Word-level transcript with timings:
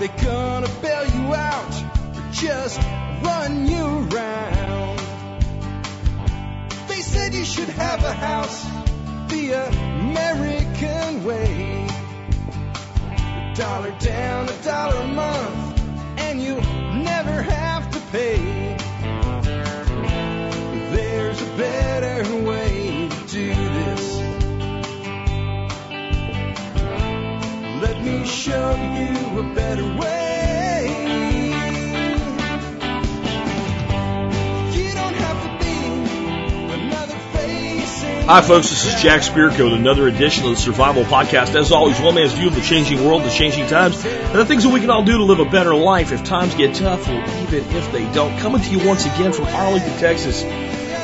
They 0.00 0.08
gonna 0.08 0.68
bail 0.80 1.06
you 1.08 1.34
out 1.34 1.74
or 2.16 2.32
just 2.32 2.80
run 3.22 3.66
you 3.66 3.84
around? 3.84 4.98
They 6.88 7.02
said 7.02 7.34
you 7.34 7.44
should 7.44 7.68
have 7.68 8.02
a 8.02 8.14
house 8.14 8.64
the 9.28 9.52
American 9.52 11.22
way. 11.22 11.86
A 13.10 13.52
dollar 13.54 13.90
down, 13.98 14.48
a 14.48 14.62
dollar 14.62 15.02
a 15.02 15.06
month, 15.06 15.82
and 16.18 16.40
you'll 16.40 16.62
never 16.62 17.42
have 17.42 17.90
to 17.90 18.00
pay. 18.10 18.76
There's 20.94 21.42
a 21.42 21.56
better 21.58 22.36
way 22.36 22.69
show 28.30 28.70
you 28.70 29.40
a 29.40 29.54
better 29.54 29.84
way. 29.98 30.86
You 34.70 34.94
don't 34.94 35.14
have 35.14 35.42
to 35.42 35.50
be 35.64 36.74
another 36.74 37.16
face. 37.32 38.02
Hi, 38.26 38.40
folks. 38.40 38.70
This 38.70 38.86
is 38.86 39.02
Jack 39.02 39.22
Spirko 39.22 39.64
with 39.64 39.80
another 39.80 40.06
edition 40.06 40.44
of 40.44 40.50
the 40.50 40.56
Survival 40.56 41.02
Podcast. 41.02 41.56
As 41.56 41.72
always, 41.72 42.00
one 42.00 42.14
man's 42.14 42.32
view 42.32 42.46
of 42.46 42.54
the 42.54 42.60
changing 42.60 43.04
world, 43.04 43.24
the 43.24 43.30
changing 43.30 43.66
times, 43.66 44.04
and 44.04 44.38
the 44.38 44.46
things 44.46 44.62
that 44.62 44.72
we 44.72 44.78
can 44.78 44.90
all 44.90 45.02
do 45.04 45.18
to 45.18 45.24
live 45.24 45.40
a 45.40 45.44
better 45.50 45.74
life 45.74 46.12
if 46.12 46.22
times 46.22 46.54
get 46.54 46.76
tough 46.76 47.08
or 47.08 47.14
even 47.14 47.64
if 47.74 47.90
they 47.90 48.04
don't. 48.12 48.38
Coming 48.38 48.62
to 48.62 48.70
you 48.70 48.86
once 48.86 49.06
again 49.06 49.32
from 49.32 49.46
Arlington, 49.46 49.98
Texas. 49.98 50.42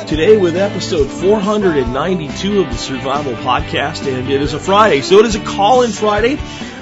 Today 0.07 0.37
with 0.37 0.55
episode 0.55 1.11
492 1.11 2.61
of 2.61 2.69
the 2.69 2.77
Survival 2.77 3.33
Podcast, 3.33 4.07
and 4.07 4.31
it 4.31 4.41
is 4.41 4.53
a 4.53 4.59
Friday, 4.59 5.01
so 5.01 5.19
it 5.19 5.25
is 5.25 5.35
a 5.35 5.41
call-in 5.41 5.91
Friday. 5.91 6.39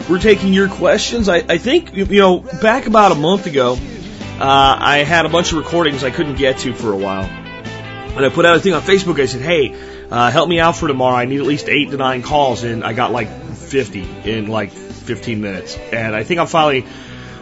We're 0.10 0.20
taking 0.20 0.54
your 0.54 0.70
questions. 0.70 1.30
I, 1.30 1.38
I 1.38 1.58
think, 1.58 1.96
you 1.96 2.06
know, 2.06 2.40
back 2.40 2.86
about 2.86 3.12
a 3.12 3.16
month 3.16 3.48
ago, 3.48 3.74
uh, 3.74 4.78
I 4.80 5.00
had 5.00 5.26
a 5.26 5.30
bunch 5.30 5.52
of 5.52 5.58
recordings 5.58 6.04
I 6.04 6.12
couldn't 6.12 6.36
get 6.36 6.60
to 6.60 6.74
for 6.74 6.92
a 6.92 6.98
while. 6.98 7.24
And 7.24 8.24
I 8.24 8.30
put 8.30 8.46
out 8.46 8.56
a 8.56 8.60
thing 8.60 8.74
on 8.74 8.82
Facebook. 8.82 9.20
I 9.20 9.26
said, 9.26 9.42
"Hey, 9.42 9.76
uh, 10.12 10.30
help 10.30 10.48
me 10.48 10.60
out 10.60 10.76
for 10.76 10.88
tomorrow. 10.88 11.16
I 11.16 11.26
need 11.26 11.40
at 11.40 11.46
least 11.46 11.68
eight 11.68 11.90
to 11.92 11.98
nine 11.98 12.22
calls." 12.22 12.64
And 12.64 12.84
I 12.84 12.94
got 12.94 13.12
like 13.12 13.30
50 13.30 14.08
in 14.26 14.48
like 14.48 14.72
15 14.72 15.42
minutes. 15.42 15.76
And 15.92 16.16
I 16.16 16.24
think 16.24 16.40
I'm 16.40 16.48
finally 16.48 16.86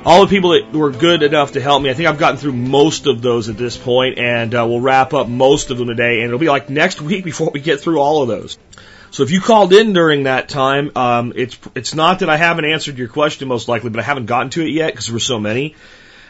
all 0.05 0.21
the 0.21 0.27
people 0.27 0.51
that 0.51 0.71
were 0.73 0.91
good 0.91 1.23
enough 1.23 1.53
to 1.53 1.61
help 1.61 1.81
me. 1.81 1.89
I 1.89 1.93
think 1.93 2.09
I've 2.09 2.17
gotten 2.17 2.37
through 2.37 2.53
most 2.53 3.07
of 3.07 3.21
those 3.21 3.49
at 3.49 3.57
this 3.57 3.77
point, 3.77 4.17
and 4.17 4.53
uh, 4.53 4.65
we'll 4.67 4.81
wrap 4.81 5.13
up 5.13 5.27
most 5.27 5.69
of 5.69 5.77
them 5.77 5.87
today. 5.87 6.21
And 6.21 6.25
it'll 6.25 6.39
be 6.39 6.49
like 6.49 6.69
next 6.69 7.01
week 7.09 7.23
before 7.23 7.51
we 7.53 7.59
get 7.59 7.81
through 7.81 7.99
all 7.99 8.21
of 8.21 8.27
those. 8.27 8.57
So 9.13 9.21
if 9.21 9.29
you 9.29 9.41
called 9.41 9.73
in 9.73 9.93
during 9.93 10.23
that 10.23 10.49
time, 10.49 10.91
um, 10.95 11.33
it's 11.35 11.55
it's 11.75 11.93
not 11.93 12.19
that 12.19 12.31
I 12.31 12.37
haven't 12.37 12.65
answered 12.65 12.97
your 12.97 13.07
question 13.07 13.47
most 13.47 13.67
likely, 13.67 13.91
but 13.91 13.99
I 13.99 14.03
haven't 14.03 14.25
gotten 14.25 14.49
to 14.51 14.63
it 14.63 14.69
yet 14.69 14.87
because 14.91 15.05
there 15.05 15.13
were 15.13 15.19
so 15.19 15.39
many. 15.39 15.75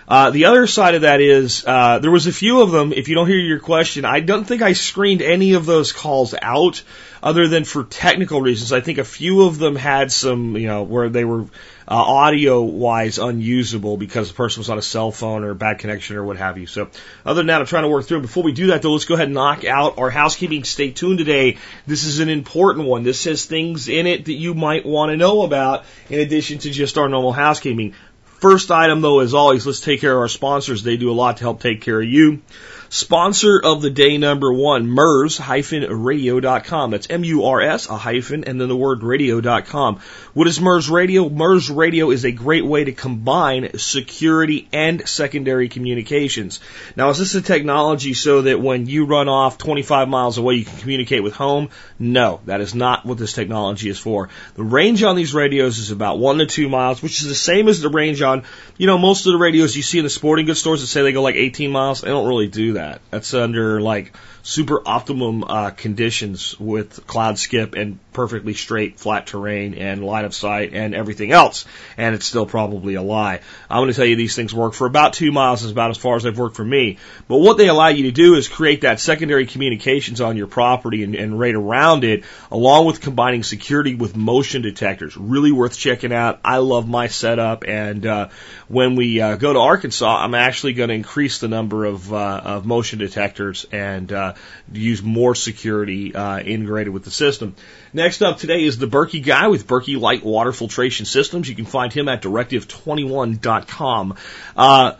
Uh, 0.05 0.31
the 0.31 0.45
other 0.45 0.67
side 0.67 0.95
of 0.95 1.03
that 1.03 1.21
is 1.21 1.63
uh, 1.65 1.99
there 1.99 2.11
was 2.11 2.27
a 2.27 2.33
few 2.33 2.61
of 2.61 2.71
them. 2.71 2.91
If 2.91 3.07
you 3.07 3.15
don't 3.15 3.27
hear 3.27 3.37
your 3.37 3.59
question, 3.59 4.03
I 4.03 4.19
don't 4.19 4.43
think 4.43 4.61
I 4.61 4.73
screened 4.73 5.21
any 5.21 5.53
of 5.53 5.65
those 5.65 5.93
calls 5.93 6.35
out, 6.41 6.83
other 7.23 7.47
than 7.47 7.63
for 7.63 7.85
technical 7.85 8.41
reasons. 8.41 8.73
I 8.73 8.81
think 8.81 8.97
a 8.97 9.05
few 9.05 9.43
of 9.43 9.59
them 9.59 9.77
had 9.77 10.11
some, 10.11 10.57
you 10.57 10.67
know, 10.67 10.83
where 10.83 11.07
they 11.07 11.23
were 11.23 11.45
uh, 11.87 11.95
audio 11.95 12.61
wise 12.61 13.17
unusable 13.17 13.97
because 13.97 14.29
the 14.29 14.33
person 14.33 14.61
was 14.61 14.69
on 14.69 14.77
a 14.77 14.81
cell 14.81 15.11
phone 15.11 15.43
or 15.43 15.53
bad 15.53 15.79
connection 15.79 16.15
or 16.15 16.23
what 16.23 16.37
have 16.37 16.57
you. 16.57 16.65
So 16.65 16.89
other 17.25 17.39
than 17.39 17.47
that, 17.47 17.61
I'm 17.61 17.67
trying 17.67 17.83
to 17.83 17.89
work 17.89 18.05
through. 18.05 18.21
Before 18.21 18.43
we 18.43 18.51
do 18.51 18.67
that, 18.67 18.81
though, 18.81 18.93
let's 18.93 19.05
go 19.05 19.15
ahead 19.15 19.27
and 19.27 19.33
knock 19.33 19.65
out 19.65 19.97
our 19.97 20.09
housekeeping. 20.09 20.63
Stay 20.63 20.91
tuned 20.91 21.19
today. 21.19 21.57
This 21.87 22.05
is 22.05 22.19
an 22.19 22.29
important 22.29 22.87
one. 22.87 23.03
This 23.03 23.23
has 23.25 23.45
things 23.45 23.87
in 23.87 24.07
it 24.07 24.25
that 24.25 24.33
you 24.33 24.53
might 24.53 24.85
want 24.85 25.11
to 25.11 25.17
know 25.17 25.43
about 25.43 25.85
in 26.09 26.19
addition 26.19 26.59
to 26.59 26.71
just 26.71 26.97
our 26.97 27.09
normal 27.09 27.31
housekeeping. 27.31 27.93
First 28.39 28.71
item 28.71 28.99
though, 28.99 29.19
as 29.19 29.33
always, 29.33 29.65
let's 29.65 29.79
take 29.79 30.01
care 30.01 30.11
of 30.11 30.19
our 30.19 30.27
sponsors. 30.27 30.83
They 30.83 30.97
do 30.97 31.09
a 31.09 31.13
lot 31.13 31.37
to 31.37 31.43
help 31.43 31.61
take 31.61 31.81
care 31.81 32.01
of 32.01 32.07
you. 32.07 32.41
Sponsor 32.93 33.59
of 33.59 33.81
the 33.81 33.89
day 33.89 34.19
number 34.19 34.53
one, 34.53 34.87
MURS-radio.com. 34.87 36.91
That's 36.91 37.07
M-U-R-S, 37.09 37.89
a 37.89 37.97
hyphen, 37.97 38.43
and 38.43 38.61
then 38.61 38.69
the 38.69 38.75
word 38.75 39.01
radio.com. 39.01 39.99
What 40.35 40.45
is 40.45 40.61
MURS 40.61 40.91
Radio? 40.91 41.27
MURS 41.27 41.71
Radio 41.71 42.11
is 42.11 42.23
a 42.23 42.31
great 42.31 42.63
way 42.63 42.83
to 42.83 42.91
combine 42.91 43.79
security 43.79 44.67
and 44.71 45.09
secondary 45.09 45.69
communications. 45.69 46.59
Now, 46.95 47.09
is 47.09 47.17
this 47.17 47.33
a 47.33 47.41
technology 47.41 48.13
so 48.13 48.43
that 48.43 48.61
when 48.61 48.85
you 48.85 49.05
run 49.05 49.27
off 49.27 49.57
25 49.57 50.07
miles 50.07 50.37
away, 50.37 50.53
you 50.53 50.65
can 50.65 50.77
communicate 50.77 51.23
with 51.23 51.33
home? 51.33 51.69
No, 51.97 52.41
that 52.45 52.61
is 52.61 52.75
not 52.75 53.07
what 53.07 53.17
this 53.17 53.33
technology 53.33 53.89
is 53.89 53.97
for. 53.97 54.29
The 54.53 54.61
range 54.61 55.01
on 55.01 55.15
these 55.15 55.33
radios 55.33 55.79
is 55.79 55.89
about 55.89 56.19
one 56.19 56.37
to 56.37 56.45
two 56.45 56.69
miles, 56.69 57.01
which 57.01 57.21
is 57.21 57.27
the 57.27 57.33
same 57.33 57.69
as 57.69 57.81
the 57.81 57.89
range 57.89 58.21
on, 58.21 58.43
you 58.77 58.85
know, 58.85 58.99
most 58.99 59.25
of 59.25 59.33
the 59.33 59.39
radios 59.39 59.75
you 59.75 59.81
see 59.81 59.97
in 59.97 60.03
the 60.03 60.11
sporting 60.11 60.45
goods 60.45 60.59
stores 60.59 60.81
that 60.81 60.87
say 60.87 61.01
they 61.01 61.11
go 61.11 61.23
like 61.23 61.33
18 61.33 61.71
miles. 61.71 62.01
They 62.01 62.09
don't 62.09 62.27
really 62.27 62.49
do 62.49 62.73
that. 62.73 62.82
That's 63.09 63.33
under 63.33 63.81
like 63.81 64.15
super 64.43 64.81
optimum 64.85 65.43
uh, 65.43 65.69
conditions 65.71 66.59
with 66.59 67.05
cloud 67.07 67.37
skip 67.39 67.75
and 67.75 67.99
perfectly 68.13 68.53
straight 68.53 68.99
flat 68.99 69.27
terrain 69.27 69.73
and 69.73 70.03
line 70.03 70.25
of 70.25 70.33
sight 70.33 70.73
and 70.73 70.93
everything 70.93 71.31
else. 71.31 71.65
And 71.97 72.15
it's 72.15 72.25
still 72.25 72.45
probably 72.45 72.95
a 72.95 73.01
lie. 73.01 73.39
I'm 73.69 73.79
going 73.79 73.89
to 73.89 73.95
tell 73.95 74.05
you 74.05 74.15
these 74.15 74.35
things 74.35 74.53
work 74.53 74.73
for 74.73 74.87
about 74.87 75.13
two 75.13 75.31
miles 75.31 75.63
is 75.63 75.71
about 75.71 75.91
as 75.91 75.97
far 75.97 76.15
as 76.15 76.23
they've 76.23 76.37
worked 76.37 76.55
for 76.55 76.65
me. 76.65 76.97
But 77.27 77.37
what 77.37 77.57
they 77.57 77.67
allow 77.67 77.87
you 77.87 78.03
to 78.03 78.11
do 78.11 78.35
is 78.35 78.47
create 78.47 78.81
that 78.81 78.99
secondary 78.99 79.45
communications 79.45 80.21
on 80.21 80.37
your 80.37 80.47
property 80.47 81.03
and, 81.03 81.15
and 81.15 81.39
right 81.39 81.55
around 81.55 82.03
it, 82.03 82.23
along 82.51 82.85
with 82.85 83.01
combining 83.01 83.43
security 83.43 83.95
with 83.95 84.15
motion 84.15 84.61
detectors. 84.61 85.17
Really 85.17 85.51
worth 85.51 85.77
checking 85.77 86.13
out. 86.13 86.39
I 86.43 86.57
love 86.57 86.87
my 86.87 87.07
setup 87.07 87.63
and 87.67 88.05
uh, 88.05 88.29
when 88.67 88.95
we 88.95 89.21
uh, 89.21 89.35
go 89.35 89.53
to 89.53 89.59
Arkansas, 89.59 90.23
I'm 90.23 90.33
actually 90.33 90.73
going 90.73 90.89
to 90.89 90.95
increase 90.95 91.39
the 91.39 91.47
number 91.47 91.85
of, 91.85 92.11
uh, 92.13 92.41
of 92.43 92.65
motion 92.65 92.99
detectors 92.99 93.65
and 93.71 94.11
uh, 94.11 94.33
use 94.71 95.01
more 95.01 95.35
security 95.35 96.15
uh, 96.15 96.39
integrated 96.39 96.93
with 96.93 97.03
the 97.03 97.11
system. 97.11 97.55
Next 98.03 98.21
up 98.21 98.37
today 98.37 98.65
is 98.65 98.77
the 98.77 98.85
Berkey 98.85 99.23
guy 99.23 99.47
with 99.47 99.65
Berkey 99.65 99.97
Light 99.97 100.25
Water 100.25 100.51
Filtration 100.51 101.05
Systems. 101.05 101.47
You 101.47 101.55
can 101.55 101.63
find 101.63 101.93
him 101.93 102.09
at 102.09 102.21
directive21.com. 102.21 104.17
Uh, 104.57 104.91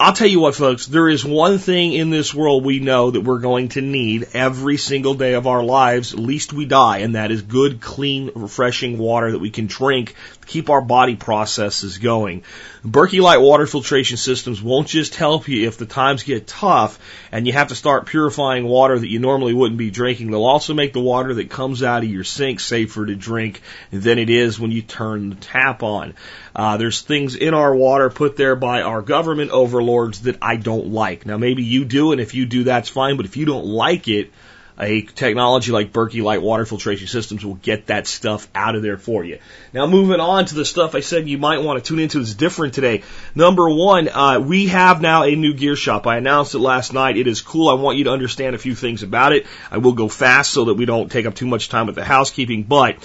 I'll 0.00 0.12
tell 0.14 0.28
you 0.28 0.40
what, 0.40 0.54
folks, 0.54 0.86
there 0.86 1.10
is 1.10 1.26
one 1.26 1.58
thing 1.58 1.92
in 1.92 2.08
this 2.08 2.32
world 2.32 2.64
we 2.64 2.80
know 2.80 3.10
that 3.10 3.20
we're 3.20 3.40
going 3.40 3.68
to 3.70 3.82
need 3.82 4.28
every 4.32 4.78
single 4.78 5.12
day 5.12 5.34
of 5.34 5.46
our 5.46 5.62
lives, 5.62 6.14
least 6.14 6.54
we 6.54 6.64
die, 6.64 6.98
and 6.98 7.16
that 7.16 7.30
is 7.30 7.42
good, 7.42 7.82
clean, 7.82 8.30
refreshing 8.34 8.96
water 8.96 9.32
that 9.32 9.40
we 9.40 9.50
can 9.50 9.66
drink 9.66 10.14
keep 10.48 10.70
our 10.70 10.80
body 10.80 11.14
processes 11.14 11.98
going. 11.98 12.42
Berkey 12.84 13.20
Light 13.20 13.40
water 13.40 13.66
filtration 13.66 14.16
systems 14.16 14.62
won't 14.62 14.88
just 14.88 15.14
help 15.14 15.46
you 15.46 15.68
if 15.68 15.76
the 15.76 15.86
times 15.86 16.22
get 16.22 16.46
tough 16.46 16.98
and 17.30 17.46
you 17.46 17.52
have 17.52 17.68
to 17.68 17.74
start 17.74 18.06
purifying 18.06 18.64
water 18.64 18.98
that 18.98 19.10
you 19.10 19.18
normally 19.18 19.52
wouldn't 19.52 19.78
be 19.78 19.90
drinking. 19.90 20.30
They'll 20.30 20.44
also 20.44 20.74
make 20.74 20.92
the 20.92 21.00
water 21.00 21.34
that 21.34 21.50
comes 21.50 21.82
out 21.82 22.02
of 22.02 22.10
your 22.10 22.24
sink 22.24 22.60
safer 22.60 23.04
to 23.04 23.14
drink 23.14 23.60
than 23.92 24.18
it 24.18 24.30
is 24.30 24.58
when 24.58 24.70
you 24.70 24.82
turn 24.82 25.30
the 25.30 25.36
tap 25.36 25.82
on. 25.82 26.14
Uh, 26.56 26.76
there's 26.78 27.02
things 27.02 27.36
in 27.36 27.54
our 27.54 27.74
water 27.74 28.10
put 28.10 28.36
there 28.36 28.56
by 28.56 28.82
our 28.82 29.02
government 29.02 29.50
overlords 29.50 30.22
that 30.22 30.38
I 30.40 30.56
don't 30.56 30.88
like. 30.88 31.26
Now 31.26 31.36
maybe 31.36 31.62
you 31.62 31.84
do, 31.84 32.12
and 32.12 32.20
if 32.20 32.34
you 32.34 32.46
do, 32.46 32.64
that's 32.64 32.88
fine. 32.88 33.16
But 33.16 33.26
if 33.26 33.36
you 33.36 33.44
don't 33.44 33.66
like 33.66 34.08
it, 34.08 34.32
a 34.80 35.02
technology 35.02 35.72
like 35.72 35.92
Berkey 35.92 36.22
Light 36.22 36.40
Water 36.40 36.64
Filtration 36.64 37.08
Systems 37.08 37.44
will 37.44 37.54
get 37.54 37.86
that 37.86 38.06
stuff 38.06 38.48
out 38.54 38.76
of 38.76 38.82
there 38.82 38.96
for 38.96 39.24
you. 39.24 39.38
Now, 39.72 39.86
moving 39.86 40.20
on 40.20 40.46
to 40.46 40.54
the 40.54 40.64
stuff 40.64 40.94
I 40.94 41.00
said 41.00 41.28
you 41.28 41.38
might 41.38 41.62
want 41.62 41.82
to 41.82 41.88
tune 41.88 41.98
into 41.98 42.20
is 42.20 42.34
different 42.34 42.74
today. 42.74 43.02
Number 43.34 43.68
one, 43.68 44.08
uh, 44.08 44.40
we 44.40 44.68
have 44.68 45.00
now 45.00 45.24
a 45.24 45.34
new 45.34 45.52
gear 45.52 45.74
shop. 45.74 46.06
I 46.06 46.18
announced 46.18 46.54
it 46.54 46.60
last 46.60 46.92
night. 46.92 47.16
It 47.16 47.26
is 47.26 47.40
cool. 47.40 47.68
I 47.68 47.74
want 47.74 47.98
you 47.98 48.04
to 48.04 48.12
understand 48.12 48.54
a 48.54 48.58
few 48.58 48.74
things 48.74 49.02
about 49.02 49.32
it. 49.32 49.46
I 49.70 49.78
will 49.78 49.94
go 49.94 50.08
fast 50.08 50.52
so 50.52 50.66
that 50.66 50.74
we 50.74 50.84
don't 50.84 51.10
take 51.10 51.26
up 51.26 51.34
too 51.34 51.46
much 51.46 51.68
time 51.68 51.86
with 51.86 51.96
the 51.96 52.04
housekeeping, 52.04 52.62
but 52.62 52.96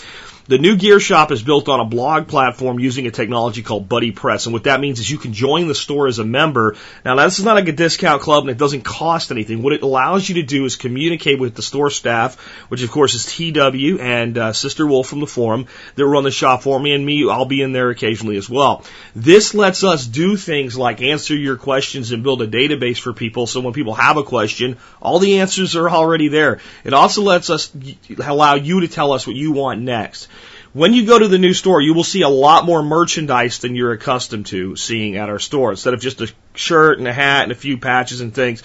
the 0.47 0.57
new 0.57 0.75
gear 0.75 0.99
shop 0.99 1.31
is 1.31 1.41
built 1.41 1.69
on 1.69 1.79
a 1.79 1.85
blog 1.85 2.27
platform 2.27 2.79
using 2.79 3.07
a 3.07 3.11
technology 3.11 3.63
called 3.63 3.87
BuddyPress. 3.87 4.45
And 4.45 4.53
what 4.53 4.65
that 4.65 4.81
means 4.81 4.99
is 4.99 5.09
you 5.09 5.17
can 5.17 5.31
join 5.31 5.67
the 5.67 5.75
store 5.75 6.07
as 6.07 6.19
a 6.19 6.25
member. 6.25 6.75
Now, 7.05 7.15
this 7.15 7.39
is 7.39 7.45
not 7.45 7.55
like 7.55 7.69
a 7.69 7.71
discount 7.71 8.21
club 8.21 8.43
and 8.43 8.51
it 8.51 8.57
doesn't 8.57 8.83
cost 8.83 9.31
anything. 9.31 9.61
What 9.61 9.73
it 9.73 9.83
allows 9.83 10.27
you 10.27 10.35
to 10.35 10.43
do 10.43 10.65
is 10.65 10.75
communicate 10.75 11.39
with 11.39 11.55
the 11.55 11.61
store 11.61 11.89
staff, 11.89 12.37
which 12.67 12.83
of 12.83 12.91
course 12.91 13.13
is 13.13 13.25
TW 13.25 14.01
and 14.01 14.37
uh, 14.37 14.53
Sister 14.53 14.85
Wolf 14.85 15.07
from 15.07 15.21
the 15.21 15.27
forum 15.27 15.67
that 15.95 16.05
run 16.05 16.23
the 16.23 16.31
shop 16.31 16.63
for 16.63 16.77
me 16.77 16.93
and 16.93 17.05
me. 17.05 17.29
I'll 17.29 17.45
be 17.45 17.61
in 17.61 17.71
there 17.71 17.89
occasionally 17.89 18.35
as 18.35 18.49
well. 18.49 18.83
This 19.15 19.53
lets 19.53 19.83
us 19.83 20.05
do 20.05 20.35
things 20.35 20.77
like 20.77 21.01
answer 21.01 21.35
your 21.35 21.55
questions 21.55 22.11
and 22.11 22.21
build 22.21 22.41
a 22.41 22.47
database 22.47 22.99
for 22.99 23.13
people. 23.13 23.47
So 23.47 23.61
when 23.61 23.73
people 23.73 23.93
have 23.93 24.17
a 24.17 24.23
question, 24.23 24.77
all 25.01 25.19
the 25.19 25.39
answers 25.39 25.77
are 25.77 25.89
already 25.89 26.27
there. 26.27 26.59
It 26.83 26.93
also 26.93 27.21
lets 27.21 27.49
us 27.49 27.71
allow 28.19 28.55
you 28.55 28.81
to 28.81 28.87
tell 28.89 29.13
us 29.13 29.25
what 29.25 29.37
you 29.37 29.53
want 29.53 29.81
next. 29.81 30.27
When 30.73 30.95
you 30.95 31.05
go 31.05 31.19
to 31.19 31.27
the 31.27 31.37
new 31.37 31.53
store, 31.53 31.81
you 31.81 31.93
will 31.93 32.03
see 32.03 32.23
a 32.23 32.29
lot 32.29 32.65
more 32.65 32.81
merchandise 32.81 33.59
than 33.59 33.75
you're 33.75 33.91
accustomed 33.91 34.47
to 34.47 34.75
seeing 34.75 35.17
at 35.17 35.29
our 35.29 35.37
store. 35.37 35.69
Instead 35.69 35.93
of 35.93 36.01
just 36.01 36.19
a 36.21 36.31
shirt 36.55 36.97
and 36.97 37.07
a 37.07 37.13
hat 37.13 37.43
and 37.43 37.51
a 37.51 37.55
few 37.55 37.77
patches 37.77 38.21
and 38.21 38.33
things. 38.33 38.63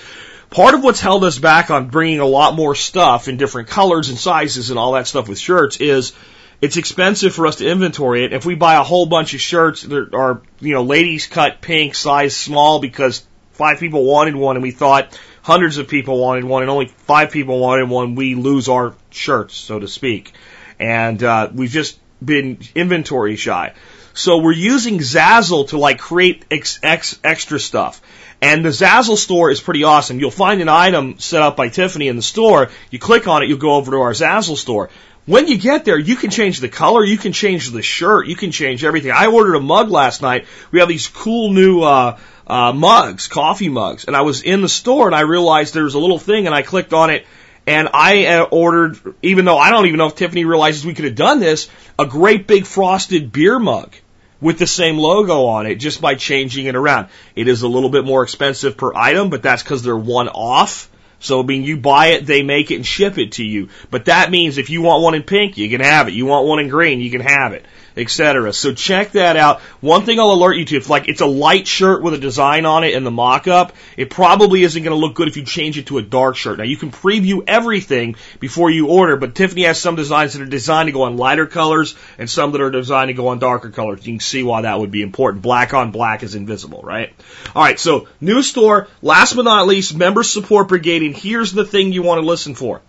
Part 0.48 0.74
of 0.74 0.82
what's 0.82 1.00
held 1.00 1.22
us 1.24 1.38
back 1.38 1.70
on 1.70 1.88
bringing 1.88 2.20
a 2.20 2.24
lot 2.26 2.54
more 2.54 2.74
stuff 2.74 3.28
in 3.28 3.36
different 3.36 3.68
colors 3.68 4.08
and 4.08 4.16
sizes 4.16 4.70
and 4.70 4.78
all 4.78 4.92
that 4.92 5.06
stuff 5.06 5.28
with 5.28 5.38
shirts 5.38 5.76
is 5.76 6.14
it's 6.62 6.78
expensive 6.78 7.34
for 7.34 7.46
us 7.46 7.56
to 7.56 7.68
inventory 7.68 8.24
it. 8.24 8.32
If 8.32 8.46
we 8.46 8.54
buy 8.54 8.76
a 8.76 8.82
whole 8.82 9.04
bunch 9.04 9.34
of 9.34 9.42
shirts 9.42 9.82
that 9.82 10.14
are, 10.14 10.40
you 10.60 10.72
know, 10.72 10.84
ladies 10.84 11.26
cut 11.26 11.60
pink, 11.60 11.94
size 11.94 12.34
small 12.34 12.80
because 12.80 13.26
five 13.52 13.80
people 13.80 14.04
wanted 14.04 14.34
one 14.34 14.56
and 14.56 14.62
we 14.62 14.70
thought 14.70 15.20
hundreds 15.42 15.76
of 15.76 15.88
people 15.88 16.18
wanted 16.18 16.44
one 16.44 16.62
and 16.62 16.70
only 16.70 16.86
five 16.86 17.30
people 17.30 17.58
wanted 17.58 17.90
one, 17.90 18.14
we 18.14 18.34
lose 18.34 18.70
our 18.70 18.94
shirts, 19.10 19.54
so 19.54 19.78
to 19.78 19.86
speak. 19.86 20.32
And, 20.78 21.22
uh, 21.22 21.50
we've 21.52 21.70
just 21.70 21.98
been 22.24 22.58
inventory 22.74 23.36
shy. 23.36 23.74
So 24.14 24.38
we're 24.38 24.52
using 24.52 24.98
Zazzle 24.98 25.68
to 25.68 25.78
like 25.78 25.98
create 25.98 26.44
ex, 26.50 26.80
ex, 26.82 27.18
extra 27.22 27.60
stuff. 27.60 28.00
And 28.40 28.64
the 28.64 28.70
Zazzle 28.70 29.16
store 29.16 29.50
is 29.50 29.60
pretty 29.60 29.84
awesome. 29.84 30.18
You'll 30.18 30.30
find 30.30 30.60
an 30.60 30.68
item 30.68 31.18
set 31.18 31.42
up 31.42 31.56
by 31.56 31.68
Tiffany 31.68 32.08
in 32.08 32.16
the 32.16 32.22
store. 32.22 32.70
You 32.90 32.98
click 32.98 33.26
on 33.28 33.42
it, 33.42 33.48
you'll 33.48 33.58
go 33.58 33.74
over 33.74 33.92
to 33.92 33.98
our 33.98 34.12
Zazzle 34.12 34.56
store. 34.56 34.90
When 35.26 35.46
you 35.46 35.58
get 35.58 35.84
there, 35.84 35.98
you 35.98 36.16
can 36.16 36.30
change 36.30 36.58
the 36.60 36.68
color, 36.68 37.04
you 37.04 37.18
can 37.18 37.32
change 37.32 37.70
the 37.70 37.82
shirt, 37.82 38.28
you 38.28 38.34
can 38.34 38.50
change 38.50 38.82
everything. 38.82 39.10
I 39.10 39.26
ordered 39.26 39.56
a 39.56 39.60
mug 39.60 39.90
last 39.90 40.22
night. 40.22 40.46
We 40.70 40.78
have 40.80 40.88
these 40.88 41.06
cool 41.06 41.52
new 41.52 41.82
uh, 41.82 42.18
uh, 42.46 42.72
mugs, 42.72 43.28
coffee 43.28 43.68
mugs, 43.68 44.06
and 44.06 44.16
I 44.16 44.22
was 44.22 44.42
in 44.42 44.62
the 44.62 44.70
store 44.70 45.06
and 45.06 45.14
I 45.14 45.20
realized 45.20 45.74
there 45.74 45.84
was 45.84 45.94
a 45.94 45.98
little 45.98 46.18
thing, 46.18 46.46
and 46.46 46.54
I 46.54 46.62
clicked 46.62 46.94
on 46.94 47.10
it, 47.10 47.26
and 47.68 47.90
I 47.92 48.24
uh, 48.26 48.44
ordered, 48.44 48.98
even 49.20 49.44
though 49.44 49.58
I 49.58 49.70
don't 49.70 49.86
even 49.86 49.98
know 49.98 50.06
if 50.06 50.14
Tiffany 50.14 50.46
realizes 50.46 50.86
we 50.86 50.94
could 50.94 51.04
have 51.04 51.14
done 51.14 51.38
this, 51.38 51.68
a 51.98 52.06
great 52.06 52.46
big 52.46 52.64
frosted 52.64 53.30
beer 53.30 53.58
mug 53.58 53.94
with 54.40 54.58
the 54.58 54.66
same 54.66 54.96
logo 54.96 55.44
on 55.44 55.66
it 55.66 55.74
just 55.74 56.00
by 56.00 56.14
changing 56.14 56.64
it 56.64 56.74
around. 56.74 57.08
It 57.36 57.46
is 57.46 57.60
a 57.60 57.68
little 57.68 57.90
bit 57.90 58.06
more 58.06 58.22
expensive 58.22 58.78
per 58.78 58.94
item, 58.94 59.28
but 59.28 59.42
that's 59.42 59.62
because 59.62 59.82
they're 59.82 59.94
one 59.94 60.28
off. 60.28 60.88
So, 61.20 61.42
I 61.42 61.44
mean, 61.44 61.62
you 61.62 61.76
buy 61.76 62.06
it, 62.08 62.24
they 62.24 62.42
make 62.42 62.70
it 62.70 62.76
and 62.76 62.86
ship 62.86 63.18
it 63.18 63.32
to 63.32 63.44
you. 63.44 63.68
But 63.90 64.06
that 64.06 64.30
means 64.30 64.56
if 64.56 64.70
you 64.70 64.80
want 64.80 65.02
one 65.02 65.14
in 65.14 65.22
pink, 65.22 65.58
you 65.58 65.68
can 65.68 65.82
have 65.82 66.08
it. 66.08 66.14
You 66.14 66.24
want 66.24 66.46
one 66.46 66.60
in 66.60 66.68
green, 66.68 67.00
you 67.00 67.10
can 67.10 67.20
have 67.20 67.52
it 67.52 67.66
etc. 67.98 68.52
So 68.52 68.72
check 68.72 69.12
that 69.12 69.36
out. 69.36 69.60
One 69.80 70.04
thing 70.04 70.18
I'll 70.20 70.32
alert 70.32 70.56
you 70.56 70.64
to, 70.66 70.76
if 70.76 70.88
like 70.88 71.08
it's 71.08 71.20
a 71.20 71.26
light 71.26 71.66
shirt 71.66 72.02
with 72.02 72.14
a 72.14 72.18
design 72.18 72.64
on 72.64 72.84
it 72.84 72.94
in 72.94 73.04
the 73.04 73.10
mock-up, 73.10 73.72
it 73.96 74.10
probably 74.10 74.62
isn't 74.62 74.82
going 74.82 74.94
to 74.94 74.98
look 74.98 75.14
good 75.14 75.28
if 75.28 75.36
you 75.36 75.44
change 75.44 75.78
it 75.78 75.86
to 75.88 75.98
a 75.98 76.02
dark 76.02 76.36
shirt. 76.36 76.58
Now 76.58 76.64
you 76.64 76.76
can 76.76 76.90
preview 76.90 77.42
everything 77.46 78.16
before 78.40 78.70
you 78.70 78.88
order, 78.88 79.16
but 79.16 79.34
Tiffany 79.34 79.64
has 79.64 79.80
some 79.80 79.96
designs 79.96 80.34
that 80.34 80.42
are 80.42 80.46
designed 80.46 80.88
to 80.88 80.92
go 80.92 81.02
on 81.02 81.16
lighter 81.16 81.46
colors 81.46 81.94
and 82.18 82.28
some 82.28 82.52
that 82.52 82.60
are 82.60 82.70
designed 82.70 83.08
to 83.08 83.14
go 83.14 83.28
on 83.28 83.38
darker 83.38 83.70
colors. 83.70 84.06
You 84.06 84.14
can 84.14 84.20
see 84.20 84.42
why 84.42 84.62
that 84.62 84.78
would 84.78 84.90
be 84.90 85.02
important. 85.02 85.42
Black 85.42 85.74
on 85.74 85.90
black 85.90 86.22
is 86.22 86.34
invisible, 86.34 86.82
right? 86.82 87.12
Alright, 87.54 87.78
so 87.78 88.08
new 88.20 88.42
store, 88.42 88.88
last 89.02 89.34
but 89.34 89.42
not 89.42 89.66
least, 89.66 89.96
member 89.96 90.22
support 90.22 90.68
brigade, 90.68 91.02
and 91.02 91.16
here's 91.16 91.52
the 91.52 91.64
thing 91.64 91.92
you 91.92 92.02
want 92.02 92.20
to 92.20 92.26
listen 92.26 92.54
for. 92.54 92.80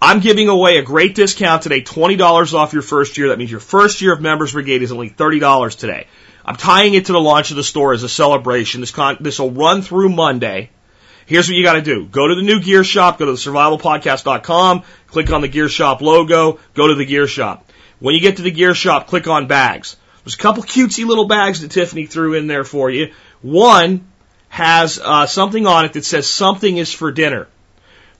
I'm 0.00 0.20
giving 0.20 0.48
away 0.48 0.76
a 0.76 0.82
great 0.82 1.14
discount 1.14 1.62
today, 1.62 1.80
$20 1.80 2.52
off 2.52 2.74
your 2.74 2.82
first 2.82 3.16
year. 3.16 3.28
That 3.28 3.38
means 3.38 3.50
your 3.50 3.60
first 3.60 4.02
year 4.02 4.12
of 4.12 4.20
Members 4.20 4.52
Brigade 4.52 4.82
is 4.82 4.92
only 4.92 5.08
$30 5.08 5.78
today. 5.78 6.06
I'm 6.44 6.56
tying 6.56 6.94
it 6.94 7.06
to 7.06 7.12
the 7.12 7.20
launch 7.20 7.50
of 7.50 7.56
the 7.56 7.64
store 7.64 7.92
as 7.92 8.02
a 8.02 8.08
celebration. 8.08 8.80
This 8.80 8.90
con- 8.90 9.16
this 9.20 9.38
will 9.40 9.50
run 9.50 9.82
through 9.82 10.10
Monday. 10.10 10.70
Here's 11.24 11.48
what 11.48 11.56
you 11.56 11.64
got 11.64 11.72
to 11.72 11.82
do. 11.82 12.06
Go 12.06 12.28
to 12.28 12.34
the 12.36 12.42
new 12.42 12.60
gear 12.60 12.84
shop, 12.84 13.18
go 13.18 13.24
to 13.24 13.32
the 13.32 13.38
survivalpodcast.com, 13.38 14.84
click 15.08 15.32
on 15.32 15.40
the 15.40 15.48
gear 15.48 15.68
shop 15.68 16.02
logo, 16.02 16.60
go 16.74 16.86
to 16.86 16.94
the 16.94 17.04
gear 17.04 17.26
shop. 17.26 17.68
When 17.98 18.14
you 18.14 18.20
get 18.20 18.36
to 18.36 18.42
the 18.42 18.52
gear 18.52 18.74
shop, 18.74 19.08
click 19.08 19.26
on 19.26 19.48
bags. 19.48 19.96
There's 20.24 20.34
a 20.34 20.38
couple 20.38 20.62
cutesy 20.62 21.04
little 21.06 21.26
bags 21.26 21.62
that 21.62 21.70
Tiffany 21.70 22.06
threw 22.06 22.34
in 22.34 22.46
there 22.46 22.64
for 22.64 22.90
you. 22.90 23.12
One 23.42 24.06
has 24.50 25.00
uh, 25.02 25.26
something 25.26 25.66
on 25.66 25.86
it 25.86 25.94
that 25.94 26.04
says 26.04 26.28
something 26.28 26.76
is 26.76 26.92
for 26.92 27.10
dinner. 27.10 27.48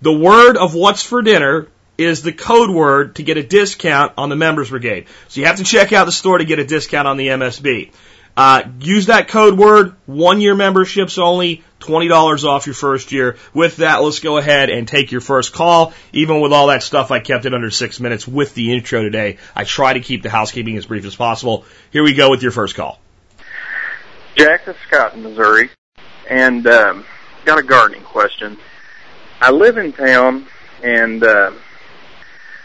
The 0.02 0.12
word 0.12 0.56
of 0.56 0.75
what's 0.75 1.02
for 1.02 1.22
dinner 1.22 1.69
is 1.98 2.22
the 2.22 2.32
code 2.32 2.70
word 2.70 3.16
to 3.16 3.22
get 3.22 3.37
a 3.37 3.43
discount 3.43 4.12
on 4.19 4.28
the 4.28 4.37
members 4.37 4.70
brigade. 4.70 5.06
So 5.28 5.40
you 5.40 5.46
have 5.46 5.56
to 5.56 5.64
check 5.64 5.93
out 5.93 6.04
the 6.04 6.12
store 6.12 6.38
to 6.38 6.44
get 6.44 6.58
a 6.58 6.64
discount 6.64 7.08
on 7.08 7.16
the 7.16 7.28
MSB. 7.28 7.93
Uh, 8.37 8.64
use 8.81 9.06
that 9.06 9.28
code 9.28 9.56
word, 9.56 9.94
one 10.04 10.43
year 10.43 10.54
memberships 10.54 11.16
only, 11.16 11.64
$20 11.81 12.44
off 12.44 12.66
your 12.66 12.75
first 12.75 13.10
year. 13.10 13.37
With 13.54 13.76
that, 13.76 14.02
let's 14.02 14.20
go 14.20 14.37
ahead 14.37 14.69
and 14.69 14.87
take 14.87 15.10
your 15.10 15.22
first 15.22 15.54
call. 15.54 15.94
Even 16.12 16.42
with 16.42 16.52
all 16.52 16.66
that 16.66 16.82
stuff, 16.82 17.10
I 17.10 17.20
kept 17.20 17.46
it 17.46 17.54
under 17.54 17.70
six 17.70 17.99
minutes 17.99 18.28
with 18.28 18.54
the 18.54 18.75
intro 18.75 19.02
today. 19.02 19.38
I 19.54 19.64
try 19.64 19.94
to 19.94 20.00
keep 20.00 20.22
the 20.22 20.28
housekeeping 20.28 20.76
as 20.76 20.84
brief 20.84 21.06
as 21.06 21.16
possible. 21.16 21.64
Here 21.90 22.02
we 22.02 22.12
go 22.12 22.31
with 22.31 22.42
your 22.42 22.52
first 22.52 22.75
call. 22.75 23.00
Jack, 24.34 24.69
is 24.69 24.76
Scott 24.87 25.14
in 25.14 25.22
Missouri, 25.22 25.70
and 26.28 26.66
um, 26.66 27.06
got 27.46 27.58
a 27.58 27.62
gardening 27.62 28.02
question. 28.02 28.58
I 29.41 29.50
live 29.50 29.77
in 29.77 29.93
town, 29.93 30.47
and 30.83 31.23
uh, 31.23 31.53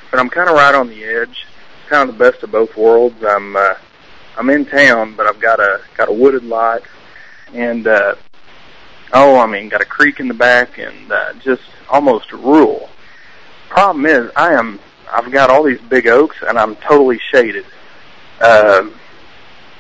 but 0.10 0.20
I'm 0.20 0.30
kind 0.30 0.50
of 0.50 0.56
right 0.56 0.74
on 0.74 0.88
the 0.88 1.04
edge. 1.04 1.46
Kind 1.90 2.10
of 2.10 2.18
the 2.18 2.32
best 2.32 2.44
of 2.44 2.52
both 2.52 2.78
worlds. 2.78 3.22
I'm 3.24 3.56
uh, 3.56 3.76
I'm 4.38 4.50
in 4.50 4.66
town, 4.66 5.16
but 5.16 5.28
I've 5.28 5.40
got 5.40 5.60
a 5.60 5.82
got 5.98 6.08
a 6.08 6.14
wooded 6.14 6.44
lot, 6.44 6.82
and 7.54 7.86
uh, 7.88 8.16
oh, 9.14 9.38
I 9.38 9.48
mean, 9.48 9.68
got 9.68 9.82
a 9.82 9.86
creek 9.86 10.22
in 10.22 10.30
the 10.30 10.34
back, 10.34 10.78
and 10.78 11.12
uh, 11.12 11.34
just 11.34 11.64
almost 11.90 12.32
rural. 12.32 12.90
Problem 13.70 14.06
is, 14.06 14.32
I 14.38 14.54
am 14.54 14.80
I've 15.12 15.30
got 15.32 15.50
all 15.50 15.64
these 15.64 15.82
big 15.82 16.08
oaks, 16.08 16.38
and 16.48 16.58
I'm 16.58 16.78
totally 16.78 17.20
shaded. 17.34 17.66
Uh, 18.40 18.90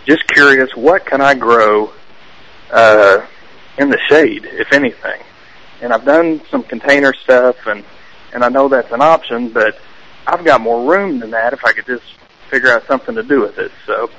just 0.05 0.27
curious, 0.27 0.75
what 0.75 1.05
can 1.05 1.21
I 1.21 1.35
grow 1.35 1.93
uh, 2.69 3.25
in 3.77 3.89
the 3.89 3.99
shade, 4.09 4.45
if 4.45 4.73
anything? 4.73 5.21
And 5.81 5.91
I've 5.91 6.05
done 6.05 6.41
some 6.49 6.63
container 6.63 7.13
stuff, 7.13 7.57
and 7.67 7.83
and 8.33 8.43
I 8.43 8.49
know 8.49 8.69
that's 8.69 8.91
an 8.91 9.01
option, 9.01 9.49
but 9.49 9.77
I've 10.25 10.45
got 10.45 10.61
more 10.61 10.89
room 10.89 11.19
than 11.19 11.31
that 11.31 11.53
if 11.53 11.65
I 11.65 11.73
could 11.73 11.85
just 11.85 12.03
figure 12.49 12.69
out 12.69 12.85
something 12.87 13.15
to 13.15 13.23
do 13.23 13.41
with 13.41 13.57
it. 13.57 13.71
So 13.85 14.09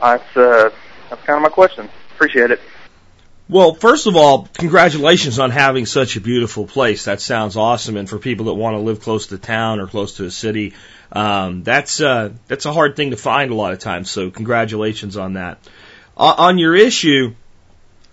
that's 0.00 0.36
uh, 0.36 0.70
that's 1.08 1.22
kind 1.24 1.36
of 1.36 1.42
my 1.42 1.48
question. 1.48 1.88
Appreciate 2.14 2.50
it. 2.50 2.60
Well, 3.48 3.74
first 3.74 4.06
of 4.06 4.14
all, 4.14 4.48
congratulations 4.54 5.40
on 5.40 5.50
having 5.50 5.84
such 5.84 6.14
a 6.14 6.20
beautiful 6.20 6.68
place. 6.68 7.06
That 7.06 7.20
sounds 7.20 7.56
awesome. 7.56 7.96
And 7.96 8.08
for 8.08 8.18
people 8.18 8.46
that 8.46 8.54
want 8.54 8.76
to 8.76 8.78
live 8.78 9.00
close 9.00 9.26
to 9.28 9.38
town 9.38 9.80
or 9.80 9.88
close 9.88 10.18
to 10.18 10.24
a 10.24 10.30
city, 10.30 10.74
um, 11.10 11.64
that's 11.64 12.00
uh, 12.00 12.32
that's 12.46 12.66
a 12.66 12.72
hard 12.72 12.94
thing 12.94 13.10
to 13.10 13.16
find 13.16 13.50
a 13.50 13.54
lot 13.56 13.72
of 13.72 13.80
times. 13.80 14.08
So 14.08 14.30
congratulations 14.30 15.16
on 15.16 15.32
that. 15.32 15.58
Uh, 16.16 16.34
on 16.38 16.58
your 16.58 16.76
issue, 16.76 17.34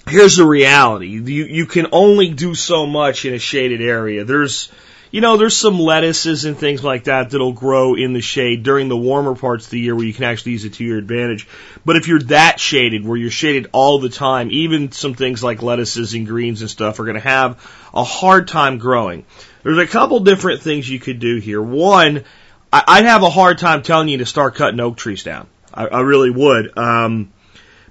here's 0.08 0.38
the 0.38 0.46
reality. 0.46 1.08
You, 1.08 1.22
you 1.22 1.66
can 1.66 1.88
only 1.92 2.30
do 2.30 2.56
so 2.56 2.86
much 2.86 3.26
in 3.26 3.34
a 3.34 3.40
shaded 3.40 3.82
area. 3.82 4.24
There's, 4.24 4.72
you 5.12 5.22
know, 5.22 5.38
there's 5.38 5.56
some 5.56 5.80
lettuces 5.80 6.46
and 6.46 6.58
things 6.58 6.84
like 6.84 7.06
that 7.06 7.30
that'll 7.30 7.54
grow 7.54 7.96
in 7.96 8.14
the 8.14 8.22
shade 8.22 8.64
during 8.64 8.88
the 8.88 8.98
warmer 8.98 9.36
parts 9.36 9.66
of 9.66 9.72
the 9.72 9.80
year 9.80 9.96
where 9.96 10.06
you 10.06 10.14
can 10.14 10.24
actually 10.24 10.54
use 10.54 10.66
it 10.66 10.74
to 10.76 10.84
your 10.84 10.98
advantage. 10.98 11.48
But 11.86 11.96
if 11.96 12.08
you're 12.08 12.20
that 12.24 12.60
shaded, 12.60 13.06
where 13.06 13.18
you're 13.18 13.30
shaded 13.30 13.70
all 13.72 14.00
the 14.00 14.10
time, 14.10 14.50
even 14.52 14.92
some 14.92 15.14
things 15.14 15.44
like 15.44 15.62
lettuces 15.62 16.14
and 16.14 16.26
greens 16.26 16.62
and 16.62 16.70
stuff 16.70 17.00
are 17.00 17.06
going 17.06 17.16
to 17.16 17.22
have 17.22 17.64
a 17.94 18.04
hard 18.04 18.48
time 18.48 18.78
growing. 18.78 19.26
There's 19.64 19.78
a 19.78 19.88
couple 19.88 20.20
different 20.22 20.62
things 20.62 20.90
you 20.90 21.00
could 21.00 21.20
do 21.20 21.38
here. 21.38 21.62
One, 21.62 22.24
I'd 22.72 23.06
have 23.06 23.24
a 23.24 23.30
hard 23.30 23.58
time 23.58 23.82
telling 23.82 24.10
you 24.10 24.20
to 24.20 24.26
start 24.26 24.56
cutting 24.56 24.80
oak 24.80 24.98
trees 24.98 25.24
down. 25.24 25.48
I, 25.74 25.88
I 25.88 26.00
really 26.02 26.30
would. 26.30 26.78
Um, 26.78 27.32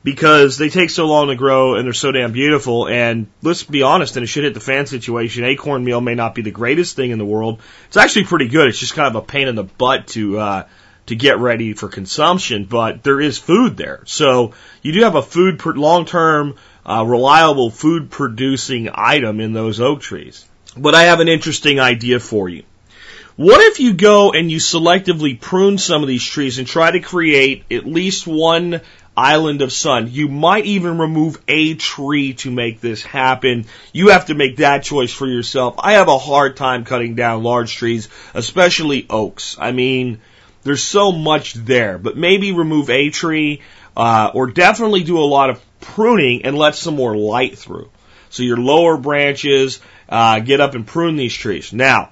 because 0.06 0.56
they 0.56 0.68
take 0.68 0.88
so 0.88 1.08
long 1.08 1.26
to 1.26 1.34
grow 1.34 1.74
and 1.74 1.84
they're 1.84 1.92
so 1.92 2.12
damn 2.12 2.30
beautiful. 2.30 2.86
And 2.86 3.26
let's 3.42 3.64
be 3.64 3.82
honest, 3.82 4.16
in 4.16 4.22
a 4.22 4.26
shit 4.26 4.44
hit 4.44 4.54
the 4.54 4.60
fan 4.60 4.86
situation, 4.86 5.42
acorn 5.42 5.82
meal 5.82 6.00
may 6.00 6.14
not 6.14 6.32
be 6.32 6.42
the 6.42 6.52
greatest 6.52 6.94
thing 6.94 7.10
in 7.10 7.18
the 7.18 7.24
world. 7.24 7.60
It's 7.88 7.96
actually 7.96 8.26
pretty 8.26 8.46
good. 8.46 8.68
It's 8.68 8.78
just 8.78 8.94
kind 8.94 9.08
of 9.08 9.20
a 9.20 9.26
pain 9.26 9.48
in 9.48 9.56
the 9.56 9.64
butt 9.64 10.06
to, 10.08 10.38
uh, 10.38 10.66
to 11.06 11.16
get 11.16 11.40
ready 11.40 11.72
for 11.72 11.88
consumption, 11.88 12.66
but 12.66 13.02
there 13.02 13.20
is 13.20 13.36
food 13.36 13.76
there. 13.76 14.04
So 14.06 14.54
you 14.80 14.92
do 14.92 15.02
have 15.02 15.16
a 15.16 15.22
food, 15.22 15.60
long-term, 15.66 16.54
uh, 16.88 17.04
reliable 17.04 17.70
food 17.70 18.08
producing 18.08 18.88
item 18.94 19.40
in 19.40 19.54
those 19.54 19.80
oak 19.80 20.02
trees. 20.02 20.44
But 20.76 20.94
I 20.94 21.02
have 21.06 21.18
an 21.18 21.26
interesting 21.26 21.80
idea 21.80 22.20
for 22.20 22.48
you. 22.48 22.62
What 23.34 23.60
if 23.60 23.80
you 23.80 23.92
go 23.92 24.32
and 24.32 24.50
you 24.50 24.58
selectively 24.58 25.38
prune 25.38 25.78
some 25.78 26.02
of 26.02 26.08
these 26.08 26.24
trees 26.24 26.58
and 26.58 26.66
try 26.66 26.92
to 26.92 27.00
create 27.00 27.64
at 27.70 27.84
least 27.84 28.26
one 28.26 28.80
island 29.16 29.62
of 29.62 29.72
sun. 29.72 30.08
You 30.10 30.28
might 30.28 30.66
even 30.66 30.98
remove 30.98 31.40
a 31.48 31.74
tree 31.74 32.34
to 32.34 32.50
make 32.50 32.80
this 32.80 33.02
happen. 33.02 33.64
You 33.92 34.08
have 34.08 34.26
to 34.26 34.34
make 34.34 34.58
that 34.58 34.82
choice 34.82 35.12
for 35.12 35.26
yourself. 35.26 35.76
I 35.78 35.92
have 35.92 36.08
a 36.08 36.18
hard 36.18 36.56
time 36.56 36.84
cutting 36.84 37.14
down 37.14 37.42
large 37.42 37.74
trees, 37.74 38.08
especially 38.34 39.06
oaks. 39.08 39.56
I 39.58 39.72
mean, 39.72 40.20
there's 40.62 40.82
so 40.82 41.12
much 41.12 41.54
there, 41.54 41.98
but 41.98 42.16
maybe 42.16 42.52
remove 42.52 42.90
a 42.90 43.10
tree, 43.10 43.62
uh, 43.96 44.30
or 44.34 44.48
definitely 44.48 45.04
do 45.04 45.18
a 45.18 45.24
lot 45.24 45.50
of 45.50 45.64
pruning 45.80 46.44
and 46.44 46.56
let 46.58 46.74
some 46.74 46.96
more 46.96 47.16
light 47.16 47.56
through. 47.56 47.90
So 48.30 48.42
your 48.42 48.58
lower 48.58 48.96
branches, 48.96 49.80
uh, 50.08 50.40
get 50.40 50.60
up 50.60 50.74
and 50.74 50.86
prune 50.86 51.16
these 51.16 51.34
trees. 51.34 51.72
Now, 51.72 52.10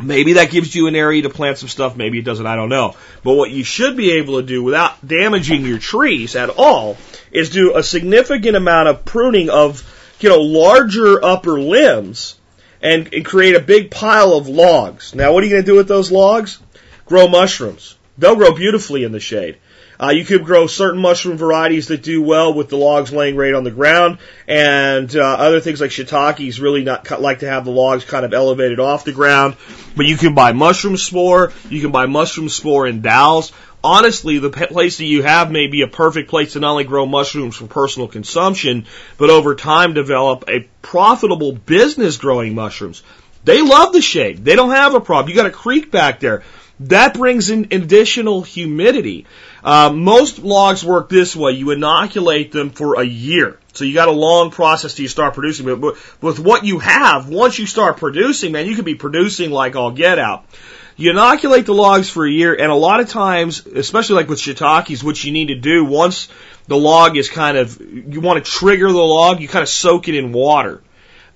Maybe 0.00 0.34
that 0.34 0.50
gives 0.50 0.74
you 0.74 0.86
an 0.86 0.94
area 0.94 1.22
to 1.22 1.30
plant 1.30 1.58
some 1.58 1.68
stuff, 1.68 1.96
maybe 1.96 2.20
it 2.20 2.24
doesn't, 2.24 2.46
I 2.46 2.54
don't 2.54 2.68
know. 2.68 2.94
But 3.24 3.34
what 3.34 3.50
you 3.50 3.64
should 3.64 3.96
be 3.96 4.12
able 4.12 4.40
to 4.40 4.46
do 4.46 4.62
without 4.62 4.87
damaging 5.06 5.64
your 5.64 5.78
trees 5.78 6.36
at 6.36 6.50
all 6.50 6.96
is 7.30 7.50
do 7.50 7.76
a 7.76 7.82
significant 7.82 8.56
amount 8.56 8.88
of 8.88 9.04
pruning 9.04 9.50
of, 9.50 9.82
you 10.20 10.28
know, 10.28 10.40
larger 10.40 11.24
upper 11.24 11.60
limbs 11.60 12.36
and, 12.82 13.12
and 13.12 13.24
create 13.24 13.54
a 13.54 13.60
big 13.60 13.90
pile 13.90 14.32
of 14.32 14.48
logs. 14.48 15.14
Now 15.14 15.32
what 15.32 15.42
are 15.42 15.46
you 15.46 15.52
going 15.52 15.64
to 15.64 15.70
do 15.70 15.76
with 15.76 15.88
those 15.88 16.10
logs? 16.10 16.58
Grow 17.06 17.28
mushrooms. 17.28 17.96
they'll 18.18 18.36
grow 18.36 18.52
beautifully 18.52 19.04
in 19.04 19.12
the 19.12 19.20
shade. 19.20 19.56
Uh, 20.00 20.10
you 20.10 20.24
could 20.24 20.44
grow 20.44 20.66
certain 20.66 21.00
mushroom 21.00 21.36
varieties 21.36 21.88
that 21.88 22.02
do 22.02 22.22
well 22.22 22.54
with 22.54 22.68
the 22.68 22.76
logs 22.76 23.12
laying 23.12 23.36
right 23.36 23.54
on 23.54 23.64
the 23.64 23.70
ground, 23.70 24.18
and 24.46 25.14
uh, 25.16 25.20
other 25.22 25.60
things 25.60 25.80
like 25.80 25.90
shiitakes 25.90 26.60
really 26.60 26.84
not 26.84 27.20
like 27.20 27.40
to 27.40 27.48
have 27.48 27.64
the 27.64 27.70
logs 27.70 28.04
kind 28.04 28.24
of 28.24 28.32
elevated 28.32 28.78
off 28.78 29.04
the 29.04 29.12
ground. 29.12 29.56
But 29.96 30.06
you 30.06 30.16
can 30.16 30.34
buy 30.34 30.52
mushroom 30.52 30.96
spore. 30.96 31.52
You 31.68 31.80
can 31.80 31.90
buy 31.90 32.06
mushroom 32.06 32.48
spore 32.48 32.86
in 32.86 33.00
dowels. 33.02 33.52
Honestly, 33.82 34.38
the 34.38 34.50
place 34.50 34.98
that 34.98 35.04
you 35.04 35.22
have 35.22 35.50
may 35.50 35.68
be 35.68 35.82
a 35.82 35.88
perfect 35.88 36.30
place 36.30 36.52
to 36.52 36.60
not 36.60 36.72
only 36.72 36.84
grow 36.84 37.06
mushrooms 37.06 37.56
for 37.56 37.66
personal 37.66 38.08
consumption, 38.08 38.86
but 39.18 39.30
over 39.30 39.54
time 39.54 39.94
develop 39.94 40.44
a 40.48 40.68
profitable 40.82 41.52
business 41.52 42.16
growing 42.16 42.54
mushrooms. 42.54 43.02
They 43.44 43.62
love 43.62 43.92
the 43.92 44.00
shade. 44.00 44.44
They 44.44 44.56
don't 44.56 44.70
have 44.70 44.94
a 44.94 45.00
problem. 45.00 45.30
You 45.30 45.36
got 45.36 45.46
a 45.46 45.50
creek 45.50 45.92
back 45.92 46.18
there. 46.18 46.42
That 46.80 47.14
brings 47.14 47.50
in 47.50 47.68
additional 47.70 48.42
humidity. 48.42 49.26
Uh, 49.62 49.90
most 49.92 50.38
logs 50.38 50.84
work 50.84 51.08
this 51.08 51.34
way. 51.34 51.52
You 51.52 51.70
inoculate 51.70 52.52
them 52.52 52.70
for 52.70 53.00
a 53.00 53.04
year. 53.04 53.58
So 53.72 53.84
you 53.84 53.94
got 53.94 54.08
a 54.08 54.12
long 54.12 54.50
process 54.50 54.94
till 54.94 55.04
you 55.04 55.08
start 55.08 55.34
producing. 55.34 55.66
But 55.80 55.96
with 56.22 56.38
what 56.38 56.64
you 56.64 56.78
have, 56.78 57.28
once 57.28 57.58
you 57.58 57.66
start 57.66 57.96
producing, 57.96 58.52
man, 58.52 58.66
you 58.66 58.74
could 58.74 58.84
be 58.84 58.94
producing 58.94 59.50
like 59.50 59.76
all 59.76 59.90
get 59.90 60.18
out. 60.18 60.44
You 60.96 61.10
inoculate 61.10 61.66
the 61.66 61.74
logs 61.74 62.10
for 62.10 62.26
a 62.26 62.30
year, 62.30 62.54
and 62.54 62.72
a 62.72 62.74
lot 62.74 62.98
of 62.98 63.08
times, 63.08 63.64
especially 63.66 64.16
like 64.16 64.28
with 64.28 64.40
shiitakes, 64.40 65.04
what 65.04 65.22
you 65.22 65.30
need 65.30 65.48
to 65.48 65.54
do 65.54 65.84
once 65.84 66.28
the 66.66 66.76
log 66.76 67.16
is 67.16 67.28
kind 67.28 67.56
of, 67.56 67.80
you 67.80 68.20
want 68.20 68.44
to 68.44 68.50
trigger 68.50 68.90
the 68.90 68.98
log, 68.98 69.40
you 69.40 69.46
kind 69.46 69.62
of 69.62 69.68
soak 69.68 70.08
it 70.08 70.16
in 70.16 70.32
water 70.32 70.82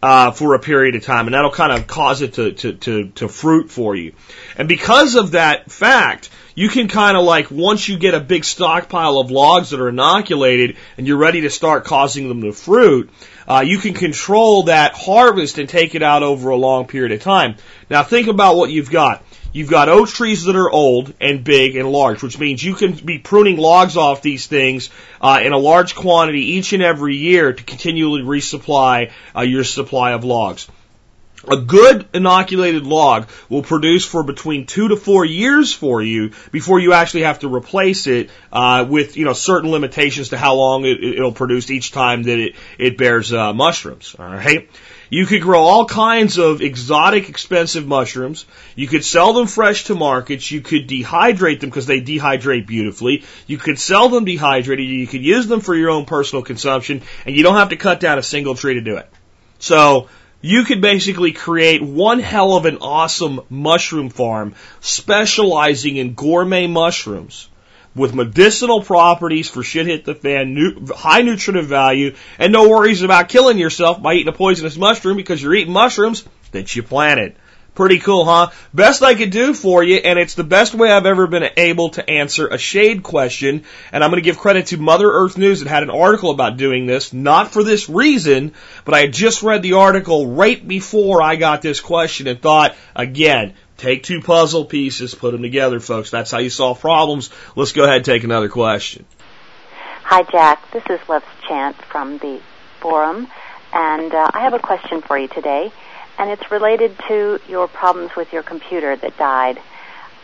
uh, 0.02 0.33
for 0.33 0.55
a 0.55 0.59
period 0.59 0.97
of 0.97 1.05
time, 1.05 1.29
and 1.29 1.35
that'll 1.35 1.52
kind 1.52 1.71
of 1.71 1.87
cause 1.87 2.23
it 2.23 2.35
to, 2.35 2.52
to, 2.52 2.73
to, 2.73 3.09
to 3.11 3.29
fruit 3.29 3.71
for 3.71 3.95
you. 3.95 4.14
And 4.57 4.67
because 4.67 5.14
of 5.14 5.31
that 5.31 5.71
fact, 5.71 6.29
you 6.54 6.68
can 6.68 6.88
kind 6.88 7.16
of 7.16 7.25
like, 7.25 7.50
once 7.50 7.88
you 7.88 7.99
get 7.99 8.14
a 8.14 8.21
big 8.21 8.44
stockpile 8.44 9.18
of 9.18 9.30
logs 9.30 9.71
that 9.71 9.80
are 9.80 9.88
inoculated 9.88 10.76
and 10.97 11.06
you're 11.06 11.16
ready 11.16 11.42
to 11.42 11.50
start 11.50 11.85
causing 11.85 12.28
them 12.28 12.42
to 12.42 12.52
fruit, 12.52 13.11
uh, 13.49 13.62
you 13.66 13.78
can 13.78 13.94
control 13.94 14.64
that 14.64 14.94
harvest 14.94 15.59
and 15.59 15.68
take 15.68 15.94
it 15.94 16.02
out 16.02 16.23
over 16.23 16.50
a 16.50 16.56
long 16.56 16.87
period 16.87 17.12
of 17.12 17.23
time. 17.23 17.56
Now 17.90 18.02
think 18.02 18.28
about 18.28 18.56
what 18.56 18.71
you've 18.71 18.90
got. 18.90 19.25
You've 19.54 19.71
got 19.71 19.90
oak 19.90 20.09
trees 20.09 20.44
that 20.44 20.56
are 20.56 20.71
old 20.71 21.12
and 21.21 21.44
big 21.44 21.76
and 21.76 21.90
large, 21.92 22.23
which 22.23 22.38
means 22.38 22.64
you 22.64 22.75
can 22.75 22.92
be 22.92 23.18
pruning 23.18 23.59
logs 23.59 23.99
off 23.99 24.23
these 24.23 24.47
things 24.47 24.88
uh, 25.21 25.40
in 25.42 25.52
a 25.52 25.59
large 25.59 25.94
quantity 25.94 26.52
each 26.52 26.73
and 26.73 26.82
every 26.82 27.16
year 27.16 27.52
to 27.52 27.62
continually 27.62 28.23
resupply 28.23 29.11
uh, 29.37 29.42
your 29.42 29.64
supply 29.64 30.12
of 30.12 30.25
logs. 30.25 30.68
A 31.49 31.56
good 31.56 32.06
inoculated 32.14 32.87
log 32.87 33.28
will 33.49 33.62
produce 33.62 34.04
for 34.04 34.22
between 34.22 34.66
two 34.66 34.88
to 34.88 34.96
four 34.96 35.25
years 35.25 35.72
for 35.72 36.00
you 36.00 36.30
before 36.52 36.78
you 36.78 36.92
actually 36.92 37.22
have 37.22 37.40
to 37.40 37.52
replace 37.52 38.06
it 38.06 38.30
uh, 38.52 38.87
with 38.88 39.16
you 39.16 39.25
know 39.25 39.32
certain 39.32 39.70
limitations 39.70 40.28
to 40.28 40.38
how 40.38 40.54
long 40.54 40.84
it, 40.84 41.18
will 41.20 41.32
produce 41.32 41.70
each 41.70 41.90
time 41.90 42.22
that 42.25 42.38
it, 42.38 42.54
it 42.78 42.96
bears 42.96 43.32
uh, 43.32 43.52
mushrooms. 43.52 44.14
All 44.18 44.26
right. 44.26 44.68
You 45.11 45.26
could 45.26 45.42
grow 45.42 45.61
all 45.61 45.84
kinds 45.84 46.38
of 46.38 46.62
exotic, 46.62 47.28
expensive 47.28 47.87
mushrooms. 47.87 48.46
You 48.75 48.87
could 48.87 49.04
sell 49.04 49.34
them 49.34 49.46
fresh 49.46 49.84
to 49.84 49.94
markets. 49.94 50.50
You 50.50 50.62
could 50.62 50.88
dehydrate 50.88 51.61
them 51.61 51.68
because 51.68 51.84
they 51.84 52.00
dehydrate 52.00 52.66
beautifully. 52.66 53.25
You 53.46 53.58
could 53.58 53.78
sell 53.78 54.08
them 54.08 54.25
dehydrated. 54.25 54.87
You 54.87 55.06
could 55.06 55.22
use 55.22 55.49
them 55.49 55.61
for 55.61 55.75
your 55.75 55.90
own 55.90 56.06
personal 56.06 56.42
consumption, 56.42 57.02
and 57.26 57.37
you 57.37 57.42
don't 57.42 57.56
have 57.56 57.68
to 57.70 57.76
cut 57.76 58.00
down 58.00 58.18
a 58.18 58.22
single 58.22 58.54
tree 58.54 58.75
to 58.75 58.80
do 58.80 58.96
it. 58.96 59.11
So, 59.58 60.08
you 60.42 60.64
could 60.64 60.80
basically 60.80 61.32
create 61.32 61.82
one 61.82 62.18
hell 62.18 62.56
of 62.56 62.66
an 62.66 62.78
awesome 62.78 63.40
mushroom 63.49 64.11
farm 64.11 64.54
specializing 64.80 65.96
in 65.96 66.14
gourmet 66.14 66.66
mushrooms 66.66 67.49
with 67.94 68.14
medicinal 68.14 68.82
properties 68.82 69.49
for 69.49 69.62
shit 69.62 69.87
hit 69.87 70.04
the 70.04 70.14
fan, 70.14 70.54
nu- 70.54 70.87
high 70.94 71.22
nutritive 71.22 71.66
value, 71.66 72.14
and 72.38 72.52
no 72.52 72.68
worries 72.68 73.02
about 73.02 73.28
killing 73.28 73.58
yourself 73.58 74.02
by 74.02 74.14
eating 74.14 74.28
a 74.28 74.37
poisonous 74.37 74.76
mushroom 74.76 75.16
because 75.16 75.42
you're 75.42 75.54
eating 75.54 75.72
mushrooms 75.72 76.25
that 76.52 76.75
you 76.75 76.82
planted. 76.82 77.37
Pretty 77.75 78.00
cool, 78.00 78.26
huh? 78.26 78.50
Best 78.75 79.02
I 79.02 79.14
could 79.14 79.31
do 79.31 79.55
for 79.55 79.83
you, 79.83 79.97
and 79.97 80.19
it's 80.19 80.35
the 80.35 80.45
best 80.45 80.75
way 80.75 80.91
I've 80.93 81.07
ever 81.07 81.26
been 81.26 81.49
able 81.57 81.88
to 81.91 82.09
answer 82.09 82.47
a 82.47 82.59
shade 82.59 83.02
question. 83.02 83.64
And 83.93 84.05
I'm 84.05 84.11
going 84.11 84.23
to 84.23 84.25
give 84.25 84.38
credit 84.38 84.67
to 84.67 84.76
Mother 84.76 85.11
Earth 85.11 85.38
News 85.38 85.61
that 85.61 85.69
had 85.69 85.83
an 85.83 85.91
article 85.91 86.31
about 86.31 86.59
doing 86.59 86.87
this, 86.87 87.14
not 87.14 87.50
for 87.50 87.64
this 87.64 87.88
reason, 87.88 88.52
but 88.85 88.95
I 88.95 89.00
had 89.00 89.12
just 89.14 89.43
read 89.43 89.62
the 89.62 89.75
article 89.75 90.26
right 90.26 90.67
before 90.67 91.23
I 91.23 91.37
got 91.37 91.62
this 91.62 91.81
question 91.81 92.26
and 92.26 92.41
thought, 92.41 92.76
again, 92.95 93.55
Take 93.83 94.05
two 94.05 94.21
puzzle 94.21 94.64
pieces, 94.64 95.12
put 95.12 95.33
them 95.33 95.43
together, 95.43 95.81
folks. 95.81 96.09
That's 96.09 96.31
how 96.31 96.38
you 96.38 96.50
solve 96.50 96.81
problems. 96.81 97.31
Let's 97.57 97.73
go 97.73 97.83
ahead 97.83 97.97
and 97.97 98.05
take 98.05 98.23
another 98.23 98.49
question. 98.49 99.05
Hi, 100.05 100.23
Jack. 100.23 100.71
This 100.71 100.85
is 100.88 101.00
Lev 101.09 101.25
Chant 101.49 101.75
from 101.91 102.19
the 102.19 102.41
forum, 102.79 103.26
and 103.73 104.14
uh, 104.14 104.31
I 104.33 104.43
have 104.43 104.55
a 104.55 104.61
question 104.61 105.02
for 105.02 105.19
you 105.19 105.26
today, 105.26 105.73
and 106.19 106.31
it's 106.31 106.50
related 106.50 106.97
to 107.09 107.40
your 107.49 107.69
problems 107.69 108.14
with 108.16 108.33
your 108.33 108.42
computer 108.42 108.97
that 108.97 109.16
died. 109.16 109.61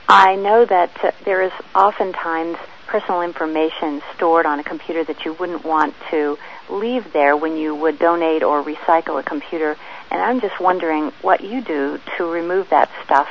I 0.08 0.36
know 0.36 0.64
that 0.64 1.04
uh, 1.04 1.10
there 1.24 1.42
is 1.42 1.52
oftentimes 1.74 2.56
personal 2.86 3.22
information 3.22 4.00
stored 4.14 4.46
on 4.46 4.58
a 4.58 4.64
computer 4.64 5.04
that 5.04 5.24
you 5.24 5.34
wouldn't 5.34 5.64
want 5.64 5.94
to 6.10 6.38
leave 6.70 7.12
there 7.12 7.36
when 7.36 7.56
you 7.56 7.74
would 7.74 7.98
donate 7.98 8.42
or 8.42 8.62
recycle 8.62 9.20
a 9.20 9.22
computer. 9.22 9.76
And 10.10 10.22
I'm 10.22 10.40
just 10.40 10.58
wondering 10.58 11.12
what 11.20 11.42
you 11.42 11.60
do 11.60 12.00
to 12.16 12.24
remove 12.24 12.70
that 12.70 12.90
stuff 13.04 13.28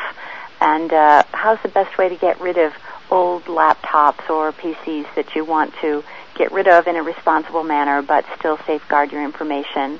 and 0.59 0.91
uh, 0.91 1.23
how's 1.31 1.61
the 1.61 1.69
best 1.69 1.97
way 1.97 2.09
to 2.09 2.15
get 2.15 2.39
rid 2.41 2.57
of 2.57 2.73
old 3.09 3.43
laptops 3.45 4.29
or 4.29 4.51
PCs 4.51 5.13
that 5.15 5.35
you 5.35 5.45
want 5.45 5.73
to 5.81 6.03
get 6.35 6.51
rid 6.51 6.67
of 6.67 6.87
in 6.87 6.95
a 6.95 7.03
responsible 7.03 7.63
manner 7.63 8.01
but 8.01 8.25
still 8.37 8.57
safeguard 8.65 9.11
your 9.11 9.23
information. 9.23 9.99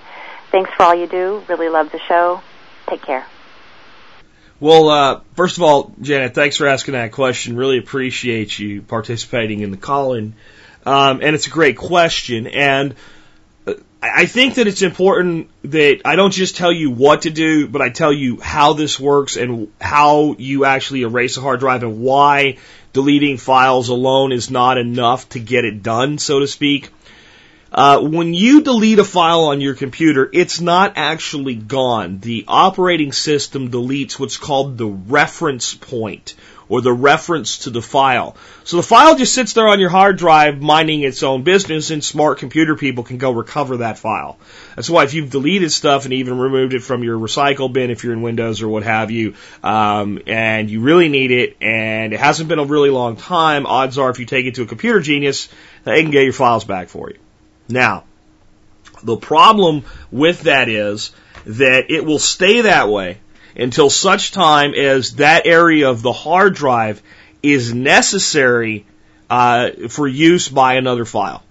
Thanks 0.52 0.72
for 0.76 0.84
all 0.84 0.96
you 0.96 1.08
do. 1.08 1.44
Really 1.48 1.70
love 1.70 1.92
the 1.92 2.00
show. 2.08 2.42
Take 2.90 3.02
care. 3.02 3.26
Well, 4.60 4.90
uh, 4.90 5.22
first 5.36 5.58
of 5.58 5.64
all, 5.64 5.94
Janet, 6.02 6.34
thanks 6.34 6.58
for 6.58 6.68
asking 6.68 6.94
that 6.94 7.12
question. 7.12 7.56
Really 7.56 7.78
appreciate 7.78 8.58
you 8.58 8.82
participating 8.82 9.60
in 9.60 9.72
the 9.72 9.78
call-in. 9.78 10.34
Um, 10.86 11.20
and 11.22 11.36
it's 11.36 11.48
a 11.48 11.52
great 11.52 11.78
question. 11.78 12.48
And 12.48 12.96
I 14.02 14.26
think 14.26 14.56
that 14.56 14.68
it's 14.68 14.84
important 14.84 15.50
that 15.64 16.02
I 16.06 16.16
don't 16.16 16.32
just 16.32 16.56
tell 16.56 16.72
you 16.72 16.92
what 16.92 17.24
to 17.24 17.30
do, 17.30 17.68
but 17.68 17.82
I 17.82 17.90
tell 17.90 18.14
you 18.14 18.40
how 18.40 18.74
this 18.74 19.00
works 19.00 19.38
and 19.38 19.72
how 19.82 20.36
you 20.38 20.66
actually 20.66 21.02
erase 21.02 21.38
a 21.38 21.42
hard 21.42 21.60
drive 21.60 21.84
and 21.84 22.02
why 22.02 22.58
deleting 22.94 23.38
files 23.38 23.90
alone 23.90 24.32
is 24.32 24.50
not 24.50 24.78
enough 24.78 25.28
to 25.30 25.40
get 25.40 25.66
it 25.66 25.84
done, 25.84 26.20
so 26.20 26.40
to 26.40 26.48
speak. 26.48 26.90
Uh, 27.72 28.00
when 28.02 28.34
you 28.34 28.62
delete 28.62 29.00
a 29.00 29.04
file 29.04 29.46
on 29.46 29.62
your 29.62 29.76
computer, 29.76 30.30
it's 30.32 30.62
not 30.62 30.94
actually 30.96 31.56
gone. 31.56 32.20
The 32.20 32.46
operating 32.48 33.12
system 33.12 33.70
deletes 33.70 34.20
what's 34.20 34.38
called 34.38 34.78
the 34.78 34.88
reference 34.88 35.74
point 35.74 36.36
or 36.70 36.82
the 36.82 36.94
reference 36.94 37.60
to 37.60 37.70
the 37.70 37.82
file. 37.82 38.36
So 38.64 38.78
the 38.78 38.84
file 38.84 39.16
just 39.16 39.34
sits 39.34 39.54
there 39.54 39.68
on 39.68 39.80
your 39.80 39.90
hard 39.90 40.18
drive 40.18 40.62
minding 40.62 41.02
its 41.02 41.24
own 41.24 41.44
business 41.44 41.92
and 41.92 42.04
smart 42.04 42.40
computer 42.40 42.76
people 42.76 43.04
can 43.04 43.18
go 43.18 43.32
recover 43.32 43.78
that 43.78 43.98
file. 43.98 44.38
That's 44.76 44.90
why 44.90 45.04
if 45.04 45.14
you've 45.14 45.30
deleted 45.30 45.72
stuff 45.72 46.06
and 46.06 46.14
even 46.14 46.38
removed 46.38 46.74
it 46.74 46.84
from 46.84 47.04
your 47.04 47.18
recycle 47.18 47.72
bin 47.72 47.90
if 47.90 48.04
you're 48.04 48.14
in 48.14 48.22
Windows 48.22 48.62
or 48.62 48.68
what 48.68 48.84
have 48.84 49.12
you, 49.12 49.36
um, 49.64 50.20
and 50.28 50.70
you 50.70 50.82
really 50.82 51.10
need 51.10 51.32
it 51.32 51.58
and 51.62 52.14
it 52.14 52.20
hasn't 52.20 52.50
been 52.50 52.60
a 52.60 52.66
really 52.66 52.90
long 52.90 53.16
time, 53.16 53.66
odds 53.66 53.98
are 53.98 54.10
if 54.10 54.20
you 54.20 54.26
take 54.26 54.46
it 54.46 54.56
to 54.56 54.64
a 54.64 54.68
computer 54.68 55.00
genius, 55.00 55.48
they 55.84 56.02
can 56.02 56.12
get 56.12 56.24
your 56.24 56.34
files 56.34 56.66
back 56.66 56.90
for 56.90 57.10
you. 57.10 57.18
Now, 57.68 58.04
the 59.04 59.18
problem 59.18 59.84
with 60.12 60.42
that 60.42 60.70
is 60.70 61.12
that 61.46 61.92
it 61.92 62.06
will 62.06 62.20
stay 62.20 62.62
that 62.62 62.90
way 62.90 63.20
until 63.56 63.90
such 63.90 64.32
time 64.32 64.74
as 64.74 65.16
that 65.16 65.46
area 65.46 65.90
of 65.90 66.02
the 66.02 66.14
hard 66.14 66.56
drive 66.56 67.02
is 67.44 67.74
necessary 67.74 68.86
uh, 69.30 69.72
for 69.90 70.08
use 70.08 70.48
by 70.48 70.76
another 70.76 71.06
file. 71.06 71.44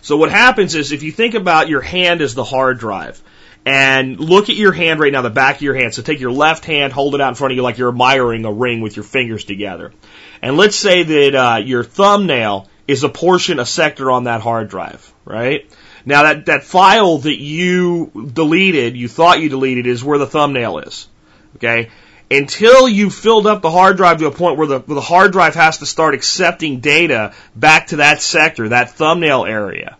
So 0.00 0.16
what 0.16 0.30
happens 0.30 0.74
is 0.74 0.92
if 0.92 1.02
you 1.02 1.12
think 1.12 1.34
about 1.34 1.68
your 1.68 1.80
hand 1.80 2.20
as 2.20 2.34
the 2.34 2.44
hard 2.44 2.78
drive, 2.78 3.22
and 3.66 4.18
look 4.18 4.48
at 4.48 4.56
your 4.56 4.72
hand 4.72 4.98
right 4.98 5.12
now, 5.12 5.20
the 5.20 5.28
back 5.28 5.56
of 5.56 5.62
your 5.62 5.74
hand. 5.74 5.92
So 5.92 6.00
take 6.00 6.20
your 6.20 6.30
left 6.30 6.64
hand, 6.64 6.90
hold 6.90 7.14
it 7.14 7.20
out 7.20 7.28
in 7.28 7.34
front 7.34 7.52
of 7.52 7.56
you 7.56 7.62
like 7.62 7.76
you're 7.76 7.90
admiring 7.90 8.46
a 8.46 8.52
ring 8.52 8.80
with 8.80 8.96
your 8.96 9.04
fingers 9.04 9.44
together. 9.44 9.92
And 10.40 10.56
let's 10.56 10.76
say 10.76 11.02
that 11.02 11.34
uh, 11.34 11.56
your 11.56 11.84
thumbnail 11.84 12.68
is 12.88 13.04
a 13.04 13.08
portion, 13.08 13.60
a 13.60 13.66
sector 13.66 14.10
on 14.10 14.24
that 14.24 14.40
hard 14.40 14.68
drive, 14.68 15.12
right? 15.26 15.70
Now 16.06 16.22
that, 16.22 16.46
that 16.46 16.64
file 16.64 17.18
that 17.18 17.38
you 17.38 18.30
deleted, 18.32 18.96
you 18.96 19.08
thought 19.08 19.40
you 19.40 19.50
deleted, 19.50 19.86
is 19.86 20.02
where 20.02 20.18
the 20.18 20.26
thumbnail 20.26 20.78
is. 20.78 21.06
Okay? 21.56 21.90
Until 22.30 22.88
you 22.88 23.10
filled 23.10 23.46
up 23.46 23.62
the 23.62 23.70
hard 23.70 23.98
drive 23.98 24.18
to 24.18 24.26
a 24.26 24.30
point 24.30 24.56
where 24.56 24.66
the, 24.66 24.80
where 24.80 24.94
the 24.94 25.00
hard 25.02 25.32
drive 25.32 25.54
has 25.54 25.78
to 25.78 25.86
start 25.86 26.14
accepting 26.14 26.80
data 26.80 27.34
back 27.54 27.88
to 27.88 27.96
that 27.96 28.22
sector, 28.22 28.70
that 28.70 28.90
thumbnail 28.92 29.44
area, 29.44 29.98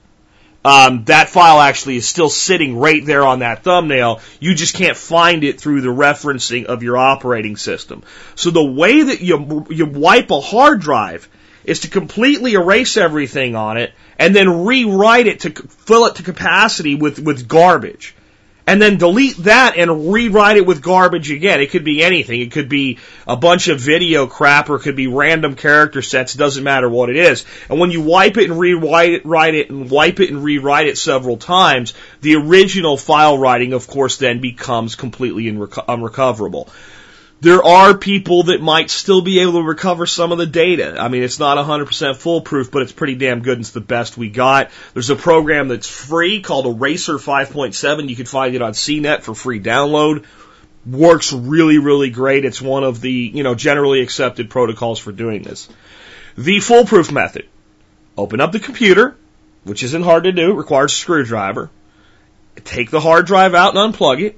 um, 0.65 1.05
that 1.05 1.29
file 1.29 1.61
actually 1.61 1.97
is 1.97 2.09
still 2.09 2.29
sitting 2.29 2.77
right 2.77 3.05
there 3.05 3.25
on 3.25 3.41
that 3.41 3.63
thumbnail. 3.63 4.21
You 4.41 4.55
just 4.55 4.75
can't 4.75 4.97
find 4.97 5.45
it 5.45 5.61
through 5.61 5.83
the 5.83 5.89
referencing 5.89 6.65
of 6.65 6.83
your 6.83 6.97
operating 6.99 7.57
system. 7.57 8.03
So 8.35 8.51
the 8.51 8.65
way 8.65 9.03
that 9.03 9.21
you, 9.21 9.67
you 9.71 9.87
wipe 9.87 10.31
a 10.31 10.41
hard 10.41 10.81
drive 10.81 11.29
is 11.69 11.81
to 11.81 11.89
completely 11.89 12.55
erase 12.55 12.97
everything 12.97 13.55
on 13.55 13.77
it 13.77 13.93
and 14.19 14.35
then 14.35 14.65
rewrite 14.65 15.27
it 15.27 15.41
to 15.41 15.51
fill 15.51 16.07
it 16.07 16.17
to 16.17 16.23
capacity 16.23 16.95
with, 16.95 17.19
with 17.19 17.47
garbage 17.47 18.15
and 18.69 18.83
then 18.83 18.99
delete 18.99 19.37
that 19.39 19.79
and 19.79 20.13
rewrite 20.13 20.59
it 20.59 20.67
with 20.67 20.83
garbage 20.83 21.31
again. 21.31 21.63
It 21.63 21.71
could 21.71 21.85
be 21.85 22.05
anything. 22.05 22.43
It 22.43 22.53
could 22.53 22.69
be 22.69 22.99
a 23.27 23.35
bunch 23.35 23.69
of 23.69 23.81
video 23.81 24.27
crap 24.27 24.69
or 24.69 24.77
it 24.77 24.81
could 24.81 24.95
be 24.95 25.07
random 25.07 25.57
character 25.57 26.03
sets. 26.03 26.35
It 26.35 26.39
doesn't 26.39 26.65
matter 26.65 26.87
what 26.87 27.09
it 27.09 27.17
is. 27.17 27.47
And 27.71 27.81
when 27.81 27.91
you 27.91 28.03
wipe 28.03 28.37
it 28.37 28.51
and 28.51 28.61
rewrite 28.61 29.15
it, 29.15 29.25
write 29.25 29.55
it 29.55 29.71
and 29.71 29.91
wipe 29.91 30.21
it 30.21 30.29
and 30.29 30.45
rewrite 30.45 30.87
it 30.87 30.99
several 30.99 31.39
times, 31.39 31.95
the 32.21 32.37
original 32.37 32.99
file 32.99 33.39
writing, 33.39 33.73
of 33.73 33.87
course, 33.87 34.19
then 34.19 34.41
becomes 34.41 34.97
completely 34.97 35.49
unrecoverable 35.49 36.69
there 37.41 37.63
are 37.63 37.97
people 37.97 38.45
that 38.45 38.61
might 38.61 38.91
still 38.91 39.21
be 39.21 39.41
able 39.41 39.53
to 39.53 39.63
recover 39.63 40.07
some 40.07 40.33
of 40.33 40.39
the 40.39 40.47
data. 40.47 40.97
I 40.99 41.09
mean, 41.09 41.23
it's 41.23 41.39
not 41.39 41.57
100% 41.57 42.17
foolproof, 42.17 42.71
but 42.71 42.83
it's 42.83 42.93
pretty 42.93 43.15
damn 43.15 43.41
good 43.41 43.55
and 43.55 43.61
it's 43.61 43.71
the 43.71 43.81
best 43.81 44.19
we 44.19 44.29
got. 44.29 44.71
There's 44.93 45.11
a 45.11 45.17
program 45.17 45.69
that's 45.69 45.89
free 45.89 46.41
called 46.41 46.67
Eraser 46.67 47.15
5.7. 47.15 48.09
You 48.09 48.17
can 48.17 48.27
find 48.27 48.57
it 48.57 48.63
on 48.63 48.73
CNET 48.73 49.23
for 49.23 49.35
free 49.35 49.61
download. 49.61 50.25
Works 50.85 51.33
really, 51.33 51.79
really 51.79 52.11
great. 52.11 52.45
It's 52.45 52.61
one 52.61 52.83
of 52.83 53.01
the, 53.01 53.13
you 53.13 53.45
know, 53.45 53.55
generally 53.55 54.01
accepted 54.01 54.51
protocols 54.51 54.99
for 54.99 55.13
doing 55.13 55.43
this. 55.43 55.69
The 56.37 56.59
foolproof 56.59 57.13
method. 57.13 57.47
Open 58.17 58.41
up 58.41 58.51
the 58.51 58.59
computer, 58.59 59.17
which 59.63 59.85
isn't 59.85 60.03
hard 60.03 60.25
to 60.25 60.33
do, 60.33 60.55
requires 60.55 60.93
a 60.93 60.97
screwdriver. 60.97 61.71
Take 62.65 62.91
the 62.91 63.01
hard 63.01 63.27
drive 63.27 63.55
out 63.55 63.77
and 63.77 63.95
unplug 63.95 64.21
it. 64.21 64.37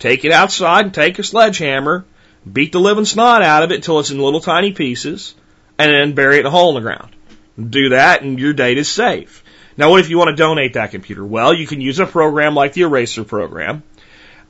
Take 0.00 0.24
it 0.24 0.32
outside 0.32 0.86
and 0.86 0.94
take 0.94 1.20
a 1.20 1.22
sledgehammer 1.22 2.04
beat 2.50 2.72
the 2.72 2.80
living 2.80 3.04
snot 3.04 3.42
out 3.42 3.62
of 3.62 3.72
it 3.72 3.76
until 3.76 4.00
it's 4.00 4.10
in 4.10 4.18
little 4.18 4.40
tiny 4.40 4.72
pieces, 4.72 5.34
and 5.78 5.90
then 5.90 6.14
bury 6.14 6.36
it 6.36 6.40
in 6.40 6.46
a 6.46 6.50
hole 6.50 6.76
in 6.76 6.82
the 6.82 6.88
ground. 6.88 7.14
Do 7.58 7.90
that, 7.90 8.22
and 8.22 8.38
your 8.38 8.52
data 8.52 8.80
is 8.80 8.88
safe. 8.88 9.44
Now, 9.76 9.90
what 9.90 10.00
if 10.00 10.10
you 10.10 10.18
want 10.18 10.30
to 10.30 10.36
donate 10.36 10.74
that 10.74 10.90
computer? 10.90 11.24
Well, 11.24 11.54
you 11.54 11.66
can 11.66 11.80
use 11.80 11.98
a 11.98 12.06
program 12.06 12.54
like 12.54 12.72
the 12.72 12.82
Eraser 12.82 13.24
program, 13.24 13.82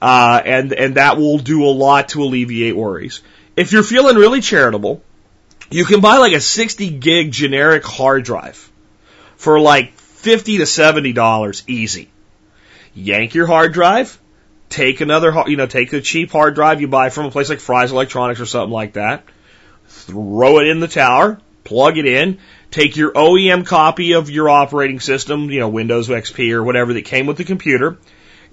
uh, 0.01 0.41
and 0.45 0.73
and 0.73 0.95
that 0.97 1.17
will 1.17 1.39
do 1.39 1.65
a 1.65 1.71
lot 1.71 2.11
to 2.11 2.23
alleviate 2.23 2.77
worries. 2.77 3.23
If 3.57 3.73
you're 3.73 3.83
feeling 3.83 4.17
really 4.17 4.41
charitable, 4.41 5.03
you 5.71 5.85
can 5.85 6.01
buy 6.01 6.19
like 6.19 6.33
a 6.33 6.41
60 6.41 6.91
gig 6.91 7.33
generic 7.33 7.85
hard 7.85 8.25
drive 8.25 8.71
for 9.37 9.61
like 9.61 9.95
50 9.95 10.59
to 10.59 10.67
70 10.67 11.13
dollars 11.13 11.63
easy. 11.67 12.11
Yank 12.95 13.35
your 13.35 13.47
hard 13.47 13.73
drive, 13.73 14.19
take 14.73 15.01
another, 15.01 15.45
you 15.47 15.57
know, 15.57 15.67
take 15.67 15.93
a 15.93 16.01
cheap 16.01 16.33
hard 16.33 16.55
drive 16.55 16.81
you 16.81 16.89
buy 16.89 17.11
from 17.11 17.27
a 17.27 17.31
place 17.31 17.49
like 17.49 17.61
Fry's 17.61 17.93
Electronics 17.93 18.41
or 18.41 18.47
something 18.47 18.73
like 18.73 18.95
that, 18.95 19.25
throw 19.87 20.59
it 20.59 20.67
in 20.67 20.81
the 20.81 20.89
tower, 20.89 21.39
plug 21.65 21.99
it 21.99 22.07
in, 22.07 22.39
take 22.71 22.97
your 22.97 23.13
OEM 23.13 23.67
copy 23.67 24.13
of 24.13 24.31
your 24.31 24.49
operating 24.49 24.99
system, 24.99 25.51
you 25.51 25.61
know, 25.61 25.69
Windows 25.69 26.09
XP 26.09 26.53
or 26.53 26.63
whatever 26.63 26.95
that 26.95 27.05
came 27.05 27.27
with 27.27 27.37
the 27.37 27.45
computer, 27.45 27.99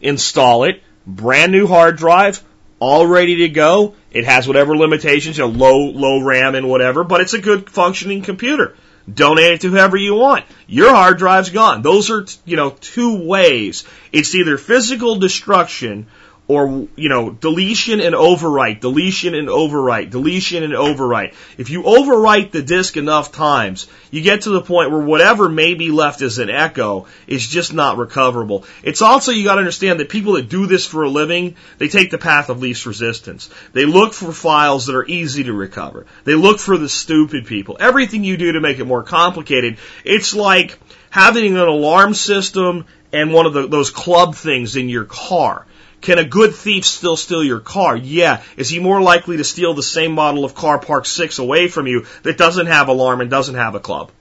install 0.02 0.66
it, 0.66 0.84
brand 1.08 1.52
new 1.52 1.66
hard 1.66 1.98
drive, 1.98 2.44
all 2.80 3.08
ready 3.08 3.38
to 3.38 3.50
go. 3.50 3.96
It 4.12 4.26
has 4.26 4.48
whatever 4.48 4.76
limitations, 4.76 5.38
you 5.38 5.46
know, 5.46 5.50
low, 5.50 5.86
low 5.90 6.22
RAM 6.22 6.56
and 6.56 6.68
whatever, 6.70 7.04
but 7.04 7.22
it's 7.22 7.34
a 7.34 7.40
good 7.40 7.70
functioning 7.70 8.22
computer. 8.22 8.76
Donate 9.14 9.54
it 9.54 9.62
to 9.62 9.70
whoever 9.70 9.98
you 9.98 10.16
want. 10.16 10.46
Your 10.68 10.90
hard 10.90 11.18
drive's 11.18 11.50
gone. 11.50 11.82
Those 11.82 12.10
are, 12.10 12.26
you 12.46 12.58
know, 12.58 12.72
two 12.72 13.26
ways. 13.26 13.84
It's 14.12 14.36
either 14.36 14.58
physical 14.58 15.16
destruction 15.18 16.08
or, 16.50 16.88
you 16.96 17.10
know, 17.10 17.30
deletion 17.30 18.02
and 18.02 18.16
overwrite, 18.16 18.80
deletion 18.80 19.36
and 19.36 19.48
overwrite, 19.48 20.10
deletion 20.10 20.64
and 20.64 20.74
overwrite. 20.74 21.36
If 21.60 21.70
you 21.70 21.84
overwrite 21.84 22.50
the 22.50 22.64
disk 22.64 22.98
enough 22.98 23.32
times, 23.32 23.88
you 24.10 24.24
get 24.24 24.42
to 24.42 24.50
the 24.50 24.62
point 24.62 24.90
where 24.90 25.00
whatever 25.00 25.48
may 25.48 25.76
be 25.76 25.92
left 25.92 26.24
as 26.24 26.40
an 26.40 26.50
echo 26.50 27.06
is 27.28 27.48
just 27.48 27.72
not 27.72 28.00
recoverable. 28.00 28.66
It's 28.82 29.04
also, 29.04 29.32
you 29.32 29.44
gotta 29.44 29.60
understand 29.60 30.00
that 30.00 30.10
people 30.10 30.34
that 30.34 30.50
do 30.50 30.66
this 30.66 30.88
for 30.88 31.04
a 31.04 31.10
living, 31.10 31.56
they 31.78 31.88
take 31.88 32.10
the 32.10 32.18
path 32.18 32.50
of 32.50 32.60
least 32.60 32.88
resistance. 32.88 33.52
They 33.74 33.86
look 33.86 34.16
for 34.16 34.34
files 34.34 34.88
that 34.88 34.96
are 34.96 35.06
easy 35.06 35.44
to 35.44 35.54
recover. 35.54 36.08
They 36.24 36.34
look 36.34 36.58
for 36.58 36.80
the 36.80 36.90
stupid 36.90 37.46
people. 37.46 37.78
Everything 37.80 38.24
you 38.24 38.38
do 38.38 38.54
to 38.54 38.60
make 38.60 38.80
it 38.80 38.86
more 38.86 39.04
complicated, 39.04 39.78
it's 40.04 40.34
like 40.34 40.80
having 41.12 41.56
an 41.56 41.68
alarm 41.68 42.16
system 42.16 42.86
and 43.14 43.32
one 43.32 43.46
of 43.46 43.54
the, 43.54 43.68
those 43.68 43.92
club 43.92 44.34
things 44.34 44.76
in 44.76 44.90
your 44.90 45.06
car. 45.06 45.68
Can 46.02 46.18
a 46.18 46.24
good 46.24 46.56
thief 46.56 46.86
still 46.86 47.18
steal 47.18 47.44
your 47.44 47.60
car? 47.60 47.96
Yeah. 47.96 48.42
Is 48.56 48.70
he 48.70 48.80
more 48.80 49.02
likely 49.02 49.38
to 49.38 49.44
steal 49.44 49.74
the 49.74 49.84
same 49.84 50.14
model 50.14 50.46
of 50.46 50.56
car 50.56 50.80
parked 50.80 51.08
six 51.08 51.40
away 51.40 51.68
from 51.68 51.88
you 51.88 52.06
that 52.24 52.38
doesn't 52.38 52.68
have 52.68 52.88
alarm 52.88 53.22
and 53.22 53.30
doesn't 53.30 53.56
have 53.56 53.76
a 53.76 53.80
club? 53.80 54.12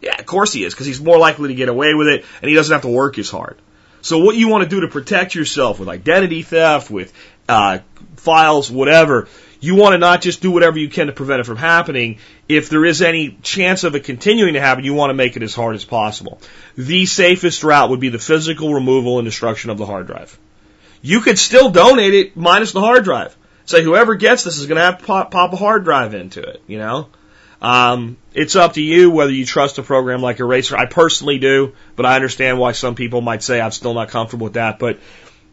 Yeah, 0.00 0.18
of 0.18 0.26
course 0.26 0.52
he 0.52 0.64
is, 0.64 0.74
because 0.74 0.86
he's 0.86 1.00
more 1.00 1.18
likely 1.18 1.48
to 1.48 1.54
get 1.54 1.68
away 1.68 1.94
with 1.94 2.08
it 2.08 2.24
and 2.40 2.48
he 2.48 2.54
doesn't 2.54 2.72
have 2.72 2.82
to 2.82 2.88
work 2.88 3.18
as 3.18 3.30
hard. 3.30 3.58
So 4.00 4.18
what 4.18 4.36
you 4.36 4.48
want 4.48 4.64
to 4.64 4.70
do 4.70 4.80
to 4.82 4.88
protect 4.88 5.34
yourself 5.34 5.80
with 5.80 5.88
identity 5.88 6.42
theft, 6.42 6.90
with 6.90 7.12
uh, 7.48 7.80
files, 8.16 8.70
whatever, 8.70 9.28
you 9.60 9.74
want 9.74 9.94
to 9.94 9.98
not 9.98 10.22
just 10.22 10.40
do 10.42 10.50
whatever 10.50 10.78
you 10.78 10.88
can 10.88 11.08
to 11.08 11.12
prevent 11.12 11.40
it 11.40 11.44
from 11.44 11.56
happening. 11.56 12.18
If 12.48 12.68
there 12.68 12.84
is 12.84 13.02
any 13.02 13.36
chance 13.42 13.84
of 13.84 13.94
it 13.94 14.04
continuing 14.04 14.54
to 14.54 14.60
happen, 14.60 14.84
you 14.84 14.94
want 14.94 15.10
to 15.10 15.14
make 15.14 15.36
it 15.36 15.42
as 15.42 15.54
hard 15.54 15.74
as 15.74 15.84
possible. 15.84 16.40
The 16.76 17.06
safest 17.06 17.64
route 17.64 17.90
would 17.90 18.00
be 18.00 18.10
the 18.10 18.18
physical 18.18 18.72
removal 18.72 19.18
and 19.18 19.26
destruction 19.26 19.70
of 19.70 19.78
the 19.78 19.86
hard 19.86 20.06
drive 20.06 20.38
you 21.06 21.20
could 21.20 21.38
still 21.38 21.70
donate 21.70 22.14
it 22.14 22.36
minus 22.36 22.72
the 22.72 22.80
hard 22.80 23.04
drive. 23.04 23.36
Say 23.64 23.84
whoever 23.84 24.16
gets 24.16 24.42
this 24.42 24.58
is 24.58 24.66
going 24.66 24.76
to 24.76 24.82
have 24.82 24.98
to 24.98 25.04
pop, 25.04 25.30
pop 25.30 25.52
a 25.52 25.56
hard 25.56 25.84
drive 25.84 26.14
into 26.14 26.42
it. 26.42 26.62
You 26.66 26.78
know, 26.78 27.08
um, 27.62 28.16
it's 28.34 28.56
up 28.56 28.72
to 28.74 28.82
you 28.82 29.10
whether 29.10 29.30
you 29.30 29.46
trust 29.46 29.78
a 29.78 29.84
program 29.84 30.20
like 30.20 30.40
Eraser. 30.40 30.76
I 30.76 30.86
personally 30.86 31.38
do, 31.38 31.74
but 31.94 32.06
I 32.06 32.16
understand 32.16 32.58
why 32.58 32.72
some 32.72 32.96
people 32.96 33.20
might 33.20 33.44
say 33.44 33.60
I'm 33.60 33.70
still 33.70 33.94
not 33.94 34.08
comfortable 34.08 34.44
with 34.46 34.54
that. 34.54 34.80
But 34.80 34.98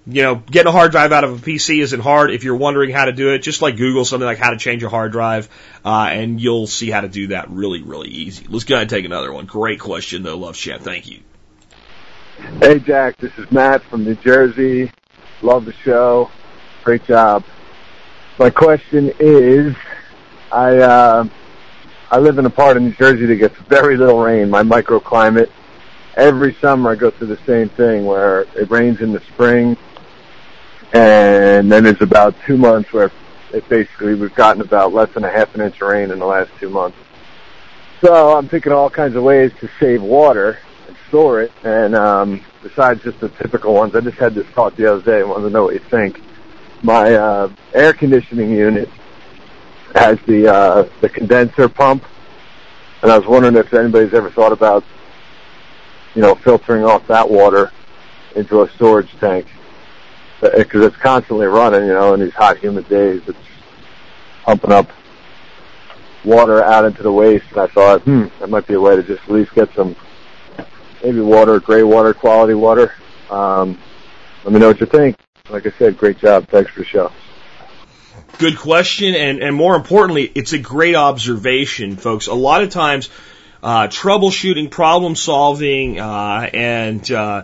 you 0.08 0.24
know, 0.24 0.36
getting 0.36 0.70
a 0.70 0.72
hard 0.72 0.92
drive 0.92 1.12
out 1.12 1.24
of 1.24 1.44
a 1.44 1.46
PC 1.46 1.84
isn't 1.84 2.02
hard. 2.02 2.32
If 2.32 2.44
you're 2.44 2.56
wondering 2.56 2.90
how 2.90 3.06
to 3.06 3.12
do 3.12 3.30
it, 3.30 3.40
just 3.40 3.62
like 3.62 3.78
Google 3.78 4.06
something 4.06 4.26
like 4.26 4.40
how 4.40 4.50
to 4.50 4.58
change 4.58 4.82
a 4.82 4.90
hard 4.90 5.12
drive, 5.12 5.50
uh, 5.86 6.08
and 6.10 6.42
you'll 6.42 6.66
see 6.66 6.90
how 6.90 7.02
to 7.02 7.08
do 7.08 7.28
that 7.28 7.52
really, 7.52 7.84
really 7.84 8.10
easy. 8.10 8.48
Let's 8.50 8.66
go 8.66 8.74
ahead 8.74 8.84
and 8.84 8.90
take 8.90 9.06
another 9.06 9.32
one. 9.32 9.46
Great 9.46 9.80
question 9.80 10.24
though, 10.24 10.38
Love 10.38 10.56
Chat. 10.56 10.82
Thank 10.82 11.12
you. 11.12 11.20
Hey 12.60 12.80
Jack, 12.80 13.18
this 13.18 13.32
is 13.38 13.52
Matt 13.52 13.84
from 13.84 14.04
New 14.04 14.16
Jersey. 14.16 14.92
Love 15.44 15.66
the 15.66 15.74
show. 15.74 16.32
Great 16.86 17.04
job. 17.04 17.44
My 18.40 18.50
question 18.50 19.12
is, 19.20 19.76
I 20.54 20.78
uh, 20.78 21.28
I 22.10 22.20
live 22.20 22.38
in 22.38 22.46
a 22.46 22.50
part 22.50 22.78
of 22.78 22.84
New 22.84 22.94
Jersey 22.94 23.26
that 23.26 23.36
gets 23.36 23.58
very 23.68 23.98
little 23.98 24.22
rain. 24.22 24.50
My 24.50 24.64
microclimate. 24.64 25.52
Every 26.16 26.56
summer 26.62 26.92
I 26.92 26.96
go 26.96 27.12
through 27.12 27.28
the 27.28 27.40
same 27.46 27.68
thing 27.70 28.06
where 28.06 28.42
it 28.56 28.72
rains 28.72 29.02
in 29.02 29.12
the 29.12 29.20
spring, 29.34 29.76
and 30.94 31.70
then 31.70 31.84
there's 31.84 32.02
about 32.02 32.36
two 32.46 32.56
months 32.56 32.94
where 32.94 33.12
it 33.52 33.68
basically 33.68 34.16
we've 34.16 34.34
gotten 34.36 34.62
about 34.62 34.94
less 34.94 35.14
than 35.14 35.26
a 35.26 35.30
half 35.30 35.54
an 35.56 35.62
inch 35.62 35.82
of 35.82 35.90
rain 35.90 36.10
in 36.12 36.20
the 36.20 36.26
last 36.26 36.52
two 36.58 36.70
months. 36.70 36.98
So 38.00 38.38
I'm 38.38 38.48
thinking 38.48 38.72
all 38.72 38.90
kinds 38.90 39.16
of 39.16 39.24
ways 39.24 39.52
to 39.60 39.70
save 39.78 40.02
water 40.02 40.60
store 41.14 41.44
it, 41.44 41.52
and 41.64 41.96
um, 41.96 42.44
besides 42.64 43.04
just 43.04 43.20
the 43.20 43.30
typical 43.30 43.76
ones. 43.76 43.94
I 43.96 44.02
just 44.02 44.18
had 44.18 44.34
this 44.34 44.48
thought 44.48 44.76
the 44.76 44.92
other 44.92 45.04
day. 45.04 45.20
I 45.20 45.24
wanted 45.24 45.44
to 45.44 45.50
know 45.52 45.66
what 45.66 45.76
you 45.76 45.80
think. 45.80 46.20
My 46.82 47.14
uh, 47.14 47.54
air 47.72 47.94
conditioning 47.94 48.50
unit 48.50 48.90
has 49.94 50.18
the 50.26 50.52
uh, 50.52 50.90
the 51.02 51.10
condenser 51.10 51.70
pump, 51.70 52.04
and 53.04 53.12
I 53.12 53.18
was 53.20 53.28
wondering 53.28 53.56
if 53.58 53.72
anybody's 53.76 54.16
ever 54.16 54.32
thought 54.32 54.54
about, 54.54 54.84
you 56.16 56.24
know, 56.24 56.34
filtering 56.34 56.84
off 56.84 57.06
that 57.06 57.30
water 57.30 57.72
into 58.36 58.64
a 58.64 58.70
storage 58.72 59.12
tank 59.20 59.46
because 60.42 60.84
it's 60.84 60.98
constantly 60.98 61.46
running. 61.46 61.86
You 61.86 61.94
know, 61.94 62.16
in 62.16 62.22
these 62.22 62.34
hot, 62.34 62.58
humid 62.58 62.90
days, 62.90 63.22
it's 63.28 63.38
pumping 64.46 64.72
up 64.72 64.90
water 66.26 66.64
out 66.64 66.86
into 66.86 67.04
the 67.04 67.12
waste. 67.12 67.46
And 67.52 67.60
I 67.60 67.68
thought, 67.68 68.02
hmm, 68.02 68.26
that 68.40 68.50
might 68.50 68.66
be 68.66 68.74
a 68.74 68.82
way 68.82 68.96
to 68.96 69.04
just 69.04 69.22
at 69.22 69.30
least 69.30 69.54
get 69.54 69.72
some 69.76 69.96
maybe 71.04 71.20
water, 71.20 71.60
gray 71.60 71.84
water, 71.84 72.14
quality 72.14 72.54
water. 72.54 72.94
Um, 73.30 73.78
let 74.44 74.54
me 74.54 74.60
know 74.60 74.68
what 74.68 74.80
you 74.80 74.86
think. 74.86 75.18
Like 75.50 75.66
I 75.66 75.72
said, 75.78 75.98
great 75.98 76.18
job. 76.18 76.48
Thanks 76.48 76.72
for 76.72 76.80
the 76.80 76.86
show. 76.86 77.12
Good 78.40 78.58
question, 78.58 79.14
and, 79.14 79.44
and 79.44 79.56
more 79.56 79.76
importantly, 79.76 80.32
it's 80.34 80.54
a 80.54 80.58
great 80.58 80.96
observation, 80.96 81.98
folks. 81.98 82.28
A 82.28 82.34
lot 82.34 82.64
of 82.64 82.70
times, 82.70 83.10
uh, 83.62 83.88
troubleshooting, 83.88 84.72
problem 84.72 85.16
solving, 85.16 86.00
uh, 86.00 86.50
and 86.52 87.12
uh, 87.12 87.44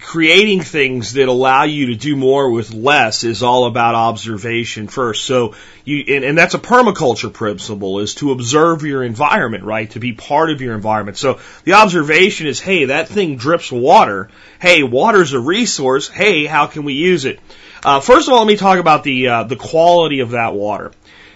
creating 0.00 0.60
things 0.60 1.14
that 1.14 1.28
allow 1.28 1.64
you 1.64 1.86
to 1.86 1.96
do 1.96 2.14
more 2.14 2.50
with 2.50 2.72
less 2.72 3.24
is 3.24 3.42
all 3.42 3.66
about 3.66 3.94
observation 3.94 4.86
first. 4.86 5.24
So 5.24 5.54
you, 5.84 6.04
and, 6.16 6.24
and, 6.24 6.38
that's 6.38 6.54
a 6.54 6.58
permaculture 6.58 7.32
principle 7.32 7.98
is 7.98 8.14
to 8.16 8.30
observe 8.30 8.84
your 8.84 9.02
environment, 9.02 9.64
right? 9.64 9.90
To 9.90 10.00
be 10.00 10.12
part 10.12 10.50
of 10.50 10.60
your 10.60 10.74
environment. 10.74 11.18
So 11.18 11.40
the 11.64 11.74
observation 11.74 12.46
is, 12.46 12.60
hey, 12.60 12.86
that 12.86 13.08
thing 13.08 13.36
drips 13.36 13.72
water. 13.72 14.30
Hey, 14.60 14.84
water's 14.84 15.32
a 15.32 15.40
resource. 15.40 16.08
Hey, 16.08 16.46
how 16.46 16.66
can 16.66 16.84
we 16.84 16.94
use 16.94 17.24
it? 17.24 17.40
Uh, 17.84 17.98
first 17.98 18.28
of 18.28 18.34
all, 18.34 18.40
let 18.40 18.46
me 18.46 18.56
talk 18.56 18.78
about 18.78 19.02
the, 19.02 19.28
uh, 19.28 19.42
the 19.44 19.56
quality 19.56 20.20
of 20.20 20.30
that 20.30 20.54
water. 20.54 20.92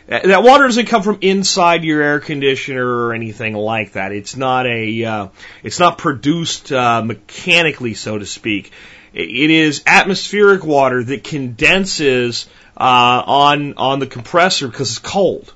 That 0.09 0.45
water 0.45 0.65
doesn't 0.65 0.87
come 0.87 1.03
from 1.03 1.19
inside 1.21 1.83
your 1.83 2.01
air 2.01 2.21
conditioner 2.21 2.87
or 2.87 3.13
anything 3.13 3.55
like 3.55 3.93
that. 3.93 4.13
It's 4.13 4.37
not 4.37 4.67
a, 4.67 5.05
uh, 5.05 5.29
it's 5.65 5.81
not 5.81 5.99
produced 5.99 6.71
uh, 6.71 7.03
mechanically, 7.03 7.95
so 7.95 8.17
to 8.17 8.25
speak. 8.25 8.71
It 9.13 9.51
is 9.51 9.83
atmospheric 9.87 10.65
water 10.65 11.03
that 11.03 11.25
condenses 11.25 12.47
uh, 12.77 13.23
on 13.27 13.75
on 13.79 13.99
the 13.99 14.07
compressor 14.07 14.69
because 14.69 14.91
it's 14.91 14.99
cold. 14.99 15.53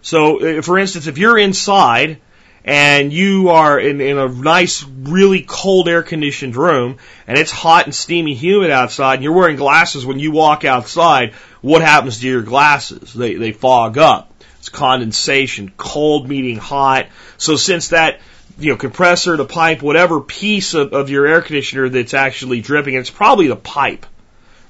So, 0.00 0.58
uh, 0.58 0.62
for 0.62 0.78
instance, 0.78 1.06
if 1.06 1.18
you're 1.18 1.36
inside 1.36 2.20
and 2.64 3.12
you 3.12 3.48
are 3.48 3.78
in, 3.80 4.00
in 4.00 4.18
a 4.18 4.28
nice, 4.28 4.84
really 4.84 5.42
cold 5.42 5.88
air 5.88 6.02
conditioned 6.02 6.56
room 6.56 6.98
and 7.26 7.38
it's 7.38 7.50
hot 7.50 7.86
and 7.86 7.94
steamy 7.94 8.34
humid 8.34 8.70
outside 8.70 9.14
and 9.14 9.24
you're 9.24 9.32
wearing 9.32 9.56
glasses 9.56 10.06
when 10.06 10.18
you 10.18 10.30
walk 10.30 10.64
outside, 10.64 11.32
what 11.60 11.82
happens 11.82 12.20
to 12.20 12.28
your 12.28 12.42
glasses? 12.42 13.12
They, 13.12 13.34
they 13.34 13.52
fog 13.52 13.98
up. 13.98 14.32
It's 14.58 14.68
condensation, 14.68 15.72
cold 15.76 16.28
meeting 16.28 16.56
hot. 16.56 17.06
So 17.38 17.56
since 17.56 17.88
that, 17.88 18.20
you 18.58 18.70
know, 18.70 18.76
compressor, 18.76 19.36
the 19.36 19.46
pipe, 19.46 19.82
whatever 19.82 20.20
piece 20.20 20.74
of, 20.74 20.92
of 20.92 21.08
your 21.08 21.26
air 21.26 21.40
conditioner 21.40 21.88
that's 21.88 22.14
actually 22.14 22.60
dripping, 22.60 22.94
it's 22.94 23.10
probably 23.10 23.48
the 23.48 23.56
pipe, 23.56 24.04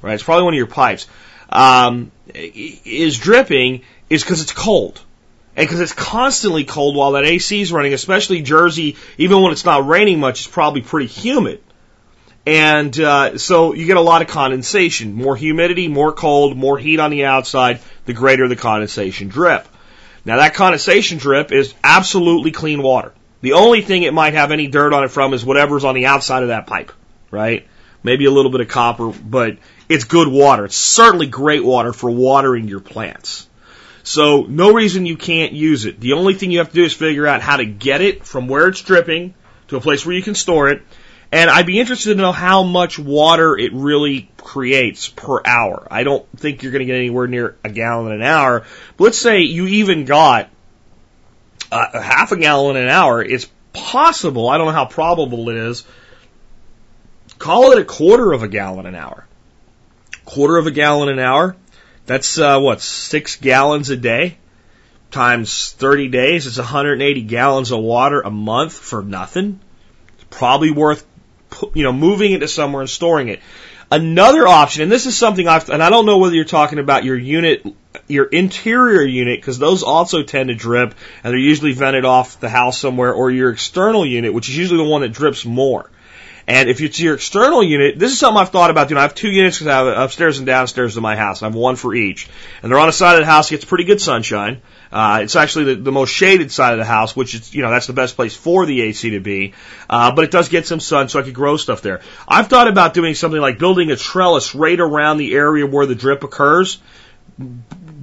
right? 0.01 0.15
It's 0.15 0.23
probably 0.23 0.45
one 0.45 0.55
of 0.55 0.59
your 0.59 0.67
pipes, 0.69 1.09
um, 1.49 2.13
is 2.35 3.19
dripping 3.19 3.83
is 4.09 4.23
because 4.23 4.43
it's 4.43 4.53
cold. 4.53 5.01
And 5.57 5.67
because 5.67 5.81
it's 5.81 5.93
constantly 5.93 6.65
cold 6.65 6.95
while 6.95 7.13
that 7.13 7.25
AC 7.25 7.61
is 7.61 7.73
running, 7.73 7.93
especially 7.93 8.43
Jersey, 8.43 8.97
even 9.19 9.43
when 9.43 9.51
it's 9.51 9.65
not 9.65 9.87
raining 9.87 10.21
much, 10.21 10.41
it's 10.41 10.49
probably 10.49 10.83
pretty 10.83 11.07
humid. 11.07 11.61
And 12.51 12.99
uh, 12.99 13.39
so 13.39 13.75
you 13.75 13.87
get 13.87 13.97
a 13.97 14.01
lot 14.01 14.23
of 14.23 14.29
condensation. 14.29 15.15
More 15.15 15.37
humidity, 15.37 15.87
more 15.87 16.11
cold, 16.11 16.57
more 16.57 16.79
heat 16.79 16.99
on 16.99 17.13
the 17.13 17.27
outside, 17.27 17.79
the 18.07 18.13
greater 18.13 18.49
the 18.49 18.57
condensation 18.57 19.29
drip. 19.29 19.69
Now 20.25 20.39
that 20.39 20.55
condensation 20.55 21.19
drip 21.19 21.53
is 21.53 21.73
absolutely 21.85 22.51
clean 22.51 22.83
water. 22.83 23.13
The 23.41 23.53
only 23.53 23.83
thing 23.83 24.03
it 24.03 24.13
might 24.13 24.35
have 24.35 24.51
any 24.51 24.67
dirt 24.67 24.93
on 24.93 25.05
it 25.05 25.13
from 25.13 25.33
is 25.33 25.45
whatever's 25.45 25.85
on 25.85 25.95
the 25.95 26.07
outside 26.07 26.43
of 26.43 26.49
that 26.49 26.67
pipe, 26.67 26.91
right? 27.31 27.69
Maybe 28.03 28.25
a 28.25 28.33
little 28.33 28.51
bit 28.51 28.63
of 28.63 28.67
copper, 28.67 29.11
but 29.11 29.59
it's 29.89 30.03
good 30.03 30.27
water. 30.27 30.65
It's 30.65 30.77
certainly 30.77 31.29
great 31.29 31.63
water 31.63 31.93
for 31.93 32.11
watering 32.11 32.67
your 32.67 32.81
plants. 32.81 33.49
So 34.03 34.43
no 34.49 34.73
reason 34.73 35.07
you 35.07 35.17
can't 35.17 35.53
use 35.53 35.85
it. 35.85 36.01
The 36.01 36.15
only 36.15 36.35
thing 36.35 36.51
you 36.51 36.59
have 36.59 36.71
to 36.71 36.75
do 36.75 36.85
is 36.85 36.95
figure 36.95 37.29
out 37.29 37.43
how 37.43 37.59
to 37.59 37.65
get 37.65 38.01
it 38.01 38.25
from 38.25 38.49
where 38.49 38.67
it's 38.67 38.83
dripping 38.83 39.35
to 39.69 39.77
a 39.77 39.81
place 39.81 40.05
where 40.05 40.17
you 40.17 40.23
can 40.23 40.35
store 40.35 40.69
it 40.69 40.83
and 41.33 41.49
I'd 41.49 41.67
be 41.67 41.79
interested 41.79 42.11
to 42.11 42.21
know 42.21 42.33
how 42.33 42.65
much 42.65 42.99
water 42.99 43.57
it 43.57 43.73
really 43.73 44.29
creates 44.37 45.09
per 45.09 45.41
hour. 45.45 45.87
I 45.91 46.03
don't 46.03 46.27
think 46.37 46.63
you're 46.63 46.73
going 46.73 46.81
to 46.81 46.87
get 46.87 46.97
anywhere 46.97 47.29
near 47.29 47.57
a 47.63 47.69
gallon 47.69 48.13
an 48.13 48.23
hour. 48.23 48.65
But 48.97 49.05
let's 49.05 49.19
say 49.19 49.41
you 49.41 49.67
even 49.67 50.07
got 50.07 50.49
uh, 51.71 52.01
half 52.01 52.33
a 52.33 52.37
gallon 52.37 52.77
an 52.77 52.89
hour. 52.89 53.23
It's 53.23 53.49
possible. 53.73 54.49
I 54.49 54.59
don't 54.59 54.67
know 54.67 54.73
how 54.73 54.87
probable 54.87 55.49
it 55.51 55.57
is. 55.57 55.85
Call 57.39 57.73
it 57.73 57.79
a 57.79 57.85
quarter 57.85 58.33
of 58.33 58.43
a 58.43 58.49
gallon 58.49 58.87
an 58.87 58.95
hour. 58.95 59.27
Quarter 60.25 60.59
of 60.59 60.67
a 60.67 60.71
gallon 60.73 61.09
an 61.09 61.19
hour. 61.21 61.57
That's 62.07 62.39
uh, 62.39 62.59
what 62.59 62.81
six 62.81 63.37
gallons 63.37 63.89
a 63.91 63.97
day 63.97 64.37
times 65.11 65.73
30 65.73 66.09
days. 66.09 66.47
It's 66.47 66.59
180 66.59 67.23
gallons 67.23 67.71
of 67.71 67.81
water 67.81 68.21
a 68.21 68.31
month 68.31 68.73
for 68.73 69.03
nothing. 69.03 69.61
It's 70.15 70.27
probably 70.31 70.71
worth 70.71 71.07
you 71.75 71.83
know, 71.83 71.93
moving 71.93 72.33
it 72.33 72.39
to 72.39 72.49
somewhere 72.49 72.83
and 72.83 72.91
storing 72.91 73.29
it. 73.29 73.41
Another 73.93 74.47
option, 74.47 74.83
and 74.83 74.93
this 74.93 75.07
is 75.07 75.19
something 75.19 75.49
I've, 75.49 75.69
and 75.69 75.83
I 75.83 75.91
don't 75.91 76.07
know 76.07 76.19
whether 76.19 76.35
you're 76.35 76.45
talking 76.45 76.79
about 76.79 77.05
your 77.05 77.19
unit, 77.19 77.67
your 78.07 78.27
interior 78.27 79.03
unit, 79.03 79.41
because 79.41 79.59
those 79.59 79.83
also 79.83 80.23
tend 80.23 80.49
to 80.49 80.55
drip, 80.55 80.95
and 81.25 81.33
they're 81.33 81.37
usually 81.37 81.73
vented 81.73 82.05
off 82.05 82.39
the 82.39 82.49
house 82.49 82.79
somewhere, 82.79 83.13
or 83.13 83.33
your 83.33 83.51
external 83.51 84.07
unit, 84.07 84.33
which 84.33 84.49
is 84.49 84.57
usually 84.57 84.85
the 84.85 84.89
one 84.89 85.03
that 85.03 85.13
drips 85.13 85.45
more. 85.45 85.91
And 86.51 86.69
if 86.69 86.81
it's 86.81 86.99
your 86.99 87.15
external 87.15 87.63
unit, 87.63 87.97
this 87.97 88.11
is 88.11 88.19
something 88.19 88.41
I've 88.41 88.49
thought 88.49 88.71
about 88.71 88.89
doing. 88.89 88.99
I 88.99 89.03
have 89.03 89.15
two 89.15 89.31
units 89.31 89.59
because 89.59 89.69
I 89.69 89.85
have 89.85 89.87
upstairs 89.87 90.39
and 90.39 90.47
downstairs 90.49 90.97
in 90.97 91.03
my 91.05 91.15
house. 91.15 91.43
I 91.43 91.47
have 91.47 91.55
one 91.55 91.77
for 91.77 91.95
each. 91.95 92.29
And 92.61 92.73
they're 92.73 92.79
on 92.81 92.89
the 92.89 92.93
side 92.93 93.15
of 93.15 93.21
the 93.21 93.27
house, 93.27 93.51
gets 93.51 93.65
pretty 93.65 93.85
good 93.85 94.01
sunshine. 94.01 94.61
Uh, 94.91 95.21
it's 95.23 95.37
actually 95.37 95.77
the, 95.77 95.83
the 95.83 95.93
most 95.93 96.11
shaded 96.11 96.51
side 96.51 96.73
of 96.73 96.81
the 96.81 96.85
house, 96.85 97.15
which 97.15 97.37
is, 97.37 97.55
you 97.55 97.63
know, 97.63 97.71
that's 97.71 97.87
the 97.87 97.93
best 97.93 98.17
place 98.17 98.35
for 98.35 98.67
the 98.67 98.81
AC 98.83 99.11
to 99.11 99.21
be. 99.21 99.55
Uh, 99.89 100.13
but 100.13 100.25
it 100.25 100.33
does 100.33 100.49
get 100.49 100.67
some 100.67 100.81
sun, 100.81 101.09
so 101.09 101.21
I 101.21 101.23
could 101.23 101.35
grow 101.35 101.57
stuff 101.57 101.83
there. 101.83 102.01
I've 102.27 102.49
thought 102.49 102.67
about 102.67 102.95
doing 102.95 103.15
something 103.15 103.41
like 103.41 103.61
building 103.61 103.93
a 103.93 103.97
trellis 103.97 104.53
right 104.53 104.81
around 104.81 105.19
the 105.19 105.33
area 105.37 105.65
where 105.65 105.87
the 105.87 105.95
drip 105.95 106.25
occurs, 106.25 106.79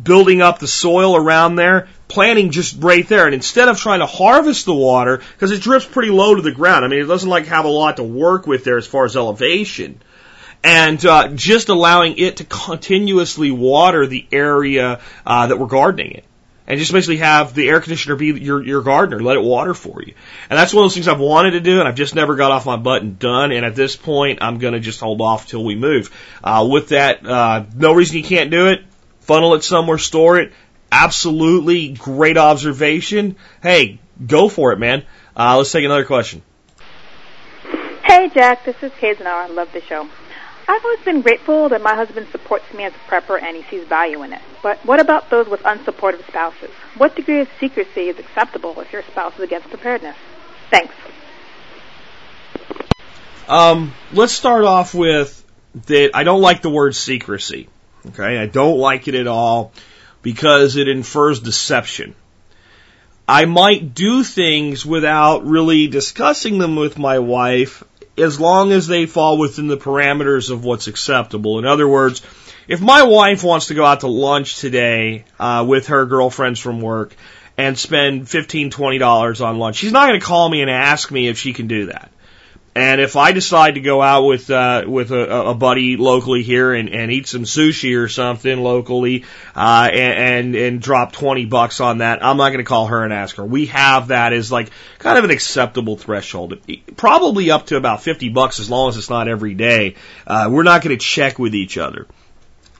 building 0.03 0.41
up 0.41 0.59
the 0.59 0.67
soil 0.67 1.17
around 1.17 1.55
there, 1.55 1.89
planting 2.07 2.51
just 2.51 2.81
right 2.81 3.07
there. 3.07 3.25
And 3.25 3.33
instead 3.33 3.67
of 3.67 3.79
trying 3.79 3.99
to 3.99 4.05
harvest 4.05 4.65
the 4.65 4.73
water, 4.73 5.21
because 5.33 5.51
it 5.51 5.61
drips 5.61 5.85
pretty 5.85 6.09
low 6.09 6.35
to 6.35 6.41
the 6.41 6.51
ground, 6.51 6.85
I 6.85 6.87
mean, 6.87 6.99
it 6.99 7.05
doesn't 7.07 7.29
like 7.29 7.47
have 7.47 7.65
a 7.65 7.69
lot 7.69 7.97
to 7.97 8.03
work 8.03 8.47
with 8.47 8.63
there 8.63 8.77
as 8.77 8.87
far 8.87 9.05
as 9.05 9.15
elevation 9.15 10.01
and 10.63 11.05
uh, 11.05 11.29
just 11.29 11.69
allowing 11.69 12.17
it 12.17 12.37
to 12.37 12.43
continuously 12.43 13.51
water 13.51 14.07
the 14.07 14.27
area 14.31 14.99
uh, 15.25 15.47
that 15.47 15.59
we're 15.59 15.67
gardening 15.67 16.11
in 16.11 16.21
and 16.67 16.79
just 16.79 16.91
basically 16.91 17.17
have 17.17 17.53
the 17.53 17.69
air 17.69 17.79
conditioner 17.79 18.17
be 18.17 18.27
your, 18.27 18.61
your 18.61 18.81
gardener, 18.81 19.21
let 19.21 19.37
it 19.37 19.43
water 19.43 19.73
for 19.73 20.01
you. 20.01 20.13
And 20.49 20.59
that's 20.59 20.73
one 20.73 20.83
of 20.83 20.85
those 20.85 20.95
things 20.95 21.07
I've 21.07 21.19
wanted 21.19 21.51
to 21.51 21.61
do, 21.61 21.79
and 21.79 21.87
I've 21.87 21.95
just 21.95 22.13
never 22.13 22.35
got 22.35 22.51
off 22.51 22.65
my 22.65 22.75
butt 22.75 23.01
and 23.01 23.17
done. 23.17 23.53
And 23.53 23.65
at 23.65 23.73
this 23.73 23.95
point, 23.95 24.39
I'm 24.41 24.57
going 24.57 24.73
to 24.73 24.81
just 24.81 24.99
hold 24.99 25.21
off 25.21 25.47
till 25.47 25.63
we 25.63 25.75
move. 25.75 26.11
Uh, 26.43 26.67
with 26.69 26.89
that, 26.89 27.25
uh, 27.25 27.63
no 27.73 27.93
reason 27.93 28.17
you 28.17 28.23
can't 28.23 28.51
do 28.51 28.67
it. 28.67 28.83
Funnel 29.21 29.55
it 29.55 29.63
somewhere, 29.63 29.97
store 29.97 30.39
it. 30.39 30.51
Absolutely 30.91 31.89
great 31.89 32.37
observation. 32.37 33.35
Hey, 33.61 33.99
go 34.25 34.49
for 34.49 34.71
it, 34.71 34.79
man. 34.79 35.03
Uh, 35.35 35.57
let's 35.57 35.71
take 35.71 35.85
another 35.85 36.05
question. 36.05 36.41
Hey, 38.03 38.29
Jack. 38.29 38.65
This 38.65 38.75
is 38.81 38.91
Kay 38.99 39.15
I 39.23 39.47
love 39.47 39.71
the 39.73 39.81
show. 39.81 40.07
I've 40.69 40.83
always 40.83 40.99
been 40.99 41.21
grateful 41.21 41.69
that 41.69 41.81
my 41.81 41.95
husband 41.95 42.27
supports 42.31 42.65
me 42.73 42.83
as 42.83 42.93
a 42.93 43.09
prepper 43.09 43.41
and 43.41 43.55
he 43.55 43.63
sees 43.69 43.87
value 43.87 44.23
in 44.23 44.33
it. 44.33 44.41
But 44.61 44.79
what 44.85 44.99
about 44.99 45.29
those 45.29 45.47
with 45.47 45.61
unsupportive 45.61 46.27
spouses? 46.27 46.71
What 46.97 47.15
degree 47.15 47.39
of 47.39 47.49
secrecy 47.59 48.09
is 48.09 48.19
acceptable 48.19 48.79
if 48.81 48.91
your 48.91 49.03
spouse 49.03 49.33
is 49.35 49.41
against 49.41 49.69
preparedness? 49.69 50.17
Thanks. 50.69 50.93
Um, 53.47 53.93
let's 54.11 54.33
start 54.33 54.65
off 54.65 54.93
with 54.93 55.41
that 55.85 56.11
I 56.13 56.23
don't 56.23 56.41
like 56.41 56.61
the 56.61 56.69
word 56.69 56.95
secrecy. 56.95 57.69
Okay, 58.07 58.37
I 58.37 58.45
don't 58.45 58.77
like 58.77 59.07
it 59.07 59.15
at 59.15 59.27
all 59.27 59.71
because 60.27 60.75
it 60.75 60.89
infers 60.89 61.39
deception. 61.39 62.13
I 63.29 63.45
might 63.45 63.93
do 63.93 64.25
things 64.25 64.85
without 64.85 65.45
really 65.45 65.87
discussing 65.87 66.57
them 66.57 66.75
with 66.75 66.97
my 66.97 67.19
wife 67.19 67.81
as 68.17 68.37
long 68.37 68.73
as 68.73 68.87
they 68.87 69.05
fall 69.05 69.37
within 69.37 69.67
the 69.67 69.77
parameters 69.77 70.51
of 70.51 70.65
what's 70.65 70.87
acceptable. 70.87 71.59
In 71.59 71.65
other 71.65 71.87
words, 71.87 72.21
if 72.67 72.81
my 72.81 73.03
wife 73.03 73.41
wants 73.41 73.67
to 73.67 73.73
go 73.73 73.85
out 73.85 74.01
to 74.01 74.07
lunch 74.07 74.57
today 74.57 75.23
uh, 75.39 75.63
with 75.65 75.87
her 75.87 76.05
girlfriends 76.05 76.59
from 76.59 76.81
work 76.81 77.15
and 77.55 77.79
spend 77.79 78.27
fifteen, 78.27 78.69
twenty 78.69 78.97
dollars 78.97 79.39
on 79.39 79.59
lunch, 79.59 79.77
she's 79.77 79.93
not 79.93 80.09
going 80.09 80.19
to 80.19 80.25
call 80.25 80.49
me 80.49 80.59
and 80.61 80.69
ask 80.69 81.09
me 81.09 81.29
if 81.29 81.37
she 81.37 81.53
can 81.53 81.67
do 81.67 81.85
that. 81.85 82.11
And 82.77 83.01
if 83.01 83.15
I 83.15 83.31
decide 83.31 83.73
to 83.73 83.81
go 83.81 84.03
out 84.03 84.25
with 84.25 84.51
uh, 84.51 84.83
with 84.85 85.09
a, 85.09 85.47
a 85.47 85.55
buddy 85.55 85.97
locally 85.97 86.43
here 86.43 86.75
and, 86.75 86.89
and 86.89 87.11
eat 87.11 87.27
some 87.27 87.43
sushi 87.43 87.97
or 87.99 88.07
something 88.07 88.59
locally, 88.59 89.25
uh, 89.55 89.89
and, 89.91 90.53
and 90.53 90.55
and 90.55 90.79
drop 90.79 91.11
twenty 91.11 91.45
bucks 91.45 91.81
on 91.81 91.97
that, 91.99 92.23
I'm 92.23 92.37
not 92.37 92.49
going 92.49 92.59
to 92.59 92.69
call 92.69 92.85
her 92.85 93.03
and 93.03 93.11
ask 93.11 93.37
her. 93.37 93.45
We 93.45 93.65
have 93.65 94.09
that 94.09 94.31
as 94.31 94.51
like 94.51 94.69
kind 94.99 95.17
of 95.17 95.23
an 95.23 95.31
acceptable 95.31 95.97
threshold, 95.97 96.59
probably 96.95 97.49
up 97.49 97.65
to 97.67 97.77
about 97.77 98.03
fifty 98.03 98.29
bucks 98.29 98.59
as 98.59 98.69
long 98.69 98.89
as 98.89 98.97
it's 98.97 99.09
not 99.09 99.27
every 99.27 99.55
day. 99.55 99.95
Uh, 100.27 100.47
we're 100.51 100.61
not 100.61 100.83
going 100.83 100.95
to 100.95 101.03
check 101.03 101.39
with 101.39 101.55
each 101.55 101.79
other. 101.79 102.05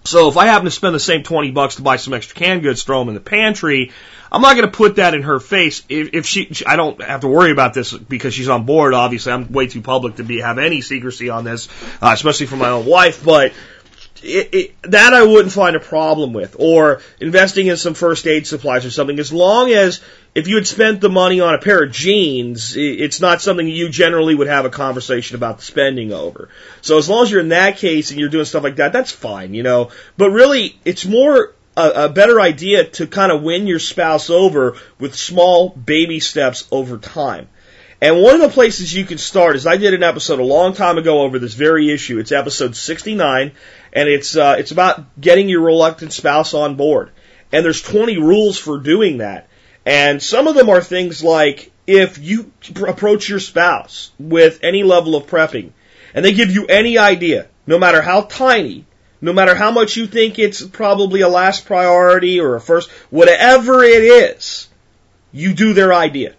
So 0.04 0.30
if 0.30 0.38
I 0.38 0.46
happen 0.46 0.66
to 0.66 0.72
spend 0.72 0.96
the 0.96 1.02
same 1.02 1.24
20 1.24 1.52
bucks 1.52 1.76
to 1.76 1.82
buy 1.82 1.98
some 1.98 2.14
extra 2.14 2.34
canned 2.34 2.62
goods, 2.62 2.84
throw 2.84 3.00
them 3.00 3.10
in 3.10 3.16
the 3.16 3.20
pantry, 3.20 3.92
I'm 4.32 4.42
not 4.42 4.56
going 4.56 4.66
to 4.66 4.76
put 4.76 4.98
that 4.98 5.14
in 5.14 5.24
her 5.24 5.40
face. 5.40 5.84
If, 5.90 6.10
if 6.14 6.26
she, 6.26 6.52
I 6.66 6.76
don't 6.76 7.02
have 7.02 7.22
to 7.22 7.28
worry 7.28 7.52
about 7.52 7.74
this 7.74 7.94
because 7.94 8.34
she's 8.34 8.50
on 8.50 8.66
board. 8.66 8.94
Obviously, 8.94 9.32
I'm 9.32 9.52
way 9.52 9.68
too 9.68 9.82
public 9.82 10.16
to 10.16 10.24
be 10.24 10.42
have 10.42 10.58
any 10.58 10.82
secrecy 10.82 11.30
on 11.30 11.44
this, 11.44 11.70
uh, 12.02 12.12
especially 12.14 12.48
for 12.48 12.58
my 12.58 12.70
own 12.70 12.86
wife. 12.86 13.24
But 13.24 13.54
it, 14.24 14.54
it, 14.54 14.82
that 14.84 15.14
I 15.14 15.24
wouldn't 15.24 15.52
find 15.52 15.76
a 15.76 15.80
problem 15.80 16.34
with, 16.34 16.56
or 16.60 17.02
investing 17.20 17.68
in 17.68 17.78
some 17.78 17.94
first 17.94 18.26
aid 18.28 18.48
supplies 18.48 18.86
or 18.86 18.92
something. 18.92 19.20
As 19.20 19.32
long 19.32 19.72
as 19.72 20.02
if 20.36 20.48
you 20.48 20.56
had 20.56 20.68
spent 20.68 21.02
the 21.02 21.10
money 21.10 21.40
on 21.40 21.54
a 21.54 21.60
pair 21.60 21.84
of 21.84 21.92
jeans, 21.92 22.76
it's 22.76 23.22
not 23.22 23.42
something 23.42 23.68
you 23.68 23.90
generally 23.90 24.36
would 24.36 24.48
have 24.48 24.66
a 24.66 24.70
conversation 24.70 25.36
about 25.36 25.58
the 25.58 25.64
spending 25.64 26.14
over. 26.14 26.50
So 26.82 26.98
as 26.98 27.10
long 27.10 27.24
as 27.24 27.32
you're 27.32 27.42
in 27.42 27.50
that 27.50 27.78
case 27.78 28.12
and 28.12 28.20
you're 28.20 28.30
doing 28.30 28.46
stuff 28.46 28.64
like 28.64 28.78
that, 28.78 28.94
that's 28.94 29.12
fine, 29.12 29.54
you 29.54 29.64
know. 29.64 29.92
But 30.18 30.32
really, 30.32 30.80
it's 30.86 31.06
more 31.06 31.54
a, 31.78 32.06
a 32.06 32.10
better 32.10 32.42
idea 32.42 32.84
to 32.84 33.08
kind 33.08 33.32
of 33.32 33.44
win 33.44 33.68
your 33.68 33.80
spouse 33.80 34.30
over 34.30 34.76
with 35.00 35.16
small 35.16 35.70
baby 35.70 36.20
steps 36.20 36.68
over 36.72 36.98
time. 36.98 37.48
And 38.02 38.22
one 38.22 38.36
of 38.36 38.42
the 38.42 38.50
places 38.50 38.94
you 38.94 39.06
can 39.06 39.18
start 39.18 39.56
is 39.56 39.66
I 39.66 39.78
did 39.78 39.94
an 39.94 40.04
episode 40.04 40.40
a 40.40 40.44
long 40.44 40.74
time 40.74 40.98
ago 40.98 41.22
over 41.22 41.40
this 41.40 41.54
very 41.54 41.92
issue. 41.92 42.20
It's 42.20 42.32
episode 42.32 42.76
69, 42.76 43.54
and 43.94 44.10
it's 44.10 44.36
uh, 44.36 44.56
it's 44.60 44.72
about 44.72 45.20
getting 45.20 45.50
your 45.50 45.62
reluctant 45.62 46.14
spouse 46.14 46.54
on 46.54 46.76
board. 46.76 47.12
And 47.52 47.64
there's 47.64 47.82
20 47.82 48.18
rules 48.18 48.58
for 48.60 48.78
doing 48.80 49.20
that. 49.20 49.48
And 49.86 50.22
some 50.22 50.48
of 50.48 50.56
them 50.56 50.70
are 50.70 50.82
things 50.82 51.24
like 51.24 51.72
if 51.88 52.18
you 52.18 52.52
approach 52.88 53.30
your 53.30 53.40
spouse 53.40 54.12
with 54.20 54.60
any 54.62 54.84
level 54.84 55.16
of 55.16 55.28
prepping, 55.28 55.72
and 56.14 56.26
they 56.26 56.34
give 56.34 56.52
you 56.52 56.66
any 56.66 56.98
idea, 56.98 57.48
no 57.66 57.80
matter 57.80 58.02
how 58.02 58.22
tiny, 58.22 58.86
no 59.22 59.34
matter 59.34 59.56
how 59.56 59.72
much 59.72 59.98
you 59.98 60.08
think 60.08 60.38
it's 60.38 60.62
probably 60.62 61.22
a 61.22 61.28
last 61.28 61.66
priority 61.66 62.40
or 62.40 62.56
a 62.56 62.62
first, 62.62 62.90
whatever 63.10 63.84
it 63.84 64.04
is, 64.04 64.68
you 65.32 65.54
do 65.54 65.74
their 65.74 65.94
idea. 65.94 66.36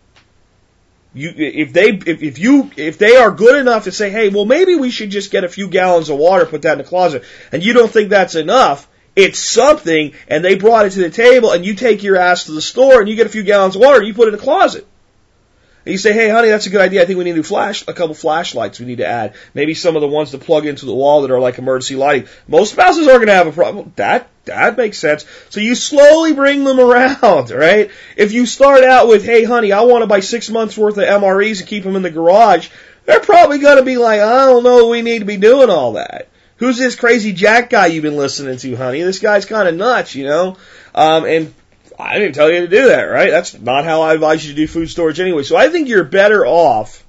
You, 1.14 1.32
if 1.36 1.72
they, 1.72 1.88
if, 1.88 2.22
if 2.22 2.38
you, 2.38 2.70
if 2.76 2.98
they 2.98 3.16
are 3.16 3.30
good 3.30 3.58
enough 3.58 3.84
to 3.84 3.92
say, 3.92 4.10
hey, 4.10 4.28
well, 4.28 4.44
maybe 4.44 4.76
we 4.76 4.90
should 4.90 5.10
just 5.10 5.30
get 5.30 5.44
a 5.44 5.48
few 5.48 5.68
gallons 5.68 6.10
of 6.10 6.18
water, 6.18 6.46
put 6.46 6.62
that 6.62 6.72
in 6.72 6.78
the 6.78 6.84
closet, 6.84 7.24
and 7.50 7.64
you 7.64 7.72
don't 7.72 7.90
think 7.90 8.10
that's 8.10 8.34
enough, 8.34 8.86
it's 9.16 9.38
something, 9.38 10.12
and 10.28 10.44
they 10.44 10.54
brought 10.54 10.86
it 10.86 10.90
to 10.90 11.00
the 11.00 11.10
table, 11.10 11.50
and 11.50 11.64
you 11.64 11.74
take 11.74 12.02
your 12.02 12.16
ass 12.16 12.44
to 12.44 12.52
the 12.52 12.62
store, 12.62 13.00
and 13.00 13.08
you 13.08 13.16
get 13.16 13.26
a 13.26 13.30
few 13.30 13.42
gallons 13.42 13.74
of 13.74 13.80
water, 13.80 14.02
you 14.02 14.14
put 14.14 14.28
it 14.28 14.34
in 14.34 14.38
the 14.38 14.44
closet. 14.44 14.86
And 15.88 15.92
you 15.92 15.98
say, 15.98 16.12
hey, 16.12 16.28
honey, 16.28 16.50
that's 16.50 16.66
a 16.66 16.68
good 16.68 16.82
idea. 16.82 17.00
I 17.00 17.06
think 17.06 17.16
we 17.16 17.24
need 17.24 17.36
to 17.36 17.42
flash 17.42 17.82
a 17.88 17.94
couple 17.94 18.14
flashlights 18.14 18.78
we 18.78 18.84
need 18.84 18.98
to 18.98 19.06
add. 19.06 19.32
Maybe 19.54 19.72
some 19.72 19.96
of 19.96 20.02
the 20.02 20.06
ones 20.06 20.32
to 20.32 20.38
plug 20.38 20.66
into 20.66 20.84
the 20.84 20.94
wall 20.94 21.22
that 21.22 21.30
are 21.30 21.40
like 21.40 21.56
emergency 21.56 21.96
lighting. 21.96 22.28
Most 22.46 22.72
spouses 22.72 23.08
aren't 23.08 23.20
going 23.20 23.28
to 23.28 23.32
have 23.32 23.46
a 23.46 23.52
problem. 23.52 23.94
That 23.96 24.28
that 24.44 24.76
makes 24.76 24.98
sense. 24.98 25.24
So 25.48 25.60
you 25.60 25.74
slowly 25.74 26.34
bring 26.34 26.64
them 26.64 26.78
around, 26.92 27.48
right? 27.52 27.90
If 28.18 28.32
you 28.32 28.44
start 28.44 28.84
out 28.84 29.08
with, 29.08 29.24
hey, 29.24 29.44
honey, 29.44 29.72
I 29.72 29.80
want 29.80 30.02
to 30.02 30.06
buy 30.06 30.20
six 30.20 30.50
months 30.50 30.76
worth 30.76 30.98
of 30.98 31.04
MREs 31.04 31.60
and 31.60 31.66
keep 31.66 31.84
them 31.84 31.96
in 31.96 32.02
the 32.02 32.10
garage, 32.10 32.68
they're 33.06 33.20
probably 33.20 33.58
going 33.58 33.78
to 33.78 33.82
be 33.82 33.96
like, 33.96 34.20
I 34.20 34.44
don't 34.44 34.64
know, 34.64 34.88
we 34.88 35.00
need 35.00 35.20
to 35.20 35.24
be 35.24 35.38
doing 35.38 35.70
all 35.70 35.94
that. 35.94 36.28
Who's 36.56 36.76
this 36.76 36.96
crazy 36.96 37.32
Jack 37.32 37.70
guy 37.70 37.86
you've 37.86 38.02
been 38.02 38.18
listening 38.18 38.58
to, 38.58 38.76
honey? 38.76 39.00
This 39.00 39.20
guy's 39.20 39.46
kind 39.46 39.66
of 39.66 39.74
nuts, 39.74 40.14
you 40.14 40.26
know? 40.26 40.58
Um, 40.94 41.24
and 41.24 41.54
I 41.98 42.18
didn't 42.18 42.34
tell 42.34 42.50
you 42.50 42.60
to 42.60 42.68
do 42.68 42.88
that, 42.88 43.02
right? 43.02 43.30
That's 43.30 43.58
not 43.58 43.84
how 43.84 44.02
I 44.02 44.14
advise 44.14 44.44
you 44.44 44.52
to 44.52 44.56
do 44.56 44.68
food 44.68 44.88
storage 44.88 45.18
anyway. 45.18 45.42
So 45.42 45.56
I 45.56 45.68
think 45.68 45.88
you're 45.88 46.04
better 46.04 46.46
off, 46.46 47.04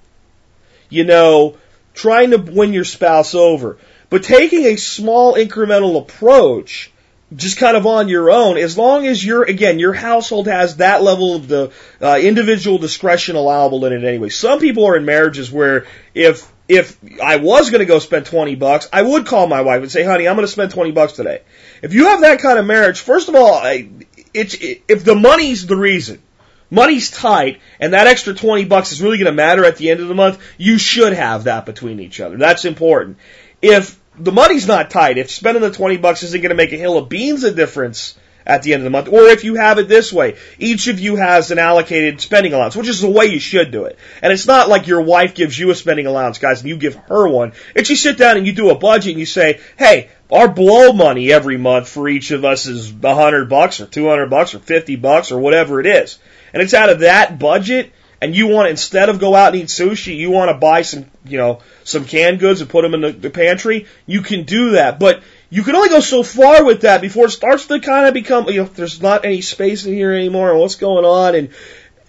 you 0.89 1.03
know, 1.03 1.57
trying 1.93 2.31
to 2.31 2.37
win 2.37 2.73
your 2.73 2.83
spouse 2.83 3.35
over. 3.35 3.77
But 4.09 4.23
taking 4.23 4.65
a 4.65 4.75
small 4.77 5.35
incremental 5.35 6.01
approach, 6.01 6.91
just 7.35 7.57
kind 7.57 7.77
of 7.77 7.85
on 7.85 8.09
your 8.09 8.31
own, 8.31 8.57
as 8.57 8.77
long 8.77 9.05
as 9.05 9.23
your 9.23 9.43
again, 9.43 9.77
your 9.77 9.93
household 9.93 10.47
has 10.47 10.77
that 10.77 11.03
level 11.03 11.35
of 11.35 11.47
the 11.47 11.71
uh, 12.01 12.17
individual 12.19 12.79
discretion 12.79 13.35
allowable 13.35 13.85
in 13.85 13.93
it 13.93 14.03
anyway. 14.03 14.29
Some 14.29 14.59
people 14.59 14.85
are 14.85 14.97
in 14.97 15.05
marriages 15.05 15.51
where 15.51 15.85
if 16.15 16.51
if 16.67 16.97
I 17.21 17.37
was 17.37 17.71
going 17.71 17.79
to 17.79 17.85
go 17.85 17.97
spend 17.97 18.27
20 18.27 18.55
bucks, 18.55 18.87
I 18.93 19.01
would 19.01 19.25
call 19.25 19.47
my 19.47 19.61
wife 19.61 19.81
and 19.81 19.91
say, 19.91 20.03
honey, 20.03 20.27
I'm 20.27 20.35
going 20.35 20.45
to 20.45 20.51
spend 20.51 20.71
20 20.71 20.91
bucks 20.91 21.13
today. 21.13 21.41
If 21.81 21.93
you 21.93 22.05
have 22.05 22.21
that 22.21 22.41
kind 22.41 22.59
of 22.59 22.65
marriage, 22.65 22.99
first 22.99 23.27
of 23.27 23.33
all, 23.33 23.55
I, 23.55 23.89
it's 24.33 24.55
if 24.59 25.03
the 25.03 25.15
money's 25.15 25.65
the 25.65 25.75
reason, 25.75 26.21
money's 26.69 27.11
tight, 27.11 27.59
and 27.79 27.93
that 27.93 28.07
extra 28.07 28.33
twenty 28.33 28.65
bucks 28.65 28.91
is 28.91 29.01
really 29.01 29.17
going 29.17 29.25
to 29.25 29.31
matter 29.31 29.65
at 29.65 29.77
the 29.77 29.89
end 29.89 29.99
of 29.99 30.07
the 30.07 30.15
month. 30.15 30.39
You 30.57 30.77
should 30.77 31.13
have 31.13 31.45
that 31.45 31.65
between 31.65 31.99
each 31.99 32.19
other. 32.19 32.37
That's 32.37 32.65
important. 32.65 33.17
If 33.61 33.99
the 34.17 34.31
money's 34.31 34.67
not 34.67 34.89
tight, 34.89 35.17
if 35.17 35.31
spending 35.31 35.61
the 35.61 35.71
twenty 35.71 35.97
bucks 35.97 36.23
isn't 36.23 36.41
going 36.41 36.49
to 36.49 36.55
make 36.55 36.73
a 36.73 36.77
hill 36.77 36.97
of 36.97 37.09
beans 37.09 37.43
a 37.43 37.51
difference 37.51 38.17
at 38.45 38.63
the 38.63 38.73
end 38.73 38.81
of 38.81 38.85
the 38.85 38.89
month, 38.89 39.09
or 39.09 39.23
if 39.25 39.43
you 39.43 39.55
have 39.55 39.77
it 39.77 39.87
this 39.87 40.11
way, 40.11 40.35
each 40.57 40.87
of 40.87 40.99
you 40.99 41.15
has 41.17 41.51
an 41.51 41.59
allocated 41.59 42.19
spending 42.19 42.53
allowance, 42.53 42.75
which 42.75 42.87
is 42.87 42.99
the 42.99 43.09
way 43.09 43.25
you 43.25 43.39
should 43.39 43.69
do 43.69 43.85
it. 43.85 43.99
And 44.23 44.33
it's 44.33 44.47
not 44.47 44.69
like 44.69 44.87
your 44.87 45.01
wife 45.01 45.35
gives 45.35 45.57
you 45.59 45.69
a 45.69 45.75
spending 45.75 46.07
allowance, 46.07 46.39
guys, 46.39 46.61
and 46.61 46.69
you 46.69 46.77
give 46.77 46.95
her 46.95 47.27
one. 47.27 47.53
It's 47.75 47.89
you 47.89 47.95
sit 47.95 48.17
down 48.17 48.37
and 48.37 48.47
you 48.47 48.53
do 48.53 48.71
a 48.71 48.75
budget 48.75 49.11
and 49.11 49.19
you 49.19 49.27
say, 49.27 49.59
hey, 49.77 50.09
our 50.31 50.47
blow 50.47 50.93
money 50.93 51.31
every 51.31 51.57
month 51.57 51.87
for 51.87 52.07
each 52.07 52.31
of 52.31 52.45
us 52.45 52.65
is 52.65 52.93
a 53.03 53.15
hundred 53.15 53.49
bucks 53.49 53.81
or 53.81 53.85
two 53.85 54.07
hundred 54.07 54.29
bucks 54.29 54.53
or 54.53 54.59
fifty 54.59 54.95
bucks 54.95 55.31
or 55.31 55.39
whatever 55.39 55.79
it 55.79 55.87
is. 55.87 56.19
And 56.53 56.61
it's 56.61 56.73
out 56.73 56.89
of 56.89 56.99
that 56.99 57.39
budget 57.39 57.93
and 58.21 58.35
you 58.35 58.47
want 58.47 58.69
instead 58.69 59.09
of 59.09 59.19
go 59.19 59.33
out 59.33 59.53
and 59.53 59.63
eat 59.63 59.67
sushi, 59.67 60.17
you 60.17 60.29
want 60.29 60.49
to 60.49 60.57
buy 60.57 60.81
some, 60.81 61.05
you 61.25 61.37
know, 61.37 61.61
some 61.83 62.05
canned 62.05 62.39
goods 62.39 62.61
and 62.61 62.69
put 62.69 62.81
them 62.81 62.93
in 62.93 63.01
the, 63.01 63.11
the 63.11 63.29
pantry, 63.29 63.87
you 64.05 64.21
can 64.21 64.43
do 64.43 64.71
that. 64.71 64.99
But 64.99 65.23
you 65.49 65.63
can 65.63 65.75
only 65.75 65.89
go 65.89 66.01
so 66.01 66.21
far 66.21 66.65
with 66.65 66.81
that 66.81 67.01
before 67.01 67.25
it 67.25 67.31
starts 67.31 67.67
to 67.67 67.79
kind 67.79 68.07
of 68.07 68.13
become, 68.13 68.47
you 68.49 68.63
know, 68.63 68.65
there's 68.65 69.01
not 69.01 69.25
any 69.25 69.41
space 69.41 69.85
in 69.85 69.93
here 69.93 70.11
anymore 70.11 70.51
and 70.51 70.59
what's 70.59 70.75
going 70.75 71.05
on. 71.05 71.35
And 71.35 71.49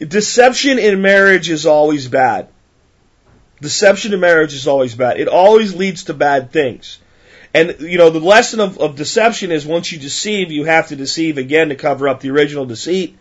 deception 0.00 0.78
in 0.78 1.00
marriage 1.00 1.48
is 1.48 1.64
always 1.64 2.09
bad. 2.09 2.48
Deception 3.61 4.12
in 4.12 4.20
marriage 4.20 4.54
is 4.54 4.66
always 4.66 4.94
bad. 4.94 5.20
It 5.20 5.28
always 5.28 5.74
leads 5.74 6.04
to 6.04 6.14
bad 6.14 6.50
things. 6.50 6.98
And, 7.52 7.80
you 7.80 7.98
know, 7.98 8.10
the 8.10 8.20
lesson 8.20 8.60
of, 8.60 8.78
of 8.78 8.96
deception 8.96 9.50
is 9.50 9.66
once 9.66 9.90
you 9.90 9.98
deceive, 9.98 10.52
you 10.52 10.64
have 10.64 10.88
to 10.88 10.96
deceive 10.96 11.36
again 11.36 11.70
to 11.70 11.74
cover 11.74 12.08
up 12.08 12.20
the 12.20 12.30
original 12.30 12.64
deceit. 12.64 13.18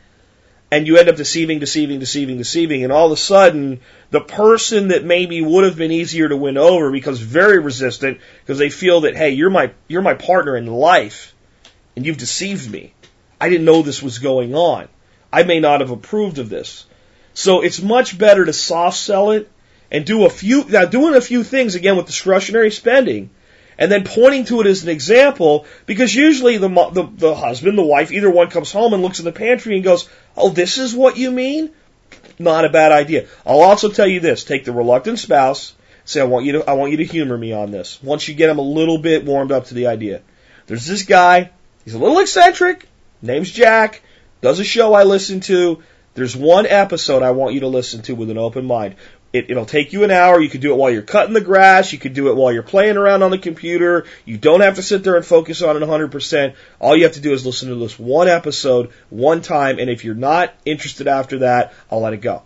And 0.72 0.86
you 0.86 0.98
end 0.98 1.10
up 1.10 1.16
deceiving, 1.16 1.58
deceiving, 1.58 2.00
deceiving, 2.00 2.38
deceiving. 2.38 2.84
And 2.84 2.94
all 2.94 3.08
of 3.08 3.12
a 3.14 3.18
sudden, 3.18 3.80
the 4.12 4.22
person 4.22 4.90
that 4.90 5.04
maybe 5.04 5.42
would 5.42 5.64
have 5.64 5.78
been 5.78 5.92
easier 5.92 6.30
to 6.30 6.38
win 6.38 6.58
over 6.58 6.92
becomes 6.92 7.20
very 7.20 7.58
resistant 7.58 8.20
because 8.42 8.60
they 8.60 8.70
feel 8.70 9.02
that, 9.02 9.16
hey, 9.16 9.32
you're 9.32 9.50
my, 9.50 9.72
you're 9.88 10.04
my 10.04 10.14
partner 10.14 10.56
in 10.56 10.68
life 10.68 11.34
and 11.96 12.06
you've 12.06 12.20
deceived 12.20 12.70
me. 12.70 12.94
I 13.42 13.50
didn't 13.50 13.66
know 13.66 13.82
this 13.82 14.04
was 14.04 14.20
going 14.20 14.54
on. 14.54 14.88
I 15.34 15.42
may 15.42 15.60
not 15.60 15.82
have 15.82 15.90
approved 15.90 16.38
of 16.38 16.50
this. 16.50 16.86
So 17.34 17.62
it's 17.62 17.82
much 17.82 18.16
better 18.16 18.46
to 18.46 18.54
soft 18.54 18.98
sell 18.98 19.32
it 19.32 19.50
and 19.90 20.06
do 20.06 20.26
a 20.26 20.30
few, 20.30 20.66
now 20.66 20.86
doing 20.86 21.16
a 21.16 21.22
few 21.22 21.44
things 21.44 21.74
again 21.74 21.98
with 21.98 22.06
discretionary 22.06 22.70
spending 22.70 23.32
and 23.80 23.90
then 23.90 24.04
pointing 24.04 24.44
to 24.46 24.60
it 24.60 24.68
as 24.68 24.84
an 24.84 24.90
example 24.90 25.66
because 25.86 26.14
usually 26.14 26.58
the, 26.58 26.68
the, 26.68 27.10
the 27.16 27.34
husband, 27.34 27.78
the 27.78 27.84
wife, 27.84 28.12
either 28.12 28.30
one 28.30 28.50
comes 28.50 28.74
home 28.74 28.94
and 28.94 29.02
looks 29.02 29.20
in 29.20 29.26
the 29.26 29.32
pantry 29.32 29.74
and 29.76 29.84
goes, 29.84 30.08
"Oh, 30.36 30.50
this 30.50 30.78
is 30.78 30.94
what 30.94 31.18
you 31.18 31.32
mean." 31.32 31.72
Not 32.38 32.66
a 32.66 32.70
bad 32.70 32.92
idea. 32.92 33.28
I'll 33.46 33.62
also 33.62 33.90
tell 33.90 34.08
you 34.08 34.20
this: 34.20 34.44
take 34.44 34.66
the 34.66 34.74
reluctant 34.74 35.18
spouse, 35.18 35.74
say, 36.04 36.20
"I 36.20 36.26
want 36.26 36.46
you 36.46 36.52
to, 36.54 36.70
I 36.70 36.74
want 36.74 36.92
you 36.92 36.98
to 36.98 37.06
humor 37.06 37.38
me 37.38 37.54
on 37.54 37.72
this." 37.72 38.04
Once 38.04 38.28
you 38.28 38.36
get 38.36 38.50
him 38.50 38.60
a 38.60 38.64
little 38.64 38.98
bit 38.98 39.24
warmed 39.24 39.54
up 39.54 39.68
to 39.68 39.74
the 39.74 39.88
idea, 39.88 40.22
there's 40.68 40.86
this 40.86 41.04
guy. 41.04 41.50
He's 41.86 41.94
a 41.94 42.00
little 42.00 42.20
eccentric. 42.20 42.86
Name's 43.22 43.50
Jack. 43.50 44.02
Does 44.42 44.60
a 44.60 44.66
show 44.66 44.94
I 44.94 45.04
listen 45.04 45.40
to. 45.42 45.82
There's 46.16 46.36
one 46.36 46.66
episode 46.66 47.24
I 47.24 47.32
want 47.32 47.54
you 47.54 47.62
to 47.62 47.68
listen 47.68 48.02
to 48.04 48.16
with 48.16 48.30
an 48.30 48.38
open 48.38 48.66
mind. 48.66 48.96
It, 49.32 49.52
it'll 49.52 49.66
take 49.66 49.94
you 49.94 50.04
an 50.04 50.12
hour. 50.12 50.42
You 50.42 50.50
could 50.50 50.62
do 50.62 50.74
it 50.74 50.78
while 50.78 50.90
you're 50.90 51.04
cutting 51.04 51.34
the 51.34 51.42
grass. 51.42 51.94
You 51.94 52.00
could 52.00 52.14
do 52.14 52.30
it 52.30 52.36
while 52.36 52.52
you're 52.52 52.64
playing 52.64 52.98
around 52.98 53.22
on 53.22 53.30
the 53.30 53.38
computer. 53.38 54.06
You 54.26 54.38
don't 54.38 54.62
have 54.62 54.76
to 54.76 54.82
sit 54.82 55.04
there 55.04 55.16
and 55.16 55.26
focus 55.26 55.62
on 55.62 55.78
it 55.78 55.86
100%. 55.86 56.56
All 56.80 56.96
you 56.96 57.04
have 57.04 57.14
to 57.14 57.22
do 57.22 57.34
is 57.34 57.46
listen 57.46 57.70
to 57.70 57.76
this 57.76 58.00
one 58.00 58.28
episode 58.28 58.90
one 59.10 59.42
time. 59.42 59.78
And 59.78 59.90
if 59.90 60.04
you're 60.04 60.16
not 60.16 60.54
interested 60.66 61.08
after 61.08 61.40
that, 61.40 61.74
I'll 61.92 62.02
let 62.02 62.14
it 62.14 62.22
go. 62.22 62.42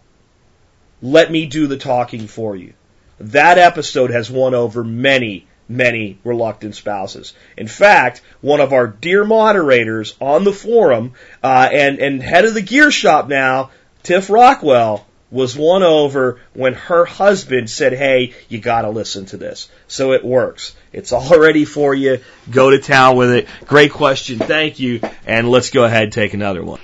Let 1.01 1.31
me 1.31 1.45
do 1.45 1.67
the 1.67 1.77
talking 1.77 2.27
for 2.27 2.55
you. 2.55 2.73
That 3.19 3.57
episode 3.57 4.09
has 4.09 4.29
won 4.29 4.53
over 4.53 4.83
many, 4.83 5.47
many 5.69 6.17
reluctant 6.25 6.75
spouses. 6.75 7.33
In 7.55 7.67
fact, 7.67 8.21
one 8.41 8.59
of 8.59 8.73
our 8.73 8.87
dear 8.87 9.23
moderators 9.23 10.15
on 10.19 10.43
the 10.43 10.51
forum, 10.51 11.13
uh, 11.41 11.69
and, 11.71 11.99
and 11.99 12.21
head 12.21 12.43
of 12.43 12.53
the 12.53 12.61
gear 12.61 12.91
shop 12.91 13.29
now, 13.29 13.71
Tiff 14.01 14.29
Rockwell, 14.29 15.05
was 15.33 15.57
won 15.57 15.81
over 15.81 16.39
when 16.53 16.75
her 16.75 17.05
husband 17.05 17.69
said, 17.69 17.91
Hey, 17.91 18.33
you 18.47 18.59
gotta 18.59 18.89
listen 18.89 19.25
to 19.27 19.37
this. 19.37 19.67
So 19.87 20.13
it 20.13 20.23
works. 20.23 20.75
It's 20.93 21.11
all 21.11 21.39
ready 21.39 21.65
for 21.65 21.93
you. 21.95 22.19
Go 22.49 22.69
to 22.69 22.79
town 22.79 23.17
with 23.17 23.31
it. 23.31 23.47
Great 23.65 23.91
question. 23.91 24.37
Thank 24.37 24.79
you. 24.79 25.01
And 25.25 25.49
let's 25.49 25.71
go 25.71 25.83
ahead 25.83 26.03
and 26.03 26.13
take 26.13 26.35
another 26.35 26.63
one. 26.63 26.79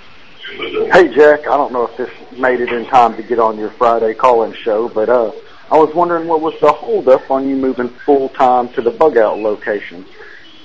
Hey, 0.92 1.14
Jack. 1.14 1.40
I 1.46 1.56
don't 1.56 1.72
know 1.72 1.86
if 1.86 1.96
this 1.96 2.10
made 2.36 2.60
it 2.60 2.72
in 2.72 2.86
time 2.86 3.16
to 3.16 3.22
get 3.22 3.38
on 3.38 3.56
your 3.56 3.70
Friday 3.70 4.14
call-in 4.14 4.52
show, 4.52 4.88
but, 4.88 5.08
uh, 5.08 5.30
I 5.70 5.78
was 5.78 5.94
wondering 5.94 6.26
what 6.26 6.40
was 6.40 6.54
the 6.60 6.72
holdup 6.72 7.30
on 7.30 7.48
you 7.48 7.54
moving 7.54 7.88
full 7.88 8.28
time 8.30 8.70
to 8.70 8.82
the 8.82 8.90
bug 8.90 9.16
out 9.16 9.38
location. 9.38 10.04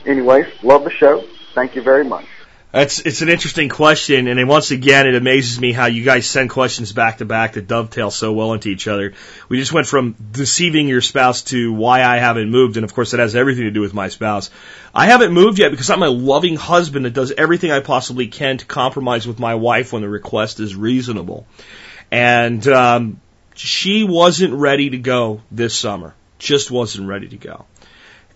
Anyways, 0.07 0.47
love 0.63 0.83
the 0.83 0.89
show. 0.89 1.23
Thank 1.53 1.75
you 1.75 1.83
very 1.83 2.03
much. 2.03 2.25
It's 2.77 2.99
it's 2.99 3.21
an 3.21 3.29
interesting 3.29 3.69
question, 3.69 4.27
and 4.27 4.37
then 4.37 4.47
once 4.47 4.71
again, 4.71 5.07
it 5.07 5.15
amazes 5.15 5.57
me 5.57 5.71
how 5.71 5.85
you 5.85 6.03
guys 6.03 6.27
send 6.27 6.49
questions 6.49 6.91
back 6.91 7.19
to 7.19 7.25
back 7.25 7.53
that 7.53 7.67
dovetail 7.67 8.11
so 8.11 8.33
well 8.33 8.51
into 8.51 8.67
each 8.67 8.89
other. 8.89 9.13
We 9.47 9.57
just 9.57 9.71
went 9.71 9.87
from 9.87 10.13
deceiving 10.33 10.89
your 10.89 10.99
spouse 10.99 11.43
to 11.43 11.71
why 11.71 12.03
I 12.03 12.17
haven't 12.17 12.49
moved, 12.51 12.75
and 12.75 12.83
of 12.83 12.93
course, 12.93 13.13
it 13.13 13.21
has 13.21 13.33
everything 13.33 13.63
to 13.63 13.71
do 13.71 13.79
with 13.79 13.93
my 13.93 14.09
spouse. 14.09 14.49
I 14.93 15.05
haven't 15.05 15.31
moved 15.31 15.57
yet 15.57 15.71
because 15.71 15.89
I'm 15.89 16.03
a 16.03 16.09
loving 16.09 16.57
husband 16.57 17.05
that 17.05 17.13
does 17.13 17.31
everything 17.31 17.71
I 17.71 17.79
possibly 17.79 18.27
can 18.27 18.57
to 18.57 18.65
compromise 18.65 19.25
with 19.25 19.39
my 19.39 19.55
wife 19.55 19.93
when 19.93 20.01
the 20.01 20.09
request 20.09 20.59
is 20.59 20.75
reasonable, 20.75 21.47
and 22.11 22.67
um, 22.67 23.21
she 23.55 24.03
wasn't 24.03 24.53
ready 24.53 24.89
to 24.89 24.97
go 24.97 25.41
this 25.49 25.79
summer. 25.79 26.13
Just 26.39 26.71
wasn't 26.71 27.07
ready 27.07 27.29
to 27.29 27.37
go. 27.37 27.65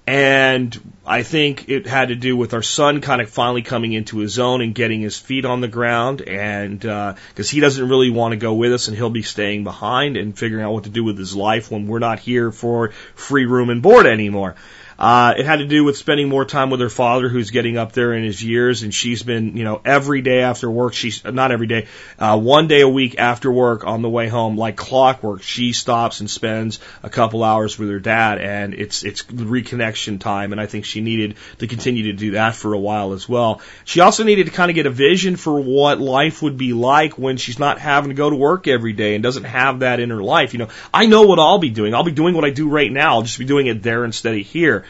And 0.10 0.96
I 1.06 1.22
think 1.22 1.70
it 1.70 1.86
had 1.86 2.08
to 2.08 2.16
do 2.16 2.36
with 2.36 2.56
our 2.56 2.64
son 2.64 3.00
kind 3.00 3.22
of 3.22 3.30
finally 3.30 3.62
coming 3.62 3.94
into 3.94 4.18
his 4.18 4.40
own 4.40 4.60
and 4.64 4.74
getting 4.74 5.02
his 5.02 5.20
feet 5.20 5.46
on 5.46 5.62
the 5.62 5.68
ground. 5.68 6.22
And 6.22 6.80
because 6.80 7.52
uh, 7.52 7.52
he 7.52 7.60
doesn't 7.60 7.88
really 7.88 8.10
want 8.10 8.32
to 8.32 8.38
go 8.38 8.56
with 8.56 8.74
us 8.74 8.88
and 8.88 8.98
he'll 8.98 9.12
be 9.12 9.22
staying 9.22 9.66
behind 9.66 10.18
and 10.18 10.36
figuring 10.36 10.66
out 10.66 10.74
what 10.74 10.86
to 10.86 10.90
do 10.90 11.04
with 11.04 11.20
his 11.20 11.36
life 11.36 11.70
when 11.70 11.86
we're 11.86 12.00
not 12.00 12.18
here 12.18 12.52
for 12.52 12.90
free 13.14 13.46
room 13.46 13.70
and 13.70 13.84
board 13.84 14.08
anymore. 14.08 14.56
Uh, 15.00 15.34
it 15.38 15.46
had 15.46 15.60
to 15.60 15.66
do 15.66 15.86
with 15.86 15.96
spending 15.96 16.28
more 16.28 16.44
time 16.44 16.70
with 16.70 16.82
her 16.82 16.90
father, 16.90 17.30
who's 17.30 17.52
getting 17.52 17.78
up 17.78 17.94
there 17.94 18.14
in 18.14 18.22
his 18.26 18.44
years, 18.44 18.84
and 18.84 18.94
she's 18.94 19.24
been, 19.24 19.56
you 19.56 19.64
know, 19.64 19.80
every 19.86 20.22
day 20.22 20.42
after 20.42 20.70
work. 20.70 20.94
She's 20.94 21.24
not 21.24 21.54
every 21.54 21.68
day, 21.68 21.88
uh, 22.20 22.38
one 22.38 22.68
day 22.68 22.82
a 22.82 22.90
week 22.90 23.18
after 23.18 23.50
work 23.50 23.88
on 23.88 24.02
the 24.02 24.10
way 24.10 24.28
home, 24.28 24.58
like 24.58 24.76
clockwork. 24.76 25.42
She 25.42 25.72
stops 25.72 26.20
and 26.20 26.30
spends 26.30 26.80
a 27.02 27.10
couple 27.10 27.46
hours 27.46 27.80
with 27.80 27.90
her 27.90 28.02
dad, 28.02 28.40
and 28.40 28.74
it's 28.74 29.04
it's 29.04 29.24
reconnection 29.24 30.20
time. 30.20 30.52
And 30.52 30.60
I 30.60 30.66
think 30.66 30.84
she 30.84 31.00
needed 31.00 31.38
to 31.60 31.68
continue 31.68 32.12
to 32.12 32.14
do 32.14 32.32
that 32.32 32.56
for 32.56 32.74
a 32.74 32.80
while 32.80 33.14
as 33.14 33.30
well. 33.30 33.62
She 33.86 34.02
also 34.02 34.26
needed 34.26 34.48
to 34.48 34.52
kind 34.52 34.70
of 34.70 34.76
get 34.76 34.86
a 34.86 34.90
vision 34.92 35.38
for 35.38 35.62
what 35.62 36.02
life 36.02 36.42
would 36.42 36.58
be 36.58 36.74
like 36.74 37.18
when 37.18 37.38
she's 37.38 37.58
not 37.58 37.80
having 37.80 38.10
to 38.10 38.16
go 38.16 38.30
to 38.30 38.36
work 38.36 38.68
every 38.68 38.92
day 38.92 39.16
and 39.16 39.24
doesn't 39.24 39.46
have 39.46 39.80
that 39.80 40.02
in 40.02 40.10
her 40.10 40.22
life. 40.22 40.52
You 40.52 40.60
know, 40.60 40.70
I 40.94 41.06
know 41.06 41.22
what 41.22 41.40
I'll 41.40 41.58
be 41.58 41.70
doing. 41.70 41.96
I'll 41.96 42.04
be 42.04 42.12
doing 42.12 42.36
what 42.36 42.44
I 42.44 42.50
do 42.50 42.68
right 42.68 42.92
now. 42.92 43.14
I'll 43.14 43.22
just 43.22 43.40
be 43.40 43.46
doing 43.46 43.68
it 43.68 43.82
there 43.82 44.04
instead 44.04 44.38
of 44.38 44.46
here. 44.46 44.84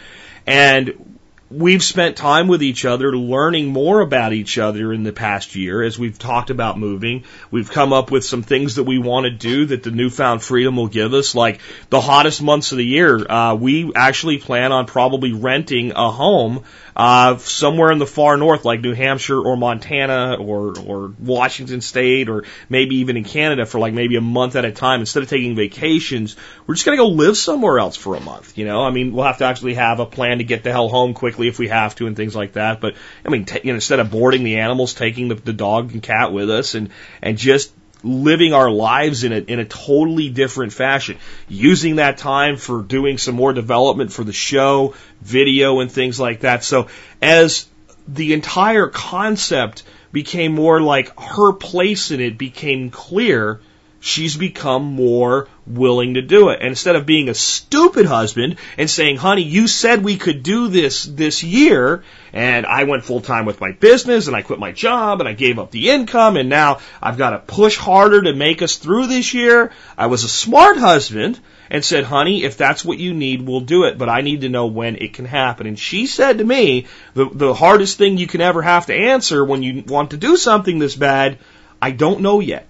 And 0.50 1.19
we've 1.52 1.84
spent 1.84 2.16
time 2.16 2.48
with 2.48 2.62
each 2.62 2.86
other 2.86 3.16
learning 3.16 3.68
more 3.68 4.02
about 4.02 4.34
each 4.34 4.58
other 4.58 4.94
in 4.94 5.04
the 5.04 5.12
past 5.12 5.56
year 5.56 5.82
as 5.82 5.98
we've 5.98 6.20
talked 6.20 6.52
about 6.52 6.78
moving. 6.78 7.24
We've 7.50 7.70
come 7.70 7.92
up 7.92 8.12
with 8.12 8.24
some 8.24 8.44
things 8.44 8.76
that 8.76 8.84
we 8.84 9.00
want 9.00 9.26
to 9.26 9.32
do 9.32 9.66
that 9.68 9.82
the 9.82 9.92
newfound 9.92 10.44
freedom 10.44 10.76
will 10.76 10.88
give 10.88 11.14
us, 11.14 11.34
like 11.34 11.60
the 11.90 12.02
hottest 12.02 12.42
months 12.42 12.72
of 12.72 12.78
the 12.78 12.86
year. 12.86 13.30
Uh, 13.30 13.56
we 13.56 13.92
actually 13.96 14.38
plan 14.38 14.72
on 14.72 14.86
probably 14.86 15.34
renting 15.34 15.92
a 15.96 16.12
home 16.12 16.64
uh, 16.96 17.38
somewhere 17.38 17.92
in 17.92 17.98
the 17.98 18.06
far 18.06 18.36
north, 18.38 18.66
like 18.66 18.82
New 18.82 18.94
Hampshire 18.94 19.40
or 19.40 19.56
Montana 19.56 20.36
or 20.36 20.78
or 20.78 21.14
Washington 21.18 21.82
State 21.82 22.30
or 22.30 22.44
maybe 22.68 22.98
even 22.98 23.16
in 23.16 23.24
Canada 23.24 23.66
for 23.66 23.80
like 23.80 23.94
maybe 23.94 24.18
a 24.18 24.22
month 24.22 24.56
at 24.56 24.66
a 24.66 24.72
time. 24.72 25.00
Instead 25.00 25.24
of 25.24 25.30
taking 25.30 25.56
vacations, 25.56 26.36
we're 26.68 26.76
just 26.76 26.86
gonna 26.86 26.98
go 26.98 27.08
live 27.08 27.38
somewhere 27.38 27.80
else 27.80 27.96
for 27.96 28.16
a 28.16 28.20
month. 28.20 28.58
You 28.58 28.66
know, 28.66 28.84
I 28.84 28.92
mean, 28.92 29.14
we'll 29.14 29.26
have 29.26 29.38
to 29.38 29.46
actually 29.46 29.76
have 29.76 30.00
a 30.00 30.06
plan 30.06 30.40
to 30.40 30.44
get 30.44 30.64
the 30.64 30.72
hell 30.72 30.90
home 30.90 31.14
quickly 31.14 31.39
if 31.48 31.60
we 31.60 31.70
have 31.70 31.96
to 31.96 32.08
and 32.08 32.16
things 32.16 32.36
like 32.36 32.54
that. 32.54 32.82
But 32.82 32.96
I 33.26 33.30
mean, 33.30 33.46
t- 33.46 33.62
you 33.64 33.72
know, 33.72 33.76
instead 33.76 34.00
of 34.00 34.12
boarding 34.12 34.44
the 34.44 34.58
animals, 34.58 34.94
taking 34.94 35.30
the, 35.30 35.36
the 35.36 35.54
dog 35.54 35.94
and 35.94 36.04
cat 36.04 36.32
with 36.34 36.50
us 36.50 36.76
and 36.76 36.90
and 37.22 37.38
just 37.38 37.72
living 38.04 38.54
our 38.54 38.70
lives 38.70 39.24
in 39.24 39.34
a, 39.34 39.38
in 39.38 39.60
a 39.60 39.66
totally 39.66 40.30
different 40.30 40.74
fashion. 40.74 41.18
Using 41.48 41.98
that 41.98 42.18
time 42.18 42.58
for 42.58 42.82
doing 42.82 43.18
some 43.18 43.36
more 43.36 43.54
development 43.54 44.14
for 44.14 44.24
the 44.24 44.34
show, 44.34 44.96
video 45.22 45.80
and 45.80 45.92
things 45.92 46.20
like 46.20 46.42
that. 46.42 46.64
So 46.64 46.88
as 47.22 47.68
the 48.08 48.34
entire 48.34 48.88
concept 48.88 49.84
became 50.12 50.56
more 50.56 50.82
like 50.82 51.20
her 51.20 51.54
place 51.54 52.12
in 52.12 52.20
it 52.20 52.38
became 52.38 52.90
clear, 52.90 53.60
she's 54.00 54.38
become 54.38 54.84
more 54.84 55.48
willing 55.66 56.16
to 56.16 56.22
do 56.22 56.50
it. 56.50 56.60
And 56.60 56.70
instead 56.70 56.96
of 56.96 57.06
being 57.06 57.30
a 57.30 57.34
stupid 57.34 58.06
husband 58.06 58.58
and 58.78 58.90
saying, 58.90 59.18
honey, 59.18 59.44
you 59.44 59.68
said 59.68 60.04
we 60.04 60.18
could 60.18 60.44
do 60.44 60.68
this 60.68 61.04
this 61.04 61.44
year, 61.44 62.04
and 62.34 62.66
I 62.66 62.86
went 62.86 63.04
full 63.04 63.22
time 63.22 63.46
with 63.46 63.62
my 63.62 63.72
business 63.72 64.28
and 64.28 64.36
I 64.36 64.42
quit 64.42 64.60
my 64.60 64.72
job 64.72 65.20
and 65.20 65.28
I 65.28 65.34
gave 65.34 65.60
up 65.60 65.72
the 65.72 65.90
income 65.90 66.38
and 66.38 66.50
now 66.50 66.80
I've 67.02 67.18
got 67.18 67.32
to 67.32 67.40
push 67.40 67.78
harder 67.78 68.22
to 68.22 68.34
make 68.34 68.62
us 68.62 68.78
through 68.78 69.08
this 69.08 69.34
year. 69.34 69.72
I 69.98 70.08
was 70.08 70.24
a 70.24 70.30
smart 70.30 70.78
husband 70.78 71.40
and 71.70 71.86
said, 71.86 72.04
honey, 72.04 72.44
if 72.44 72.58
that's 72.58 72.84
what 72.84 72.98
you 72.98 73.14
need, 73.14 73.42
we'll 73.42 73.60
do 73.62 73.84
it, 73.84 73.98
but 73.98 74.10
I 74.10 74.22
need 74.22 74.42
to 74.42 74.50
know 74.50 74.68
when 74.68 74.96
it 74.96 75.14
can 75.14 75.26
happen. 75.26 75.68
And 75.68 75.78
she 75.78 76.08
said 76.08 76.40
to 76.40 76.44
me, 76.44 76.88
the, 77.14 77.30
the 77.32 77.54
hardest 77.54 77.98
thing 77.98 78.18
you 78.18 78.28
can 78.28 78.42
ever 78.42 78.62
have 78.62 78.88
to 78.88 78.96
answer 78.96 79.44
when 79.44 79.62
you 79.62 79.84
want 79.88 80.12
to 80.12 80.18
do 80.18 80.38
something 80.38 80.80
this 80.80 80.96
bad, 80.96 81.38
I 81.82 81.92
don't 81.92 82.22
know 82.22 82.40
yet. 82.40 82.69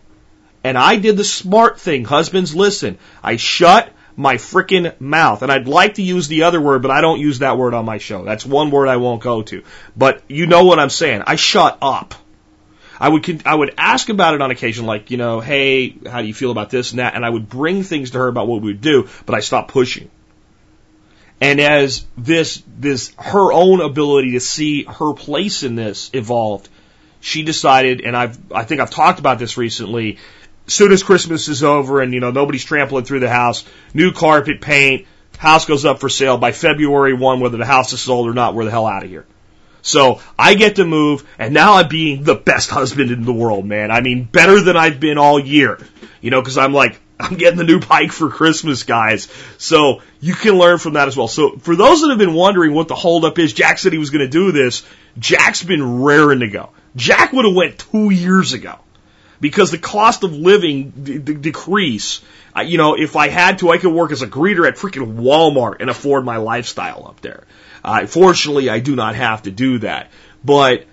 And 0.63 0.77
I 0.77 0.97
did 0.97 1.17
the 1.17 1.23
smart 1.23 1.79
thing. 1.79 2.05
Husbands, 2.05 2.55
listen. 2.55 2.97
I 3.23 3.37
shut 3.37 3.91
my 4.15 4.35
frickin' 4.35 4.99
mouth. 4.99 5.41
And 5.41 5.51
I'd 5.51 5.67
like 5.67 5.95
to 5.95 6.01
use 6.01 6.27
the 6.27 6.43
other 6.43 6.59
word, 6.59 6.81
but 6.81 6.91
I 6.91 7.01
don't 7.01 7.19
use 7.19 7.39
that 7.39 7.57
word 7.57 7.73
on 7.73 7.85
my 7.85 7.97
show. 7.99 8.25
That's 8.25 8.45
one 8.45 8.69
word 8.69 8.89
I 8.89 8.97
won't 8.97 9.21
go 9.21 9.41
to. 9.43 9.63
But 9.95 10.23
you 10.27 10.45
know 10.45 10.65
what 10.65 10.79
I'm 10.79 10.89
saying. 10.89 11.23
I 11.25 11.35
shut 11.35 11.77
up. 11.81 12.15
I 12.99 13.07
would 13.07 13.43
I 13.45 13.55
would 13.55 13.75
ask 13.77 14.09
about 14.09 14.33
it 14.33 14.41
on 14.41 14.51
occasion, 14.51 14.85
like 14.85 15.09
you 15.09 15.15
know, 15.15 15.39
hey, 15.39 15.95
how 16.05 16.21
do 16.21 16.27
you 16.27 16.33
feel 16.33 16.51
about 16.51 16.69
this 16.69 16.91
and 16.91 16.99
that, 16.99 17.15
and 17.15 17.25
I 17.25 17.29
would 17.29 17.47
bring 17.47 17.83
things 17.83 18.11
to 18.11 18.17
her 18.17 18.27
about 18.27 18.47
what 18.47 18.61
we 18.61 18.71
would 18.71 18.81
do, 18.81 19.07
but 19.25 19.35
I 19.35 19.39
stopped 19.39 19.71
pushing. 19.71 20.09
And 21.39 21.61
as 21.61 22.05
this 22.17 22.61
this 22.67 23.13
her 23.17 23.53
own 23.53 23.79
ability 23.79 24.31
to 24.31 24.41
see 24.41 24.83
her 24.83 25.13
place 25.13 25.63
in 25.63 25.75
this 25.75 26.09
evolved, 26.11 26.67
she 27.21 27.43
decided, 27.43 28.01
and 28.01 28.17
I've 28.17 28.37
I 28.51 28.65
think 28.65 28.81
I've 28.81 28.89
talked 28.89 29.19
about 29.19 29.39
this 29.39 29.57
recently 29.57 30.17
soon 30.73 30.91
as 30.91 31.03
Christmas 31.03 31.47
is 31.47 31.63
over 31.63 32.01
and, 32.01 32.13
you 32.13 32.19
know, 32.19 32.31
nobody's 32.31 32.63
trampling 32.63 33.05
through 33.05 33.21
the 33.21 33.29
house, 33.29 33.65
new 33.93 34.11
carpet, 34.11 34.61
paint, 34.61 35.05
house 35.37 35.65
goes 35.65 35.85
up 35.85 35.99
for 35.99 36.09
sale 36.09 36.37
by 36.37 36.51
February 36.51 37.13
1, 37.13 37.39
whether 37.39 37.57
the 37.57 37.65
house 37.65 37.93
is 37.93 38.01
sold 38.01 38.27
or 38.27 38.33
not, 38.33 38.53
we're 38.53 38.65
the 38.65 38.71
hell 38.71 38.85
out 38.85 39.03
of 39.03 39.09
here. 39.09 39.25
So 39.81 40.21
I 40.37 40.55
get 40.55 40.75
to 40.75 40.85
move, 40.85 41.25
and 41.39 41.53
now 41.53 41.75
I'm 41.75 41.87
being 41.87 42.23
the 42.23 42.35
best 42.35 42.69
husband 42.79 43.11
in 43.11 43.23
the 43.23 43.33
world, 43.33 43.65
man. 43.65 43.91
I 43.91 44.01
mean, 44.01 44.25
better 44.25 44.59
than 44.61 44.77
I've 44.77 44.99
been 44.99 45.17
all 45.17 45.39
year. 45.39 45.79
You 46.21 46.31
know, 46.31 46.41
because 46.41 46.57
I'm 46.57 46.73
like, 46.73 46.99
I'm 47.19 47.35
getting 47.35 47.57
the 47.57 47.65
new 47.65 47.79
bike 47.79 48.11
for 48.11 48.29
Christmas, 48.29 48.83
guys. 48.83 49.27
So 49.57 50.01
you 50.21 50.33
can 50.33 50.57
learn 50.57 50.77
from 50.77 50.93
that 50.93 51.07
as 51.07 51.17
well. 51.17 51.27
So 51.27 51.57
for 51.57 51.75
those 51.75 52.01
that 52.01 52.09
have 52.09 52.19
been 52.19 52.33
wondering 52.33 52.73
what 52.73 52.87
the 52.87 52.95
holdup 52.95 53.39
is, 53.39 53.53
Jack 53.53 53.77
said 53.77 53.91
he 53.91 53.99
was 53.99 54.09
going 54.09 54.25
to 54.25 54.29
do 54.29 54.51
this. 54.51 54.85
Jack's 55.17 55.63
been 55.63 56.01
raring 56.01 56.39
to 56.39 56.47
go. 56.47 56.69
Jack 56.95 57.33
would 57.33 57.45
have 57.45 57.55
went 57.55 57.79
two 57.79 58.09
years 58.09 58.53
ago 58.53 58.79
because 59.41 59.71
the 59.71 59.77
cost 59.77 60.23
of 60.23 60.33
living 60.33 60.89
d- 60.91 61.17
d- 61.17 61.33
decrease. 61.35 62.21
I, 62.53 62.63
you 62.63 62.77
know, 62.77 62.95
if 62.95 63.15
I 63.15 63.29
had 63.29 63.59
to, 63.59 63.69
I 63.69 63.77
could 63.77 63.93
work 63.93 64.11
as 64.11 64.21
a 64.21 64.27
greeter 64.27 64.67
at 64.67 64.75
freaking 64.75 65.17
Walmart 65.17 65.77
and 65.79 65.89
afford 65.89 66.25
my 66.25 66.37
lifestyle 66.37 67.07
up 67.07 67.21
there. 67.21 67.43
Uh, 67.83 68.05
fortunately, 68.05 68.69
I 68.69 68.79
do 68.79 68.95
not 68.95 69.15
have 69.15 69.43
to 69.43 69.51
do 69.51 69.79
that. 69.79 70.11
But 70.43 70.85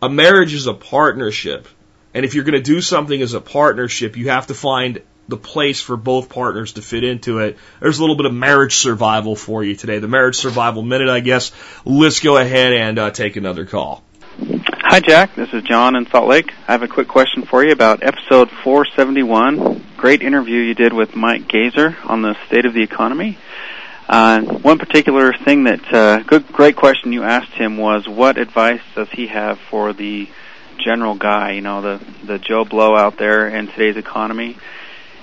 a 0.00 0.08
marriage 0.08 0.54
is 0.54 0.66
a 0.66 0.74
partnership. 0.74 1.68
And 2.14 2.24
if 2.24 2.34
you're 2.34 2.44
going 2.44 2.54
to 2.54 2.62
do 2.62 2.80
something 2.80 3.20
as 3.20 3.34
a 3.34 3.40
partnership, 3.40 4.16
you 4.16 4.30
have 4.30 4.46
to 4.48 4.54
find 4.54 5.02
the 5.28 5.36
place 5.36 5.80
for 5.80 5.96
both 5.96 6.28
partners 6.28 6.72
to 6.72 6.82
fit 6.82 7.04
into 7.04 7.38
it. 7.38 7.56
There's 7.80 7.98
a 7.98 8.02
little 8.02 8.16
bit 8.16 8.26
of 8.26 8.34
marriage 8.34 8.74
survival 8.74 9.36
for 9.36 9.62
you 9.62 9.76
today. 9.76 9.98
The 9.98 10.08
marriage 10.08 10.36
survival 10.36 10.82
minute, 10.82 11.08
I 11.08 11.20
guess. 11.20 11.52
Let's 11.84 12.20
go 12.20 12.36
ahead 12.36 12.72
and 12.72 12.98
uh, 12.98 13.10
take 13.10 13.36
another 13.36 13.64
call. 13.64 14.02
Hi, 14.90 14.98
Jack. 14.98 15.36
This 15.36 15.52
is 15.52 15.62
John 15.62 15.94
in 15.94 16.08
Salt 16.10 16.26
Lake. 16.26 16.52
I 16.66 16.72
have 16.72 16.82
a 16.82 16.88
quick 16.88 17.06
question 17.06 17.44
for 17.44 17.64
you 17.64 17.70
about 17.70 18.02
episode 18.02 18.50
471. 18.50 19.84
Great 19.96 20.20
interview 20.20 20.56
you 20.56 20.74
did 20.74 20.92
with 20.92 21.14
Mike 21.14 21.46
Gazer 21.46 21.96
on 22.02 22.22
the 22.22 22.34
state 22.48 22.64
of 22.64 22.74
the 22.74 22.82
economy. 22.82 23.38
Uh, 24.08 24.40
one 24.40 24.80
particular 24.80 25.32
thing 25.32 25.62
that, 25.62 25.94
uh, 25.94 26.24
good, 26.24 26.48
great 26.48 26.74
question 26.74 27.12
you 27.12 27.22
asked 27.22 27.52
him 27.52 27.76
was 27.76 28.08
what 28.08 28.36
advice 28.36 28.80
does 28.96 29.08
he 29.10 29.28
have 29.28 29.60
for 29.60 29.92
the 29.92 30.28
general 30.76 31.14
guy, 31.14 31.52
you 31.52 31.60
know, 31.60 31.80
the, 31.82 32.04
the 32.24 32.40
Joe 32.40 32.64
Blow 32.64 32.96
out 32.96 33.16
there 33.16 33.46
in 33.46 33.68
today's 33.68 33.96
economy? 33.96 34.58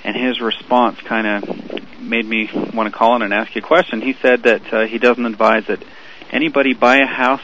And 0.05 0.15
his 0.15 0.39
response 0.39 0.97
kind 1.01 1.27
of 1.27 1.99
made 1.99 2.25
me 2.25 2.49
want 2.73 2.89
to 2.89 2.97
call 2.97 3.17
in 3.17 3.21
and 3.21 3.33
ask 3.33 3.53
you 3.53 3.61
a 3.61 3.67
question. 3.67 3.99
He 3.99 4.13
said 4.21 4.43
that 4.43 4.73
uh, 4.73 4.85
he 4.85 4.97
doesn't 4.97 5.25
advise 5.25 5.65
that 5.67 5.83
anybody 6.31 6.73
buy 6.73 6.99
a 6.99 7.05
house 7.05 7.41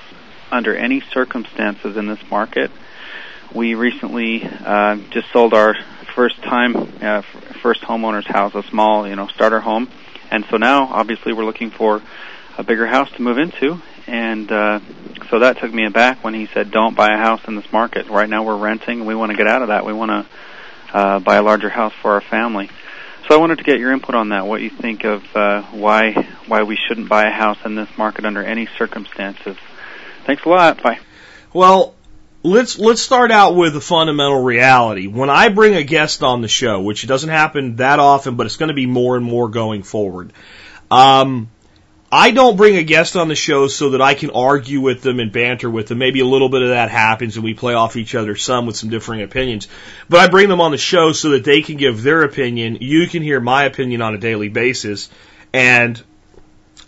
under 0.54 0.76
any 0.76 1.02
circumstances 1.12 1.98
in 1.98 2.08
this 2.08 2.20
market. 2.30 2.72
We 3.54 3.76
recently 3.76 4.44
uh, 4.44 4.98
just 5.10 5.32
sold 5.32 5.54
our 5.54 5.76
first 6.16 6.42
time, 6.42 6.76
uh, 7.02 7.22
first 7.62 7.82
homeowner's 7.82 8.28
house, 8.28 8.56
a 8.56 8.64
small, 8.64 9.08
you 9.08 9.16
know, 9.16 9.28
starter 9.28 9.60
home, 9.60 9.90
and 10.32 10.46
so 10.50 10.58
now 10.58 10.88
obviously 10.88 11.34
we're 11.34 11.46
looking 11.46 11.72
for 11.72 12.02
a 12.58 12.64
bigger 12.64 12.86
house 12.86 13.12
to 13.14 13.22
move 13.22 13.38
into, 13.38 13.82
and 14.08 14.52
uh, 14.52 14.80
so 15.30 15.40
that 15.40 15.60
took 15.60 15.74
me 15.74 15.86
aback 15.86 16.24
when 16.24 16.34
he 16.34 16.48
said, 16.54 16.72
"Don't 16.72 16.96
buy 16.96 17.14
a 17.14 17.18
house 17.18 17.42
in 17.48 17.56
this 17.56 17.72
market." 17.72 18.08
Right 18.08 18.30
now 18.30 18.44
we're 18.44 18.58
renting, 18.58 19.06
we 19.06 19.16
want 19.16 19.32
to 19.32 19.38
get 19.38 19.48
out 19.48 19.62
of 19.62 19.70
that. 19.70 19.86
We 19.86 19.94
want 19.94 20.12
to 20.12 20.98
uh, 20.98 21.20
buy 21.20 21.38
a 21.38 21.44
larger 21.44 21.70
house 21.70 21.94
for 22.02 22.14
our 22.14 22.22
family. 22.22 22.70
So 23.28 23.36
I 23.36 23.38
wanted 23.40 23.60
to 23.60 23.64
get 23.64 23.80
your 23.80 23.94
input 23.94 24.16
on 24.16 24.30
that. 24.30 24.46
What 24.46 24.62
you 24.62 24.70
think 24.70 25.06
of 25.06 25.24
uh, 25.36 25.64
why 25.72 26.12
why 26.48 26.64
we 26.64 26.76
shouldn't 26.76 27.08
buy 27.08 27.26
a 27.26 27.32
house 27.32 27.58
in 27.66 27.76
this 27.76 27.90
market 27.98 28.26
under 28.26 28.44
any 28.44 28.68
circumstances? 28.78 29.58
Thanks 30.26 30.44
a 30.46 30.50
lot. 30.50 30.82
Bye. 30.82 31.00
Well, 31.54 31.96
let's 32.44 32.78
let's 32.78 33.02
start 33.02 33.32
out 33.32 33.56
with 33.56 33.76
a 33.76 33.82
fundamental 33.82 34.42
reality. 34.42 35.08
When 35.08 35.30
I 35.30 35.50
bring 35.50 35.76
a 35.76 35.84
guest 35.84 36.24
on 36.24 36.42
the 36.42 36.48
show, 36.48 36.82
which 36.82 37.06
doesn't 37.08 37.30
happen 37.30 37.78
that 37.78 38.00
often, 38.00 38.36
but 38.36 38.46
it's 38.46 38.58
going 38.58 38.70
to 38.70 38.74
be 38.74 38.86
more 38.86 39.16
and 39.16 39.26
more 39.26 39.50
going 39.50 39.84
forward. 39.84 40.34
Um, 40.92 41.50
I 42.16 42.30
don't 42.30 42.58
bring 42.58 42.76
a 42.76 42.84
guest 42.84 43.16
on 43.16 43.28
the 43.28 43.36
show 43.36 43.68
so 43.68 43.92
that 43.92 44.02
I 44.02 44.14
can 44.14 44.30
argue 44.30 44.82
with 44.82 45.02
them 45.02 45.20
and 45.20 45.32
banter 45.32 45.68
with 45.68 45.88
them. 45.88 45.98
Maybe 45.98 46.20
a 46.20 46.26
little 46.28 46.48
bit 46.48 46.62
of 46.62 46.70
that 46.70 46.92
happens 46.92 47.36
and 47.36 47.44
we 47.44 47.56
play 47.56 47.74
off 47.74 47.96
each 47.96 48.14
other 48.14 48.36
some 48.36 48.68
with 48.68 48.76
some 48.76 48.92
differing 48.92 49.24
opinions. 49.24 49.68
But 50.10 50.20
I 50.20 50.28
bring 50.28 50.48
them 50.48 50.62
on 50.62 50.70
the 50.70 50.78
show 50.78 51.12
so 51.12 51.32
that 51.32 51.44
they 51.44 51.64
can 51.64 51.78
give 51.78 52.04
their 52.04 52.22
opinion. 52.22 52.78
You 52.82 53.08
can 53.08 53.24
hear 53.24 53.40
my 53.40 53.64
opinion 53.64 54.04
on 54.04 54.14
a 54.14 54.20
daily 54.20 54.50
basis. 54.50 55.10
And 55.54 56.00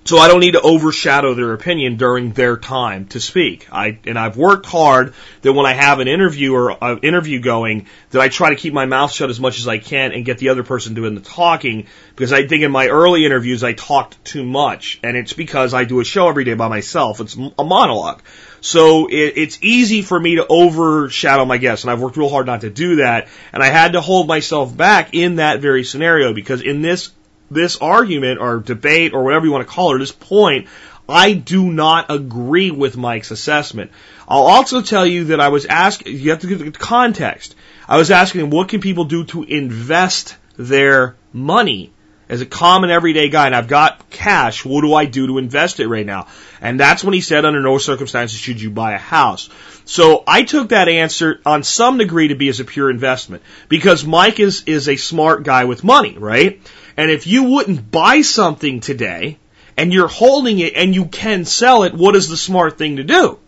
so 0.05 0.19
I 0.19 0.27
don't 0.27 0.39
need 0.39 0.51
to 0.51 0.61
overshadow 0.61 1.33
their 1.33 1.53
opinion 1.53 1.97
during 1.97 2.31
their 2.31 2.57
time 2.57 3.07
to 3.07 3.19
speak. 3.19 3.67
I 3.71 3.97
and 4.05 4.19
I've 4.19 4.37
worked 4.37 4.67
hard 4.67 5.15
that 5.41 5.51
when 5.51 5.65
I 5.65 5.73
have 5.73 5.99
an 5.99 6.07
interview 6.07 6.53
or 6.53 6.77
an 6.79 6.99
interview 6.99 7.39
going, 7.39 7.87
that 8.11 8.21
I 8.21 8.29
try 8.29 8.51
to 8.51 8.55
keep 8.55 8.71
my 8.71 8.85
mouth 8.85 9.11
shut 9.11 9.31
as 9.31 9.39
much 9.39 9.59
as 9.59 9.67
I 9.67 9.79
can 9.79 10.11
and 10.11 10.23
get 10.23 10.37
the 10.37 10.49
other 10.49 10.63
person 10.63 10.93
doing 10.93 11.15
the 11.15 11.21
talking 11.21 11.87
because 12.15 12.31
I 12.31 12.47
think 12.47 12.63
in 12.63 12.71
my 12.71 12.87
early 12.87 13.25
interviews 13.25 13.63
I 13.63 13.73
talked 13.73 14.23
too 14.23 14.45
much, 14.45 14.99
and 15.01 15.17
it's 15.17 15.33
because 15.33 15.73
I 15.73 15.85
do 15.85 15.99
a 15.99 16.05
show 16.05 16.29
every 16.29 16.43
day 16.43 16.53
by 16.53 16.67
myself. 16.67 17.19
It's 17.19 17.35
a 17.35 17.63
monologue. 17.63 18.21
So 18.61 19.07
it, 19.07 19.33
it's 19.37 19.59
easy 19.61 20.03
for 20.03 20.19
me 20.19 20.35
to 20.35 20.45
overshadow 20.47 21.45
my 21.45 21.57
guests, 21.57 21.83
and 21.83 21.91
I've 21.91 22.01
worked 22.01 22.17
real 22.17 22.29
hard 22.29 22.45
not 22.45 22.61
to 22.61 22.69
do 22.69 22.97
that. 22.97 23.27
And 23.51 23.63
I 23.63 23.67
had 23.67 23.93
to 23.93 24.01
hold 24.01 24.27
myself 24.27 24.75
back 24.75 25.13
in 25.13 25.37
that 25.37 25.61
very 25.61 25.83
scenario 25.83 26.33
because 26.33 26.61
in 26.61 26.81
this 26.81 27.11
this 27.51 27.77
argument 27.77 28.39
or 28.39 28.59
debate 28.59 29.13
or 29.13 29.23
whatever 29.23 29.45
you 29.45 29.51
want 29.51 29.67
to 29.67 29.73
call 29.73 29.95
it, 29.95 29.99
this 29.99 30.11
point, 30.11 30.67
I 31.07 31.33
do 31.33 31.71
not 31.71 32.09
agree 32.09 32.71
with 32.71 32.97
Mike's 32.97 33.31
assessment. 33.31 33.91
I'll 34.27 34.47
also 34.47 34.81
tell 34.81 35.05
you 35.05 35.25
that 35.25 35.39
I 35.39 35.49
was 35.49 35.65
asking, 35.65 36.17
you 36.17 36.31
have 36.31 36.39
to 36.39 36.47
give 36.47 36.59
the 36.59 36.71
context. 36.71 37.55
I 37.87 37.97
was 37.97 38.09
asking 38.09 38.41
him, 38.41 38.49
what 38.49 38.69
can 38.69 38.81
people 38.81 39.05
do 39.05 39.23
to 39.25 39.43
invest 39.43 40.35
their 40.57 41.15
money? 41.31 41.91
As 42.27 42.41
a 42.41 42.45
common 42.47 42.89
everyday 42.89 43.29
guy, 43.29 43.45
and 43.45 43.55
I've 43.55 43.67
got 43.67 44.09
cash, 44.09 44.65
what 44.65 44.81
do 44.81 44.95
I 44.95 45.05
do 45.05 45.27
to 45.27 45.37
invest 45.37 45.79
it 45.79 45.87
right 45.87 46.07
now? 46.07 46.25
And 46.59 46.79
that's 46.79 47.03
when 47.03 47.13
he 47.13 47.21
said, 47.21 47.45
under 47.45 47.61
no 47.61 47.77
circumstances 47.77 48.39
should 48.39 48.59
you 48.59 48.71
buy 48.71 48.93
a 48.93 48.97
house. 48.97 49.47
So 49.85 50.23
I 50.25 50.41
took 50.41 50.69
that 50.69 50.89
answer 50.89 51.39
on 51.45 51.61
some 51.61 51.99
degree 51.99 52.29
to 52.29 52.35
be 52.35 52.49
as 52.49 52.59
a 52.59 52.65
pure 52.65 52.89
investment. 52.89 53.43
Because 53.69 54.03
Mike 54.03 54.39
is, 54.39 54.63
is 54.65 54.89
a 54.89 54.95
smart 54.95 55.43
guy 55.43 55.65
with 55.65 55.83
money, 55.83 56.17
right? 56.17 56.61
And 56.97 57.11
if 57.11 57.27
you 57.27 57.43
wouldn't 57.43 57.91
buy 57.91 58.21
something 58.21 58.79
today 58.79 59.37
and 59.77 59.93
you're 59.93 60.07
holding 60.07 60.59
it 60.59 60.73
and 60.75 60.95
you 60.95 61.05
can 61.05 61.45
sell 61.45 61.83
it, 61.83 61.93
what 61.93 62.15
is 62.15 62.29
the 62.29 62.37
smart 62.37 62.77
thing 62.77 62.97
to 62.97 63.03
do? 63.03 63.39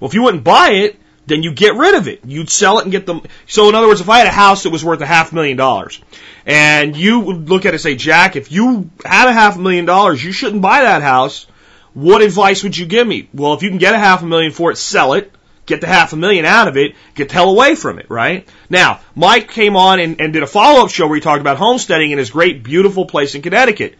Well, 0.00 0.08
if 0.08 0.14
you 0.14 0.22
wouldn't 0.22 0.44
buy 0.44 0.70
it, 0.70 0.98
then 1.26 1.42
you 1.42 1.52
get 1.52 1.74
rid 1.74 1.94
of 1.94 2.08
it. 2.08 2.20
You'd 2.24 2.50
sell 2.50 2.78
it 2.78 2.84
and 2.84 2.92
get 2.92 3.06
them. 3.06 3.22
So 3.46 3.68
in 3.68 3.74
other 3.74 3.86
words, 3.86 4.00
if 4.00 4.08
I 4.08 4.18
had 4.18 4.26
a 4.26 4.32
house 4.32 4.62
that 4.62 4.70
was 4.70 4.84
worth 4.84 5.00
a 5.00 5.06
half 5.06 5.32
million 5.32 5.56
dollars 5.56 6.00
and 6.46 6.96
you 6.96 7.20
would 7.20 7.48
look 7.48 7.66
at 7.66 7.68
it 7.68 7.74
and 7.74 7.80
say, 7.80 7.94
Jack, 7.94 8.34
if 8.34 8.50
you 8.50 8.90
had 9.04 9.28
a 9.28 9.32
half 9.32 9.58
million 9.58 9.84
dollars, 9.84 10.24
you 10.24 10.32
shouldn't 10.32 10.62
buy 10.62 10.82
that 10.82 11.02
house. 11.02 11.46
What 11.94 12.22
advice 12.22 12.62
would 12.62 12.76
you 12.76 12.86
give 12.86 13.06
me? 13.06 13.28
Well, 13.34 13.54
if 13.54 13.62
you 13.62 13.68
can 13.68 13.78
get 13.78 13.94
a 13.94 13.98
half 13.98 14.22
a 14.22 14.26
million 14.26 14.52
for 14.52 14.70
it, 14.70 14.76
sell 14.76 15.12
it 15.14 15.32
get 15.68 15.80
the 15.80 15.86
half 15.86 16.12
a 16.12 16.16
million 16.16 16.44
out 16.44 16.66
of 16.66 16.76
it, 16.76 16.96
get 17.14 17.28
the 17.28 17.34
hell 17.34 17.50
away 17.50 17.76
from 17.76 18.00
it, 18.00 18.10
right? 18.10 18.48
Now, 18.68 19.00
Mike 19.14 19.50
came 19.50 19.76
on 19.76 20.00
and, 20.00 20.20
and 20.20 20.32
did 20.32 20.42
a 20.42 20.46
follow-up 20.46 20.90
show 20.90 21.06
where 21.06 21.14
he 21.14 21.20
talked 21.20 21.40
about 21.40 21.58
homesteading 21.58 22.10
in 22.10 22.18
his 22.18 22.30
great, 22.30 22.64
beautiful 22.64 23.06
place 23.06 23.36
in 23.36 23.42
Connecticut. 23.42 23.94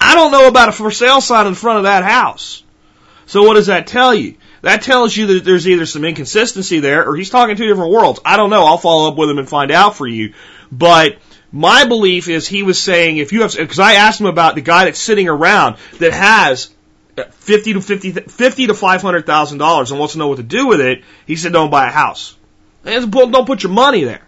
I 0.00 0.14
don't 0.14 0.32
know 0.32 0.48
about 0.48 0.70
a 0.70 0.72
for 0.72 0.90
sale 0.90 1.20
sign 1.20 1.46
in 1.46 1.54
front 1.54 1.78
of 1.78 1.84
that 1.84 2.04
house. 2.04 2.62
So 3.26 3.42
what 3.42 3.54
does 3.54 3.66
that 3.66 3.88
tell 3.88 4.14
you? 4.14 4.36
That 4.62 4.82
tells 4.82 5.14
you 5.14 5.26
that 5.26 5.44
there's 5.44 5.68
either 5.68 5.86
some 5.86 6.04
inconsistency 6.04 6.80
there 6.80 7.06
or 7.06 7.14
he's 7.16 7.30
talking 7.30 7.56
two 7.56 7.66
different 7.66 7.92
worlds. 7.92 8.20
I 8.24 8.36
don't 8.36 8.50
know. 8.50 8.64
I'll 8.64 8.78
follow 8.78 9.08
up 9.08 9.18
with 9.18 9.28
him 9.28 9.38
and 9.38 9.48
find 9.48 9.70
out 9.70 9.96
for 9.96 10.06
you. 10.06 10.34
But 10.72 11.18
my 11.52 11.84
belief 11.84 12.28
is 12.28 12.46
he 12.46 12.62
was 12.62 12.80
saying 12.80 13.18
if 13.18 13.32
you 13.32 13.42
have, 13.42 13.54
because 13.56 13.78
I 13.78 13.94
asked 13.94 14.20
him 14.20 14.26
about 14.26 14.54
the 14.54 14.60
guy 14.60 14.84
that's 14.84 15.00
sitting 15.00 15.28
around 15.28 15.76
that 15.98 16.12
has 16.12 16.70
fifty 17.30 17.72
to 17.72 17.80
fifty, 17.80 18.12
fifty 18.12 18.66
to 18.66 18.74
five 18.74 19.02
hundred 19.02 19.26
thousand 19.26 19.58
dollars 19.58 19.90
and 19.90 19.98
wants 19.98 20.12
to 20.12 20.18
know 20.18 20.28
what 20.28 20.36
to 20.36 20.42
do 20.42 20.66
with 20.66 20.80
it, 20.80 21.02
he 21.26 21.36
said, 21.36 21.52
"Don't 21.52 21.70
buy 21.70 21.88
a 21.88 21.90
house. 21.90 22.36
Don't 22.84 23.46
put 23.46 23.62
your 23.62 23.72
money 23.72 24.04
there." 24.04 24.22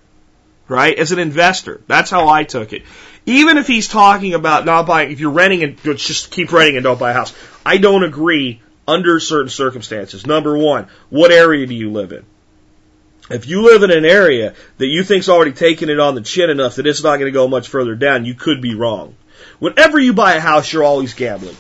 Right? 0.69 0.97
As 0.97 1.11
an 1.11 1.19
investor, 1.19 1.81
that's 1.89 2.11
how 2.11 2.29
I 2.29 2.45
took 2.45 2.73
it. 2.73 2.83
Even 3.27 3.59
if 3.59 3.67
he's 3.67 3.89
talking 3.89 4.35
about 4.35 4.65
not 4.65 4.87
buying, 4.87 5.11
if 5.11 5.21
you're 5.21 5.31
renting 5.31 5.63
and 5.63 5.83
just 5.83 6.31
keep 6.31 6.53
renting 6.53 6.77
and 6.77 6.85
don't 6.85 6.99
buy 6.99 7.11
a 7.11 7.15
house, 7.15 7.35
I 7.67 7.79
don't 7.79 8.05
agree 8.05 8.61
under 8.87 9.21
certain 9.21 9.51
circumstances. 9.51 10.27
Number 10.27 10.57
one, 10.57 10.87
what 11.11 11.33
area 11.33 11.67
do 11.67 11.75
you 11.75 11.91
live 11.91 12.13
in? 12.13 12.25
If 13.31 13.47
you 13.47 13.63
live 13.63 13.85
in 13.85 13.93
an 13.93 14.05
area 14.05 14.55
that 14.79 14.87
you 14.87 15.05
think's 15.05 15.29
already 15.29 15.53
taken 15.53 15.89
it 15.89 16.01
on 16.01 16.17
the 16.17 16.21
chin 16.21 16.51
enough 16.51 16.77
that 16.77 16.87
it's 16.87 17.03
not 17.03 17.19
going 17.19 17.33
to 17.33 17.37
go 17.37 17.47
much 17.47 17.69
further 17.69 17.95
down, 17.95 18.25
you 18.25 18.35
could 18.35 18.61
be 18.61 18.75
wrong. 18.75 19.15
Whenever 19.61 19.99
you 19.99 20.13
buy 20.13 20.35
a 20.35 20.41
house, 20.41 20.73
you're 20.73 20.83
always 20.83 21.15
gambling. 21.15 21.57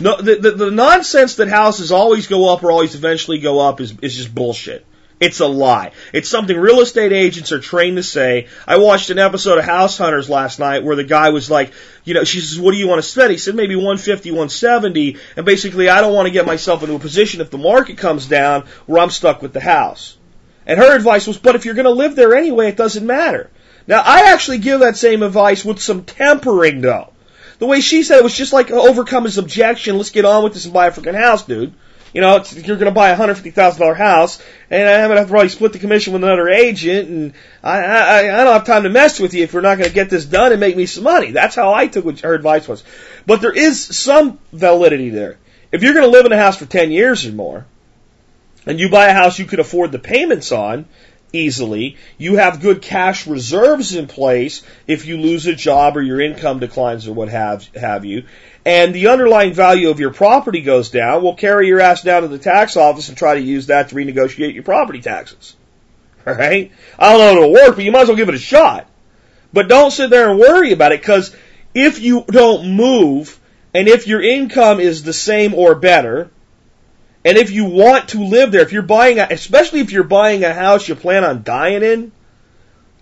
No, 0.00 0.20
the, 0.20 0.36
the, 0.36 0.50
the 0.50 0.70
nonsense 0.70 1.36
that 1.36 1.48
houses 1.48 1.92
always 1.92 2.26
go 2.26 2.52
up 2.52 2.64
or 2.64 2.72
always 2.72 2.94
eventually 2.94 3.38
go 3.38 3.60
up 3.60 3.80
is, 3.80 3.94
is 4.02 4.16
just 4.16 4.34
bullshit. 4.34 4.84
It's 5.20 5.38
a 5.38 5.46
lie. 5.46 5.92
It's 6.12 6.28
something 6.28 6.56
real 6.56 6.80
estate 6.80 7.12
agents 7.12 7.52
are 7.52 7.60
trained 7.60 7.96
to 7.96 8.02
say. 8.02 8.48
I 8.66 8.78
watched 8.78 9.10
an 9.10 9.20
episode 9.20 9.58
of 9.58 9.64
House 9.64 9.96
Hunters 9.96 10.28
last 10.28 10.58
night 10.58 10.82
where 10.82 10.96
the 10.96 11.04
guy 11.04 11.30
was 11.30 11.48
like, 11.48 11.72
you 12.02 12.14
know, 12.14 12.24
she 12.24 12.40
says, 12.40 12.58
what 12.58 12.72
do 12.72 12.76
you 12.76 12.88
want 12.88 13.00
to 13.00 13.08
spend? 13.08 13.30
He 13.30 13.38
said 13.38 13.54
maybe 13.54 13.76
150, 13.76 14.32
170. 14.32 15.16
And 15.36 15.46
basically, 15.46 15.88
I 15.88 16.00
don't 16.00 16.12
want 16.12 16.26
to 16.26 16.32
get 16.32 16.46
myself 16.46 16.82
into 16.82 16.96
a 16.96 16.98
position 16.98 17.40
if 17.40 17.50
the 17.50 17.58
market 17.58 17.96
comes 17.96 18.26
down 18.26 18.64
where 18.86 19.00
I'm 19.00 19.10
stuck 19.10 19.40
with 19.40 19.52
the 19.52 19.60
house. 19.60 20.18
And 20.66 20.78
her 20.78 20.96
advice 20.96 21.26
was, 21.26 21.38
but 21.38 21.54
if 21.54 21.64
you're 21.64 21.74
going 21.74 21.84
to 21.84 21.90
live 21.92 22.16
there 22.16 22.34
anyway, 22.34 22.68
it 22.68 22.76
doesn't 22.76 23.06
matter. 23.06 23.50
Now, 23.86 24.02
I 24.04 24.32
actually 24.32 24.58
give 24.58 24.80
that 24.80 24.96
same 24.96 25.22
advice 25.22 25.64
with 25.64 25.80
some 25.80 26.04
tempering 26.04 26.80
though. 26.80 27.13
The 27.58 27.66
way 27.66 27.80
she 27.80 28.02
said 28.02 28.18
it 28.18 28.24
was 28.24 28.36
just 28.36 28.52
like 28.52 28.70
overcome 28.70 29.24
his 29.24 29.38
objection. 29.38 29.96
Let's 29.96 30.10
get 30.10 30.24
on 30.24 30.44
with 30.44 30.54
this 30.54 30.64
and 30.64 30.74
buy 30.74 30.88
a 30.88 30.92
freaking 30.92 31.18
house, 31.18 31.44
dude. 31.44 31.74
You 32.12 32.20
know, 32.20 32.44
you're 32.52 32.76
going 32.76 32.86
to 32.86 32.92
buy 32.92 33.10
a 33.10 33.16
hundred 33.16 33.34
fifty 33.34 33.50
thousand 33.50 33.80
dollar 33.80 33.94
house, 33.94 34.40
and 34.70 34.88
I'm 34.88 35.08
going 35.08 35.16
to 35.16 35.18
have 35.18 35.26
to 35.26 35.30
probably 35.32 35.48
split 35.48 35.72
the 35.72 35.80
commission 35.80 36.12
with 36.12 36.22
another 36.22 36.48
agent, 36.48 37.08
and 37.08 37.32
I, 37.60 37.78
I 37.80 38.18
I 38.18 38.44
don't 38.44 38.52
have 38.52 38.64
time 38.64 38.84
to 38.84 38.88
mess 38.88 39.18
with 39.18 39.34
you 39.34 39.42
if 39.42 39.52
you're 39.52 39.62
not 39.62 39.78
going 39.78 39.88
to 39.88 39.94
get 39.94 40.10
this 40.10 40.24
done 40.24 40.52
and 40.52 40.60
make 40.60 40.76
me 40.76 40.86
some 40.86 41.02
money. 41.02 41.32
That's 41.32 41.56
how 41.56 41.74
I 41.74 41.88
took 41.88 42.04
what 42.04 42.20
her 42.20 42.32
advice 42.32 42.68
was. 42.68 42.84
But 43.26 43.40
there 43.40 43.52
is 43.52 43.84
some 43.84 44.38
validity 44.52 45.10
there. 45.10 45.38
If 45.72 45.82
you're 45.82 45.94
going 45.94 46.06
to 46.06 46.12
live 46.12 46.24
in 46.24 46.32
a 46.32 46.36
house 46.36 46.56
for 46.56 46.66
ten 46.66 46.92
years 46.92 47.26
or 47.26 47.32
more, 47.32 47.66
and 48.64 48.78
you 48.78 48.90
buy 48.90 49.06
a 49.06 49.12
house 49.12 49.40
you 49.40 49.46
could 49.46 49.58
afford 49.58 49.90
the 49.90 49.98
payments 49.98 50.52
on, 50.52 50.86
easily. 51.34 51.96
You 52.18 52.36
have 52.36 52.60
good 52.60 52.82
cash 52.82 53.26
reserves 53.26 53.94
in 53.94 54.06
place 54.06 54.62
if 54.86 55.06
you 55.06 55.16
lose 55.16 55.46
a 55.46 55.54
job 55.54 55.96
or 55.96 56.02
your 56.02 56.20
income 56.20 56.58
declines 56.58 57.08
or 57.08 57.12
what 57.12 57.28
have, 57.28 57.66
have 57.74 58.04
you. 58.04 58.24
And 58.64 58.94
the 58.94 59.08
underlying 59.08 59.52
value 59.52 59.90
of 59.90 60.00
your 60.00 60.12
property 60.12 60.62
goes 60.62 60.90
down. 60.90 61.22
We'll 61.22 61.34
carry 61.34 61.66
your 61.66 61.80
ass 61.80 62.02
down 62.02 62.22
to 62.22 62.28
the 62.28 62.38
tax 62.38 62.76
office 62.76 63.08
and 63.08 63.18
try 63.18 63.34
to 63.34 63.40
use 63.40 63.66
that 63.66 63.90
to 63.90 63.94
renegotiate 63.94 64.54
your 64.54 64.62
property 64.62 65.00
taxes. 65.00 65.56
Alright? 66.26 66.72
I 66.98 67.12
don't 67.12 67.20
know 67.20 67.30
if 67.30 67.36
it'll 67.36 67.52
work, 67.52 67.76
but 67.76 67.84
you 67.84 67.92
might 67.92 68.02
as 68.02 68.08
well 68.08 68.16
give 68.16 68.28
it 68.28 68.34
a 68.34 68.38
shot. 68.38 68.88
But 69.52 69.68
don't 69.68 69.90
sit 69.90 70.10
there 70.10 70.30
and 70.30 70.38
worry 70.38 70.72
about 70.72 70.92
it 70.92 71.00
because 71.00 71.34
if 71.74 72.00
you 72.00 72.24
don't 72.26 72.74
move 72.76 73.38
and 73.74 73.88
if 73.88 74.06
your 74.06 74.22
income 74.22 74.80
is 74.80 75.02
the 75.02 75.12
same 75.12 75.54
or 75.54 75.74
better, 75.74 76.30
and 77.24 77.38
if 77.38 77.50
you 77.50 77.64
want 77.64 78.10
to 78.10 78.22
live 78.22 78.52
there, 78.52 78.60
if 78.60 78.72
you're 78.72 78.82
buying, 78.82 79.18
a, 79.18 79.26
especially 79.30 79.80
if 79.80 79.92
you're 79.92 80.04
buying 80.04 80.44
a 80.44 80.52
house 80.52 80.88
you 80.88 80.94
plan 80.94 81.24
on 81.24 81.42
dying 81.42 81.82
in, 81.82 82.12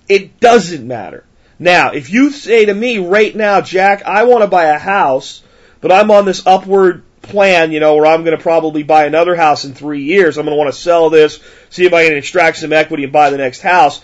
it 0.09 0.39
doesn't 0.39 0.87
matter. 0.87 1.25
Now, 1.59 1.93
if 1.93 2.11
you 2.11 2.31
say 2.31 2.65
to 2.65 2.75
me 2.75 2.99
right 2.99 3.35
now, 3.35 3.61
Jack, 3.61 4.03
I 4.05 4.25
want 4.25 4.43
to 4.43 4.49
buy 4.49 4.65
a 4.65 4.79
house, 4.79 5.43
but 5.81 5.93
I'm 5.93 6.11
on 6.11 6.25
this 6.25 6.47
upward 6.47 7.03
plan, 7.23 7.73
you 7.73 7.81
know, 7.81 7.97
where 7.97 8.07
I'm 8.07 8.25
going 8.25 8.37
to 8.37 8.43
probably 8.43 8.83
buy 8.83 9.07
another 9.07 9.35
house 9.35 9.65
in 9.65 9.75
three 9.75 10.03
years. 10.03 10.39
I'm 10.39 10.45
going 10.45 10.57
to 10.57 10.59
want 10.59 10.73
to 10.73 10.81
sell 10.81 11.11
this, 11.11 11.41
see 11.71 11.85
if 11.85 11.93
I 11.93 12.07
can 12.07 12.17
extract 12.17 12.59
some 12.59 12.73
equity 12.73 13.05
and 13.05 13.13
buy 13.13 13.31
the 13.31 13.39
next 13.39 13.61
house. 13.61 14.03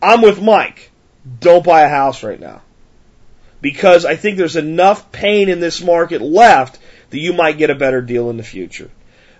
I'm 0.00 0.22
with 0.22 0.40
Mike. 0.40 0.90
Don't 1.40 1.64
buy 1.64 1.82
a 1.82 1.88
house 1.88 2.22
right 2.22 2.38
now. 2.38 2.62
Because 3.60 4.04
I 4.04 4.16
think 4.16 4.36
there's 4.36 4.56
enough 4.56 5.10
pain 5.10 5.48
in 5.48 5.60
this 5.60 5.82
market 5.82 6.22
left 6.22 6.78
that 7.10 7.18
you 7.18 7.32
might 7.32 7.58
get 7.58 7.70
a 7.70 7.74
better 7.74 8.00
deal 8.00 8.30
in 8.30 8.36
the 8.36 8.42
future. 8.44 8.90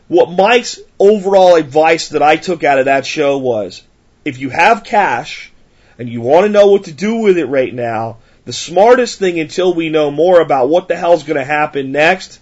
What 0.09 0.31
Mike's 0.31 0.79
overall 0.99 1.57
advice 1.57 2.11
that 2.11 2.23
I 2.23 2.37
took 2.37 2.63
out 2.63 2.79
of 2.79 2.85
that 2.85 3.07
show 3.07 3.39
was 3.39 3.83
if 4.25 4.39
you 4.39 4.51
have 4.51 4.85
cash 4.85 5.51
and 5.99 6.09
you 6.09 6.21
want 6.21 6.47
to 6.47 6.53
know 6.53 6.69
what 6.69 6.85
to 6.85 6.93
do 6.93 7.17
with 7.17 7.39
it 7.39 7.47
right 7.47 7.73
now, 7.73 8.19
the 8.45 8.53
smartest 8.53 9.19
thing 9.19 9.41
until 9.41 9.75
we 9.75 9.89
know 9.89 10.11
more 10.11 10.41
about 10.41 10.69
what 10.69 10.87
the 10.87 10.97
hell's 10.97 11.25
going 11.25 11.39
to 11.39 11.45
happen 11.45 11.91
next, 11.91 12.39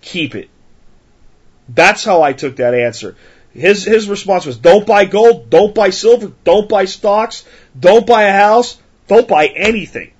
keep 0.00 0.36
it. 0.36 0.48
That's 1.68 2.04
how 2.04 2.22
I 2.22 2.32
took 2.32 2.56
that 2.56 2.74
answer. 2.74 3.16
His 3.52 3.84
his 3.84 4.08
response 4.08 4.46
was 4.46 4.58
don't 4.58 4.86
buy 4.86 5.06
gold, 5.06 5.50
don't 5.50 5.74
buy 5.74 5.90
silver, 5.90 6.32
don't 6.44 6.68
buy 6.68 6.84
stocks, 6.84 7.44
don't 7.78 8.06
buy 8.06 8.24
a 8.24 8.32
house, 8.32 8.78
don't 9.08 9.26
buy 9.26 9.46
anything. 9.48 10.12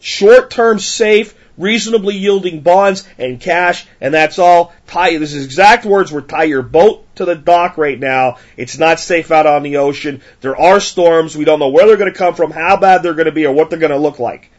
Short 0.00 0.50
term 0.50 0.80
safe 0.80 1.34
reasonably 1.60 2.16
yielding 2.16 2.60
bonds 2.60 3.06
and 3.18 3.40
cash, 3.40 3.86
and 4.00 4.12
that's 4.12 4.38
all. 4.38 4.72
Tie, 4.86 5.18
this 5.18 5.34
is 5.34 5.44
exact 5.44 5.84
words 5.84 6.10
were 6.10 6.22
tie 6.22 6.44
your 6.44 6.62
boat 6.62 7.06
to 7.16 7.24
the 7.24 7.34
dock 7.34 7.76
right 7.78 7.98
now. 7.98 8.38
It's 8.56 8.78
not 8.78 8.98
safe 8.98 9.30
out 9.30 9.46
on 9.46 9.62
the 9.62 9.76
ocean. 9.76 10.22
There 10.40 10.56
are 10.56 10.80
storms. 10.80 11.36
We 11.36 11.44
don't 11.44 11.58
know 11.58 11.68
where 11.68 11.86
they're 11.86 11.96
going 11.96 12.12
to 12.12 12.18
come 12.18 12.34
from, 12.34 12.50
how 12.50 12.76
bad 12.76 13.02
they're 13.02 13.14
going 13.14 13.26
to 13.26 13.32
be, 13.32 13.46
or 13.46 13.52
what 13.52 13.70
they're 13.70 13.78
going 13.78 13.90
to 13.90 13.98
look 13.98 14.18
like. 14.18 14.50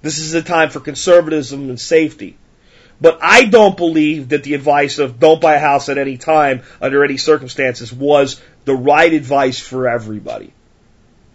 This 0.00 0.18
is 0.18 0.34
a 0.34 0.42
time 0.42 0.70
for 0.70 0.80
conservatism 0.80 1.68
and 1.68 1.80
safety. 1.80 2.36
But 3.00 3.18
I 3.22 3.44
don't 3.44 3.76
believe 3.76 4.30
that 4.30 4.42
the 4.42 4.54
advice 4.54 4.98
of 4.98 5.20
don't 5.20 5.40
buy 5.40 5.54
a 5.54 5.60
house 5.60 5.88
at 5.88 5.98
any 5.98 6.16
time 6.16 6.62
under 6.80 7.04
any 7.04 7.16
circumstances 7.16 7.92
was 7.92 8.40
the 8.64 8.74
right 8.74 9.12
advice 9.12 9.60
for 9.60 9.88
everybody. 9.88 10.52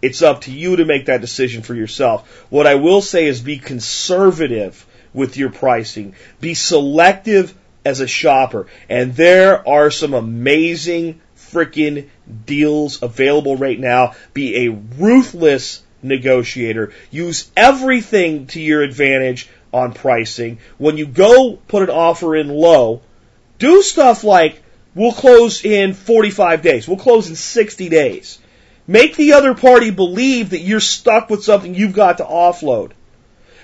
It's 0.02 0.20
up 0.20 0.42
to 0.42 0.52
you 0.52 0.76
to 0.76 0.84
make 0.84 1.06
that 1.06 1.22
decision 1.22 1.62
for 1.62 1.74
yourself. 1.74 2.46
What 2.50 2.66
I 2.66 2.74
will 2.74 3.00
say 3.00 3.26
is 3.26 3.40
be 3.40 3.56
conservative 3.56 4.84
with 5.14 5.38
your 5.38 5.50
pricing. 5.50 6.14
Be 6.40 6.52
selective 6.52 7.54
as 7.84 8.00
a 8.00 8.06
shopper. 8.06 8.66
And 8.88 9.14
there 9.14 9.66
are 9.66 9.90
some 9.90 10.12
amazing 10.12 11.20
freaking 11.36 12.08
deals 12.44 13.02
available 13.02 13.56
right 13.56 13.78
now. 13.78 14.14
Be 14.34 14.66
a 14.66 14.70
ruthless 14.70 15.82
negotiator. 16.02 16.92
Use 17.10 17.50
everything 17.56 18.46
to 18.48 18.60
your 18.60 18.82
advantage 18.82 19.48
on 19.72 19.92
pricing. 19.92 20.58
When 20.78 20.96
you 20.96 21.06
go 21.06 21.58
put 21.68 21.84
an 21.84 21.90
offer 21.90 22.36
in 22.36 22.48
low, 22.48 23.02
do 23.58 23.82
stuff 23.82 24.24
like 24.24 24.62
we'll 24.94 25.12
close 25.12 25.64
in 25.64 25.94
45 25.94 26.62
days. 26.62 26.86
We'll 26.86 26.98
close 26.98 27.28
in 27.28 27.36
60 27.36 27.88
days. 27.88 28.38
Make 28.86 29.16
the 29.16 29.32
other 29.32 29.54
party 29.54 29.90
believe 29.90 30.50
that 30.50 30.60
you're 30.60 30.80
stuck 30.80 31.30
with 31.30 31.42
something 31.42 31.74
you've 31.74 31.94
got 31.94 32.18
to 32.18 32.24
offload. 32.24 32.92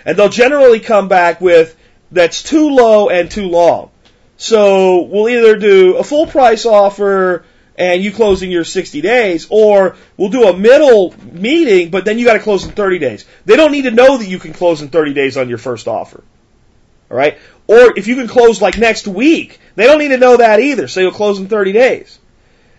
And 0.05 0.16
they'll 0.16 0.28
generally 0.28 0.80
come 0.80 1.09
back 1.09 1.40
with 1.40 1.76
that's 2.11 2.42
too 2.42 2.70
low 2.70 3.09
and 3.09 3.30
too 3.30 3.48
long. 3.48 3.90
So 4.36 5.03
we'll 5.03 5.28
either 5.28 5.57
do 5.57 5.96
a 5.96 6.05
full 6.05 6.26
price 6.26 6.64
offer 6.64 7.44
and 7.76 8.03
you 8.03 8.12
close 8.12 8.42
in 8.42 8.51
your 8.51 8.64
60 8.64 9.01
days, 9.01 9.46
or 9.48 9.96
we'll 10.16 10.28
do 10.28 10.44
a 10.48 10.57
middle 10.57 11.14
meeting, 11.32 11.90
but 11.90 12.05
then 12.05 12.18
you 12.18 12.26
got 12.26 12.34
to 12.34 12.40
close 12.40 12.64
in 12.64 12.72
30 12.72 12.98
days. 12.98 13.24
They 13.46 13.57
don't 13.57 13.72
need 13.72 13.82
to 13.82 13.90
know 13.90 14.18
that 14.18 14.28
you 14.28 14.38
can 14.38 14.53
close 14.53 14.82
in 14.82 14.88
30 14.88 15.14
days 15.14 15.38
on 15.38 15.48
your 15.48 15.57
first 15.57 15.88
offer. 15.88 16.22
All 17.11 17.16
right? 17.16 17.38
Or 17.66 17.96
if 17.98 18.07
you 18.07 18.16
can 18.16 18.28
close 18.28 18.61
like 18.61 18.76
next 18.76 19.09
week, 19.09 19.61
they 19.76 19.86
don't 19.86 19.98
need 19.98 20.09
to 20.09 20.18
know 20.18 20.36
that 20.36 20.61
either. 20.61 20.88
So 20.88 21.01
you'll 21.01 21.12
close 21.12 21.38
in 21.38 21.48
30 21.48 21.72
days. 21.72 22.18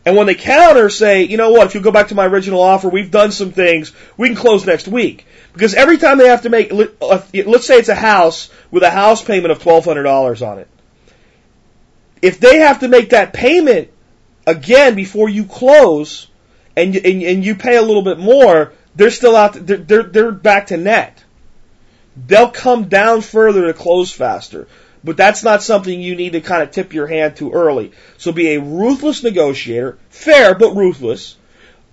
And 0.06 0.16
when 0.16 0.26
they 0.26 0.36
counter, 0.36 0.90
say, 0.90 1.24
you 1.24 1.38
know 1.38 1.52
what, 1.52 1.68
if 1.68 1.76
you 1.76 1.82
go 1.82 1.92
back 1.92 2.08
to 2.08 2.16
my 2.16 2.26
original 2.26 2.62
offer, 2.62 2.90
we've 2.90 3.12
done 3.12 3.32
some 3.32 3.52
things, 3.52 3.92
we 4.18 4.28
can 4.28 4.36
close 4.36 4.66
next 4.66 4.88
week. 4.88 5.28
Because 5.54 5.76
every 5.76 5.98
time 5.98 6.18
they 6.18 6.28
have 6.28 6.42
to 6.44 6.50
make, 6.50 6.72
uh, 6.72 7.22
let's 7.46 7.68
say 7.68 7.78
it's 7.78 7.90
a 7.90 7.96
house 7.96 8.50
with 8.72 8.84
a 8.84 8.90
house 8.90 9.24
payment 9.24 9.52
of 9.52 9.60
$1,200 9.60 10.48
on 10.48 10.60
it. 10.60 10.68
If 12.22 12.40
they 12.40 12.60
have 12.60 12.80
to 12.80 12.88
make 12.88 13.12
that 13.12 13.34
payment 13.34 13.90
again 14.48 14.96
before 14.96 15.30
you 15.30 15.46
close 15.46 16.28
and 16.76 16.96
and, 16.96 17.22
and 17.24 17.46
you 17.46 17.56
pay 17.56 17.78
a 17.78 17.82
little 17.82 18.04
bit 18.04 18.20
more, 18.20 18.74
they're 18.96 19.12
still 19.12 19.36
out. 19.36 19.54
They're, 19.54 19.78
they're 19.78 20.04
they're 20.04 20.32
back 20.32 20.68
to 20.68 20.78
net. 20.78 21.24
They'll 22.28 22.52
come 22.52 22.90
down 22.90 23.22
further 23.22 23.68
to 23.68 23.74
close 23.74 24.12
faster. 24.12 24.68
But 25.04 25.18
that's 25.18 25.44
not 25.44 25.64
something 25.64 26.00
you 26.00 26.16
need 26.16 26.34
to 26.34 26.42
kind 26.42 26.62
of 26.62 26.72
tip 26.72 26.94
your 26.94 27.08
hand 27.08 27.38
to 27.38 27.52
early. 27.52 27.92
So 28.18 28.32
be 28.32 28.54
a 28.54 28.62
ruthless 28.62 29.24
negotiator, 29.24 29.98
fair 30.10 30.54
but 30.54 30.76
ruthless, 30.76 31.38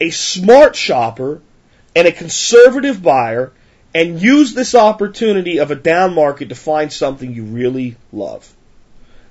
a 0.01 0.11
smart 0.11 0.77
shopper, 0.77 1.41
and 1.97 2.07
a 2.07 2.13
conservative 2.13 3.03
buyer, 3.03 3.53
and 3.95 4.21
use 4.21 4.53
this 4.53 4.75
opportunity 4.75 5.59
of 5.59 5.71
a 5.71 5.75
down 5.75 6.15
market 6.15 6.51
to 6.51 6.55
find 6.55 6.93
something 6.93 7.33
you 7.33 7.45
really 7.45 7.97
love. 8.13 8.55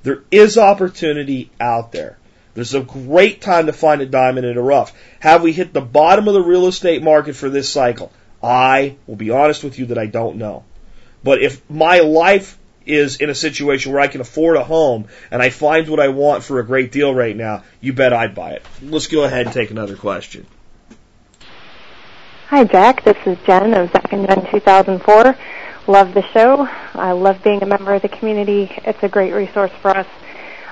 There 0.03 0.23
is 0.31 0.57
opportunity 0.57 1.51
out 1.59 1.91
there. 1.91 2.17
There's 2.55 2.73
a 2.73 2.81
great 2.81 3.41
time 3.41 3.67
to 3.67 3.73
find 3.73 4.01
a 4.01 4.07
diamond 4.07 4.47
in 4.47 4.55
the 4.55 4.61
rough. 4.61 4.91
Have 5.19 5.43
we 5.43 5.53
hit 5.53 5.73
the 5.73 5.81
bottom 5.81 6.27
of 6.27 6.33
the 6.33 6.41
real 6.41 6.65
estate 6.65 7.03
market 7.03 7.35
for 7.35 7.49
this 7.49 7.71
cycle? 7.71 8.11
I 8.41 8.95
will 9.05 9.15
be 9.15 9.29
honest 9.29 9.63
with 9.63 9.77
you 9.77 9.87
that 9.87 9.99
I 9.99 10.07
don't 10.07 10.37
know. 10.37 10.63
But 11.23 11.41
if 11.43 11.67
my 11.69 11.99
life 11.99 12.57
is 12.87 13.17
in 13.17 13.29
a 13.29 13.35
situation 13.35 13.91
where 13.91 14.01
I 14.01 14.07
can 14.07 14.21
afford 14.21 14.57
a 14.57 14.63
home 14.63 15.07
and 15.31 15.41
I 15.41 15.49
find 15.49 15.87
what 15.89 15.99
I 15.99 16.09
want 16.09 16.43
for 16.43 16.59
a 16.59 16.65
great 16.65 16.91
deal 16.91 17.13
right 17.13 17.35
now, 17.35 17.63
you 17.81 17.93
bet 17.93 18.13
I'd 18.13 18.35
buy 18.35 18.51
it. 18.51 18.65
Let's 18.81 19.07
go 19.07 19.23
ahead 19.23 19.45
and 19.45 19.53
take 19.53 19.71
another 19.71 19.95
question. 19.95 20.45
Hi, 22.47 22.63
Jack. 22.63 23.03
This 23.03 23.17
is 23.25 23.37
Jen 23.45 23.73
of 23.73 23.91
Zack 23.91 24.13
and 24.13 24.25
Jen 24.25 24.49
2004. 24.51 25.35
Love 25.87 26.13
the 26.13 26.23
show. 26.33 26.67
I 26.93 27.11
love 27.11 27.43
being 27.43 27.61
a 27.61 27.65
member 27.65 27.93
of 27.93 28.01
the 28.01 28.09
community. 28.09 28.71
It's 28.85 29.03
a 29.03 29.09
great 29.09 29.33
resource 29.33 29.71
for 29.81 29.91
us. 29.91 30.07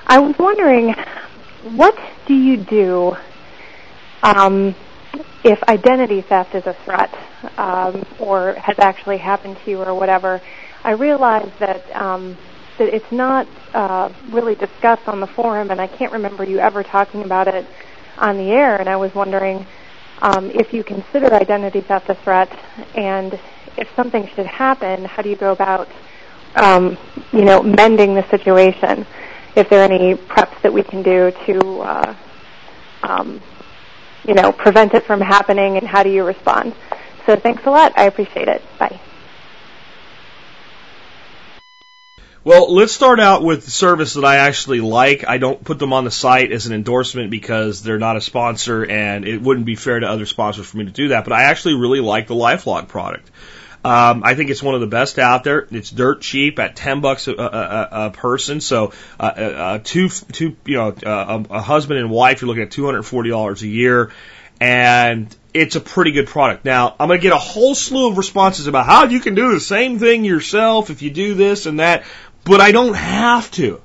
I 0.06 0.18
was 0.20 0.38
wondering 0.38 0.94
what 1.62 1.98
do 2.26 2.34
you 2.34 2.56
do 2.56 3.16
um, 4.22 4.74
if 5.44 5.62
identity 5.64 6.20
theft 6.20 6.54
is 6.54 6.66
a 6.66 6.72
threat 6.72 7.12
um, 7.58 8.06
or 8.18 8.54
has 8.54 8.78
actually 8.78 9.18
happened 9.18 9.56
to 9.64 9.70
you 9.70 9.82
or 9.82 9.94
whatever? 9.94 10.40
I 10.86 10.92
realize 10.92 11.50
that 11.58 11.84
um, 11.94 12.36
that 12.78 12.94
it's 12.94 13.10
not 13.12 13.46
uh, 13.74 14.12
really 14.30 14.54
discussed 14.54 15.08
on 15.08 15.20
the 15.20 15.26
forum, 15.26 15.70
and 15.70 15.80
I 15.80 15.86
can't 15.86 16.12
remember 16.12 16.44
you 16.44 16.58
ever 16.58 16.82
talking 16.82 17.22
about 17.22 17.48
it 17.48 17.66
on 18.18 18.36
the 18.38 18.50
air. 18.50 18.76
And 18.76 18.88
I 18.88 18.96
was 18.96 19.14
wondering 19.14 19.66
um, 20.22 20.50
if 20.50 20.72
you 20.72 20.82
consider 20.84 21.34
identity 21.34 21.80
theft 21.80 22.08
a 22.08 22.14
threat, 22.14 22.50
and 22.94 23.38
if 23.76 23.88
something 23.94 24.28
should 24.34 24.46
happen, 24.46 25.04
how 25.04 25.22
do 25.22 25.28
you 25.28 25.36
go 25.36 25.52
about, 25.52 25.88
um, 26.54 26.96
you 27.32 27.44
know, 27.44 27.62
mending 27.62 28.14
the 28.14 28.26
situation? 28.30 29.06
if 29.56 29.70
there 29.70 29.80
are 29.80 29.90
any 29.90 30.14
preps 30.14 30.60
that 30.62 30.72
we 30.72 30.82
can 30.82 31.02
do 31.02 31.32
to, 31.46 31.80
uh, 31.80 32.14
um, 33.02 33.40
you 34.28 34.34
know, 34.34 34.52
prevent 34.52 34.92
it 34.92 35.04
from 35.04 35.20
happening, 35.20 35.78
and 35.78 35.86
how 35.86 36.02
do 36.02 36.10
you 36.10 36.24
respond? 36.24 36.74
So 37.24 37.36
thanks 37.36 37.64
a 37.64 37.70
lot. 37.70 37.92
I 37.96 38.04
appreciate 38.04 38.48
it. 38.48 38.62
Bye. 38.78 39.00
Well, 42.46 42.72
let's 42.72 42.92
start 42.92 43.18
out 43.18 43.42
with 43.42 43.64
the 43.64 43.72
service 43.72 44.14
that 44.14 44.24
I 44.24 44.36
actually 44.36 44.80
like. 44.80 45.26
I 45.26 45.38
don't 45.38 45.64
put 45.64 45.80
them 45.80 45.92
on 45.92 46.04
the 46.04 46.12
site 46.12 46.52
as 46.52 46.66
an 46.66 46.74
endorsement 46.74 47.28
because 47.28 47.82
they're 47.82 47.98
not 47.98 48.16
a 48.16 48.20
sponsor 48.20 48.88
and 48.88 49.26
it 49.26 49.42
wouldn't 49.42 49.66
be 49.66 49.74
fair 49.74 49.98
to 49.98 50.06
other 50.06 50.26
sponsors 50.26 50.64
for 50.64 50.76
me 50.76 50.84
to 50.84 50.92
do 50.92 51.08
that, 51.08 51.24
but 51.24 51.32
I 51.32 51.42
actually 51.42 51.74
really 51.74 51.98
like 51.98 52.28
the 52.28 52.36
LifeLock 52.36 52.86
product. 52.86 53.28
Um, 53.84 54.22
I 54.22 54.36
think 54.36 54.50
it's 54.50 54.62
one 54.62 54.76
of 54.76 54.80
the 54.80 54.86
best 54.86 55.18
out 55.18 55.42
there. 55.42 55.66
It's 55.72 55.90
dirt 55.90 56.20
cheap 56.20 56.60
at 56.60 56.76
ten 56.76 57.00
bucks 57.00 57.26
a, 57.26 57.32
a, 57.32 57.88
a 57.90 58.10
person. 58.12 58.60
So 58.60 58.92
uh, 59.18 59.22
uh, 59.24 59.40
uh 59.40 59.78
two 59.82 60.08
two 60.08 60.56
you 60.66 60.76
know 60.76 60.90
uh, 60.90 61.42
a, 61.50 61.54
a 61.54 61.60
husband 61.60 61.98
and 61.98 62.12
wife 62.12 62.42
you're 62.42 62.46
looking 62.46 62.62
at 62.62 62.70
two 62.70 62.86
hundred 62.86 63.02
forty 63.02 63.30
dollars 63.30 63.62
a 63.62 63.68
year, 63.68 64.12
and 64.60 65.34
it's 65.56 65.74
a 65.74 65.80
pretty 65.80 66.12
good 66.12 66.26
product. 66.26 66.64
Now 66.66 66.94
I'm 67.00 67.08
going 67.08 67.18
to 67.18 67.22
get 67.22 67.32
a 67.32 67.38
whole 67.38 67.74
slew 67.74 68.10
of 68.10 68.18
responses 68.18 68.66
about 68.66 68.84
how 68.84 69.04
you 69.04 69.20
can 69.20 69.34
do 69.34 69.54
the 69.54 69.60
same 69.60 69.98
thing 69.98 70.24
yourself 70.24 70.90
if 70.90 71.00
you 71.00 71.10
do 71.10 71.34
this 71.34 71.64
and 71.64 71.80
that, 71.80 72.04
but 72.46 72.60
I 72.60 72.72
don't 72.72 72.94
have 72.94 73.50
to. 73.52 73.82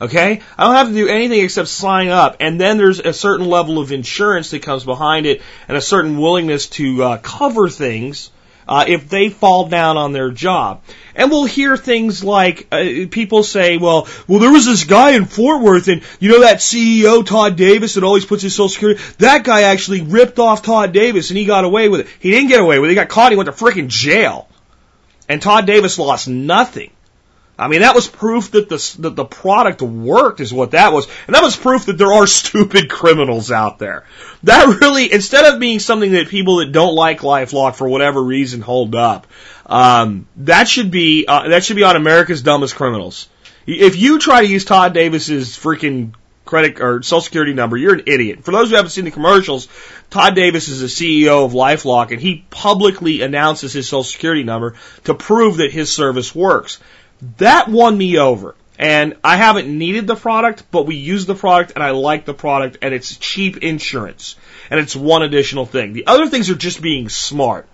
Okay? 0.00 0.40
I 0.58 0.64
don't 0.64 0.74
have 0.74 0.88
to 0.88 0.94
do 0.94 1.08
anything 1.08 1.44
except 1.44 1.68
sign 1.68 2.08
up. 2.08 2.38
And 2.40 2.60
then 2.60 2.78
there's 2.78 2.98
a 2.98 3.12
certain 3.12 3.46
level 3.46 3.78
of 3.78 3.92
insurance 3.92 4.50
that 4.50 4.62
comes 4.62 4.82
behind 4.82 5.26
it 5.26 5.42
and 5.68 5.76
a 5.76 5.80
certain 5.80 6.18
willingness 6.18 6.68
to 6.70 7.02
uh, 7.04 7.18
cover 7.18 7.68
things 7.68 8.30
uh, 8.66 8.84
if 8.88 9.08
they 9.08 9.28
fall 9.28 9.68
down 9.68 9.96
on 9.96 10.12
their 10.12 10.30
job. 10.30 10.82
And 11.14 11.30
we'll 11.30 11.44
hear 11.44 11.76
things 11.76 12.24
like 12.24 12.66
uh, 12.72 13.06
people 13.10 13.42
say, 13.42 13.76
"Well, 13.76 14.08
well, 14.26 14.38
there 14.38 14.52
was 14.52 14.66
this 14.66 14.84
guy 14.84 15.10
in 15.10 15.24
Fort 15.24 15.62
Worth, 15.62 15.88
and 15.88 16.02
you 16.20 16.30
know 16.30 16.40
that 16.40 16.58
CEO 16.58 17.26
Todd 17.26 17.56
Davis 17.56 17.94
that 17.94 18.04
always 18.04 18.24
puts 18.24 18.42
his 18.42 18.54
Social 18.54 18.68
Security. 18.68 19.02
That 19.18 19.44
guy 19.44 19.62
actually 19.62 20.02
ripped 20.02 20.38
off 20.38 20.62
Todd 20.62 20.92
Davis, 20.92 21.30
and 21.30 21.36
he 21.36 21.44
got 21.44 21.64
away 21.64 21.88
with 21.88 22.02
it. 22.02 22.06
He 22.20 22.30
didn't 22.30 22.48
get 22.48 22.60
away 22.60 22.78
with 22.78 22.88
it. 22.88 22.92
He 22.92 22.94
got 22.94 23.08
caught. 23.08 23.32
He 23.32 23.36
went 23.36 23.48
to 23.48 23.52
freaking 23.52 23.88
jail, 23.88 24.48
and 25.28 25.42
Todd 25.42 25.66
Davis 25.66 25.98
lost 25.98 26.28
nothing." 26.28 26.92
I 27.58 27.68
mean, 27.68 27.80
that 27.82 27.94
was 27.94 28.08
proof 28.08 28.52
that 28.52 28.68
the, 28.68 28.96
that 29.00 29.14
the 29.14 29.24
product 29.24 29.82
worked 29.82 30.40
is 30.40 30.52
what 30.52 30.70
that 30.70 30.92
was. 30.92 31.06
And 31.26 31.36
that 31.36 31.42
was 31.42 31.56
proof 31.56 31.86
that 31.86 31.98
there 31.98 32.12
are 32.12 32.26
stupid 32.26 32.88
criminals 32.90 33.50
out 33.50 33.78
there. 33.78 34.04
That 34.44 34.80
really, 34.80 35.12
instead 35.12 35.52
of 35.52 35.60
being 35.60 35.78
something 35.78 36.12
that 36.12 36.28
people 36.28 36.56
that 36.56 36.72
don't 36.72 36.94
like 36.94 37.20
LifeLock 37.20 37.76
for 37.76 37.88
whatever 37.88 38.22
reason 38.22 38.62
hold 38.62 38.94
up, 38.94 39.26
um, 39.66 40.26
that 40.38 40.66
should 40.66 40.90
be, 40.90 41.26
uh, 41.28 41.48
that 41.48 41.64
should 41.64 41.76
be 41.76 41.84
on 41.84 41.96
America's 41.96 42.42
dumbest 42.42 42.74
criminals. 42.74 43.28
If 43.66 43.96
you 43.96 44.18
try 44.18 44.40
to 44.40 44.48
use 44.48 44.64
Todd 44.64 44.92
Davis's 44.92 45.50
freaking 45.56 46.14
credit 46.44 46.80
or 46.80 47.02
social 47.02 47.20
security 47.20 47.54
number, 47.54 47.76
you're 47.76 47.94
an 47.94 48.02
idiot. 48.06 48.44
For 48.44 48.50
those 48.50 48.70
who 48.70 48.76
haven't 48.76 48.90
seen 48.90 49.04
the 49.04 49.10
commercials, 49.10 49.68
Todd 50.10 50.34
Davis 50.34 50.68
is 50.68 50.80
the 50.80 50.86
CEO 50.86 51.44
of 51.44 51.52
LifeLock 51.52 52.10
and 52.10 52.20
he 52.20 52.44
publicly 52.50 53.22
announces 53.22 53.72
his 53.72 53.88
social 53.88 54.04
security 54.04 54.42
number 54.42 54.74
to 55.04 55.14
prove 55.14 55.58
that 55.58 55.70
his 55.70 55.92
service 55.92 56.34
works. 56.34 56.80
That 57.38 57.68
won 57.68 57.96
me 57.96 58.18
over. 58.18 58.54
And 58.78 59.16
I 59.22 59.36
haven't 59.36 59.68
needed 59.68 60.06
the 60.06 60.16
product, 60.16 60.64
but 60.72 60.86
we 60.86 60.96
use 60.96 61.24
the 61.24 61.36
product 61.36 61.72
and 61.76 61.84
I 61.84 61.90
like 61.90 62.24
the 62.24 62.34
product 62.34 62.78
and 62.82 62.92
it's 62.92 63.16
cheap 63.16 63.58
insurance. 63.58 64.34
And 64.70 64.80
it's 64.80 64.96
one 64.96 65.22
additional 65.22 65.66
thing. 65.66 65.92
The 65.92 66.06
other 66.08 66.26
things 66.26 66.50
are 66.50 66.56
just 66.56 66.82
being 66.82 67.08
smart. 67.08 67.68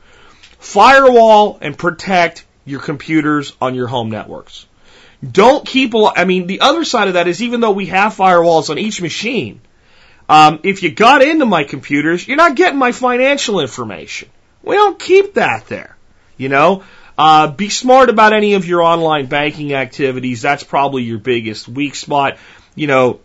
Firewall 0.59 1.59
and 1.63 1.79
protect 1.79 2.45
your 2.67 2.81
computers 2.81 3.55
on 3.61 3.75
your 3.75 3.87
home 3.87 4.11
networks. 4.11 4.67
Don't 5.29 5.67
keep. 5.67 5.95
I 5.95 6.25
mean, 6.25 6.47
the 6.47 6.61
other 6.61 6.85
side 6.85 7.09
of 7.09 7.15
that 7.15 7.27
is 7.27 7.43
even 7.43 7.61
though 7.61 7.73
we 7.73 7.87
have 7.87 8.15
firewalls 8.15 8.71
on 8.71 8.79
each 8.79 9.01
machine, 9.01 9.61
um, 10.29 10.61
if 10.63 10.83
you 10.83 10.93
got 10.93 11.23
into 11.23 11.47
my 11.47 11.65
computers, 11.65 12.27
you're 12.29 12.37
not 12.37 12.55
getting 12.55 12.79
my 12.79 12.93
financial 12.93 13.61
information. 13.61 14.29
We 14.63 14.77
don't 14.77 14.99
keep 14.99 15.35
that 15.35 15.67
there. 15.67 15.97
You 16.37 16.49
know, 16.49 16.85
uh, 17.19 17.49
be 17.51 17.69
smart 17.69 18.11
about 18.11 18.33
any 18.33 18.55
of 18.55 18.65
your 18.65 18.81
online 18.81 19.27
banking 19.27 19.75
activities. 19.75 20.41
That's 20.41 20.63
probably 20.63 21.03
your 21.03 21.19
biggest 21.19 21.69
weak 21.69 21.97
spot. 21.97 22.39
You 22.77 22.87
know, 22.87 23.21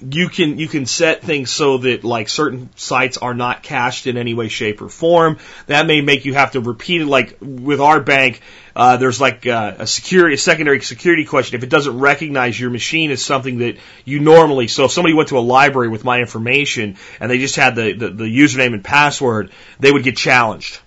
you 0.00 0.28
can 0.28 0.58
you 0.58 0.66
can 0.66 0.86
set 0.86 1.22
things 1.22 1.50
so 1.50 1.78
that 1.78 2.02
like 2.02 2.28
certain 2.28 2.70
sites 2.74 3.16
are 3.16 3.32
not 3.32 3.62
cached 3.62 4.08
in 4.08 4.16
any 4.16 4.34
way, 4.34 4.48
shape, 4.48 4.82
or 4.82 4.88
form. 4.88 5.38
That 5.68 5.86
may 5.86 6.00
make 6.00 6.24
you 6.24 6.34
have 6.34 6.52
to 6.52 6.60
repeat 6.60 7.02
it. 7.02 7.06
Like 7.06 7.38
with 7.40 7.80
our 7.80 8.00
bank, 8.00 8.40
uh, 8.74 8.96
there's 8.96 9.20
like 9.20 9.46
uh, 9.46 9.76
a 9.78 9.86
security, 9.86 10.34
a 10.34 10.38
secondary 10.38 10.80
security 10.80 11.24
question. 11.24 11.56
If 11.56 11.62
it 11.62 11.70
doesn't 11.70 11.96
recognize 11.96 12.58
your 12.58 12.70
machine 12.70 13.12
as 13.12 13.24
something 13.24 13.58
that 13.58 13.76
you 14.04 14.18
normally, 14.18 14.66
so 14.66 14.86
if 14.86 14.90
somebody 14.90 15.14
went 15.14 15.28
to 15.28 15.38
a 15.38 15.40
library 15.40 15.88
with 15.88 16.02
my 16.02 16.18
information 16.18 16.96
and 17.20 17.30
they 17.30 17.38
just 17.38 17.54
had 17.54 17.76
the, 17.76 17.92
the, 17.92 18.10
the 18.10 18.24
username 18.24 18.74
and 18.74 18.82
password, 18.82 19.52
they 19.78 19.92
would 19.92 20.02
get 20.02 20.16
challenged. 20.16 20.80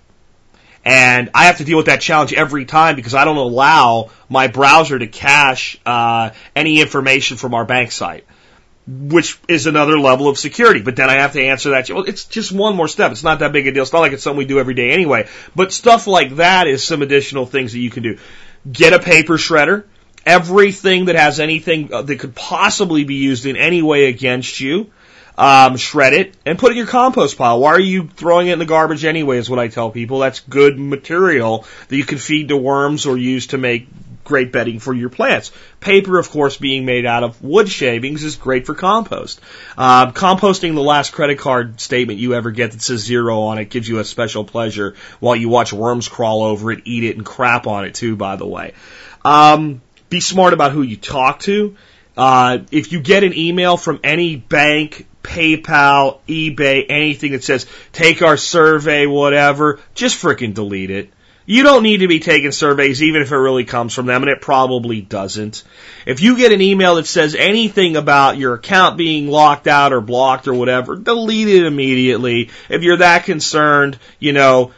And 0.88 1.28
I 1.34 1.44
have 1.44 1.58
to 1.58 1.64
deal 1.64 1.76
with 1.76 1.84
that 1.84 2.00
challenge 2.00 2.32
every 2.32 2.64
time 2.64 2.96
because 2.96 3.14
I 3.14 3.26
don't 3.26 3.36
allow 3.36 4.08
my 4.30 4.46
browser 4.48 4.98
to 4.98 5.06
cache 5.06 5.78
uh, 5.84 6.30
any 6.56 6.80
information 6.80 7.36
from 7.36 7.52
our 7.52 7.66
bank 7.66 7.92
site, 7.92 8.24
which 8.86 9.38
is 9.48 9.66
another 9.66 9.98
level 9.98 10.28
of 10.28 10.38
security. 10.38 10.80
But 10.80 10.96
then 10.96 11.10
I 11.10 11.20
have 11.20 11.34
to 11.34 11.42
answer 11.42 11.72
that. 11.72 11.90
Well, 11.90 12.04
it's 12.04 12.24
just 12.24 12.52
one 12.52 12.74
more 12.74 12.88
step. 12.88 13.12
It's 13.12 13.22
not 13.22 13.40
that 13.40 13.52
big 13.52 13.66
a 13.66 13.72
deal. 13.72 13.82
It's 13.82 13.92
not 13.92 14.00
like 14.00 14.12
it's 14.12 14.22
something 14.22 14.38
we 14.38 14.46
do 14.46 14.60
every 14.60 14.72
day 14.72 14.92
anyway. 14.92 15.28
But 15.54 15.74
stuff 15.74 16.06
like 16.06 16.36
that 16.36 16.66
is 16.66 16.82
some 16.84 17.02
additional 17.02 17.44
things 17.44 17.72
that 17.72 17.80
you 17.80 17.90
can 17.90 18.02
do. 18.02 18.16
Get 18.72 18.94
a 18.94 18.98
paper 18.98 19.34
shredder. 19.34 19.84
Everything 20.24 21.04
that 21.04 21.16
has 21.16 21.38
anything 21.38 21.92
uh, 21.92 22.00
that 22.00 22.18
could 22.18 22.34
possibly 22.34 23.04
be 23.04 23.16
used 23.16 23.44
in 23.44 23.56
any 23.56 23.82
way 23.82 24.06
against 24.06 24.58
you 24.58 24.90
um, 25.38 25.76
shred 25.76 26.14
it, 26.14 26.34
and 26.44 26.58
put 26.58 26.70
it 26.70 26.72
in 26.72 26.78
your 26.78 26.86
compost 26.88 27.38
pile. 27.38 27.60
Why 27.60 27.70
are 27.70 27.80
you 27.80 28.08
throwing 28.08 28.48
it 28.48 28.54
in 28.54 28.58
the 28.58 28.66
garbage 28.66 29.04
anyway, 29.04 29.38
is 29.38 29.48
what 29.48 29.60
I 29.60 29.68
tell 29.68 29.90
people. 29.90 30.18
That's 30.18 30.40
good 30.40 30.78
material 30.78 31.64
that 31.86 31.96
you 31.96 32.04
can 32.04 32.18
feed 32.18 32.48
to 32.48 32.56
worms 32.56 33.06
or 33.06 33.16
use 33.16 33.46
to 33.48 33.58
make 33.58 33.86
great 34.24 34.52
bedding 34.52 34.80
for 34.80 34.92
your 34.92 35.08
plants. 35.08 35.52
Paper, 35.80 36.18
of 36.18 36.28
course, 36.28 36.56
being 36.58 36.84
made 36.84 37.06
out 37.06 37.22
of 37.22 37.40
wood 37.40 37.68
shavings 37.68 38.24
is 38.24 38.36
great 38.36 38.66
for 38.66 38.74
compost. 38.74 39.40
Uh, 39.76 40.10
composting 40.10 40.74
the 40.74 40.82
last 40.82 41.12
credit 41.12 41.38
card 41.38 41.80
statement 41.80 42.18
you 42.18 42.34
ever 42.34 42.50
get 42.50 42.72
that 42.72 42.82
says 42.82 43.00
zero 43.00 43.42
on 43.42 43.58
it 43.58 43.70
gives 43.70 43.88
you 43.88 44.00
a 44.00 44.04
special 44.04 44.44
pleasure 44.44 44.96
while 45.20 45.34
you 45.34 45.48
watch 45.48 45.72
worms 45.72 46.08
crawl 46.08 46.42
over 46.42 46.72
it, 46.72 46.82
eat 46.84 47.04
it, 47.04 47.16
and 47.16 47.24
crap 47.24 47.66
on 47.66 47.84
it 47.84 47.94
too, 47.94 48.16
by 48.16 48.36
the 48.36 48.46
way. 48.46 48.74
Um, 49.24 49.80
be 50.10 50.20
smart 50.20 50.52
about 50.52 50.72
who 50.72 50.82
you 50.82 50.96
talk 50.96 51.40
to. 51.40 51.76
Uh, 52.18 52.58
if 52.72 52.90
you 52.90 53.00
get 53.00 53.22
an 53.22 53.32
email 53.32 53.76
from 53.76 54.00
any 54.02 54.34
bank, 54.34 55.06
PayPal, 55.22 56.18
eBay, 56.26 56.86
anything 56.88 57.30
that 57.30 57.44
says 57.44 57.64
take 57.92 58.22
our 58.22 58.36
survey, 58.36 59.06
whatever, 59.06 59.78
just 59.94 60.20
freaking 60.20 60.52
delete 60.52 60.90
it. 60.90 61.10
You 61.46 61.62
don't 61.62 61.84
need 61.84 61.98
to 61.98 62.08
be 62.08 62.18
taking 62.18 62.50
surveys 62.50 63.02
even 63.02 63.22
if 63.22 63.30
it 63.30 63.36
really 63.36 63.64
comes 63.64 63.94
from 63.94 64.06
them, 64.06 64.22
and 64.22 64.30
it 64.30 64.42
probably 64.42 65.00
doesn't. 65.00 65.62
If 66.06 66.20
you 66.20 66.36
get 66.36 66.52
an 66.52 66.60
email 66.60 66.96
that 66.96 67.06
says 67.06 67.36
anything 67.36 67.96
about 67.96 68.36
your 68.36 68.54
account 68.54 68.98
being 68.98 69.28
locked 69.28 69.66
out 69.68 69.92
or 69.92 70.00
blocked 70.00 70.48
or 70.48 70.54
whatever, 70.54 70.96
delete 70.96 71.48
it 71.48 71.64
immediately. 71.64 72.50
If 72.68 72.82
you're 72.82 72.98
that 72.98 73.24
concerned, 73.24 73.96
you 74.18 74.32
know, 74.32 74.72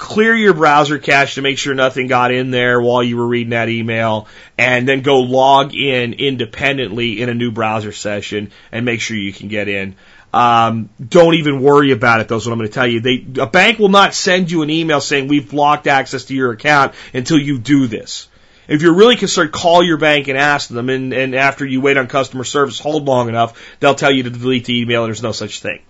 clear 0.00 0.34
your 0.34 0.54
browser 0.54 0.98
cache 0.98 1.34
to 1.34 1.42
make 1.42 1.58
sure 1.58 1.74
nothing 1.74 2.06
got 2.06 2.32
in 2.32 2.50
there 2.50 2.80
while 2.80 3.02
you 3.02 3.18
were 3.18 3.26
reading 3.26 3.50
that 3.50 3.68
email, 3.68 4.26
and 4.56 4.88
then 4.88 5.02
go 5.02 5.20
log 5.20 5.74
in 5.74 6.14
independently 6.14 7.20
in 7.20 7.28
a 7.28 7.34
new 7.34 7.52
browser 7.52 7.92
session 7.92 8.50
and 8.72 8.86
make 8.86 9.02
sure 9.02 9.16
you 9.16 9.32
can 9.32 9.48
get 9.48 9.68
in. 9.68 9.94
Um, 10.32 10.88
don't 11.06 11.34
even 11.34 11.60
worry 11.60 11.92
about 11.92 12.20
it. 12.20 12.28
That's 12.28 12.46
what 12.46 12.52
I'm 12.52 12.58
going 12.58 12.70
to 12.70 12.74
tell 12.74 12.86
you. 12.86 13.00
They, 13.00 13.26
a 13.42 13.46
bank 13.46 13.78
will 13.78 13.90
not 13.90 14.14
send 14.14 14.50
you 14.50 14.62
an 14.62 14.70
email 14.70 15.02
saying 15.02 15.28
we've 15.28 15.50
blocked 15.50 15.86
access 15.86 16.24
to 16.26 16.34
your 16.34 16.52
account 16.52 16.94
until 17.12 17.38
you 17.38 17.58
do 17.58 17.86
this. 17.86 18.28
If 18.68 18.80
you're 18.80 18.94
really 18.94 19.16
concerned, 19.16 19.52
call 19.52 19.82
your 19.82 19.98
bank 19.98 20.28
and 20.28 20.38
ask 20.38 20.70
them, 20.70 20.88
and, 20.88 21.12
and 21.12 21.34
after 21.34 21.66
you 21.66 21.82
wait 21.82 21.98
on 21.98 22.06
customer 22.06 22.44
service, 22.44 22.78
hold 22.78 23.04
long 23.04 23.28
enough, 23.28 23.76
they'll 23.80 23.94
tell 23.94 24.12
you 24.12 24.22
to 24.22 24.30
delete 24.30 24.64
the 24.64 24.80
email. 24.80 25.04
There's 25.04 25.22
no 25.22 25.32
such 25.32 25.60
thing. 25.60 25.80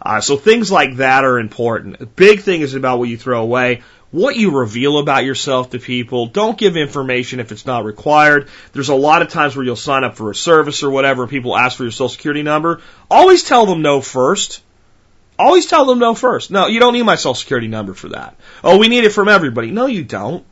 Uh, 0.00 0.20
so 0.20 0.36
things 0.36 0.70
like 0.70 0.96
that 0.96 1.24
are 1.24 1.38
important. 1.38 1.98
The 1.98 2.06
big 2.06 2.40
thing 2.40 2.60
is 2.60 2.74
about 2.74 2.98
what 2.98 3.08
you 3.08 3.18
throw 3.18 3.42
away. 3.42 3.82
What 4.10 4.36
you 4.36 4.52
reveal 4.52 4.98
about 4.98 5.24
yourself 5.24 5.70
to 5.70 5.78
people. 5.78 6.26
Don't 6.26 6.56
give 6.56 6.78
information 6.78 7.40
if 7.40 7.52
it's 7.52 7.66
not 7.66 7.84
required. 7.84 8.48
There's 8.72 8.88
a 8.88 8.94
lot 8.94 9.20
of 9.20 9.28
times 9.28 9.54
where 9.54 9.64
you'll 9.64 9.76
sign 9.76 10.02
up 10.02 10.16
for 10.16 10.30
a 10.30 10.34
service 10.34 10.82
or 10.82 10.90
whatever 10.90 11.24
and 11.24 11.30
people 11.30 11.56
ask 11.56 11.76
for 11.76 11.82
your 11.82 11.92
social 11.92 12.08
security 12.08 12.42
number. 12.42 12.80
Always 13.10 13.42
tell 13.42 13.66
them 13.66 13.82
no 13.82 14.00
first. 14.00 14.62
Always 15.38 15.66
tell 15.66 15.84
them 15.84 15.98
no 15.98 16.14
first. 16.14 16.50
No, 16.50 16.66
you 16.68 16.80
don't 16.80 16.94
need 16.94 17.02
my 17.02 17.16
social 17.16 17.34
security 17.34 17.68
number 17.68 17.92
for 17.92 18.08
that. 18.08 18.34
Oh, 18.64 18.78
we 18.78 18.88
need 18.88 19.04
it 19.04 19.12
from 19.12 19.28
everybody. 19.28 19.70
No, 19.70 19.86
you 19.86 20.04
don't. 20.04 20.44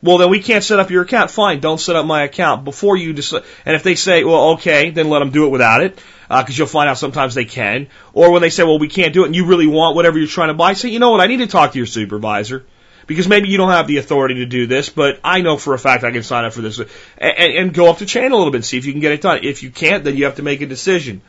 Well, 0.00 0.18
then 0.18 0.30
we 0.30 0.40
can't 0.40 0.62
set 0.62 0.78
up 0.78 0.90
your 0.90 1.02
account. 1.02 1.30
Fine, 1.30 1.60
don't 1.60 1.80
set 1.80 1.96
up 1.96 2.06
my 2.06 2.22
account 2.22 2.64
before 2.64 2.96
you 2.96 3.12
decide. 3.12 3.42
And 3.64 3.74
if 3.74 3.82
they 3.82 3.96
say, 3.96 4.22
well, 4.22 4.50
okay, 4.50 4.90
then 4.90 5.08
let 5.08 5.18
them 5.18 5.30
do 5.30 5.46
it 5.46 5.48
without 5.48 5.82
it, 5.82 5.96
because 6.28 6.50
uh, 6.50 6.58
you'll 6.58 6.66
find 6.68 6.88
out 6.88 6.98
sometimes 6.98 7.34
they 7.34 7.44
can. 7.44 7.88
Or 8.12 8.30
when 8.30 8.40
they 8.40 8.50
say, 8.50 8.62
well, 8.62 8.78
we 8.78 8.88
can't 8.88 9.12
do 9.12 9.24
it, 9.24 9.26
and 9.26 9.34
you 9.34 9.46
really 9.46 9.66
want 9.66 9.96
whatever 9.96 10.18
you're 10.18 10.28
trying 10.28 10.48
to 10.48 10.54
buy, 10.54 10.74
say, 10.74 10.90
you 10.90 11.00
know 11.00 11.10
what, 11.10 11.20
I 11.20 11.26
need 11.26 11.38
to 11.38 11.48
talk 11.48 11.72
to 11.72 11.78
your 11.78 11.86
supervisor. 11.86 12.64
Because 13.08 13.26
maybe 13.26 13.48
you 13.48 13.56
don't 13.56 13.70
have 13.70 13.86
the 13.86 13.96
authority 13.96 14.34
to 14.36 14.46
do 14.46 14.66
this, 14.66 14.90
but 14.90 15.18
I 15.24 15.40
know 15.40 15.56
for 15.56 15.72
a 15.72 15.78
fact 15.78 16.04
I 16.04 16.10
can 16.10 16.22
sign 16.22 16.44
up 16.44 16.52
for 16.52 16.60
this. 16.60 16.78
And, 16.78 16.88
and 17.18 17.74
go 17.74 17.90
up 17.90 17.98
the 17.98 18.04
chain 18.04 18.30
a 18.30 18.36
little 18.36 18.52
bit 18.52 18.58
and 18.58 18.64
see 18.66 18.76
if 18.76 18.84
you 18.84 18.92
can 18.92 19.00
get 19.00 19.12
it 19.12 19.22
done. 19.22 19.40
If 19.42 19.62
you 19.62 19.70
can't, 19.70 20.04
then 20.04 20.16
you 20.16 20.26
have 20.26 20.36
to 20.36 20.42
make 20.42 20.60
a 20.60 20.66
decision. 20.66 21.22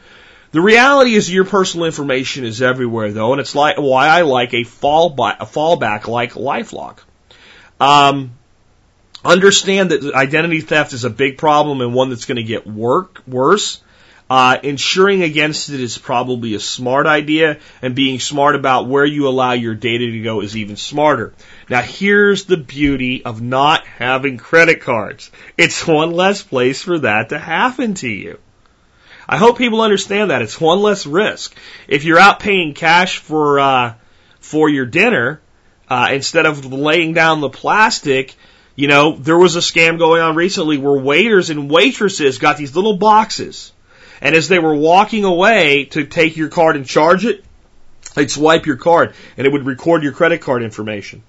The 0.51 0.61
reality 0.61 1.13
is 1.13 1.32
your 1.32 1.45
personal 1.45 1.86
information 1.86 2.43
is 2.43 2.61
everywhere 2.61 3.11
though, 3.13 3.32
and 3.32 3.39
it's 3.39 3.55
like 3.55 3.78
why 3.78 4.07
I 4.07 4.24
like 4.24 4.53
a 4.53 4.63
fallback, 4.63 5.38
a 5.39 5.45
fallback 5.45 6.07
like 6.07 6.34
LifeLock. 6.34 6.99
Um, 7.80 8.32
Understand 9.24 9.91
that 9.91 10.13
identity 10.13 10.61
theft 10.61 10.93
is 10.93 11.03
a 11.03 11.09
big 11.09 11.38
problem 11.38 11.82
and 11.82 11.93
one 11.93 12.09
that's 12.09 12.26
going 12.26 12.38
to 12.38 12.43
get 12.43 12.65
work, 12.65 13.22
worse. 13.28 13.82
Uh, 14.30 14.59
insuring 14.61 15.24
against 15.24 15.70
it 15.70 15.80
is 15.80 15.97
probably 15.97 16.53
a 16.53 16.59
smart 16.59 17.07
idea, 17.07 17.57
and 17.82 17.95
being 17.95 18.20
smart 18.20 18.55
about 18.55 18.88
where 18.88 19.05
you 19.05 19.28
allow 19.28 19.53
your 19.53 19.74
data 19.74 20.05
to 20.05 20.22
go 20.22 20.41
is 20.41 20.55
even 20.55 20.76
smarter. 20.76 21.34
Now, 21.67 21.82
here's 21.82 22.45
the 22.45 22.57
beauty 22.57 23.26
of 23.26 23.41
not 23.41 23.88
having 23.88 24.38
credit 24.38 24.82
cards. 24.82 25.32
It's 25.57 25.88
one 25.88 26.11
less 26.11 26.43
place 26.43 26.84
for 26.84 26.99
that 26.99 27.30
to 27.30 27.39
happen 27.39 27.95
to 27.95 28.07
you. 28.07 28.38
I 29.28 29.38
hope 29.38 29.57
people 29.57 29.82
understand 29.82 30.30
that. 30.30 30.43
It's 30.43 30.61
one 30.61 30.80
less 30.80 31.07
risk. 31.07 31.55
If 31.88 32.03
you're 32.03 32.20
out 32.20 32.39
paying 32.39 32.76
cash 32.76 33.17
for, 33.17 33.59
uh, 33.59 33.93
for 34.41 34.70
your 34.70 34.86
dinner, 34.86 35.41
uh, 35.89 36.09
instead 36.11 36.45
of 36.45 36.72
laying 36.72 37.13
down 37.13 37.41
the 37.41 37.49
plastic, 37.49 38.36
you 38.80 38.88
know, 38.88 39.12
there 39.12 39.38
was 39.38 39.58
a 39.58 39.60
scam 39.60 40.00
going 40.00 40.22
on 40.22 40.38
recently 40.38 40.78
where 40.78 40.98
waiters 40.98 41.50
and 41.50 41.70
waitresses 41.70 42.38
got 42.38 42.56
these 42.56 42.78
little 42.78 42.96
boxes. 42.96 43.74
And 44.22 44.34
as 44.34 44.48
they 44.48 44.58
were 44.58 44.74
walking 44.74 45.26
away 45.26 45.86
to 45.92 46.06
take 46.06 46.38
your 46.38 46.48
card 46.48 46.78
and 46.78 46.86
charge 46.86 47.26
it, 47.26 47.44
they'd 48.16 48.32
swipe 48.32 48.66
your 48.66 48.78
card 48.78 49.16
and 49.36 49.46
it 49.46 49.52
would 49.52 49.66
record 49.66 50.04
your 50.04 50.14
credit 50.14 50.40
card 50.40 50.64
information. 50.64 51.24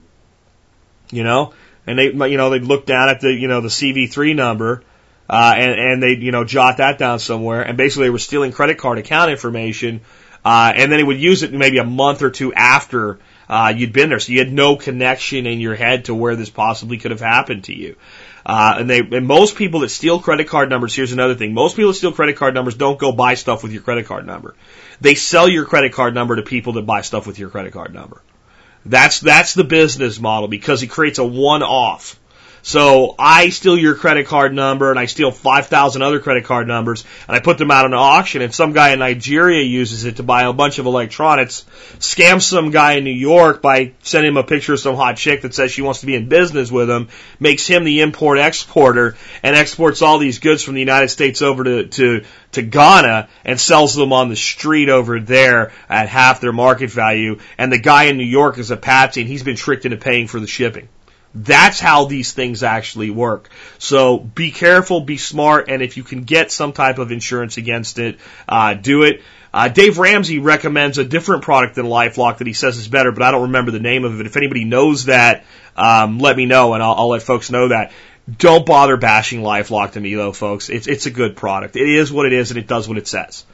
You 1.11 1.25
know? 1.25 1.53
And 1.89 1.99
they, 1.99 2.13
you 2.13 2.37
know, 2.37 2.51
they'd 2.51 2.63
look 2.63 2.87
down 2.87 3.09
at 3.09 3.21
the, 3.21 3.33
you 3.33 3.49
know, 3.49 3.61
the 3.61 3.69
CV3 3.69 4.37
number, 4.37 4.85
uh, 5.29 5.55
and, 5.57 5.73
and 5.73 6.03
they'd, 6.03 6.23
you 6.23 6.31
know, 6.31 6.45
jot 6.45 6.77
that 6.77 6.99
down 6.99 7.19
somewhere. 7.19 7.63
And 7.63 7.77
basically 7.77 8.07
they 8.07 8.11
were 8.11 8.21
stealing 8.21 8.53
credit 8.53 8.79
card 8.79 8.99
account 8.99 9.29
information, 9.33 10.03
uh, 10.45 10.73
and 10.77 10.93
then 10.93 11.01
they 11.01 11.05
would 11.05 11.21
use 11.21 11.43
it 11.43 11.53
maybe 11.53 11.79
a 11.79 11.85
month 11.85 12.23
or 12.23 12.31
two 12.31 12.55
after 12.55 13.19
uh, 13.51 13.75
you'd 13.77 13.93
been 13.93 14.11
there, 14.11 14.21
so 14.21 14.31
you 14.31 14.39
had 14.39 14.53
no 14.53 14.77
connection 14.77 15.45
in 15.45 15.59
your 15.59 15.75
head 15.75 16.05
to 16.05 16.15
where 16.15 16.37
this 16.37 16.49
possibly 16.49 16.99
could 16.99 17.11
have 17.11 17.21
happened 17.21 17.65
to 17.65 17.75
you. 17.75 17.97
Uh, 18.47 18.77
and 18.79 18.89
they, 18.89 19.01
and 19.01 19.27
most 19.27 19.57
people 19.57 19.81
that 19.81 19.89
steal 19.89 20.21
credit 20.21 20.47
card 20.47 20.71
numbers, 20.71 20.95
here's 20.95 21.11
another 21.11 21.35
thing. 21.35 21.53
Most 21.53 21.75
people 21.75 21.91
that 21.91 21.97
steal 21.97 22.13
credit 22.13 22.37
card 22.37 22.55
numbers 22.55 22.77
don't 22.77 22.97
go 22.97 23.11
buy 23.11 23.35
stuff 23.35 23.65
with 23.65 23.73
your 23.73 23.83
credit 23.83 24.07
card 24.07 24.25
number. 24.25 24.55
They 25.01 25.17
sell 25.17 25.49
your 25.49 25.65
credit 25.65 25.93
card 25.93 26.15
number 26.15 26.37
to 26.37 26.43
people 26.43 26.75
that 26.75 26.87
buy 26.87 27.01
stuff 27.01 27.27
with 27.27 27.41
your 27.41 27.51
credit 27.51 27.73
card 27.73 27.93
number. 27.93 28.23
That's, 28.87 29.19
that's 29.19 29.55
the 29.55 29.65
business 29.65 30.21
model 30.21 30.47
because 30.47 30.85
it 30.85 30.87
creates 30.87 31.19
a 31.19 31.27
one-off. 31.27 32.21
So 32.63 33.15
I 33.19 33.49
steal 33.49 33.77
your 33.77 33.95
credit 33.95 34.27
card 34.27 34.55
number 34.55 34.91
and 34.91 34.99
I 34.99 35.07
steal 35.07 35.31
5,000 35.31 36.03
other 36.03 36.21
credit 36.21 36.45
card 36.45 36.69
numbers 36.69 37.05
and 37.27 37.37
I 37.37 37.41
put 37.41 37.59
them 37.59 37.71
out 37.71 37.85
on 37.85 37.93
an 37.93 37.99
auction 37.99 38.43
and 38.43 38.55
some 38.55 38.73
guy 38.73 38.91
in 38.91 38.99
Nigeria 38.99 39.63
uses 39.63 40.05
it 40.05 40.17
to 40.17 40.23
buy 40.23 40.43
a 40.43 40.53
bunch 40.53 40.79
of 40.79 40.87
electronics, 40.87 41.65
scams 41.99 42.43
some 42.43 42.71
guy 42.71 42.93
in 42.95 43.05
New 43.05 43.11
York 43.11 43.63
by 43.63 43.93
sending 44.03 44.33
him 44.33 44.37
a 44.37 44.45
picture 44.45 44.75
of 44.75 44.81
some 44.81 44.97
hot 44.97 45.17
chick 45.17 45.43
that 45.43 45.55
says 45.55 45.71
she 45.71 45.83
wants 45.83 46.01
to 46.01 46.07
be 46.07 46.15
in 46.15 46.29
business 46.29 46.71
with 46.71 46.91
him, 46.91 47.09
makes 47.39 47.67
him 47.67 47.85
the 47.85 48.01
import 48.01 48.39
exporter 48.39 49.17
and 49.43 49.57
exports 49.57 50.03
all 50.03 50.19
these 50.19 50.39
goods 50.39 50.63
from 50.63 50.75
the 50.75 50.81
United 50.81 51.09
States 51.09 51.43
over 51.43 51.65
to, 51.65 51.87
to, 51.87 52.25
to 52.53 52.63
Ghana 52.63 53.29
and 53.45 53.59
sells 53.59 53.95
them 53.95 54.13
on 54.13 54.29
the 54.29 54.37
street 54.37 54.89
over 54.89 55.19
there 55.21 55.73
at 55.89 56.09
half 56.09 56.41
their 56.41 56.53
market 56.53 56.91
value. 56.91 57.39
And 57.57 57.73
the 57.73 57.79
guy 57.79 58.05
in 58.05 58.19
New 58.19 58.25
York 58.25 58.59
is 58.59 58.71
a 58.71 58.77
patsy 58.77 59.23
and 59.23 59.31
he's 59.31 59.43
been 59.43 59.57
tricked 59.57 59.85
into 59.85 59.97
paying 59.97 60.27
for 60.27 60.41
the 60.41 60.47
shipping. 60.47 60.89
That's 61.35 61.78
how 61.78 62.07
these 62.07 62.33
things 62.33 62.62
actually 62.62 63.11
work. 63.11 63.51
So 63.78 64.18
be 64.18 64.51
careful, 64.51 65.01
be 65.01 65.16
smart, 65.16 65.68
and 65.68 65.83
if 65.83 65.97
you 65.97 66.03
can 66.03 66.24
get 66.24 66.51
some 66.51 66.72
type 66.72 66.99
of 66.99 67.12
insurance 67.12 67.57
against 67.57 67.99
it, 67.99 68.18
uh, 68.49 68.74
do 68.74 69.05
it. 69.05 69.22
Uh, 69.53 69.68
Dave 69.68 69.99
Ramsey 69.99 70.39
recommends 70.39 70.99
a 70.99 71.05
different 71.05 71.43
product 71.43 71.74
than 71.74 71.87
LifeLock 71.87 72.39
that 72.39 72.47
he 72.47 72.53
says 72.53 72.76
is 72.76 72.89
better, 72.89 73.12
but 73.12 73.22
I 73.22 73.31
don't 73.31 73.43
remember 73.43 73.70
the 73.70 73.81
name 73.81 74.05
of 74.05 74.20
it. 74.20 74.26
If 74.26 74.37
anybody 74.37 74.64
knows 74.64 75.07
that, 75.07 75.45
um, 75.76 76.18
let 76.18 76.37
me 76.37 76.47
know, 76.47 76.74
and 76.74 76.83
I'll, 76.83 76.95
I'll 76.95 77.09
let 77.09 77.22
folks 77.22 77.51
know 77.51 77.68
that. 77.68 77.93
Don't 78.39 78.66
bother 78.66 78.97
bashing 78.97 79.41
LifeLock 79.41 79.93
to 79.93 80.01
me, 80.01 80.14
though, 80.14 80.33
folks. 80.33 80.68
It's 80.68 80.87
it's 80.87 81.07
a 81.07 81.11
good 81.11 81.37
product. 81.37 81.74
It 81.74 81.89
is 81.89 82.12
what 82.12 82.26
it 82.26 82.33
is, 82.33 82.51
and 82.51 82.59
it 82.59 82.68
does 82.68 82.89
what 82.89 82.99
it 82.99 83.09
says. 83.09 83.45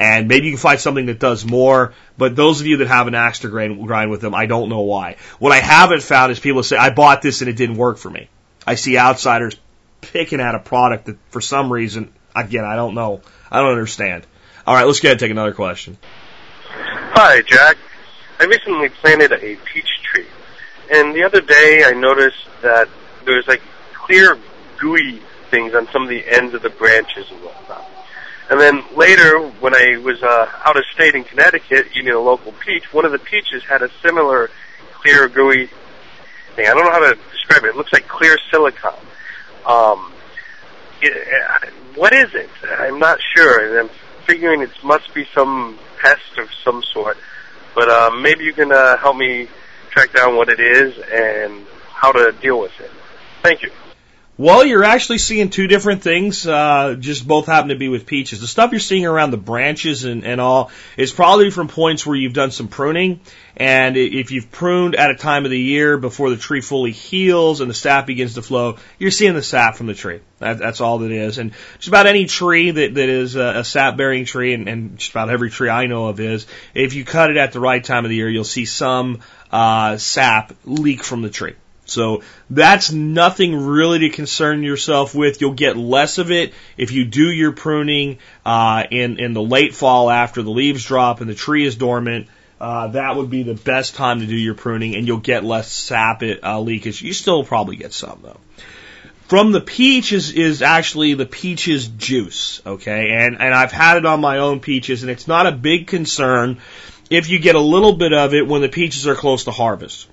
And 0.00 0.28
maybe 0.28 0.46
you 0.46 0.52
can 0.52 0.58
find 0.58 0.80
something 0.80 1.06
that 1.06 1.18
does 1.18 1.44
more, 1.44 1.92
but 2.16 2.34
those 2.34 2.62
of 2.62 2.66
you 2.66 2.78
that 2.78 2.88
have 2.88 3.06
an 3.06 3.14
axe 3.14 3.40
to 3.40 3.48
grind, 3.48 3.86
grind 3.86 4.10
with 4.10 4.22
them, 4.22 4.34
I 4.34 4.46
don't 4.46 4.70
know 4.70 4.80
why. 4.80 5.16
What 5.38 5.52
I 5.52 5.58
haven't 5.58 6.02
found 6.02 6.32
is 6.32 6.40
people 6.40 6.62
say, 6.62 6.78
I 6.78 6.88
bought 6.88 7.20
this 7.20 7.42
and 7.42 7.50
it 7.50 7.56
didn't 7.56 7.76
work 7.76 7.98
for 7.98 8.08
me. 8.08 8.30
I 8.66 8.76
see 8.76 8.96
outsiders 8.96 9.58
picking 10.00 10.40
at 10.40 10.54
a 10.54 10.58
product 10.58 11.04
that 11.04 11.18
for 11.28 11.42
some 11.42 11.70
reason, 11.70 12.14
again, 12.34 12.64
I 12.64 12.76
don't 12.76 12.94
know. 12.94 13.20
I 13.50 13.60
don't 13.60 13.72
understand. 13.72 14.26
All 14.66 14.74
right, 14.74 14.86
let's 14.86 15.00
go 15.00 15.08
ahead 15.08 15.16
and 15.16 15.20
take 15.20 15.32
another 15.32 15.52
question. 15.52 15.98
Hi, 16.64 17.42
Jack. 17.42 17.76
I 18.38 18.44
recently 18.44 18.88
planted 18.88 19.32
a 19.32 19.56
peach 19.56 20.00
tree, 20.02 20.26
and 20.90 21.14
the 21.14 21.24
other 21.24 21.42
day 21.42 21.84
I 21.84 21.90
noticed 21.90 22.48
that 22.62 22.88
there's 23.26 23.46
like 23.46 23.60
clear, 23.92 24.38
gooey 24.78 25.20
things 25.50 25.74
on 25.74 25.88
some 25.92 26.04
of 26.04 26.08
the 26.08 26.26
ends 26.26 26.54
of 26.54 26.62
the 26.62 26.70
branches 26.70 27.30
and 27.30 27.42
whatnot. 27.42 27.89
And 28.50 28.60
then 28.60 28.82
later, 28.96 29.38
when 29.60 29.74
I 29.74 29.96
was 29.98 30.20
uh, 30.22 30.50
out 30.64 30.76
of 30.76 30.84
state 30.92 31.14
in 31.14 31.22
Connecticut 31.22 31.86
eating 31.94 32.10
a 32.10 32.18
local 32.18 32.50
peach, 32.52 32.92
one 32.92 33.04
of 33.04 33.12
the 33.12 33.18
peaches 33.18 33.62
had 33.62 33.80
a 33.80 33.88
similar 34.02 34.50
clear, 34.92 35.28
gooey 35.28 35.68
thing. 36.56 36.66
I 36.66 36.74
don't 36.74 36.84
know 36.84 36.90
how 36.90 36.98
to 36.98 37.18
describe 37.30 37.64
it. 37.64 37.68
It 37.68 37.76
looks 37.76 37.92
like 37.92 38.08
clear 38.08 38.36
silicone. 38.50 39.06
Um, 39.64 40.12
it, 41.00 41.12
uh, 41.12 41.66
what 41.94 42.12
is 42.12 42.34
it? 42.34 42.50
I'm 42.68 42.98
not 42.98 43.20
sure. 43.36 43.80
I'm 43.80 43.90
figuring 44.26 44.62
it 44.62 44.70
must 44.82 45.14
be 45.14 45.26
some 45.32 45.78
pest 45.98 46.38
of 46.38 46.48
some 46.64 46.82
sort. 46.82 47.18
But 47.74 47.88
uh, 47.88 48.10
maybe 48.20 48.44
you 48.44 48.52
can 48.52 48.72
uh, 48.72 48.96
help 48.96 49.16
me 49.16 49.48
track 49.90 50.12
down 50.12 50.34
what 50.34 50.48
it 50.48 50.58
is 50.58 50.98
and 51.12 51.66
how 51.86 52.10
to 52.10 52.32
deal 52.40 52.58
with 52.58 52.78
it. 52.80 52.90
Thank 53.42 53.62
you. 53.62 53.70
Well, 54.40 54.64
you're 54.64 54.84
actually 54.84 55.18
seeing 55.18 55.50
two 55.50 55.66
different 55.66 56.00
things. 56.02 56.46
Uh, 56.46 56.96
just 56.98 57.28
both 57.28 57.44
happen 57.44 57.68
to 57.68 57.74
be 57.74 57.90
with 57.90 58.06
peaches. 58.06 58.40
The 58.40 58.46
stuff 58.46 58.70
you're 58.70 58.80
seeing 58.80 59.04
around 59.04 59.32
the 59.32 59.36
branches 59.36 60.04
and, 60.04 60.24
and 60.24 60.40
all 60.40 60.70
is 60.96 61.12
probably 61.12 61.50
from 61.50 61.68
points 61.68 62.06
where 62.06 62.16
you've 62.16 62.32
done 62.32 62.50
some 62.50 62.66
pruning. 62.66 63.20
And 63.54 63.98
if 63.98 64.30
you've 64.30 64.50
pruned 64.50 64.96
at 64.96 65.10
a 65.10 65.14
time 65.14 65.44
of 65.44 65.50
the 65.50 65.60
year 65.60 65.98
before 65.98 66.30
the 66.30 66.38
tree 66.38 66.62
fully 66.62 66.92
heals 66.92 67.60
and 67.60 67.68
the 67.68 67.74
sap 67.74 68.06
begins 68.06 68.32
to 68.36 68.40
flow, 68.40 68.78
you're 68.98 69.10
seeing 69.10 69.34
the 69.34 69.42
sap 69.42 69.76
from 69.76 69.88
the 69.88 69.94
tree. 69.94 70.20
That, 70.38 70.56
that's 70.56 70.80
all 70.80 71.00
that 71.00 71.10
is. 71.10 71.36
And 71.36 71.52
just 71.76 71.88
about 71.88 72.06
any 72.06 72.24
tree 72.24 72.70
that, 72.70 72.94
that 72.94 73.08
is 73.10 73.36
a, 73.36 73.58
a 73.58 73.64
sap 73.64 73.98
bearing 73.98 74.24
tree, 74.24 74.54
and, 74.54 74.66
and 74.70 74.96
just 74.96 75.10
about 75.10 75.28
every 75.28 75.50
tree 75.50 75.68
I 75.68 75.84
know 75.84 76.06
of 76.06 76.18
is, 76.18 76.46
if 76.72 76.94
you 76.94 77.04
cut 77.04 77.30
it 77.30 77.36
at 77.36 77.52
the 77.52 77.60
right 77.60 77.84
time 77.84 78.06
of 78.06 78.08
the 78.08 78.16
year, 78.16 78.30
you'll 78.30 78.44
see 78.44 78.64
some 78.64 79.20
uh, 79.52 79.98
sap 79.98 80.54
leak 80.64 81.04
from 81.04 81.20
the 81.20 81.28
tree. 81.28 81.56
So 81.90 82.22
that's 82.48 82.92
nothing 82.92 83.56
really 83.56 84.00
to 84.00 84.10
concern 84.10 84.62
yourself 84.62 85.14
with. 85.14 85.40
You'll 85.40 85.54
get 85.54 85.76
less 85.76 86.18
of 86.18 86.30
it 86.30 86.54
if 86.76 86.92
you 86.92 87.04
do 87.04 87.30
your 87.30 87.52
pruning 87.52 88.18
uh, 88.46 88.84
in 88.90 89.18
in 89.18 89.32
the 89.32 89.42
late 89.42 89.74
fall 89.74 90.10
after 90.10 90.42
the 90.42 90.50
leaves 90.50 90.84
drop 90.84 91.20
and 91.20 91.28
the 91.28 91.34
tree 91.34 91.64
is 91.64 91.76
dormant. 91.76 92.28
Uh, 92.60 92.88
that 92.88 93.16
would 93.16 93.30
be 93.30 93.42
the 93.42 93.54
best 93.54 93.94
time 93.94 94.20
to 94.20 94.26
do 94.26 94.36
your 94.36 94.54
pruning, 94.54 94.94
and 94.94 95.06
you'll 95.06 95.16
get 95.16 95.44
less 95.44 95.72
sap 95.72 96.22
uh, 96.22 96.60
leakage. 96.60 97.00
You 97.00 97.14
still 97.14 97.42
probably 97.42 97.76
get 97.76 97.92
some 97.92 98.20
though. 98.22 98.40
From 99.28 99.52
the 99.52 99.60
peach 99.60 100.12
is, 100.12 100.32
is 100.32 100.60
actually 100.60 101.14
the 101.14 101.24
peaches 101.24 101.86
juice, 101.86 102.60
okay? 102.66 103.12
And, 103.12 103.40
and 103.40 103.54
I've 103.54 103.70
had 103.70 103.96
it 103.96 104.04
on 104.04 104.20
my 104.20 104.38
own 104.38 104.58
peaches, 104.58 105.02
and 105.02 105.10
it's 105.10 105.28
not 105.28 105.46
a 105.46 105.52
big 105.52 105.86
concern 105.86 106.58
if 107.10 107.30
you 107.30 107.38
get 107.38 107.54
a 107.54 107.60
little 107.60 107.92
bit 107.92 108.12
of 108.12 108.34
it 108.34 108.46
when 108.46 108.60
the 108.60 108.68
peaches 108.68 109.06
are 109.06 109.14
close 109.14 109.44
to 109.44 109.52
harvest. 109.52 110.08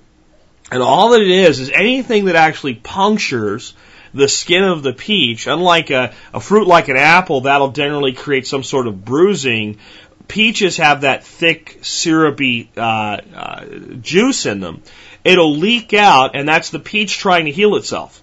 And 0.70 0.82
all 0.82 1.10
that 1.10 1.22
it 1.22 1.28
is 1.28 1.60
is 1.60 1.70
anything 1.70 2.26
that 2.26 2.36
actually 2.36 2.74
punctures 2.74 3.74
the 4.14 4.28
skin 4.28 4.64
of 4.64 4.82
the 4.82 4.92
peach, 4.92 5.46
unlike 5.46 5.90
a, 5.90 6.14
a 6.32 6.40
fruit 6.40 6.66
like 6.66 6.88
an 6.88 6.96
apple, 6.96 7.42
that'll 7.42 7.72
generally 7.72 8.12
create 8.12 8.46
some 8.46 8.62
sort 8.62 8.86
of 8.86 9.04
bruising. 9.04 9.78
Peaches 10.26 10.76
have 10.76 11.02
that 11.02 11.24
thick, 11.24 11.78
syrupy 11.82 12.70
uh, 12.76 13.18
uh, 13.34 13.64
juice 14.00 14.46
in 14.46 14.60
them. 14.60 14.82
It'll 15.24 15.56
leak 15.56 15.94
out, 15.94 16.36
and 16.36 16.48
that's 16.48 16.70
the 16.70 16.78
peach 16.78 17.18
trying 17.18 17.46
to 17.46 17.50
heal 17.50 17.76
itself. 17.76 18.22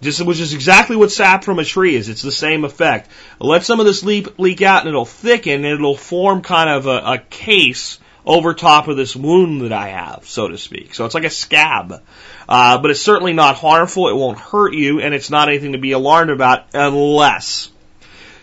Just, 0.00 0.24
which 0.24 0.40
is 0.40 0.52
exactly 0.52 0.96
what 0.96 1.12
sap 1.12 1.44
from 1.44 1.60
a 1.60 1.64
tree 1.64 1.94
is. 1.94 2.08
It's 2.08 2.22
the 2.22 2.32
same 2.32 2.64
effect. 2.64 3.08
Let 3.38 3.64
some 3.64 3.78
of 3.78 3.86
this 3.86 4.02
leak, 4.02 4.38
leak 4.38 4.60
out, 4.60 4.80
and 4.80 4.88
it'll 4.88 5.04
thicken, 5.04 5.64
and 5.64 5.74
it'll 5.74 5.96
form 5.96 6.42
kind 6.42 6.68
of 6.68 6.86
a, 6.86 7.12
a 7.12 7.18
case 7.18 7.98
over 8.24 8.54
top 8.54 8.88
of 8.88 8.96
this 8.96 9.16
wound 9.16 9.62
that 9.62 9.72
I 9.72 9.88
have, 9.88 10.26
so 10.26 10.48
to 10.48 10.58
speak. 10.58 10.94
So 10.94 11.04
it's 11.04 11.14
like 11.14 11.24
a 11.24 11.30
scab. 11.30 12.02
Uh, 12.48 12.78
but 12.78 12.90
it's 12.90 13.00
certainly 13.00 13.32
not 13.32 13.56
harmful, 13.56 14.08
it 14.08 14.16
won't 14.16 14.38
hurt 14.38 14.74
you, 14.74 15.00
and 15.00 15.14
it's 15.14 15.30
not 15.30 15.48
anything 15.48 15.72
to 15.72 15.78
be 15.78 15.92
alarmed 15.92 16.30
about 16.30 16.66
unless 16.74 17.72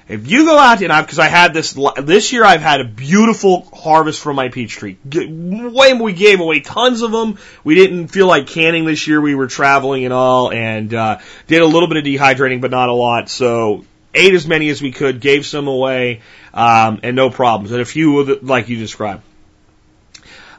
if 0.09 0.27
you 0.27 0.45
go 0.45 0.57
out 0.57 0.81
and 0.81 0.91
I, 0.91 1.01
because 1.01 1.19
I 1.19 1.27
had 1.27 1.53
this 1.53 1.77
this 1.97 2.33
year, 2.33 2.43
I've 2.43 2.63
had 2.63 2.81
a 2.81 2.83
beautiful 2.83 3.69
harvest 3.71 4.19
from 4.19 4.37
my 4.37 4.49
peach 4.49 4.73
tree. 4.73 4.97
Way 5.05 5.93
we 5.93 6.13
gave 6.13 6.39
away 6.39 6.61
tons 6.61 7.03
of 7.03 7.11
them. 7.11 7.37
We 7.63 7.75
didn't 7.75 8.07
feel 8.07 8.25
like 8.25 8.47
canning 8.47 8.85
this 8.85 9.07
year. 9.07 9.21
We 9.21 9.35
were 9.35 9.45
traveling 9.45 10.05
and 10.05 10.13
all, 10.13 10.51
and 10.51 10.91
uh, 10.91 11.19
did 11.45 11.61
a 11.61 11.67
little 11.67 11.87
bit 11.87 11.97
of 11.97 12.03
dehydrating, 12.03 12.59
but 12.59 12.71
not 12.71 12.89
a 12.89 12.93
lot. 12.93 13.29
So 13.29 13.85
ate 14.11 14.33
as 14.33 14.47
many 14.47 14.69
as 14.69 14.81
we 14.81 14.91
could, 14.91 15.21
gave 15.21 15.45
some 15.45 15.67
away, 15.67 16.21
um, 16.55 17.01
and 17.03 17.15
no 17.15 17.29
problems. 17.29 17.71
And 17.71 17.79
a 17.79 17.85
few, 17.85 18.39
like 18.41 18.67
you 18.67 18.77
described. 18.77 19.21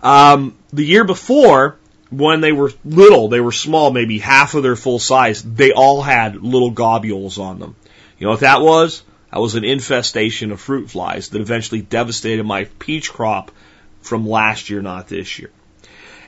Um, 0.02 0.56
the 0.72 0.84
year 0.84 1.04
before, 1.04 1.76
when 2.10 2.40
they 2.40 2.52
were 2.52 2.72
little, 2.84 3.28
they 3.28 3.40
were 3.40 3.52
small, 3.52 3.90
maybe 3.90 4.18
half 4.18 4.54
of 4.54 4.62
their 4.62 4.76
full 4.76 4.98
size, 4.98 5.42
they 5.42 5.72
all 5.72 6.02
had 6.02 6.36
little 6.36 6.70
globules 6.70 7.38
on 7.38 7.58
them. 7.58 7.76
You 8.18 8.26
know 8.26 8.32
what 8.32 8.40
that 8.40 8.60
was? 8.60 9.02
That 9.30 9.40
was 9.40 9.54
an 9.54 9.64
infestation 9.64 10.50
of 10.50 10.60
fruit 10.60 10.90
flies 10.90 11.28
that 11.28 11.40
eventually 11.40 11.82
devastated 11.82 12.44
my 12.44 12.64
peach 12.78 13.12
crop 13.12 13.52
from 14.00 14.28
last 14.28 14.70
year, 14.70 14.82
not 14.82 15.08
this 15.08 15.38
year. 15.38 15.50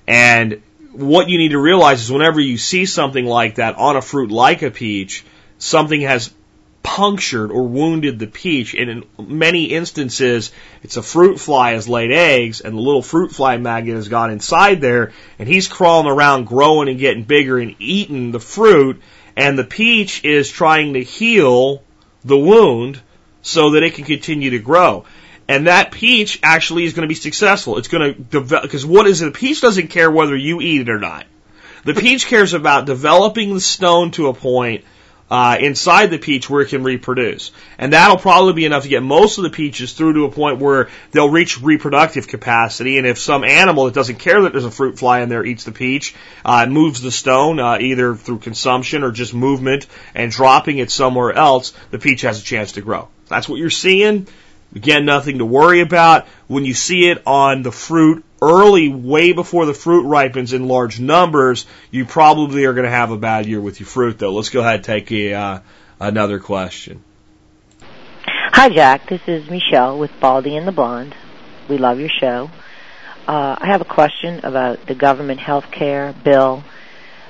And 0.07 0.63
what 0.93 1.29
you 1.29 1.39
need 1.39 1.51
to 1.51 1.59
realize 1.59 2.03
is 2.03 2.13
whenever 2.13 2.41
you 2.41 2.59
see 2.59 2.87
something 2.87 3.25
like 3.25 3.57
that 3.57 3.77
on 3.77 3.97
a 3.97 4.03
fruit 4.03 4.31
like 4.31 4.63
a 4.63 4.71
peach, 4.71 5.25
something 5.59 6.01
has 6.03 6.33
punctured 6.83 7.51
or 7.51 7.63
wounded 7.65 8.19
the 8.19 8.27
peach. 8.27 8.75
And 8.75 8.91
in 8.91 9.05
many 9.19 9.67
instances, 9.67 10.53
it's 10.83 10.97
a 10.97 11.03
fruit 11.03 11.39
fly 11.39 11.73
has 11.73 11.89
laid 11.89 12.13
eggs 12.13 12.61
and 12.61 12.77
the 12.77 12.81
little 12.81 13.03
fruit 13.03 13.33
fly 13.33 13.57
maggot 13.57 13.95
has 13.95 14.09
gone 14.09 14.31
inside 14.31 14.81
there 14.81 15.13
and 15.39 15.49
he's 15.49 15.69
crawling 15.69 16.09
around 16.11 16.47
growing 16.47 16.89
and 16.89 16.99
getting 16.99 17.25
bigger 17.25 17.59
and 17.59 17.77
eating 17.79 18.33
the 18.33 18.41
fruit. 18.41 19.01
And 19.37 19.59
the 19.59 19.65
peach 19.65 20.25
is 20.25 20.51
trying 20.51 20.95
to 20.95 21.03
heal 21.03 21.83
the 22.25 22.39
wound 22.39 23.01
so 23.43 23.71
that 23.71 23.83
it 23.83 23.95
can 23.95 24.05
continue 24.05 24.51
to 24.51 24.59
grow. 24.59 25.05
And 25.49 25.67
that 25.67 25.91
peach 25.91 26.39
actually 26.43 26.85
is 26.85 26.93
going 26.93 27.03
to 27.03 27.09
be 27.09 27.15
successful. 27.15 27.79
It's 27.79 27.89
going 27.89 28.15
to 28.15 28.21
develop, 28.21 28.63
because 28.63 28.87
what 28.87 29.07
is 29.07 29.23
it? 29.23 29.27
The 29.27 29.31
peach 29.33 29.61
doesn't 29.61 29.89
care 29.89 30.11
whether 30.11 30.37
you 30.37 30.61
eat 30.61 30.83
it 30.83 30.89
or 30.89 30.99
not. 30.99 31.27
The 31.85 31.95
peach 31.95 32.27
cares 32.27 32.55
about 32.55 32.87
developing 32.87 33.53
the 33.53 33.61
stone 33.61 34.13
to 34.13 34.29
a 34.29 34.35
point 34.35 34.85
uh, 35.33 35.57
inside 35.59 36.11
the 36.11 36.19
peach 36.19 36.51
where 36.51 36.61
it 36.61 36.69
can 36.69 36.83
reproduce. 36.83 37.53
And 37.79 37.95
that'll 37.95 38.19
probably 38.19 38.53
be 38.53 38.67
enough 38.67 38.83
to 38.83 38.91
get 38.91 39.03
most 39.03 39.39
of 39.39 39.45
the 39.45 39.51
peaches 39.51 39.95
through 39.95 40.13
to 40.13 40.25
a 40.27 40.31
point 40.31 40.59
where 40.59 40.91
they'll 41.11 41.31
reach 41.31 41.59
reproductive 41.63 42.29
capacity. 42.29 42.99
And 42.99 43.07
if 43.07 43.19
some 43.19 43.43
animal 43.43 43.87
that 43.87 43.95
doesn't 43.95 44.19
care 44.19 44.43
that 44.43 44.53
there's 44.53 44.67
a 44.67 44.71
fruit 44.71 44.99
fly 44.99 45.21
in 45.21 45.31
there 45.31 45.43
eats 45.43 45.65
the 45.65 45.73
peach, 45.73 46.15
uh, 46.45 46.67
moves 46.67 47.01
the 47.01 47.11
stone, 47.11 47.61
uh, 47.61 47.79
either 47.81 48.15
through 48.15 48.41
consumption 48.41 49.03
or 49.03 49.11
just 49.11 49.33
movement 49.33 49.87
and 50.15 50.31
dropping 50.31 50.77
it 50.77 50.91
somewhere 50.91 51.33
else, 51.33 51.73
the 51.91 51.99
peach 51.99 52.21
has 52.21 52.39
a 52.39 52.45
chance 52.45 52.73
to 52.73 52.83
grow. 52.83 53.09
That's 53.29 53.49
what 53.49 53.59
you're 53.59 53.71
seeing. 53.71 54.27
Again, 54.75 55.05
nothing 55.05 55.39
to 55.39 55.45
worry 55.45 55.81
about. 55.81 56.27
When 56.47 56.65
you 56.65 56.73
see 56.73 57.11
it 57.11 57.23
on 57.27 57.63
the 57.63 57.73
fruit 57.73 58.25
early, 58.41 58.89
way 58.89 59.33
before 59.33 59.67
the 59.67 59.75
fruit 59.75 60.07
ripens 60.07 60.53
in 60.53 60.67
large 60.67 60.99
numbers, 60.99 61.67
you 61.91 62.07
probably 62.07 62.65
are 62.65 62.73
going 62.73 62.87
to 62.87 62.91
have 62.91 63.11
a 63.11 63.19
bad 63.19 63.47
year 63.47 63.61
with 63.61 63.81
your 63.81 63.87
fruit, 63.87 64.19
though. 64.19 64.33
Let's 64.33 64.49
go 64.49 64.61
ahead 64.61 64.77
and 64.77 64.85
take 64.85 65.13
a, 65.13 65.35
uh, 65.35 65.59
another 66.01 66.39
question. 66.39 67.05
Hi, 67.85 68.71
Jack. 68.71 69.09
This 69.09 69.21
is 69.27 69.49
Michelle 69.51 69.99
with 69.99 70.11
Baldy 70.21 70.57
and 70.57 70.67
the 70.67 70.73
Blonde. 70.73 71.15
We 71.69 71.79
love 71.79 72.01
your 72.01 72.11
show. 72.11 72.51
Uh, 73.27 73.57
I 73.59 73.67
have 73.67 73.81
a 73.81 73.87
question 73.87 74.41
about 74.45 74.87
the 74.87 74.95
government 74.95 75.39
health 75.39 75.71
care 75.71 76.15
bill, 76.25 76.65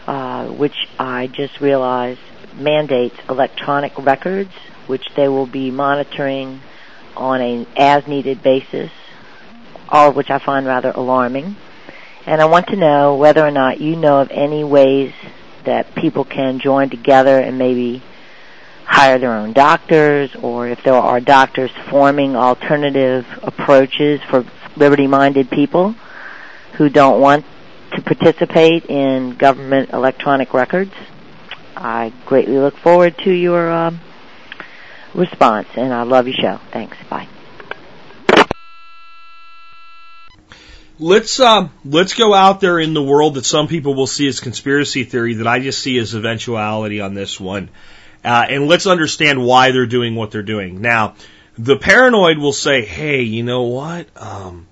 uh, 0.07 0.47
which 0.47 0.75
I 0.99 1.27
just 1.27 1.61
realized 1.61 2.21
mandates 2.55 3.17
electronic 3.29 3.99
records, 3.99 4.53
which 4.87 5.05
they 5.17 5.29
will 5.29 5.47
be 5.47 5.71
monitoring 5.71 6.61
on 7.17 7.41
an 7.41 7.67
as-needed 7.77 8.43
basis 8.43 8.91
all 9.93 10.09
of 10.09 10.17
which 10.17 10.31
I 10.31 10.39
find 10.39 10.67
rather 10.67 10.91
alarming. 10.91 11.55
And 12.25 12.41
I 12.41 12.47
want 12.47 12.69
to 12.69 12.77
know 12.77 13.17
whether 13.17 13.47
or 13.47 13.51
not 13.51 13.81
you 13.81 13.95
know 13.95 14.23
of 14.23 14.31
any 14.31 14.65
ways 14.65 15.13
that 15.65 15.95
people 15.95 16.25
can 16.25 16.59
join 16.59 16.89
together 16.89 17.39
and 17.39 17.59
maybe 17.59 18.03
hire 18.85 19.19
their 19.19 19.35
own 19.35 19.53
doctors, 19.53 20.35
or 20.37 20.69
if 20.69 20.83
there 20.83 20.95
are 20.95 21.21
doctors 21.21 21.71
forming 21.91 22.35
alternative 22.37 23.27
approaches 23.43 24.21
for 24.31 24.45
liberty-minded 24.77 25.51
people 25.51 25.95
who 26.75 26.89
don't 26.89 27.21
want 27.21 27.45
to 27.93 28.03
participate 28.03 28.87
in 28.87 29.37
government 29.37 29.91
electronic 29.91 30.55
records. 30.55 30.93
I 31.77 32.13
greatly 32.25 32.57
look 32.57 32.77
forward 32.79 33.19
to 33.19 33.31
your 33.31 33.71
um, 33.71 34.01
response, 35.15 35.69
and 35.77 35.93
I 35.93 36.03
love 36.03 36.27
your 36.27 36.37
show. 36.37 36.61
Thanks. 36.73 36.97
Bye. 37.09 37.29
Let's 40.99 41.41
uh, 41.41 41.69
let's 41.85 42.15
go 42.15 42.33
out 42.35 42.61
there 42.61 42.79
in 42.79 42.95
the 42.95 43.03
world 43.03 43.35
that 43.35 43.45
some 43.45 43.67
people 43.67 43.95
will 43.95 44.07
see 44.07 44.29
as 44.29 44.41
conspiracy 44.41 45.05
theory 45.05 45.35
that 45.35 45.47
I 45.47 45.59
just 45.59 45.83
see 45.83 45.99
as 45.99 46.15
eventuality 46.15 47.01
on 47.01 47.15
this 47.15 47.41
one, 47.41 47.71
uh, 48.25 48.47
and 48.49 48.69
let's 48.69 48.87
understand 48.87 49.45
why 49.45 49.73
they're 49.73 49.87
doing 49.87 50.15
what 50.15 50.31
they're 50.31 50.43
doing. 50.43 50.81
Now, 50.81 51.15
the 51.59 51.77
paranoid 51.77 52.39
will 52.39 52.53
say, 52.53 52.85
"Hey, 52.85 53.23
you 53.23 53.43
know 53.43 53.63
what? 53.63 54.07
Um, 54.17 54.69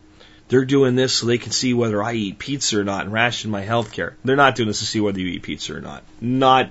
they're 0.48 0.64
doing 0.64 0.94
this 0.94 1.14
so 1.14 1.26
they 1.26 1.38
can 1.38 1.52
see 1.52 1.74
whether 1.74 2.02
I 2.02 2.12
eat 2.12 2.38
pizza 2.38 2.78
or 2.78 2.84
not 2.84 3.04
and 3.04 3.12
ration 3.12 3.50
my 3.50 3.62
health 3.62 3.92
care. 3.92 4.16
They're 4.24 4.36
not 4.36 4.56
doing 4.56 4.68
this 4.68 4.80
to 4.80 4.86
see 4.86 5.00
whether 5.00 5.18
you 5.18 5.28
eat 5.28 5.42
pizza 5.42 5.74
or 5.74 5.80
not. 5.80 6.04
Not 6.20 6.70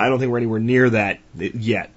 I 0.00 0.08
don't 0.08 0.18
think 0.18 0.32
we're 0.32 0.38
anywhere 0.38 0.60
near 0.60 0.88
that 0.90 1.18
yet. 1.36 1.90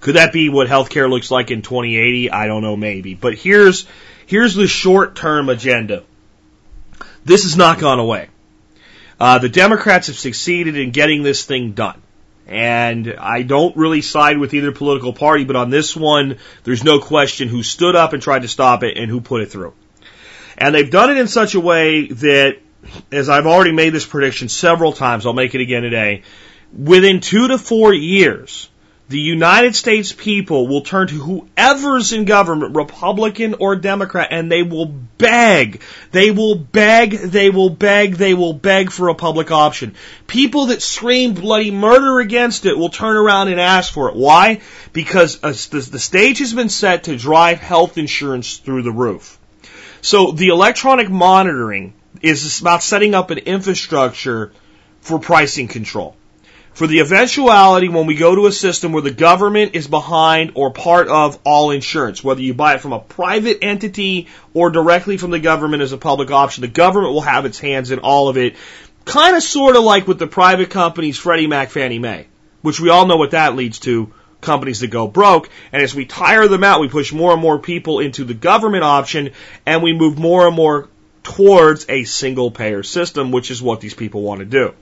Could 0.00 0.16
that 0.16 0.32
be 0.32 0.48
what 0.48 0.66
healthcare 0.66 1.08
looks 1.08 1.30
like 1.30 1.50
in 1.50 1.62
2080? 1.62 2.30
I 2.30 2.46
don't 2.46 2.62
know, 2.62 2.76
maybe. 2.76 3.14
But 3.14 3.34
here's 3.34 3.86
here's 4.26 4.54
the 4.54 4.66
short 4.66 5.14
term 5.14 5.48
agenda. 5.48 6.04
This 7.24 7.42
has 7.42 7.56
not 7.56 7.78
gone 7.78 7.98
away. 7.98 8.28
Uh, 9.20 9.38
the 9.38 9.50
Democrats 9.50 10.06
have 10.06 10.18
succeeded 10.18 10.76
in 10.76 10.90
getting 10.90 11.22
this 11.22 11.44
thing 11.44 11.72
done. 11.72 12.00
And 12.46 13.14
I 13.18 13.42
don't 13.42 13.76
really 13.76 14.00
side 14.00 14.38
with 14.38 14.54
either 14.54 14.72
political 14.72 15.12
party, 15.12 15.44
but 15.44 15.54
on 15.54 15.70
this 15.70 15.94
one, 15.94 16.38
there's 16.64 16.82
no 16.82 16.98
question 16.98 17.48
who 17.48 17.62
stood 17.62 17.94
up 17.94 18.12
and 18.12 18.22
tried 18.22 18.42
to 18.42 18.48
stop 18.48 18.82
it 18.82 18.96
and 18.96 19.10
who 19.10 19.20
put 19.20 19.42
it 19.42 19.52
through. 19.52 19.74
And 20.56 20.74
they've 20.74 20.90
done 20.90 21.10
it 21.10 21.18
in 21.18 21.28
such 21.28 21.54
a 21.54 21.60
way 21.60 22.08
that, 22.08 22.56
as 23.12 23.28
I've 23.28 23.46
already 23.46 23.72
made 23.72 23.90
this 23.90 24.06
prediction 24.06 24.48
several 24.48 24.92
times, 24.92 25.26
I'll 25.26 25.32
make 25.34 25.54
it 25.54 25.60
again 25.60 25.82
today, 25.82 26.22
within 26.76 27.20
two 27.20 27.48
to 27.48 27.58
four 27.58 27.94
years, 27.94 28.68
the 29.10 29.18
United 29.18 29.74
States 29.74 30.12
people 30.12 30.68
will 30.68 30.82
turn 30.82 31.08
to 31.08 31.14
whoever's 31.16 32.12
in 32.12 32.26
government, 32.26 32.76
Republican 32.76 33.56
or 33.58 33.74
Democrat, 33.74 34.28
and 34.30 34.50
they 34.50 34.62
will 34.62 34.86
beg, 34.86 35.82
they 36.12 36.30
will 36.30 36.54
beg, 36.54 37.10
they 37.10 37.50
will 37.50 37.70
beg, 37.70 38.14
they 38.14 38.34
will 38.34 38.52
beg 38.52 38.92
for 38.92 39.08
a 39.08 39.16
public 39.16 39.50
option. 39.50 39.96
People 40.28 40.66
that 40.66 40.80
scream 40.80 41.34
bloody 41.34 41.72
murder 41.72 42.20
against 42.20 42.66
it 42.66 42.78
will 42.78 42.88
turn 42.88 43.16
around 43.16 43.48
and 43.48 43.60
ask 43.60 43.92
for 43.92 44.10
it. 44.10 44.14
Why? 44.14 44.60
Because 44.92 45.42
uh, 45.42 45.48
the 45.48 45.98
stage 45.98 46.38
has 46.38 46.54
been 46.54 46.68
set 46.68 47.04
to 47.04 47.16
drive 47.16 47.58
health 47.58 47.98
insurance 47.98 48.58
through 48.58 48.82
the 48.82 48.92
roof. 48.92 49.40
So 50.02 50.30
the 50.30 50.50
electronic 50.50 51.10
monitoring 51.10 51.94
is 52.22 52.60
about 52.60 52.84
setting 52.84 53.16
up 53.16 53.30
an 53.30 53.38
infrastructure 53.38 54.52
for 55.00 55.18
pricing 55.18 55.66
control 55.66 56.14
for 56.80 56.86
the 56.86 57.00
eventuality 57.00 57.90
when 57.90 58.06
we 58.06 58.14
go 58.14 58.34
to 58.34 58.46
a 58.46 58.52
system 58.52 58.92
where 58.92 59.02
the 59.02 59.10
government 59.10 59.74
is 59.74 59.86
behind 59.86 60.52
or 60.54 60.70
part 60.70 61.08
of 61.08 61.38
all 61.44 61.72
insurance, 61.72 62.24
whether 62.24 62.40
you 62.40 62.54
buy 62.54 62.72
it 62.72 62.80
from 62.80 62.94
a 62.94 62.98
private 62.98 63.58
entity 63.60 64.28
or 64.54 64.70
directly 64.70 65.18
from 65.18 65.30
the 65.30 65.38
government 65.38 65.82
as 65.82 65.92
a 65.92 65.98
public 65.98 66.30
option, 66.30 66.62
the 66.62 66.68
government 66.68 67.12
will 67.12 67.20
have 67.20 67.44
its 67.44 67.58
hands 67.58 67.90
in 67.90 67.98
all 67.98 68.30
of 68.30 68.38
it. 68.38 68.56
Kind 69.04 69.36
of 69.36 69.42
sort 69.42 69.76
of 69.76 69.84
like 69.84 70.08
with 70.08 70.18
the 70.18 70.26
private 70.26 70.70
companies 70.70 71.18
Freddie 71.18 71.46
Mac, 71.46 71.68
Fannie 71.68 71.98
Mae, 71.98 72.28
which 72.62 72.80
we 72.80 72.88
all 72.88 73.06
know 73.06 73.18
what 73.18 73.32
that 73.32 73.56
leads 73.56 73.80
to 73.80 74.14
companies 74.40 74.80
that 74.80 74.88
go 74.88 75.06
broke. 75.06 75.50
And 75.72 75.82
as 75.82 75.94
we 75.94 76.06
tire 76.06 76.48
them 76.48 76.64
out, 76.64 76.80
we 76.80 76.88
push 76.88 77.12
more 77.12 77.32
and 77.32 77.42
more 77.42 77.58
people 77.58 77.98
into 78.00 78.24
the 78.24 78.32
government 78.32 78.84
option 78.84 79.32
and 79.66 79.82
we 79.82 79.92
move 79.92 80.18
more 80.18 80.46
and 80.46 80.56
more 80.56 80.88
towards 81.24 81.84
a 81.90 82.04
single 82.04 82.50
payer 82.50 82.82
system, 82.82 83.32
which 83.32 83.50
is 83.50 83.60
what 83.60 83.82
these 83.82 83.92
people 83.92 84.22
want 84.22 84.38
to 84.38 84.46
do. 84.46 84.72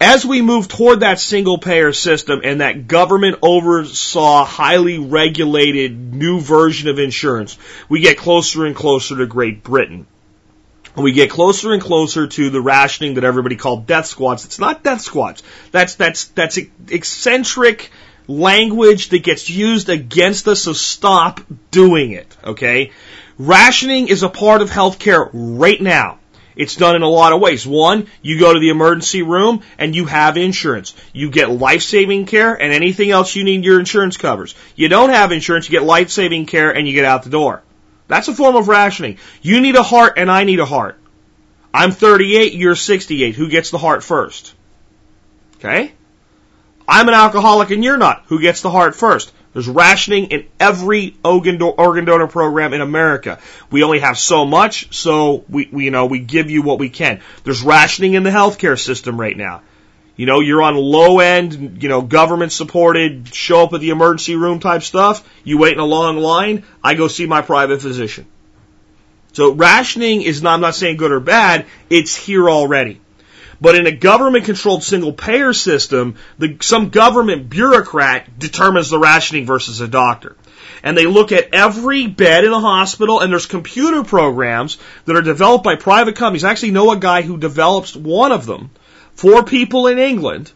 As 0.00 0.26
we 0.26 0.42
move 0.42 0.68
toward 0.68 1.00
that 1.00 1.18
single 1.18 1.56
payer 1.56 1.92
system 1.92 2.42
and 2.44 2.60
that 2.60 2.86
government 2.86 3.38
oversaw 3.40 4.44
highly 4.44 4.98
regulated 4.98 6.14
new 6.14 6.38
version 6.40 6.90
of 6.90 6.98
insurance, 6.98 7.56
we 7.88 8.00
get 8.00 8.18
closer 8.18 8.66
and 8.66 8.76
closer 8.76 9.16
to 9.16 9.26
Great 9.26 9.62
Britain. 9.62 10.06
We 10.96 11.12
get 11.12 11.30
closer 11.30 11.72
and 11.72 11.82
closer 11.82 12.26
to 12.26 12.50
the 12.50 12.60
rationing 12.60 13.14
that 13.14 13.24
everybody 13.24 13.56
called 13.56 13.86
death 13.86 14.06
squads. 14.06 14.44
It's 14.44 14.58
not 14.58 14.82
death 14.82 15.00
squads. 15.00 15.42
That's, 15.70 15.94
that's, 15.94 16.24
that's 16.28 16.58
eccentric 16.88 17.90
language 18.28 19.10
that 19.10 19.22
gets 19.22 19.48
used 19.48 19.88
against 19.88 20.48
us, 20.48 20.62
so 20.62 20.72
stop 20.72 21.40
doing 21.70 22.12
it, 22.12 22.36
okay? 22.44 22.92
Rationing 23.38 24.08
is 24.08 24.22
a 24.22 24.28
part 24.28 24.62
of 24.62 24.70
healthcare 24.70 25.28
right 25.32 25.80
now. 25.80 26.18
It's 26.56 26.74
done 26.74 26.96
in 26.96 27.02
a 27.02 27.08
lot 27.08 27.34
of 27.34 27.40
ways. 27.40 27.66
One, 27.66 28.08
you 28.22 28.40
go 28.40 28.52
to 28.52 28.58
the 28.58 28.70
emergency 28.70 29.22
room 29.22 29.62
and 29.78 29.94
you 29.94 30.06
have 30.06 30.38
insurance. 30.38 30.94
You 31.12 31.30
get 31.30 31.50
life-saving 31.50 32.26
care 32.26 32.54
and 32.54 32.72
anything 32.72 33.10
else 33.10 33.36
you 33.36 33.44
need 33.44 33.64
your 33.64 33.78
insurance 33.78 34.16
covers. 34.16 34.54
You 34.74 34.88
don't 34.88 35.10
have 35.10 35.32
insurance, 35.32 35.68
you 35.68 35.78
get 35.78 35.86
life-saving 35.86 36.46
care 36.46 36.74
and 36.74 36.88
you 36.88 36.94
get 36.94 37.04
out 37.04 37.22
the 37.24 37.30
door. 37.30 37.62
That's 38.08 38.28
a 38.28 38.34
form 38.34 38.56
of 38.56 38.68
rationing. 38.68 39.18
You 39.42 39.60
need 39.60 39.76
a 39.76 39.82
heart 39.82 40.14
and 40.16 40.30
I 40.30 40.44
need 40.44 40.60
a 40.60 40.64
heart. 40.64 40.98
I'm 41.74 41.90
38, 41.90 42.54
you're 42.54 42.74
68. 42.74 43.34
Who 43.34 43.50
gets 43.50 43.70
the 43.70 43.78
heart 43.78 44.02
first? 44.02 44.54
Okay? 45.56 45.92
I'm 46.88 47.08
an 47.08 47.14
alcoholic 47.14 47.70
and 47.70 47.84
you're 47.84 47.98
not. 47.98 48.24
Who 48.28 48.40
gets 48.40 48.62
the 48.62 48.70
heart 48.70 48.94
first? 48.94 49.32
There's 49.56 49.68
rationing 49.68 50.26
in 50.26 50.46
every 50.60 51.16
organ, 51.24 51.56
donor 51.56 52.26
program 52.26 52.74
in 52.74 52.82
America. 52.82 53.38
We 53.70 53.84
only 53.84 54.00
have 54.00 54.18
so 54.18 54.44
much, 54.44 54.94
so 54.94 55.46
we, 55.48 55.66
we, 55.72 55.86
you 55.86 55.90
know, 55.90 56.04
we 56.04 56.18
give 56.18 56.50
you 56.50 56.60
what 56.60 56.78
we 56.78 56.90
can. 56.90 57.22
There's 57.42 57.62
rationing 57.62 58.12
in 58.12 58.22
the 58.22 58.28
healthcare 58.28 58.78
system 58.78 59.18
right 59.18 59.34
now. 59.34 59.62
You 60.14 60.26
know, 60.26 60.40
you're 60.40 60.60
on 60.60 60.76
low 60.76 61.20
end, 61.20 61.82
you 61.82 61.88
know, 61.88 62.02
government 62.02 62.52
supported, 62.52 63.34
show 63.34 63.62
up 63.62 63.72
at 63.72 63.80
the 63.80 63.88
emergency 63.88 64.36
room 64.36 64.60
type 64.60 64.82
stuff. 64.82 65.26
You 65.42 65.56
wait 65.56 65.72
in 65.72 65.78
a 65.78 65.86
long 65.86 66.18
line. 66.18 66.64
I 66.84 66.92
go 66.92 67.08
see 67.08 67.24
my 67.24 67.40
private 67.40 67.80
physician. 67.80 68.26
So 69.32 69.54
rationing 69.54 70.20
is 70.20 70.42
not, 70.42 70.52
I'm 70.52 70.60
not 70.60 70.74
saying 70.74 70.98
good 70.98 71.12
or 71.12 71.20
bad. 71.20 71.64
It's 71.88 72.14
here 72.14 72.50
already. 72.50 73.00
But 73.60 73.74
in 73.74 73.86
a 73.86 73.92
government 73.92 74.44
controlled 74.44 74.82
single 74.82 75.12
payer 75.12 75.52
system, 75.52 76.16
the, 76.38 76.56
some 76.60 76.90
government 76.90 77.48
bureaucrat 77.48 78.38
determines 78.38 78.90
the 78.90 78.98
rationing 78.98 79.46
versus 79.46 79.80
a 79.80 79.88
doctor. 79.88 80.36
And 80.82 80.96
they 80.96 81.06
look 81.06 81.32
at 81.32 81.54
every 81.54 82.06
bed 82.06 82.44
in 82.44 82.52
a 82.52 82.60
hospital 82.60 83.20
and 83.20 83.32
there's 83.32 83.46
computer 83.46 84.04
programs 84.04 84.78
that 85.04 85.16
are 85.16 85.22
developed 85.22 85.64
by 85.64 85.76
private 85.76 86.16
companies. 86.16 86.44
I 86.44 86.50
actually 86.50 86.72
know 86.72 86.90
a 86.92 86.98
guy 86.98 87.22
who 87.22 87.38
develops 87.38 87.96
one 87.96 88.32
of 88.32 88.46
them 88.46 88.70
for 89.14 89.42
people 89.42 89.86
in 89.86 89.98
England 89.98 90.52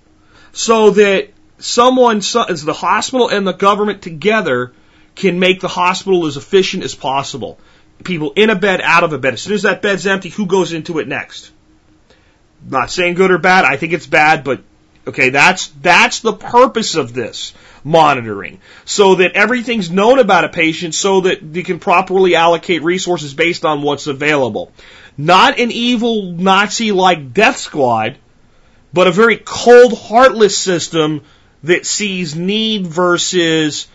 so 0.52 0.90
that 0.90 1.30
someone, 1.58 2.20
so, 2.20 2.44
the 2.44 2.72
hospital 2.72 3.28
and 3.28 3.46
the 3.46 3.52
government 3.52 4.02
together 4.02 4.72
can 5.14 5.38
make 5.38 5.60
the 5.60 5.68
hospital 5.68 6.26
as 6.26 6.36
efficient 6.36 6.84
as 6.84 6.94
possible. 6.94 7.58
People 8.04 8.32
in 8.34 8.50
a 8.50 8.56
bed, 8.56 8.80
out 8.82 9.04
of 9.04 9.12
a 9.12 9.18
bed. 9.18 9.34
As 9.34 9.42
soon 9.42 9.54
as 9.54 9.62
that 9.62 9.82
bed's 9.82 10.06
empty, 10.06 10.28
who 10.28 10.46
goes 10.46 10.72
into 10.72 10.98
it 10.98 11.08
next? 11.08 11.50
Not 12.68 12.90
saying 12.90 13.14
good 13.14 13.30
or 13.30 13.38
bad. 13.38 13.64
I 13.64 13.76
think 13.76 13.92
it's 13.92 14.06
bad, 14.06 14.44
but 14.44 14.62
okay, 15.06 15.30
that's, 15.30 15.68
that's 15.68 16.20
the 16.20 16.32
purpose 16.32 16.94
of 16.94 17.14
this 17.14 17.54
monitoring. 17.84 18.60
So 18.84 19.16
that 19.16 19.32
everything's 19.32 19.90
known 19.90 20.18
about 20.18 20.44
a 20.44 20.48
patient 20.48 20.94
so 20.94 21.22
that 21.22 21.42
you 21.42 21.62
can 21.62 21.78
properly 21.78 22.34
allocate 22.34 22.82
resources 22.82 23.34
based 23.34 23.64
on 23.64 23.82
what's 23.82 24.06
available. 24.06 24.72
Not 25.16 25.58
an 25.58 25.70
evil 25.70 26.32
Nazi 26.32 26.92
like 26.92 27.32
death 27.32 27.56
squad, 27.56 28.18
but 28.92 29.06
a 29.06 29.12
very 29.12 29.36
cold, 29.36 29.96
heartless 29.96 30.56
system 30.56 31.22
that 31.62 31.86
sees 31.86 32.34
need 32.34 32.86
versus 32.86 33.86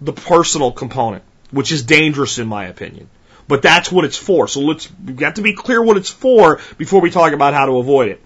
the 0.00 0.12
personal 0.12 0.72
component, 0.72 1.22
which 1.50 1.72
is 1.72 1.82
dangerous 1.82 2.38
in 2.38 2.46
my 2.46 2.66
opinion. 2.66 3.08
But 3.48 3.62
that's 3.62 3.90
what 3.90 4.04
it's 4.04 4.16
for. 4.16 4.46
So 4.46 4.60
let's, 4.60 4.88
we 5.00 5.08
have 5.08 5.16
got 5.16 5.36
to 5.36 5.42
be 5.42 5.54
clear 5.54 5.82
what 5.82 5.96
it's 5.96 6.10
for 6.10 6.60
before 6.76 7.00
we 7.00 7.10
talk 7.10 7.32
about 7.32 7.54
how 7.54 7.66
to 7.66 7.78
avoid 7.78 8.10
it. 8.10 8.22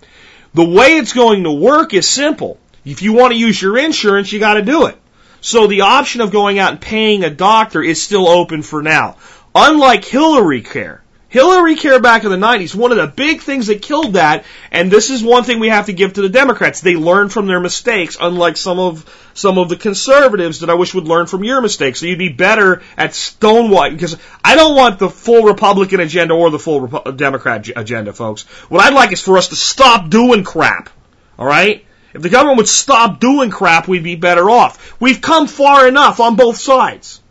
The 0.54 0.64
way 0.68 0.96
it's 0.96 1.12
going 1.12 1.44
to 1.44 1.52
work 1.52 1.94
is 1.94 2.08
simple. 2.08 2.58
If 2.84 3.02
you 3.02 3.12
want 3.12 3.32
to 3.32 3.38
use 3.38 3.62
your 3.62 3.78
insurance, 3.78 4.32
you 4.32 4.40
got 4.40 4.54
to 4.54 4.62
do 4.62 4.86
it. 4.86 4.98
So 5.40 5.66
the 5.66 5.82
option 5.82 6.20
of 6.20 6.30
going 6.30 6.58
out 6.58 6.72
and 6.72 6.80
paying 6.80 7.24
a 7.24 7.30
doctor 7.30 7.82
is 7.82 8.02
still 8.02 8.28
open 8.28 8.62
for 8.62 8.82
now. 8.82 9.16
Unlike 9.54 10.04
Hillary 10.04 10.62
Care, 10.62 11.02
Hillary 11.32 11.76
Care 11.76 11.98
back 11.98 12.24
in 12.24 12.30
the 12.30 12.36
90s, 12.36 12.74
one 12.74 12.92
of 12.92 12.98
the 12.98 13.06
big 13.06 13.40
things 13.40 13.68
that 13.68 13.80
killed 13.80 14.12
that, 14.12 14.44
and 14.70 14.90
this 14.90 15.08
is 15.08 15.24
one 15.24 15.44
thing 15.44 15.60
we 15.60 15.70
have 15.70 15.86
to 15.86 15.94
give 15.94 16.12
to 16.12 16.20
the 16.20 16.28
Democrats, 16.28 16.82
they 16.82 16.94
learned 16.94 17.32
from 17.32 17.46
their 17.46 17.58
mistakes, 17.58 18.18
unlike 18.20 18.58
some 18.58 18.78
of, 18.78 19.30
some 19.32 19.56
of 19.56 19.70
the 19.70 19.76
conservatives 19.76 20.60
that 20.60 20.68
I 20.68 20.74
wish 20.74 20.92
would 20.92 21.08
learn 21.08 21.26
from 21.26 21.42
your 21.42 21.62
mistakes. 21.62 22.00
So 22.00 22.06
you'd 22.06 22.18
be 22.18 22.28
better 22.28 22.82
at 22.98 23.12
stonewalling, 23.12 23.92
because 23.92 24.18
I 24.44 24.56
don't 24.56 24.76
want 24.76 24.98
the 24.98 25.08
full 25.08 25.44
Republican 25.44 26.00
agenda 26.00 26.34
or 26.34 26.50
the 26.50 26.58
full 26.58 26.86
Repu- 26.86 27.06
uh, 27.06 27.10
Democrat 27.12 27.66
agenda, 27.74 28.12
folks. 28.12 28.42
What 28.68 28.84
I'd 28.84 28.92
like 28.92 29.12
is 29.12 29.22
for 29.22 29.38
us 29.38 29.48
to 29.48 29.56
stop 29.56 30.10
doing 30.10 30.44
crap. 30.44 30.90
Alright? 31.38 31.86
If 32.12 32.20
the 32.20 32.28
government 32.28 32.58
would 32.58 32.68
stop 32.68 33.20
doing 33.20 33.48
crap, 33.48 33.88
we'd 33.88 34.04
be 34.04 34.16
better 34.16 34.50
off. 34.50 35.00
We've 35.00 35.22
come 35.22 35.46
far 35.46 35.88
enough 35.88 36.20
on 36.20 36.36
both 36.36 36.58
sides. 36.58 37.22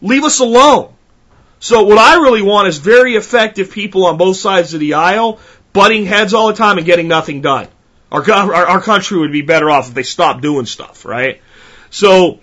Leave 0.00 0.22
us 0.22 0.38
alone. 0.38 0.94
So 1.60 1.84
what 1.84 1.98
I 1.98 2.16
really 2.16 2.42
want 2.42 2.68
is 2.68 2.78
very 2.78 3.14
effective 3.14 3.70
people 3.70 4.06
on 4.06 4.16
both 4.16 4.36
sides 4.36 4.74
of 4.74 4.80
the 4.80 4.94
aisle 4.94 5.40
butting 5.72 6.06
heads 6.06 6.34
all 6.34 6.48
the 6.48 6.54
time 6.54 6.78
and 6.78 6.86
getting 6.86 7.08
nothing 7.08 7.40
done. 7.40 7.68
Our, 8.10 8.28
our, 8.30 8.54
our 8.54 8.80
country 8.80 9.18
would 9.18 9.32
be 9.32 9.42
better 9.42 9.70
off 9.70 9.88
if 9.88 9.94
they 9.94 10.02
stopped 10.02 10.40
doing 10.40 10.66
stuff, 10.66 11.04
right? 11.04 11.42
So 11.90 12.40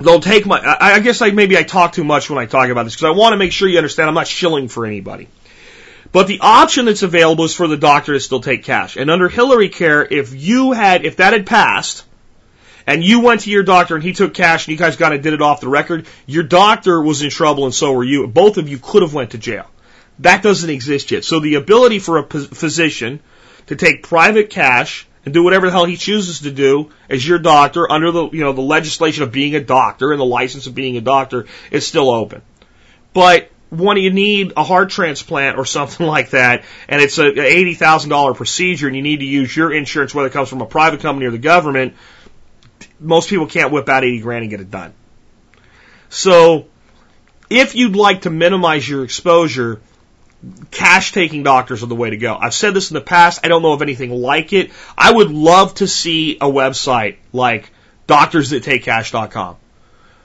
they'll 0.00 0.20
take 0.20 0.46
my. 0.46 0.58
I, 0.58 0.94
I 0.94 1.00
guess 1.00 1.20
I 1.20 1.30
maybe 1.30 1.58
I 1.58 1.62
talk 1.62 1.92
too 1.92 2.04
much 2.04 2.30
when 2.30 2.38
I 2.38 2.46
talk 2.46 2.68
about 2.70 2.84
this 2.84 2.94
because 2.94 3.06
I 3.06 3.18
want 3.18 3.32
to 3.32 3.36
make 3.36 3.52
sure 3.52 3.68
you 3.68 3.76
understand 3.78 4.08
I'm 4.08 4.14
not 4.14 4.26
shilling 4.26 4.68
for 4.68 4.86
anybody. 4.86 5.28
But 6.10 6.26
the 6.26 6.40
option 6.40 6.86
that's 6.86 7.02
available 7.02 7.44
is 7.44 7.54
for 7.54 7.66
the 7.66 7.76
doctor 7.76 8.14
to 8.14 8.20
still 8.20 8.40
take 8.40 8.64
cash. 8.64 8.96
And 8.96 9.10
under 9.10 9.28
Hillary 9.28 9.68
Care, 9.68 10.06
if 10.10 10.34
you 10.34 10.72
had, 10.72 11.04
if 11.04 11.16
that 11.16 11.34
had 11.34 11.44
passed, 11.46 12.04
and 12.88 13.04
you 13.04 13.20
went 13.20 13.42
to 13.42 13.50
your 13.50 13.64
doctor 13.64 13.96
and 13.96 14.02
he 14.02 14.14
took 14.14 14.32
cash 14.32 14.66
and 14.66 14.72
you 14.72 14.78
guys 14.78 14.96
kind 14.96 15.12
of 15.12 15.20
did 15.20 15.34
it 15.34 15.42
off 15.42 15.60
the 15.60 15.68
record, 15.68 16.06
your 16.24 16.42
doctor 16.42 17.02
was 17.02 17.20
in 17.20 17.28
trouble 17.28 17.66
and 17.66 17.74
so 17.74 17.92
were 17.92 18.02
you. 18.02 18.26
Both 18.26 18.56
of 18.56 18.66
you 18.66 18.78
could 18.78 19.02
have 19.02 19.12
went 19.12 19.32
to 19.32 19.38
jail. 19.38 19.66
That 20.20 20.42
doesn't 20.42 20.70
exist 20.70 21.10
yet. 21.10 21.22
So 21.22 21.38
the 21.38 21.56
ability 21.56 21.98
for 21.98 22.16
a 22.16 22.22
physician 22.24 23.20
to 23.66 23.76
take 23.76 24.04
private 24.04 24.48
cash 24.48 25.06
and 25.26 25.34
do 25.34 25.42
whatever 25.42 25.66
the 25.66 25.72
hell 25.72 25.84
he 25.84 25.98
chooses 25.98 26.40
to 26.40 26.50
do 26.50 26.90
as 27.10 27.28
your 27.28 27.38
doctor 27.38 27.92
under 27.92 28.10
the, 28.10 28.30
you 28.30 28.40
know, 28.40 28.54
the 28.54 28.62
legislation 28.62 29.22
of 29.22 29.32
being 29.32 29.54
a 29.54 29.60
doctor 29.60 30.10
and 30.10 30.18
the 30.18 30.24
license 30.24 30.66
of 30.66 30.74
being 30.74 30.96
a 30.96 31.02
doctor 31.02 31.44
is 31.70 31.86
still 31.86 32.08
open. 32.08 32.40
But 33.12 33.50
when 33.68 33.98
you 33.98 34.10
need 34.10 34.54
a 34.56 34.64
heart 34.64 34.88
transplant 34.88 35.58
or 35.58 35.64
something 35.66 36.06
like 36.06 36.30
that, 36.30 36.64
and 36.88 37.02
it's 37.02 37.18
a 37.18 37.26
eighty 37.26 37.74
thousand 37.74 38.10
dollar 38.10 38.34
procedure, 38.34 38.86
and 38.86 38.96
you 38.96 39.02
need 39.02 39.20
to 39.20 39.26
use 39.26 39.54
your 39.54 39.72
insurance, 39.72 40.14
whether 40.14 40.28
it 40.28 40.32
comes 40.32 40.48
from 40.48 40.62
a 40.62 40.66
private 40.66 41.00
company 41.00 41.26
or 41.26 41.30
the 41.30 41.38
government, 41.38 41.94
most 43.00 43.28
people 43.28 43.46
can't 43.46 43.72
whip 43.72 43.88
out 43.88 44.04
eighty 44.04 44.20
grand 44.20 44.42
and 44.42 44.50
get 44.50 44.60
it 44.60 44.70
done. 44.70 44.92
So, 46.08 46.66
if 47.50 47.74
you'd 47.74 47.96
like 47.96 48.22
to 48.22 48.30
minimize 48.30 48.88
your 48.88 49.04
exposure, 49.04 49.80
cash 50.70 51.12
taking 51.12 51.42
doctors 51.42 51.82
are 51.82 51.86
the 51.86 51.96
way 51.96 52.10
to 52.10 52.16
go. 52.16 52.36
I've 52.36 52.54
said 52.54 52.74
this 52.74 52.90
in 52.90 52.94
the 52.94 53.00
past. 53.00 53.40
I 53.44 53.48
don't 53.48 53.62
know 53.62 53.72
of 53.72 53.82
anything 53.82 54.10
like 54.10 54.52
it. 54.52 54.70
I 54.96 55.12
would 55.12 55.30
love 55.30 55.74
to 55.76 55.86
see 55.86 56.36
a 56.36 56.46
website 56.46 57.16
like 57.32 57.70
doctorsthattakecash.com 58.06 59.56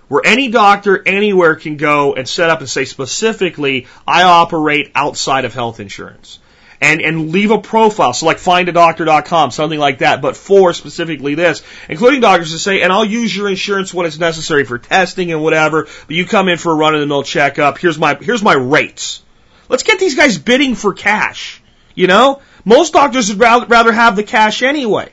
where 0.08 0.22
any 0.26 0.50
doctor 0.50 1.02
anywhere 1.08 1.56
can 1.56 1.78
go 1.78 2.14
and 2.14 2.30
set 2.30 2.50
up 2.50 2.60
and 2.60 2.70
say 2.70 2.86
specifically, 2.86 3.88
I 4.08 4.24
operate 4.24 4.92
outside 4.94 5.46
of 5.46 5.54
health 5.54 5.80
insurance. 5.80 6.40
And, 6.84 7.00
and 7.02 7.32
leave 7.32 7.52
a 7.52 7.60
profile, 7.60 8.12
so 8.12 8.26
like 8.26 8.40
findadoctor.com, 8.40 9.52
something 9.52 9.80
like 9.80 10.00
that, 10.00 10.22
but 10.22 10.36
for 10.36 10.74
specifically 10.74 11.34
this, 11.34 11.64
including 11.88 12.20
doctors 12.20 12.52
to 12.52 12.60
say, 12.60 12.82
and 12.82 12.92
I'll 12.92 13.06
use 13.06 13.34
your 13.34 13.48
insurance 13.48 13.94
when 13.94 14.06
it's 14.06 14.20
necessary 14.20 14.66
for 14.66 14.78
testing 14.80 15.32
and 15.32 15.42
whatever, 15.42 15.84
but 15.86 16.10
you 16.10 16.26
come 16.26 16.50
in 16.50 16.58
for 16.58 16.74
a 16.74 16.76
run 16.76 16.94
of 16.94 17.00
the 17.00 17.08
mill 17.08 17.24
checkup, 17.24 17.78
here's 17.78 17.98
my, 17.98 18.16
here's 18.16 18.44
my 18.44 18.54
rates. 18.54 19.24
Let's 19.70 19.84
get 19.84 19.98
these 19.98 20.16
guys 20.16 20.38
bidding 20.38 20.76
for 20.76 20.94
cash. 20.94 21.64
You 21.96 22.08
know? 22.08 22.42
Most 22.66 22.92
doctors 22.92 23.34
would 23.34 23.40
rather 23.40 23.94
have 23.94 24.18
the 24.18 24.24
cash 24.24 24.62
anyway. 24.62 25.10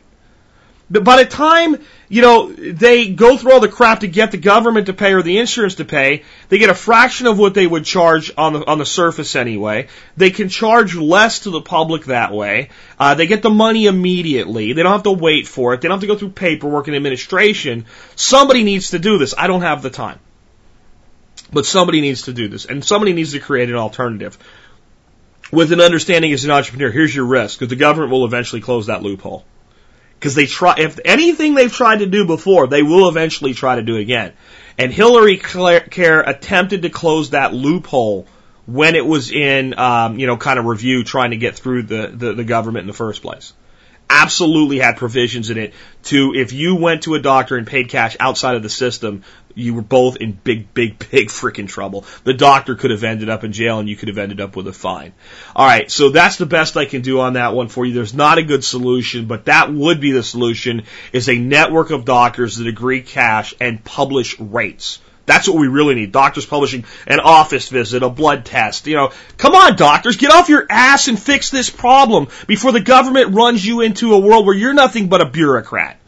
But 0.91 1.05
by 1.05 1.23
the 1.23 1.31
time, 1.31 1.79
you 2.11 2.22
know, 2.22 2.52
they 2.52 3.08
go 3.08 3.36
through 3.36 3.52
all 3.52 3.61
the 3.61 3.68
crap 3.68 4.00
to 4.00 4.08
get 4.08 4.32
the 4.32 4.36
government 4.36 4.86
to 4.86 4.92
pay 4.92 5.12
or 5.12 5.22
the 5.22 5.38
insurance 5.38 5.76
to 5.76 5.84
pay, 5.84 6.24
they 6.48 6.58
get 6.58 6.68
a 6.68 6.74
fraction 6.74 7.28
of 7.28 7.38
what 7.38 7.54
they 7.54 7.68
would 7.68 7.84
charge 7.84 8.32
on 8.36 8.52
the, 8.52 8.66
on 8.66 8.78
the 8.78 8.84
surface 8.84 9.36
anyway. 9.36 9.86
They 10.16 10.30
can 10.30 10.48
charge 10.48 10.96
less 10.96 11.38
to 11.40 11.50
the 11.50 11.61
public 11.61 12.06
that 12.06 12.32
way. 12.32 12.70
Uh, 12.98 13.14
they 13.14 13.28
get 13.28 13.42
the 13.42 13.50
money 13.50 13.86
immediately. 13.86 14.72
They 14.72 14.82
don't 14.82 14.90
have 14.90 15.04
to 15.04 15.12
wait 15.12 15.46
for 15.46 15.72
it. 15.72 15.80
They 15.80 15.86
don't 15.86 15.98
have 15.98 16.00
to 16.00 16.08
go 16.08 16.16
through 16.16 16.30
paperwork 16.30 16.88
and 16.88 16.96
administration. 16.96 17.86
Somebody 18.16 18.64
needs 18.64 18.90
to 18.90 18.98
do 18.98 19.16
this. 19.16 19.32
I 19.38 19.46
don't 19.46 19.62
have 19.62 19.80
the 19.80 19.90
time. 19.90 20.18
But 21.52 21.64
somebody 21.64 22.00
needs 22.00 22.22
to 22.22 22.32
do 22.32 22.48
this. 22.48 22.64
And 22.64 22.84
somebody 22.84 23.12
needs 23.12 23.32
to 23.34 23.38
create 23.38 23.68
an 23.68 23.76
alternative. 23.76 24.36
With 25.52 25.70
an 25.70 25.80
understanding 25.80 26.32
as 26.32 26.44
an 26.44 26.50
entrepreneur, 26.50 26.90
here's 26.90 27.14
your 27.14 27.26
risk, 27.26 27.61
because 27.61 27.70
the 27.70 27.76
government 27.76 28.11
will 28.11 28.24
eventually 28.24 28.62
close 28.62 28.86
that 28.86 29.04
loophole. 29.04 29.44
Because 30.21 30.35
they 30.35 30.45
try, 30.45 30.75
if 30.77 31.01
anything 31.03 31.55
they've 31.55 31.73
tried 31.73 32.01
to 32.01 32.07
do 32.07 32.27
before, 32.27 32.66
they 32.66 32.83
will 32.83 33.09
eventually 33.09 33.55
try 33.55 33.77
to 33.77 33.83
do 33.83 33.97
again. 33.97 34.35
And 34.77 34.93
Hillary 34.93 35.39
Care 35.39 36.21
attempted 36.21 36.83
to 36.83 36.91
close 36.91 37.31
that 37.31 37.55
loophole 37.55 38.27
when 38.66 38.97
it 38.97 39.07
was 39.07 39.33
in, 39.33 39.79
um, 39.79 40.18
you 40.18 40.27
know, 40.27 40.37
kind 40.37 40.59
of 40.59 40.66
review 40.66 41.05
trying 41.05 41.31
to 41.31 41.39
get 41.39 41.57
through 41.57 41.85
the, 41.85 42.12
the, 42.14 42.35
the 42.35 42.45
government 42.45 42.83
in 42.83 42.87
the 42.87 42.93
first 42.93 43.23
place 43.23 43.55
absolutely 44.11 44.81
had 44.81 44.97
provisions 44.97 45.51
in 45.51 45.57
it 45.57 45.73
to 46.03 46.35
if 46.35 46.53
you 46.53 46.75
went 46.75 47.05
to 47.05 47.14
a 47.14 47.21
doctor 47.21 47.57
and 47.57 47.66
paid 47.66 47.89
cash 47.89 48.16
outside 48.18 48.57
of 48.57 48.62
the 48.62 48.68
system, 48.68 49.23
you 49.55 49.74
were 49.74 49.82
both 49.82 50.16
in 50.16 50.32
big, 50.32 50.72
big, 50.74 50.98
big 51.11 51.28
freaking 51.28 51.68
trouble. 51.68 52.05
The 52.24 52.34
doctor 52.34 52.74
could 52.74 52.90
have 52.90 53.05
ended 53.05 53.28
up 53.28 53.44
in 53.44 53.53
jail 53.53 53.78
and 53.78 53.88
you 53.88 53.96
could 53.96 54.09
have 54.09 54.18
ended 54.18 54.40
up 54.40 54.57
with 54.57 54.66
a 54.68 54.72
fine. 54.72 55.12
All 55.55 55.66
right, 55.66 55.90
so 55.90 56.11
that's 56.11 56.36
the 56.36 56.46
best 56.46 56.76
I 56.76 56.84
can 56.84 57.03
do 57.03 57.20
on 57.20 57.34
that 57.34 57.55
one 57.55 57.68
for 57.68 57.84
you. 57.84 57.94
There's 57.94 58.14
not 58.14 58.38
a 58.38 58.42
good 58.42 58.64
solution, 58.64 59.26
but 59.26 59.46
that 59.46 59.72
would 59.72 60.01
be 60.01 60.12
the 60.12 60.22
solution 60.22 60.82
is 61.12 61.28
a 61.28 61.38
network 61.38 61.90
of 61.90 62.05
doctors 62.05 62.57
that 62.57 62.66
agree 62.66 63.03
cash 63.03 63.55
and 63.61 63.82
publish 63.84 64.38
rates. 64.38 64.98
That's 65.30 65.46
what 65.46 65.59
we 65.59 65.68
really 65.68 65.94
need. 65.94 66.11
Doctors 66.11 66.44
publishing 66.44 66.84
an 67.07 67.20
office 67.20 67.68
visit, 67.68 68.03
a 68.03 68.11
blood 68.11 68.44
test. 68.44 68.88
You 68.88 68.96
know, 68.96 69.12
come 69.36 69.55
on, 69.55 69.76
doctors, 69.76 70.16
get 70.16 70.32
off 70.32 70.48
your 70.48 70.66
ass 70.68 71.07
and 71.07 71.16
fix 71.16 71.51
this 71.51 71.70
problem 71.70 72.26
before 72.48 72.72
the 72.72 72.80
government 72.80 73.34
runs 73.34 73.64
you 73.64 73.80
into 73.80 74.14
a 74.14 74.18
world 74.18 74.44
where 74.44 74.57
you're 74.57 74.74
nothing 74.74 75.09
but 75.09 75.20
a 75.20 75.26
bureaucrat. 75.26 75.99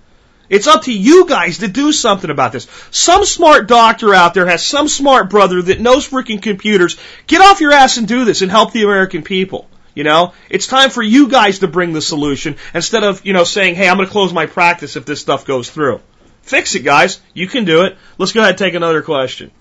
It's 0.53 0.66
up 0.66 0.82
to 0.82 0.92
you 0.92 1.26
guys 1.26 1.59
to 1.59 1.68
do 1.68 1.92
something 1.92 2.28
about 2.28 2.53
this. 2.53 2.66
Some 2.90 3.24
smart 3.24 3.68
doctor 3.68 4.14
out 4.14 4.34
there 4.34 4.46
has 4.46 4.62
some 4.62 4.86
smart 4.86 5.30
brother 5.30 5.62
that 5.62 5.80
knows 5.80 6.07
freaking 6.07 6.42
computers. 6.42 6.98
Get 7.26 7.40
off 7.40 7.62
your 7.62 7.72
ass 7.72 7.96
and 7.96 8.07
do 8.07 8.26
this 8.26 8.42
and 8.42 8.50
help 8.50 8.70
the 8.70 8.82
American 8.82 9.22
people. 9.22 9.66
You 9.94 10.05
know, 10.05 10.34
it's 10.50 10.66
time 10.66 10.90
for 10.90 11.03
you 11.03 11.28
guys 11.28 11.61
to 11.61 11.68
bring 11.68 11.94
the 11.94 12.03
solution 12.03 12.57
instead 12.74 13.03
of, 13.03 13.24
you 13.24 13.32
know, 13.32 13.44
saying, 13.44 13.76
hey, 13.76 13.88
I'm 13.88 13.96
going 13.96 14.07
to 14.07 14.12
close 14.12 14.34
my 14.34 14.44
practice 14.44 14.94
if 14.96 15.07
this 15.07 15.22
stuff 15.22 15.46
goes 15.46 15.70
through. 15.70 16.03
Fix 16.42 16.74
it, 16.74 16.80
guys. 16.80 17.18
You 17.32 17.46
can 17.46 17.64
do 17.64 17.84
it. 17.84 17.96
Let's 18.18 18.32
go 18.32 18.40
ahead 18.40 18.50
and 18.50 18.59
take 18.59 18.74
another 18.74 19.00
question. 19.00 19.53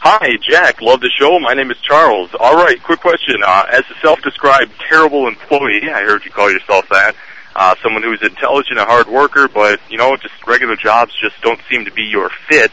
Hi, 0.00 0.36
Jack. 0.42 0.82
Love 0.82 1.02
the 1.02 1.10
show. 1.16 1.38
My 1.38 1.54
name 1.54 1.70
is 1.70 1.78
Charles. 1.78 2.30
All 2.38 2.56
right, 2.56 2.82
quick 2.82 3.00
question. 3.00 3.36
Uh, 3.46 3.66
as 3.70 3.84
a 3.90 4.00
self-described 4.02 4.72
terrible 4.88 5.28
employee, 5.28 5.88
I 5.88 6.02
heard 6.02 6.24
you 6.24 6.32
call 6.32 6.50
yourself 6.50 6.88
that. 6.90 7.14
Uh, 7.58 7.74
someone 7.82 8.02
who's 8.02 8.20
intelligent, 8.20 8.78
a 8.78 8.84
hard 8.84 9.08
worker, 9.08 9.48
but 9.48 9.80
you 9.88 9.96
know, 9.96 10.14
just 10.14 10.34
regular 10.46 10.76
jobs 10.76 11.14
just 11.18 11.40
don't 11.40 11.60
seem 11.70 11.86
to 11.86 11.90
be 11.90 12.02
your 12.02 12.28
fit. 12.50 12.70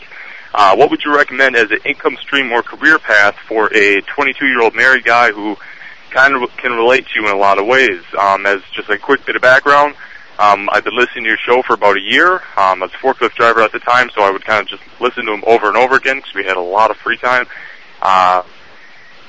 Uh, 0.53 0.75
what 0.75 0.91
would 0.91 1.01
you 1.05 1.15
recommend 1.15 1.55
as 1.55 1.71
an 1.71 1.79
income 1.85 2.17
stream 2.19 2.51
or 2.51 2.61
career 2.61 2.99
path 2.99 3.33
for 3.47 3.67
a 3.67 4.01
22-year-old 4.01 4.75
married 4.75 5.05
guy 5.05 5.31
who 5.31 5.55
kind 6.11 6.35
of 6.35 6.57
can 6.57 6.73
relate 6.73 7.07
to 7.07 7.21
you 7.21 7.27
in 7.27 7.33
a 7.33 7.39
lot 7.39 7.59
of 7.59 7.65
ways? 7.65 8.01
Um, 8.19 8.45
as 8.45 8.61
just 8.73 8.89
a 8.89 8.97
quick 8.97 9.25
bit 9.25 9.37
of 9.37 9.41
background, 9.41 9.95
um, 10.37 10.67
I've 10.73 10.83
been 10.83 10.97
listening 10.97 11.23
to 11.23 11.29
your 11.29 11.37
show 11.37 11.61
for 11.63 11.75
about 11.75 11.95
a 11.95 12.01
year. 12.01 12.33
Um, 12.57 12.83
I 12.83 12.87
was 12.87 12.91
a 12.91 12.97
forklift 12.97 13.35
driver 13.35 13.61
at 13.61 13.71
the 13.71 13.79
time, 13.79 14.09
so 14.13 14.21
I 14.21 14.31
would 14.31 14.43
kind 14.43 14.61
of 14.61 14.67
just 14.67 14.83
listen 14.99 15.25
to 15.27 15.31
him 15.31 15.45
over 15.47 15.67
and 15.69 15.77
over 15.77 15.95
again 15.95 16.17
because 16.17 16.33
we 16.35 16.43
had 16.43 16.57
a 16.57 16.61
lot 16.61 16.91
of 16.91 16.97
free 16.97 17.17
time. 17.17 17.45
Uh, 18.01 18.43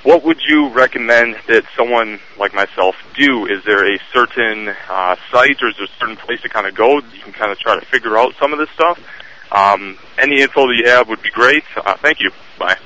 what 0.04 0.22
would 0.22 0.40
you 0.46 0.68
recommend 0.68 1.36
that 1.48 1.64
someone 1.76 2.20
like 2.38 2.54
myself 2.54 2.94
do? 3.16 3.46
Is 3.46 3.64
there 3.64 3.92
a 3.92 3.98
certain 4.12 4.68
uh, 4.68 5.16
site 5.32 5.62
or 5.62 5.68
is 5.68 5.76
there 5.76 5.86
a 5.86 5.98
certain 5.98 6.16
place 6.16 6.42
to 6.42 6.48
kind 6.48 6.66
of 6.66 6.74
go 6.74 7.00
that 7.00 7.14
you 7.14 7.20
can 7.20 7.32
kind 7.32 7.50
of 7.50 7.58
try 7.58 7.78
to 7.78 7.84
figure 7.86 8.16
out 8.16 8.34
some 8.38 8.52
of 8.52 8.58
this 8.58 8.68
stuff? 8.70 9.00
Um, 9.50 9.98
any 10.18 10.42
info 10.42 10.66
that 10.66 10.74
you 10.76 10.90
have 10.90 11.08
would 11.08 11.22
be 11.22 11.30
great. 11.30 11.64
Uh, 11.76 11.96
thank 11.96 12.20
you. 12.20 12.30
Bye. 12.58 12.76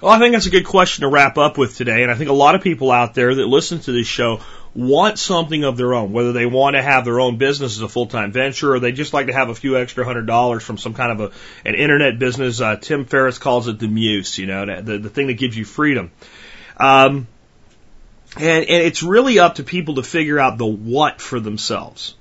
Well, 0.00 0.12
I 0.12 0.18
think 0.18 0.34
that's 0.34 0.46
a 0.46 0.50
good 0.50 0.66
question 0.66 1.02
to 1.02 1.08
wrap 1.08 1.36
up 1.36 1.58
with 1.58 1.76
today, 1.76 2.02
and 2.02 2.12
I 2.12 2.14
think 2.14 2.30
a 2.30 2.34
lot 2.34 2.54
of 2.54 2.62
people 2.62 2.92
out 2.92 3.14
there 3.14 3.34
that 3.34 3.46
listen 3.46 3.80
to 3.80 3.92
this 3.92 4.06
show 4.06 4.40
want 4.74 5.18
something 5.18 5.64
of 5.64 5.76
their 5.76 5.94
own, 5.94 6.12
whether 6.12 6.32
they 6.32 6.46
want 6.46 6.74
to 6.74 6.82
have 6.82 7.04
their 7.04 7.20
own 7.20 7.36
business 7.36 7.76
as 7.76 7.82
a 7.82 7.88
full 7.88 8.06
time 8.06 8.32
venture 8.32 8.74
or 8.74 8.80
they 8.80 8.92
just 8.92 9.12
like 9.12 9.26
to 9.26 9.32
have 9.32 9.48
a 9.48 9.54
few 9.54 9.78
extra 9.78 10.04
hundred 10.04 10.26
dollars 10.26 10.62
from 10.62 10.78
some 10.78 10.94
kind 10.94 11.12
of 11.12 11.32
a, 11.32 11.68
an 11.68 11.74
internet 11.74 12.18
business. 12.18 12.60
Uh, 12.60 12.76
Tim 12.76 13.04
Ferriss 13.04 13.38
calls 13.38 13.68
it 13.68 13.78
the 13.78 13.88
muse, 13.88 14.36
you 14.38 14.46
know, 14.46 14.82
the, 14.82 14.98
the 14.98 15.08
thing 15.08 15.28
that 15.28 15.34
gives 15.34 15.56
you 15.56 15.64
freedom. 15.64 16.10
Um, 16.76 17.28
and, 18.36 18.64
and 18.64 18.82
it's 18.82 19.02
really 19.02 19.38
up 19.38 19.56
to 19.56 19.64
people 19.64 19.96
to 19.96 20.02
figure 20.02 20.38
out 20.38 20.58
the 20.58 20.66
what 20.66 21.20
for 21.20 21.38
themselves. 21.38 22.16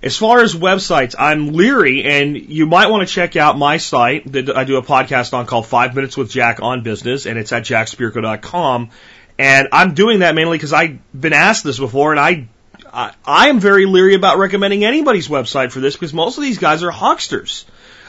As 0.00 0.18
far 0.18 0.42
as 0.42 0.54
websites, 0.54 1.14
I'm 1.18 1.54
leery, 1.54 2.04
and 2.04 2.36
you 2.36 2.66
might 2.66 2.90
want 2.90 3.08
to 3.08 3.12
check 3.12 3.36
out 3.36 3.56
my 3.56 3.78
site 3.78 4.30
that 4.32 4.54
I 4.54 4.64
do 4.64 4.76
a 4.76 4.82
podcast 4.82 5.32
on 5.32 5.46
called 5.46 5.66
Five 5.66 5.94
Minutes 5.94 6.14
with 6.14 6.30
Jack 6.30 6.60
on 6.60 6.82
Business, 6.82 7.24
and 7.24 7.38
it's 7.38 7.52
at 7.52 7.62
jackspirko.com. 7.62 8.90
And 9.38 9.68
I'm 9.72 9.94
doing 9.94 10.20
that 10.20 10.34
mainly 10.34 10.58
because 10.58 10.72
I've 10.72 10.98
been 11.18 11.32
asked 11.32 11.64
this 11.64 11.78
before, 11.78 12.12
and 12.12 12.20
I, 12.20 12.48
I, 12.92 13.12
I 13.24 13.48
am 13.48 13.58
very 13.58 13.86
leery 13.86 14.14
about 14.14 14.38
recommending 14.38 14.84
anybody's 14.84 15.28
website 15.28 15.72
for 15.72 15.80
this 15.80 15.94
because 15.94 16.14
most 16.14 16.38
of 16.38 16.42
these 16.44 16.58
guys 16.58 16.82
are 16.84 16.92
hucksters. 16.92 17.64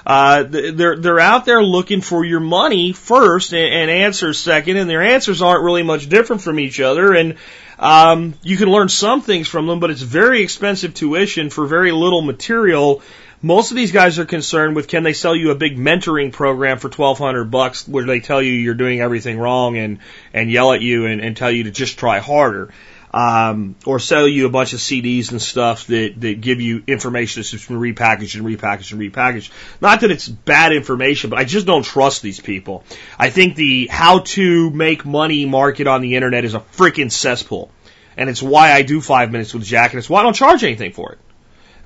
Uh, 0.05 0.43
they're 0.43 0.95
they're 0.97 1.19
out 1.19 1.45
there 1.45 1.63
looking 1.63 1.99
for 1.99 2.23
your 2.23 2.39
money 2.39 2.93
first 2.93 3.53
and, 3.53 3.73
and 3.73 3.89
answers 3.89 4.37
second, 4.37 4.77
and 4.77 4.87
their 4.87 5.01
answers 5.01 5.41
aren't 5.41 5.63
really 5.63 5.81
much 5.81 6.07
different 6.07 6.43
from 6.43 6.59
each 6.59 6.79
other. 6.79 7.13
And 7.13 7.37
um, 7.79 8.35
you 8.43 8.55
can 8.55 8.69
learn 8.69 8.87
some 8.87 9.21
things 9.21 9.47
from 9.47 9.65
them, 9.65 9.79
but 9.79 9.89
it's 9.89 10.01
very 10.03 10.43
expensive 10.43 10.93
tuition 10.93 11.49
for 11.49 11.65
very 11.65 11.91
little 11.91 12.21
material. 12.21 13.01
Most 13.41 13.71
of 13.71 13.77
these 13.77 13.91
guys 13.91 14.17
are 14.19 14.25
concerned 14.25 14.75
with 14.75 14.87
can 14.87 15.03
they 15.03 15.13
sell 15.13 15.35
you 15.35 15.51
a 15.51 15.55
big 15.55 15.77
mentoring 15.77 16.31
program 16.31 16.79
for 16.79 16.89
twelve 16.89 17.17
hundred 17.17 17.45
bucks 17.51 17.87
where 17.87 18.05
they 18.05 18.19
tell 18.19 18.41
you 18.41 18.51
you're 18.51 18.73
doing 18.73 19.01
everything 19.01 19.37
wrong 19.37 19.77
and 19.77 19.99
and 20.33 20.49
yell 20.49 20.73
at 20.73 20.81
you 20.81 21.05
and, 21.05 21.21
and 21.21 21.37
tell 21.37 21.51
you 21.51 21.63
to 21.65 21.71
just 21.71 21.99
try 21.99 22.19
harder 22.19 22.71
um, 23.15 23.77
or 23.85 23.97
sell 23.99 24.27
you 24.27 24.45
a 24.45 24.49
bunch 24.49 24.73
of 24.73 24.79
CDs 24.79 25.31
and 25.31 25.41
stuff 25.41 25.87
that, 25.87 26.15
that 26.19 26.41
give 26.41 26.59
you 26.59 26.83
information 26.85 27.39
that's 27.39 27.51
just 27.51 27.69
been 27.69 27.79
repackaged 27.79 28.35
and 28.35 28.45
repackaged 28.45 28.91
and 28.91 28.99
repackaged. 28.99 29.51
Not 29.79 30.01
that 30.01 30.11
it's 30.11 30.27
bad 30.27 30.73
information, 30.73 31.29
but 31.29 31.39
I 31.39 31.45
just 31.45 31.65
don't 31.65 31.83
trust 31.83 32.21
these 32.21 32.41
people. 32.41 32.83
I 33.17 33.29
think 33.29 33.55
the 33.55 33.87
how 33.87 34.19
to 34.19 34.69
make 34.69 35.05
money 35.05 35.45
market 35.45 35.87
on 35.87 36.01
the 36.01 36.15
internet 36.15 36.43
is 36.43 36.55
a 36.55 36.59
freaking 36.59 37.09
cesspool. 37.09 37.71
And 38.17 38.29
it's 38.29 38.43
why 38.43 38.73
I 38.73 38.81
do 38.81 38.99
five 38.99 39.31
minutes 39.31 39.53
with 39.53 39.63
Jack, 39.63 39.91
and 39.91 39.99
it's 39.99 40.09
why 40.09 40.19
I 40.19 40.23
don't 40.23 40.35
charge 40.35 40.63
anything 40.65 40.91
for 40.91 41.13
it. 41.13 41.19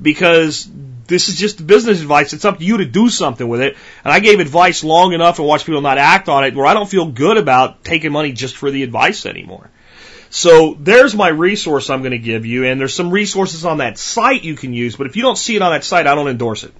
Because 0.02 0.70
this 1.08 1.28
is 1.28 1.36
just 1.36 1.66
business 1.66 2.02
advice. 2.02 2.34
It's 2.34 2.46
up 2.46 2.60
to 2.60 2.64
you 2.64 2.78
to 2.78 2.86
do 2.86 3.10
something 3.10 3.48
with 3.48 3.62
it. 3.62 3.76
And 4.04 4.14
I 4.14 4.20
gave 4.20 4.40
advice 4.40 4.84
long 4.84 5.14
enough 5.14 5.40
and 5.40 5.48
watched 5.48 5.66
people 5.66 5.82
not 5.82 5.98
act 5.98 6.30
on 6.30 6.46
it 6.46 6.56
where 6.56 6.66
I 6.66 6.74
don't 6.74 6.90
feel 6.90 7.08
good 7.08 7.38
about 7.38 7.84
taking 7.84 8.12
money 8.12 8.32
just 8.32 8.56
for 8.56 8.72
the 8.72 8.84
advice 8.84 9.26
anymore. 9.26 9.70
So 10.30 10.78
there's 10.80 11.16
my 11.16 11.30
resource 11.30 11.90
I'm 11.90 12.02
going 12.02 12.12
to 12.12 12.20
give 12.20 12.46
you, 12.46 12.64
and 12.66 12.80
there's 12.80 12.94
some 12.94 13.10
resources 13.10 13.66
on 13.66 13.80
that 13.80 13.98
site 13.98 14.44
you 14.44 14.56
can 14.56 14.74
use, 14.74 14.96
but 14.96 15.08
if 15.08 15.16
you 15.16 15.24
don't 15.24 15.38
see 15.38 15.56
it 15.56 15.64
on 15.64 15.72
that 15.72 15.84
site, 15.84 16.06
I 16.06 16.14
don't 16.14 16.28
endorse 16.28 16.64
it. 16.64 16.72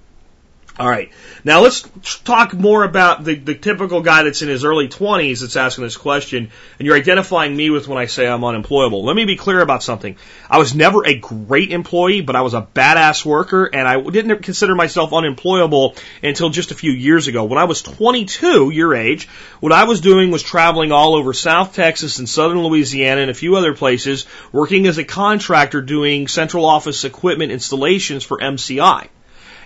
All 0.80 0.88
right. 0.88 1.10
Now 1.44 1.60
let's 1.60 1.82
talk 2.24 2.54
more 2.54 2.84
about 2.84 3.22
the, 3.22 3.34
the 3.34 3.54
typical 3.54 4.00
guy 4.00 4.22
that's 4.22 4.40
in 4.40 4.48
his 4.48 4.64
early 4.64 4.88
20s 4.88 5.42
that's 5.42 5.56
asking 5.56 5.84
this 5.84 5.98
question, 5.98 6.50
and 6.78 6.86
you're 6.86 6.96
identifying 6.96 7.54
me 7.54 7.68
with 7.68 7.86
when 7.86 7.98
I 7.98 8.06
say 8.06 8.26
I'm 8.26 8.42
unemployable. 8.42 9.04
Let 9.04 9.14
me 9.14 9.26
be 9.26 9.36
clear 9.36 9.60
about 9.60 9.82
something. 9.82 10.16
I 10.48 10.56
was 10.56 10.74
never 10.74 11.06
a 11.06 11.18
great 11.18 11.70
employee, 11.70 12.22
but 12.22 12.34
I 12.34 12.40
was 12.40 12.54
a 12.54 12.62
badass 12.62 13.26
worker, 13.26 13.66
and 13.66 13.86
I 13.86 14.00
didn't 14.00 14.42
consider 14.42 14.74
myself 14.74 15.12
unemployable 15.12 15.96
until 16.22 16.48
just 16.48 16.70
a 16.70 16.74
few 16.74 16.92
years 16.92 17.28
ago. 17.28 17.44
When 17.44 17.58
I 17.58 17.64
was 17.64 17.82
22, 17.82 18.70
your 18.70 18.94
age, 18.94 19.28
what 19.60 19.72
I 19.72 19.84
was 19.84 20.00
doing 20.00 20.30
was 20.30 20.42
traveling 20.42 20.92
all 20.92 21.14
over 21.14 21.34
South 21.34 21.74
Texas 21.74 22.20
and 22.20 22.26
Southern 22.26 22.62
Louisiana 22.62 23.20
and 23.20 23.30
a 23.30 23.34
few 23.34 23.56
other 23.56 23.74
places, 23.74 24.24
working 24.50 24.86
as 24.86 24.96
a 24.96 25.04
contractor 25.04 25.82
doing 25.82 26.26
central 26.26 26.64
office 26.64 27.04
equipment 27.04 27.52
installations 27.52 28.24
for 28.24 28.38
MCI 28.38 29.08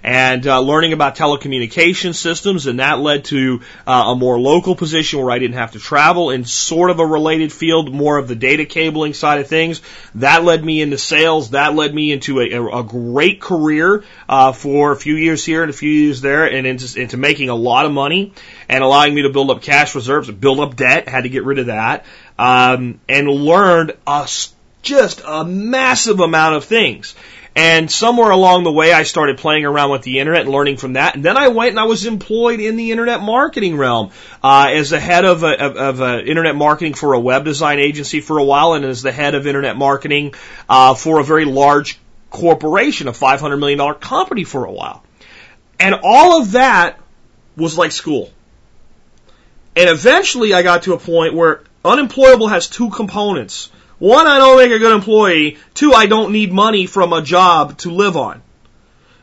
and 0.04 0.46
uh, 0.46 0.60
learning 0.60 0.92
about 0.92 1.16
telecommunication 1.16 2.14
systems, 2.14 2.66
and 2.66 2.78
that 2.78 3.00
led 3.00 3.24
to 3.24 3.62
uh, 3.86 4.04
a 4.08 4.14
more 4.14 4.38
local 4.38 4.76
position 4.76 5.18
where 5.18 5.30
I 5.30 5.38
didn't 5.38 5.56
have 5.56 5.72
to 5.72 5.78
travel 5.78 6.28
in 6.28 6.44
sort 6.44 6.90
of 6.90 7.00
a 7.00 7.06
related 7.06 7.54
field, 7.54 7.92
more 7.92 8.18
of 8.18 8.28
the 8.28 8.34
data 8.34 8.66
cabling 8.66 9.14
side 9.14 9.40
of 9.40 9.48
things. 9.48 9.80
That 10.16 10.44
led 10.44 10.62
me 10.62 10.82
into 10.82 10.98
sales. 10.98 11.50
That 11.50 11.74
led 11.74 11.94
me 11.94 12.12
into 12.12 12.40
a, 12.40 12.80
a 12.80 12.82
great 12.84 13.40
career 13.40 14.04
uh, 14.28 14.52
for 14.52 14.92
a 14.92 14.96
few 14.96 15.16
years 15.16 15.42
here 15.42 15.62
and 15.62 15.70
a 15.70 15.74
few 15.74 15.90
years 15.90 16.20
there, 16.20 16.44
and 16.52 16.66
into, 16.66 17.00
into 17.00 17.16
making 17.16 17.48
a 17.48 17.54
lot 17.54 17.86
of 17.86 17.92
money 17.92 18.34
and 18.68 18.84
allowing 18.84 19.14
me 19.14 19.22
to 19.22 19.30
build 19.30 19.50
up 19.50 19.62
cash 19.62 19.94
reserves, 19.94 20.30
build 20.30 20.60
up 20.60 20.76
debt. 20.76 21.08
Had 21.08 21.22
to 21.22 21.30
get 21.30 21.44
rid 21.44 21.58
of 21.58 21.66
that, 21.66 22.04
um, 22.38 23.00
and 23.08 23.26
learned 23.26 23.96
a 24.06 24.28
just 24.82 25.22
a 25.26 25.44
massive 25.44 26.20
amount 26.20 26.56
of 26.56 26.64
things. 26.64 27.14
And 27.56 27.88
somewhere 27.88 28.30
along 28.30 28.64
the 28.64 28.72
way, 28.72 28.92
I 28.92 29.04
started 29.04 29.38
playing 29.38 29.64
around 29.64 29.90
with 29.90 30.02
the 30.02 30.18
internet 30.18 30.42
and 30.42 30.50
learning 30.50 30.76
from 30.76 30.94
that. 30.94 31.14
And 31.14 31.24
then 31.24 31.36
I 31.36 31.48
went 31.48 31.70
and 31.70 31.78
I 31.78 31.84
was 31.84 32.04
employed 32.04 32.58
in 32.58 32.76
the 32.76 32.90
internet 32.90 33.20
marketing 33.20 33.76
realm 33.76 34.10
uh, 34.42 34.70
as 34.72 34.90
the 34.90 34.98
head 34.98 35.24
of, 35.24 35.44
a, 35.44 35.64
of, 35.64 35.76
of 35.76 36.00
a 36.00 36.24
internet 36.24 36.56
marketing 36.56 36.94
for 36.94 37.12
a 37.12 37.20
web 37.20 37.44
design 37.44 37.78
agency 37.78 38.20
for 38.20 38.38
a 38.38 38.44
while, 38.44 38.74
and 38.74 38.84
as 38.84 39.02
the 39.02 39.12
head 39.12 39.36
of 39.36 39.46
internet 39.46 39.76
marketing 39.76 40.34
uh, 40.68 40.94
for 40.94 41.20
a 41.20 41.24
very 41.24 41.44
large 41.44 42.00
corporation, 42.30 43.06
a 43.06 43.12
$500 43.12 43.58
million 43.60 43.94
company 43.94 44.42
for 44.42 44.64
a 44.64 44.72
while. 44.72 45.04
And 45.78 45.94
all 46.02 46.40
of 46.40 46.52
that 46.52 46.98
was 47.56 47.78
like 47.78 47.92
school. 47.92 48.32
And 49.76 49.88
eventually 49.88 50.54
I 50.54 50.62
got 50.62 50.84
to 50.84 50.94
a 50.94 50.98
point 50.98 51.34
where 51.34 51.62
unemployable 51.84 52.48
has 52.48 52.68
two 52.68 52.90
components. 52.90 53.70
One, 53.98 54.26
I 54.26 54.38
don't 54.38 54.56
make 54.56 54.70
a 54.70 54.78
good 54.78 54.94
employee. 54.94 55.58
Two, 55.74 55.92
I 55.92 56.06
don't 56.06 56.32
need 56.32 56.52
money 56.52 56.86
from 56.86 57.12
a 57.12 57.22
job 57.22 57.78
to 57.78 57.90
live 57.90 58.16
on. 58.16 58.42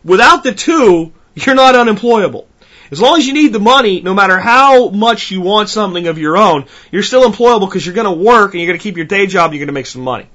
Without 0.03 0.43
the 0.43 0.53
two, 0.53 1.13
you're 1.36 1.55
not 1.55 1.76
unemployable. 1.76 2.47
As 2.91 2.99
long 2.99 3.17
as 3.17 3.26
you 3.26 3.34
need 3.34 3.53
the 3.53 3.59
money, 3.59 4.01
no 4.01 4.13
matter 4.13 4.38
how 4.38 4.89
much 4.89 5.32
you 5.32 5.39
want 5.39 5.69
something 5.69 6.07
of 6.07 6.17
your 6.17 6.36
own, 6.36 6.65
you're 6.91 7.03
still 7.03 7.30
employable 7.30 7.69
because 7.69 7.86
you're 7.86 7.95
going 7.95 8.05
to 8.05 8.24
work 8.24 8.51
and 8.51 8.61
you're 8.61 8.67
going 8.67 8.80
to 8.80 8.84
keep 8.84 8.97
your 8.97 9.05
day 9.05 9.28
job 9.28 9.45
and 9.45 9.53
you're 9.53 9.65
going 9.65 9.74
to 9.74 9.80
make 9.80 9.86
some 9.86 10.01
money. 10.01 10.28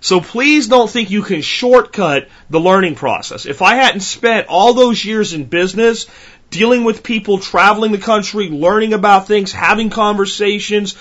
So 0.00 0.20
please 0.20 0.68
don't 0.68 0.88
think 0.88 1.10
you 1.10 1.22
can 1.22 1.40
shortcut 1.40 2.28
the 2.50 2.60
learning 2.60 2.94
process. 2.94 3.46
If 3.46 3.62
I 3.62 3.76
hadn't 3.76 4.00
spent 4.00 4.48
all 4.48 4.74
those 4.74 5.04
years 5.04 5.32
in 5.32 5.44
business, 5.44 6.06
dealing 6.50 6.84
with 6.84 7.02
people, 7.02 7.38
traveling 7.38 7.92
the 7.92 7.98
country, 7.98 8.48
learning 8.48 8.92
about 8.92 9.26
things, 9.26 9.52
having 9.52 9.90
conversations, 9.90 10.94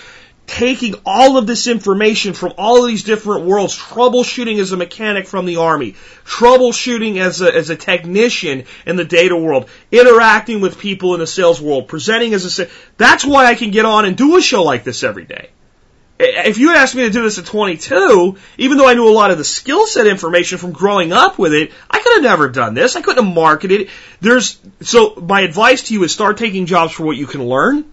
taking 0.45 0.95
all 1.05 1.37
of 1.37 1.47
this 1.47 1.67
information 1.67 2.33
from 2.33 2.53
all 2.57 2.83
of 2.83 2.87
these 2.89 3.03
different 3.03 3.45
worlds, 3.45 3.77
troubleshooting 3.77 4.59
as 4.59 4.71
a 4.71 4.77
mechanic 4.77 5.27
from 5.27 5.45
the 5.45 5.57
army, 5.57 5.95
troubleshooting 6.25 7.17
as 7.17 7.41
a, 7.41 7.53
as 7.53 7.69
a 7.69 7.75
technician 7.75 8.65
in 8.85 8.95
the 8.95 9.05
data 9.05 9.35
world, 9.35 9.69
interacting 9.91 10.61
with 10.61 10.77
people 10.77 11.13
in 11.13 11.19
the 11.19 11.27
sales 11.27 11.61
world, 11.61 11.87
presenting 11.87 12.33
as 12.33 12.59
a, 12.59 12.67
that's 12.97 13.25
why 13.25 13.45
I 13.45 13.55
can 13.55 13.71
get 13.71 13.85
on 13.85 14.05
and 14.05 14.17
do 14.17 14.37
a 14.37 14.41
show 14.41 14.63
like 14.63 14.83
this 14.83 15.03
every 15.03 15.25
day. 15.25 15.49
If 16.19 16.57
you 16.57 16.73
asked 16.75 16.93
me 16.93 17.03
to 17.03 17.09
do 17.09 17.23
this 17.23 17.39
at 17.39 17.45
22, 17.45 18.37
even 18.57 18.77
though 18.77 18.87
I 18.87 18.93
knew 18.93 19.09
a 19.09 19.11
lot 19.11 19.31
of 19.31 19.37
the 19.37 19.43
skill 19.43 19.87
set 19.87 20.07
information 20.07 20.57
from 20.57 20.71
growing 20.71 21.11
up 21.11 21.39
with 21.39 21.53
it, 21.53 21.71
I 21.89 21.99
could 21.99 22.13
have 22.13 22.23
never 22.23 22.49
done 22.49 22.75
this. 22.75 22.95
I 22.95 23.01
couldn't 23.01 23.25
have 23.25 23.33
marketed 23.33 23.81
it. 23.81 23.89
There's, 24.21 24.59
so 24.81 25.15
my 25.15 25.41
advice 25.41 25.83
to 25.83 25.93
you 25.93 26.03
is 26.03 26.11
start 26.11 26.37
taking 26.37 26.65
jobs 26.65 26.93
for 26.93 27.03
what 27.03 27.17
you 27.17 27.25
can 27.25 27.43
learn 27.43 27.92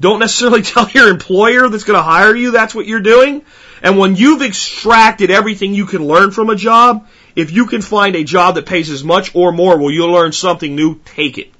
don't 0.00 0.20
necessarily 0.20 0.62
tell 0.62 0.88
your 0.90 1.08
employer 1.08 1.68
that's 1.68 1.84
going 1.84 1.98
to 1.98 2.02
hire 2.02 2.34
you 2.34 2.50
that's 2.50 2.74
what 2.74 2.86
you're 2.86 3.00
doing. 3.00 3.42
And 3.82 3.98
when 3.98 4.16
you've 4.16 4.42
extracted 4.42 5.30
everything 5.30 5.74
you 5.74 5.86
can 5.86 6.06
learn 6.06 6.30
from 6.30 6.50
a 6.50 6.56
job, 6.56 7.06
if 7.34 7.52
you 7.52 7.66
can 7.66 7.82
find 7.82 8.16
a 8.16 8.24
job 8.24 8.54
that 8.54 8.66
pays 8.66 8.90
as 8.90 9.04
much 9.04 9.34
or 9.34 9.52
more 9.52 9.78
where 9.78 9.92
you'll 9.92 10.12
learn 10.12 10.32
something 10.32 10.74
new, 10.74 10.98
take 11.04 11.38
it. 11.38 11.52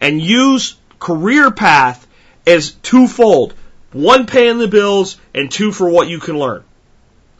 And 0.00 0.20
use 0.20 0.76
career 0.98 1.50
path 1.50 2.06
as 2.46 2.70
twofold. 2.70 3.54
One 3.92 4.26
paying 4.26 4.58
the 4.58 4.68
bills 4.68 5.18
and 5.34 5.50
two 5.50 5.72
for 5.72 5.88
what 5.88 6.08
you 6.08 6.20
can 6.20 6.38
learn. 6.38 6.62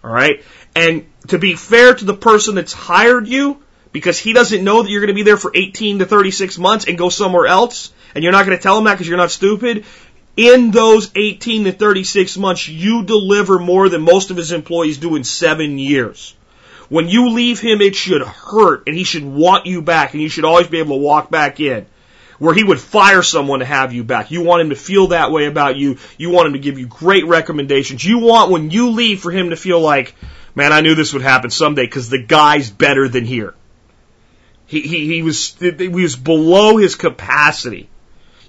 Alright? 0.02 0.44
And 0.74 1.06
to 1.28 1.38
be 1.38 1.54
fair 1.54 1.94
to 1.94 2.04
the 2.04 2.14
person 2.14 2.56
that's 2.56 2.72
hired 2.72 3.28
you, 3.28 3.62
because 3.92 4.18
he 4.18 4.32
doesn't 4.32 4.62
know 4.62 4.82
that 4.82 4.90
you're 4.90 5.00
going 5.00 5.08
to 5.08 5.14
be 5.14 5.22
there 5.22 5.36
for 5.36 5.52
18 5.54 6.00
to 6.00 6.06
36 6.06 6.58
months 6.58 6.86
and 6.86 6.98
go 6.98 7.08
somewhere 7.08 7.46
else, 7.46 7.92
and 8.14 8.24
you're 8.24 8.32
not 8.32 8.46
going 8.46 8.56
to 8.56 8.62
tell 8.62 8.78
him 8.78 8.84
that 8.84 8.94
because 8.94 9.08
you're 9.08 9.16
not 9.16 9.30
stupid, 9.30 9.84
in 10.36 10.70
those 10.70 11.10
18 11.14 11.64
to 11.64 11.72
36 11.72 12.38
months, 12.38 12.68
you 12.68 13.04
deliver 13.04 13.58
more 13.58 13.88
than 13.88 14.02
most 14.02 14.30
of 14.30 14.36
his 14.36 14.52
employees 14.52 14.98
do 14.98 15.16
in 15.16 15.24
seven 15.24 15.78
years. 15.78 16.34
When 16.88 17.08
you 17.08 17.30
leave 17.30 17.60
him, 17.60 17.80
it 17.80 17.94
should 17.94 18.22
hurt 18.22 18.84
and 18.86 18.96
he 18.96 19.04
should 19.04 19.24
want 19.24 19.66
you 19.66 19.82
back 19.82 20.12
and 20.12 20.22
you 20.22 20.28
should 20.28 20.44
always 20.44 20.66
be 20.66 20.78
able 20.78 20.96
to 20.96 21.02
walk 21.02 21.30
back 21.30 21.60
in. 21.60 21.86
Where 22.38 22.54
he 22.54 22.64
would 22.64 22.80
fire 22.80 23.22
someone 23.22 23.58
to 23.58 23.66
have 23.66 23.92
you 23.92 24.02
back. 24.02 24.30
You 24.30 24.42
want 24.42 24.62
him 24.62 24.70
to 24.70 24.76
feel 24.76 25.08
that 25.08 25.30
way 25.30 25.44
about 25.44 25.76
you. 25.76 25.98
You 26.16 26.30
want 26.30 26.46
him 26.46 26.52
to 26.54 26.58
give 26.58 26.78
you 26.78 26.86
great 26.86 27.26
recommendations. 27.26 28.02
You 28.02 28.18
want 28.18 28.50
when 28.50 28.70
you 28.70 28.90
leave 28.90 29.20
for 29.20 29.30
him 29.30 29.50
to 29.50 29.56
feel 29.56 29.78
like, 29.78 30.14
man, 30.54 30.72
I 30.72 30.80
knew 30.80 30.94
this 30.94 31.12
would 31.12 31.22
happen 31.22 31.50
someday 31.50 31.84
because 31.84 32.08
the 32.08 32.22
guy's 32.22 32.70
better 32.70 33.08
than 33.08 33.26
here. 33.26 33.54
He, 34.66 34.80
he, 34.80 35.06
he 35.06 35.22
was, 35.22 35.54
he 35.60 35.88
was 35.88 36.16
below 36.16 36.78
his 36.78 36.94
capacity. 36.94 37.90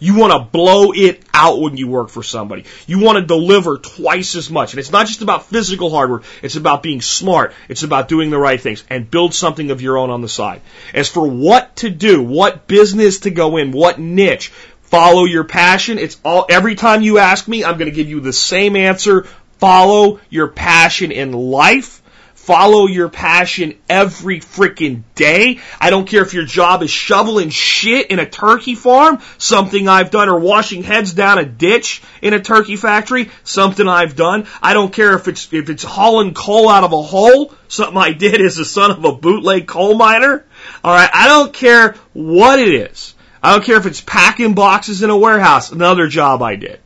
You 0.02 0.16
want 0.16 0.34
to 0.34 0.40
blow 0.40 0.94
it 0.94 1.22
out 1.32 1.62
when 1.62 1.78
you 1.78 1.88
work 1.88 2.10
for 2.10 2.24
somebody. 2.24 2.66
You 2.88 2.98
want 2.98 3.20
to 3.20 3.24
deliver 3.24 3.78
twice 3.78 4.36
as 4.36 4.50
much. 4.50 4.74
And 4.74 4.80
it's 4.80 4.92
not 4.92 5.06
just 5.06 5.22
about 5.22 5.46
physical 5.46 5.92
hardware. 5.92 6.24
It's 6.42 6.56
about 6.56 6.82
being 6.82 7.02
smart. 7.02 7.54
It's 7.70 7.84
about 7.84 8.08
doing 8.08 8.32
the 8.32 8.40
right 8.40 8.60
things 8.60 8.84
and 8.90 9.10
build 9.12 9.36
something 9.36 9.70
of 9.70 9.84
your 9.84 10.00
own 10.00 10.10
on 10.10 10.22
the 10.22 10.28
side. 10.28 10.62
As 10.92 11.08
for 11.08 11.30
what 11.30 11.76
to 11.78 11.92
do, 11.92 12.24
what 12.24 12.66
business 12.66 13.20
to 13.20 13.30
go 13.30 13.58
in, 13.58 13.72
what 13.72 14.00
niche, 14.00 14.48
follow 14.82 15.26
your 15.26 15.44
passion. 15.44 16.00
It's 16.00 16.20
all, 16.26 16.48
every 16.50 16.74
time 16.74 17.04
you 17.04 17.20
ask 17.20 17.48
me, 17.48 17.64
I'm 17.64 17.78
going 17.78 17.92
to 17.92 17.96
give 17.96 18.10
you 18.10 18.22
the 18.22 18.34
same 18.34 18.76
answer. 18.76 19.28
Follow 19.60 20.20
your 20.32 20.48
passion 20.48 21.12
in 21.12 21.32
life 21.32 22.01
Follow 22.42 22.88
your 22.88 23.08
passion 23.08 23.78
every 23.88 24.40
freaking 24.40 25.04
day. 25.14 25.60
I 25.80 25.92
don't 25.92 26.08
care 26.08 26.24
if 26.24 26.34
your 26.34 26.44
job 26.44 26.82
is 26.82 26.90
shoveling 26.90 27.52
shit 27.52 28.08
in 28.08 28.18
a 28.18 28.26
turkey 28.26 28.74
farm, 28.74 29.20
something 29.38 29.88
I've 29.88 30.10
done, 30.10 30.28
or 30.28 30.40
washing 30.40 30.82
heads 30.82 31.14
down 31.14 31.38
a 31.38 31.46
ditch 31.46 32.02
in 32.20 32.34
a 32.34 32.42
turkey 32.42 32.78
factory, 32.78 33.30
something 33.44 33.88
I've 33.88 34.16
done. 34.16 34.48
I 34.60 34.74
don't 34.74 34.92
care 34.92 35.14
if 35.14 35.28
it's, 35.28 35.54
if 35.54 35.70
it's 35.70 35.84
hauling 35.84 36.34
coal 36.34 36.68
out 36.68 36.84
of 36.84 36.94
a 36.94 37.02
hole, 37.04 37.54
something 37.68 37.98
I 37.98 38.12
did 38.12 38.42
as 38.42 38.56
the 38.56 38.66
son 38.66 38.90
of 38.90 39.06
a 39.06 39.12
bootleg 39.14 39.68
coal 39.68 39.96
miner. 39.96 40.44
Alright, 40.84 41.12
I 41.14 41.28
don't 41.28 41.54
care 41.54 41.94
what 42.14 42.58
it 42.58 42.74
is. 42.74 43.14
I 43.44 43.54
don't 43.54 43.64
care 43.64 43.78
if 43.78 43.86
it's 43.86 44.02
packing 44.02 44.56
boxes 44.56 45.04
in 45.04 45.12
a 45.12 45.18
warehouse, 45.18 45.72
another 45.72 46.08
job 46.08 46.42
I 46.42 46.56
did. 46.56 46.80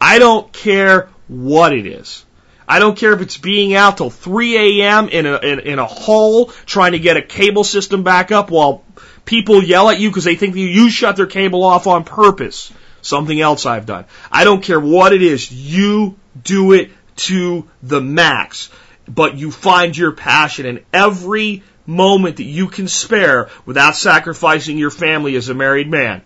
I 0.00 0.18
don't 0.18 0.50
care 0.52 1.10
what 1.28 1.74
it 1.74 1.86
is. 1.86 2.25
I 2.68 2.78
don't 2.78 2.96
care 2.96 3.12
if 3.12 3.20
it's 3.20 3.36
being 3.36 3.74
out 3.74 3.98
till 3.98 4.10
3 4.10 4.80
a.m. 4.82 5.08
in 5.08 5.26
a, 5.26 5.38
in, 5.38 5.60
in 5.60 5.78
a 5.78 5.86
hole 5.86 6.46
trying 6.66 6.92
to 6.92 6.98
get 6.98 7.16
a 7.16 7.22
cable 7.22 7.64
system 7.64 8.02
back 8.02 8.32
up 8.32 8.50
while 8.50 8.84
people 9.24 9.62
yell 9.62 9.88
at 9.88 10.00
you 10.00 10.08
because 10.10 10.24
they 10.24 10.36
think 10.36 10.56
you, 10.56 10.66
you 10.66 10.90
shut 10.90 11.16
their 11.16 11.26
cable 11.26 11.64
off 11.64 11.86
on 11.86 12.04
purpose. 12.04 12.72
Something 13.02 13.40
else 13.40 13.66
I've 13.66 13.86
done. 13.86 14.06
I 14.32 14.44
don't 14.44 14.62
care 14.62 14.80
what 14.80 15.12
it 15.12 15.22
is. 15.22 15.52
You 15.52 16.16
do 16.42 16.72
it 16.72 16.90
to 17.16 17.68
the 17.82 18.00
max. 18.00 18.70
But 19.08 19.36
you 19.36 19.52
find 19.52 19.96
your 19.96 20.10
passion 20.10 20.66
in 20.66 20.84
every 20.92 21.62
moment 21.86 22.38
that 22.38 22.44
you 22.44 22.66
can 22.66 22.88
spare 22.88 23.48
without 23.64 23.94
sacrificing 23.94 24.78
your 24.78 24.90
family 24.90 25.36
as 25.36 25.48
a 25.48 25.54
married 25.54 25.88
man 25.88 26.22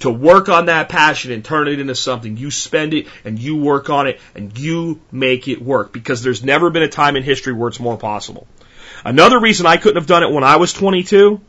to 0.00 0.10
work 0.10 0.48
on 0.48 0.66
that 0.66 0.88
passion 0.88 1.32
and 1.32 1.44
turn 1.44 1.68
it 1.68 1.80
into 1.80 1.94
something. 1.94 2.36
You 2.36 2.50
spend 2.50 2.94
it 2.94 3.06
and 3.24 3.38
you 3.38 3.56
work 3.56 3.90
on 3.90 4.06
it 4.06 4.20
and 4.34 4.56
you 4.58 5.00
make 5.10 5.48
it 5.48 5.62
work 5.62 5.92
because 5.92 6.22
there's 6.22 6.44
never 6.44 6.70
been 6.70 6.82
a 6.82 6.88
time 6.88 7.16
in 7.16 7.22
history 7.22 7.52
where 7.52 7.68
it's 7.68 7.80
more 7.80 7.96
possible. 7.96 8.46
Another 9.04 9.38
reason 9.38 9.66
I 9.66 9.76
couldn't 9.76 9.96
have 9.96 10.06
done 10.06 10.22
it 10.22 10.30
when 10.30 10.44
I 10.44 10.56
was 10.56 10.72
22, 10.72 11.40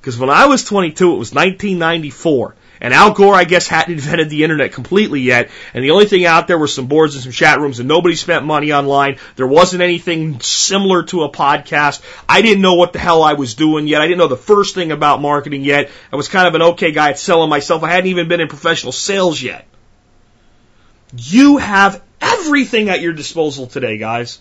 because 0.00 0.18
when 0.18 0.30
I 0.30 0.46
was 0.46 0.64
22, 0.64 1.14
it 1.14 1.18
was 1.18 1.34
1994. 1.34 2.54
And 2.82 2.94
Al 2.94 3.12
Gore, 3.12 3.34
I 3.34 3.44
guess, 3.44 3.68
hadn't 3.68 3.92
invented 3.92 4.30
the 4.30 4.42
internet 4.42 4.72
completely 4.72 5.20
yet. 5.20 5.50
And 5.74 5.84
the 5.84 5.90
only 5.90 6.06
thing 6.06 6.24
out 6.24 6.48
there 6.48 6.58
were 6.58 6.66
some 6.66 6.86
boards 6.86 7.14
and 7.14 7.22
some 7.22 7.32
chat 7.32 7.60
rooms 7.60 7.78
and 7.78 7.86
nobody 7.86 8.16
spent 8.16 8.46
money 8.46 8.72
online. 8.72 9.18
There 9.36 9.46
wasn't 9.46 9.82
anything 9.82 10.40
similar 10.40 11.02
to 11.04 11.24
a 11.24 11.30
podcast. 11.30 12.00
I 12.26 12.40
didn't 12.40 12.62
know 12.62 12.74
what 12.74 12.94
the 12.94 12.98
hell 12.98 13.22
I 13.22 13.34
was 13.34 13.54
doing 13.54 13.86
yet. 13.86 14.00
I 14.00 14.06
didn't 14.06 14.18
know 14.18 14.28
the 14.28 14.36
first 14.36 14.74
thing 14.74 14.92
about 14.92 15.20
marketing 15.20 15.62
yet. 15.62 15.90
I 16.10 16.16
was 16.16 16.28
kind 16.28 16.48
of 16.48 16.54
an 16.54 16.62
okay 16.72 16.92
guy 16.92 17.10
at 17.10 17.18
selling 17.18 17.50
myself. 17.50 17.82
I 17.82 17.90
hadn't 17.90 18.10
even 18.10 18.28
been 18.28 18.40
in 18.40 18.48
professional 18.48 18.92
sales 18.92 19.42
yet. 19.42 19.66
You 21.18 21.58
have 21.58 22.02
everything 22.20 22.88
at 22.88 23.02
your 23.02 23.12
disposal 23.12 23.66
today, 23.66 23.98
guys. 23.98 24.38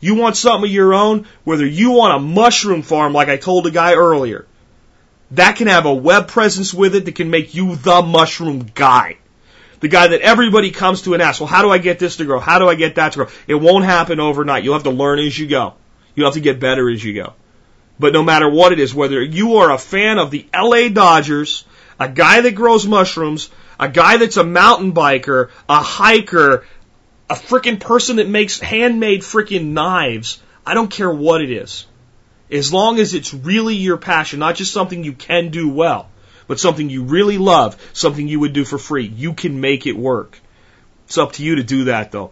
You 0.00 0.14
want 0.14 0.36
something 0.36 0.70
of 0.70 0.74
your 0.74 0.94
own, 0.94 1.26
whether 1.44 1.66
you 1.66 1.90
want 1.90 2.16
a 2.16 2.18
mushroom 2.18 2.80
farm 2.80 3.12
like 3.12 3.28
I 3.28 3.36
told 3.36 3.66
a 3.66 3.70
guy 3.70 3.92
earlier 3.94 4.46
that 5.36 5.56
can 5.56 5.66
have 5.66 5.86
a 5.86 5.94
web 5.94 6.28
presence 6.28 6.72
with 6.74 6.94
it 6.94 7.04
that 7.04 7.14
can 7.14 7.30
make 7.30 7.54
you 7.54 7.76
the 7.76 8.02
mushroom 8.02 8.70
guy. 8.74 9.18
The 9.80 9.88
guy 9.88 10.08
that 10.08 10.20
everybody 10.20 10.70
comes 10.70 11.02
to 11.02 11.14
and 11.14 11.22
asks, 11.22 11.40
well, 11.40 11.46
how 11.46 11.62
do 11.62 11.70
I 11.70 11.78
get 11.78 11.98
this 11.98 12.16
to 12.16 12.24
grow? 12.24 12.40
How 12.40 12.58
do 12.58 12.68
I 12.68 12.74
get 12.74 12.94
that 12.94 13.12
to 13.12 13.18
grow? 13.18 13.28
It 13.46 13.54
won't 13.54 13.84
happen 13.84 14.20
overnight. 14.20 14.64
You'll 14.64 14.74
have 14.74 14.84
to 14.84 14.90
learn 14.90 15.18
as 15.18 15.38
you 15.38 15.46
go. 15.46 15.74
You'll 16.14 16.26
have 16.26 16.34
to 16.34 16.40
get 16.40 16.60
better 16.60 16.88
as 16.88 17.04
you 17.04 17.14
go. 17.14 17.34
But 17.98 18.12
no 18.12 18.22
matter 18.22 18.48
what 18.48 18.72
it 18.72 18.80
is, 18.80 18.94
whether 18.94 19.22
you 19.22 19.56
are 19.56 19.70
a 19.70 19.78
fan 19.78 20.18
of 20.18 20.30
the 20.30 20.46
LA 20.54 20.88
Dodgers, 20.88 21.64
a 22.00 22.08
guy 22.08 22.40
that 22.40 22.52
grows 22.52 22.86
mushrooms, 22.86 23.50
a 23.78 23.88
guy 23.88 24.16
that's 24.16 24.36
a 24.36 24.44
mountain 24.44 24.92
biker, 24.92 25.50
a 25.68 25.80
hiker, 25.80 26.64
a 27.28 27.34
freaking 27.34 27.80
person 27.80 28.16
that 28.16 28.28
makes 28.28 28.60
handmade 28.60 29.20
freaking 29.20 29.72
knives, 29.72 30.40
I 30.66 30.74
don't 30.74 30.90
care 30.90 31.10
what 31.10 31.40
it 31.40 31.50
is. 31.50 31.86
As 32.54 32.72
long 32.72 33.00
as 33.00 33.14
it's 33.14 33.34
really 33.34 33.74
your 33.74 33.96
passion, 33.96 34.38
not 34.38 34.54
just 34.54 34.72
something 34.72 35.02
you 35.02 35.12
can 35.12 35.48
do 35.48 35.68
well, 35.68 36.08
but 36.46 36.60
something 36.60 36.88
you 36.88 37.02
really 37.02 37.36
love, 37.36 37.76
something 37.92 38.28
you 38.28 38.40
would 38.40 38.52
do 38.52 38.64
for 38.64 38.78
free, 38.78 39.06
you 39.06 39.34
can 39.34 39.60
make 39.60 39.86
it 39.86 39.96
work. 39.96 40.38
It's 41.06 41.18
up 41.18 41.32
to 41.32 41.44
you 41.44 41.56
to 41.56 41.64
do 41.64 41.84
that 41.84 42.12
though. 42.12 42.30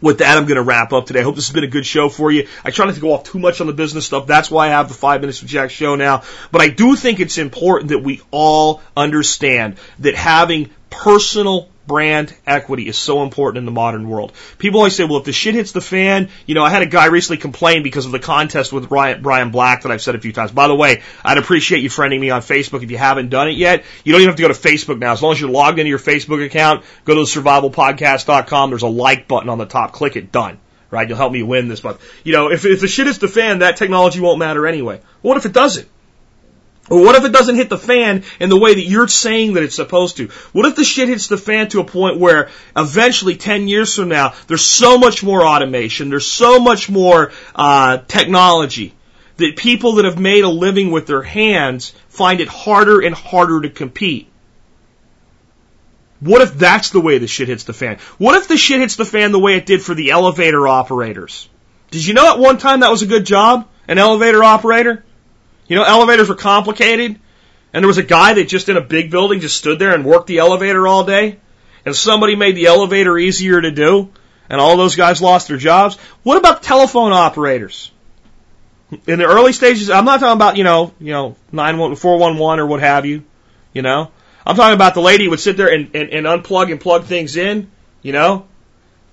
With 0.00 0.18
that, 0.18 0.36
I'm 0.36 0.46
going 0.46 0.56
to 0.56 0.62
wrap 0.62 0.92
up 0.92 1.06
today. 1.06 1.20
I 1.20 1.22
hope 1.22 1.36
this 1.36 1.46
has 1.46 1.54
been 1.54 1.62
a 1.62 1.68
good 1.68 1.86
show 1.86 2.08
for 2.08 2.32
you. 2.32 2.48
I 2.64 2.70
try 2.70 2.86
not 2.86 2.94
to 2.96 3.00
go 3.00 3.12
off 3.12 3.24
too 3.24 3.38
much 3.38 3.60
on 3.60 3.68
the 3.68 3.72
business 3.72 4.06
stuff. 4.06 4.26
That's 4.26 4.50
why 4.50 4.66
I 4.66 4.70
have 4.70 4.88
the 4.88 4.94
five 4.94 5.20
minutes 5.20 5.40
with 5.42 5.50
Jack 5.50 5.70
show 5.70 5.94
now. 5.94 6.22
But 6.50 6.60
I 6.60 6.68
do 6.68 6.96
think 6.96 7.20
it's 7.20 7.38
important 7.38 7.90
that 7.90 8.00
we 8.00 8.20
all 8.32 8.80
understand 8.96 9.76
that 10.00 10.16
having 10.16 10.70
personal 10.90 11.68
brand 11.92 12.34
equity 12.46 12.88
is 12.88 12.96
so 12.96 13.22
important 13.22 13.58
in 13.58 13.66
the 13.66 13.70
modern 13.70 14.08
world. 14.08 14.32
People 14.56 14.80
always 14.80 14.96
say, 14.96 15.04
well, 15.04 15.18
if 15.18 15.24
the 15.24 15.32
shit 15.32 15.54
hits 15.54 15.72
the 15.72 15.82
fan, 15.82 16.30
you 16.46 16.54
know, 16.54 16.64
I 16.64 16.70
had 16.70 16.80
a 16.80 16.86
guy 16.86 17.04
recently 17.04 17.36
complain 17.36 17.82
because 17.82 18.06
of 18.06 18.12
the 18.12 18.18
contest 18.18 18.72
with 18.72 18.88
Brian, 18.88 19.50
Black 19.50 19.82
that 19.82 19.92
I've 19.92 20.00
said 20.00 20.14
a 20.14 20.18
few 20.18 20.32
times. 20.32 20.52
By 20.52 20.68
the 20.68 20.74
way, 20.74 21.02
I'd 21.22 21.36
appreciate 21.36 21.82
you 21.82 21.90
friending 21.90 22.18
me 22.18 22.30
on 22.30 22.40
Facebook 22.40 22.82
if 22.82 22.90
you 22.90 22.96
haven't 22.96 23.28
done 23.28 23.48
it 23.48 23.58
yet. 23.58 23.84
You 24.04 24.12
don't 24.12 24.22
even 24.22 24.30
have 24.30 24.36
to 24.36 24.42
go 24.42 24.48
to 24.48 24.54
Facebook 24.54 25.00
now. 25.00 25.12
As 25.12 25.20
long 25.20 25.32
as 25.32 25.40
you're 25.42 25.50
logged 25.50 25.80
into 25.80 25.90
your 25.90 25.98
Facebook 25.98 26.42
account, 26.42 26.82
go 27.04 27.14
to 27.14 27.20
the 27.20 27.40
survivalpodcast.com. 27.40 28.70
There's 28.70 28.80
a 28.80 28.86
like 28.86 29.28
button 29.28 29.50
on 29.50 29.58
the 29.58 29.66
top. 29.66 29.92
Click 29.92 30.16
it. 30.16 30.32
Done. 30.32 30.58
Right? 30.90 31.06
You'll 31.06 31.18
help 31.18 31.34
me 31.34 31.42
win 31.42 31.68
this 31.68 31.84
month. 31.84 32.02
You 32.24 32.32
know, 32.32 32.50
if, 32.50 32.64
if 32.64 32.80
the 32.80 32.88
shit 32.88 33.06
hits 33.06 33.18
the 33.18 33.28
fan, 33.28 33.58
that 33.58 33.76
technology 33.76 34.20
won't 34.20 34.38
matter 34.38 34.66
anyway. 34.66 35.02
What 35.20 35.36
if 35.36 35.44
it 35.44 35.52
doesn't? 35.52 35.88
Or 36.90 37.00
what 37.00 37.14
if 37.14 37.24
it 37.24 37.32
doesn't 37.32 37.54
hit 37.54 37.68
the 37.68 37.78
fan 37.78 38.24
in 38.40 38.48
the 38.48 38.58
way 38.58 38.74
that 38.74 38.82
you're 38.82 39.08
saying 39.08 39.54
that 39.54 39.62
it's 39.62 39.76
supposed 39.76 40.16
to? 40.16 40.28
What 40.52 40.66
if 40.66 40.74
the 40.74 40.84
shit 40.84 41.08
hits 41.08 41.28
the 41.28 41.38
fan 41.38 41.68
to 41.70 41.80
a 41.80 41.84
point 41.84 42.18
where 42.18 42.50
eventually 42.76 43.36
10 43.36 43.68
years 43.68 43.94
from 43.94 44.08
now, 44.08 44.34
there's 44.48 44.64
so 44.64 44.98
much 44.98 45.22
more 45.22 45.46
automation, 45.46 46.10
there's 46.10 46.26
so 46.26 46.58
much 46.58 46.90
more 46.90 47.30
uh, 47.54 47.98
technology 48.08 48.94
that 49.36 49.56
people 49.56 49.94
that 49.94 50.04
have 50.04 50.18
made 50.18 50.44
a 50.44 50.48
living 50.48 50.90
with 50.90 51.06
their 51.06 51.22
hands 51.22 51.92
find 52.08 52.40
it 52.40 52.48
harder 52.48 53.00
and 53.00 53.14
harder 53.14 53.60
to 53.62 53.70
compete? 53.70 54.28
What 56.20 56.42
if 56.42 56.54
that's 56.54 56.90
the 56.90 57.00
way 57.00 57.18
the 57.18 57.26
shit 57.26 57.48
hits 57.48 57.64
the 57.64 57.72
fan? 57.72 57.98
What 58.18 58.36
if 58.36 58.48
the 58.48 58.56
shit 58.56 58.80
hits 58.80 58.96
the 58.96 59.04
fan 59.04 59.32
the 59.32 59.40
way 59.40 59.56
it 59.56 59.66
did 59.66 59.82
for 59.82 59.94
the 59.94 60.10
elevator 60.10 60.68
operators? 60.68 61.48
Did 61.90 62.06
you 62.06 62.14
know 62.14 62.32
at 62.32 62.38
one 62.38 62.58
time 62.58 62.80
that 62.80 62.90
was 62.90 63.02
a 63.02 63.06
good 63.06 63.26
job? 63.26 63.68
An 63.88 63.98
elevator 63.98 64.44
operator? 64.44 65.04
You 65.68 65.76
know, 65.76 65.84
elevators 65.84 66.28
were 66.28 66.34
complicated, 66.34 67.18
and 67.72 67.82
there 67.82 67.88
was 67.88 67.98
a 67.98 68.02
guy 68.02 68.34
that 68.34 68.48
just 68.48 68.68
in 68.68 68.76
a 68.76 68.80
big 68.80 69.10
building 69.10 69.40
just 69.40 69.56
stood 69.56 69.78
there 69.78 69.94
and 69.94 70.04
worked 70.04 70.26
the 70.26 70.38
elevator 70.38 70.86
all 70.86 71.04
day, 71.04 71.38
and 71.84 71.94
somebody 71.94 72.36
made 72.36 72.56
the 72.56 72.66
elevator 72.66 73.16
easier 73.16 73.60
to 73.60 73.70
do, 73.70 74.10
and 74.48 74.60
all 74.60 74.76
those 74.76 74.96
guys 74.96 75.22
lost 75.22 75.48
their 75.48 75.56
jobs. 75.56 75.96
What 76.22 76.36
about 76.36 76.62
telephone 76.62 77.12
operators? 77.12 77.90
In 79.06 79.18
the 79.18 79.24
early 79.24 79.54
stages, 79.54 79.88
I'm 79.88 80.04
not 80.04 80.20
talking 80.20 80.36
about, 80.36 80.58
you 80.58 80.64
know, 80.64 80.92
you 81.00 81.12
know, 81.12 81.36
411 81.50 82.60
or 82.60 82.66
what 82.66 82.80
have 82.80 83.06
you, 83.06 83.24
you 83.72 83.80
know. 83.80 84.10
I'm 84.44 84.56
talking 84.56 84.74
about 84.74 84.94
the 84.94 85.00
lady 85.00 85.28
would 85.28 85.40
sit 85.40 85.56
there 85.56 85.72
and, 85.72 85.94
and, 85.94 86.10
and 86.10 86.26
unplug 86.26 86.70
and 86.70 86.80
plug 86.80 87.04
things 87.04 87.36
in, 87.36 87.70
you 88.02 88.12
know, 88.12 88.46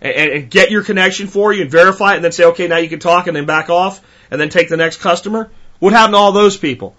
and, 0.02 0.32
and 0.32 0.50
get 0.50 0.72
your 0.72 0.84
connection 0.84 1.28
for 1.28 1.54
you 1.54 1.62
and 1.62 1.72
verify 1.72 2.14
it 2.14 2.16
and 2.16 2.26
then 2.26 2.32
say, 2.32 2.46
okay, 2.46 2.68
now 2.68 2.78
you 2.78 2.90
can 2.90 3.00
talk 3.00 3.28
and 3.28 3.36
then 3.36 3.46
back 3.46 3.70
off 3.70 4.02
and 4.32 4.42
then 4.42 4.50
take 4.50 4.68
the 4.70 4.78
next 4.78 4.98
customer. 4.98 5.50
What 5.80 5.94
happened 5.94 6.14
to 6.14 6.18
all 6.18 6.32
those 6.32 6.58
people? 6.58 6.96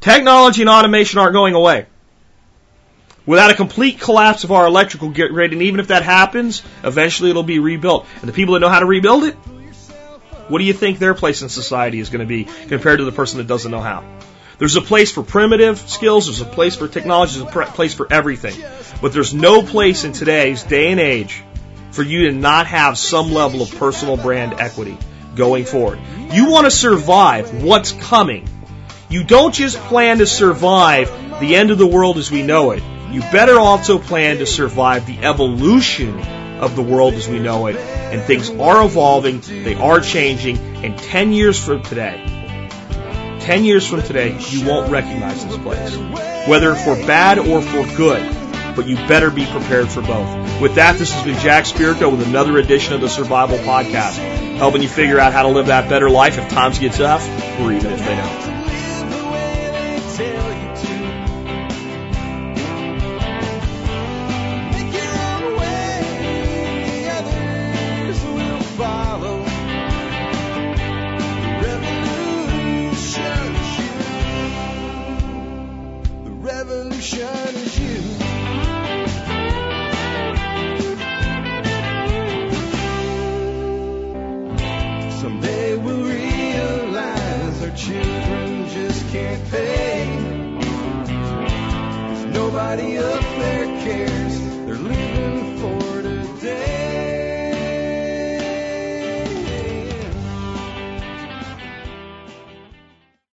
Technology 0.00 0.62
and 0.62 0.68
automation 0.68 1.20
aren't 1.20 1.32
going 1.32 1.54
away. 1.54 1.86
Without 3.24 3.52
a 3.52 3.54
complete 3.54 4.00
collapse 4.00 4.42
of 4.42 4.50
our 4.50 4.66
electrical 4.66 5.10
grid, 5.10 5.52
and 5.52 5.62
even 5.62 5.78
if 5.78 5.88
that 5.88 6.02
happens, 6.02 6.62
eventually 6.82 7.30
it'll 7.30 7.44
be 7.44 7.60
rebuilt. 7.60 8.06
And 8.20 8.28
the 8.28 8.32
people 8.32 8.54
that 8.54 8.60
know 8.60 8.68
how 8.68 8.80
to 8.80 8.86
rebuild 8.86 9.22
it, 9.22 9.34
what 10.48 10.58
do 10.58 10.64
you 10.64 10.72
think 10.72 10.98
their 10.98 11.14
place 11.14 11.40
in 11.42 11.48
society 11.48 12.00
is 12.00 12.10
going 12.10 12.20
to 12.20 12.26
be 12.26 12.48
compared 12.66 12.98
to 12.98 13.04
the 13.04 13.12
person 13.12 13.38
that 13.38 13.46
doesn't 13.46 13.70
know 13.70 13.80
how? 13.80 14.04
There's 14.58 14.74
a 14.74 14.82
place 14.82 15.12
for 15.12 15.22
primitive 15.22 15.78
skills, 15.78 16.26
there's 16.26 16.40
a 16.40 16.44
place 16.44 16.74
for 16.74 16.88
technology, 16.88 17.38
there's 17.38 17.56
a 17.56 17.70
place 17.70 17.94
for 17.94 18.12
everything. 18.12 18.60
But 19.00 19.12
there's 19.12 19.32
no 19.32 19.62
place 19.62 20.02
in 20.02 20.12
today's 20.12 20.64
day 20.64 20.90
and 20.90 20.98
age 20.98 21.44
for 21.92 22.02
you 22.02 22.26
to 22.26 22.32
not 22.32 22.66
have 22.66 22.98
some 22.98 23.32
level 23.32 23.62
of 23.62 23.70
personal 23.76 24.16
brand 24.16 24.54
equity 24.54 24.98
going 25.34 25.64
forward. 25.64 26.00
You 26.30 26.50
want 26.50 26.66
to 26.66 26.70
survive 26.70 27.62
what's 27.62 27.92
coming. 27.92 28.48
You 29.08 29.24
don't 29.24 29.54
just 29.54 29.78
plan 29.78 30.18
to 30.18 30.26
survive 30.26 31.10
the 31.40 31.56
end 31.56 31.70
of 31.70 31.78
the 31.78 31.86
world 31.86 32.18
as 32.18 32.30
we 32.30 32.42
know 32.42 32.70
it. 32.70 32.82
You 33.10 33.20
better 33.20 33.58
also 33.58 33.98
plan 33.98 34.38
to 34.38 34.46
survive 34.46 35.06
the 35.06 35.18
evolution 35.18 36.18
of 36.60 36.76
the 36.76 36.82
world 36.82 37.14
as 37.14 37.28
we 37.28 37.38
know 37.38 37.66
it. 37.66 37.76
And 37.76 38.22
things 38.22 38.48
are 38.50 38.84
evolving, 38.84 39.40
they 39.40 39.74
are 39.74 40.00
changing, 40.00 40.58
and 40.84 40.98
10 40.98 41.32
years 41.32 41.62
from 41.62 41.82
today, 41.82 42.24
10 43.40 43.64
years 43.64 43.86
from 43.86 44.02
today, 44.02 44.38
you 44.50 44.64
won't 44.64 44.90
recognize 44.90 45.44
this 45.44 45.58
place. 45.58 45.96
Whether 46.48 46.74
for 46.74 46.94
bad 46.94 47.38
or 47.38 47.60
for 47.60 47.84
good, 47.96 48.22
but 48.76 48.86
you 48.86 48.96
better 48.96 49.30
be 49.30 49.44
prepared 49.46 49.88
for 49.88 50.00
both. 50.00 50.60
With 50.60 50.76
that, 50.76 50.98
this 50.98 51.12
has 51.12 51.24
been 51.24 51.38
Jack 51.40 51.64
Spirko 51.64 52.10
with 52.10 52.26
another 52.26 52.56
edition 52.58 52.94
of 52.94 53.00
the 53.00 53.08
Survival 53.08 53.58
Podcast, 53.58 54.18
helping 54.62 54.80
you 54.80 54.88
figure 54.88 55.18
out 55.18 55.32
how 55.32 55.42
to 55.42 55.48
live 55.48 55.66
that 55.66 55.88
better 55.88 56.08
life 56.08 56.38
if 56.38 56.48
times 56.48 56.78
get 56.78 56.92
tough 56.92 57.28
or 57.58 57.72
even 57.72 57.90
if 57.90 57.98
they 57.98 58.14
don't. 58.14 58.51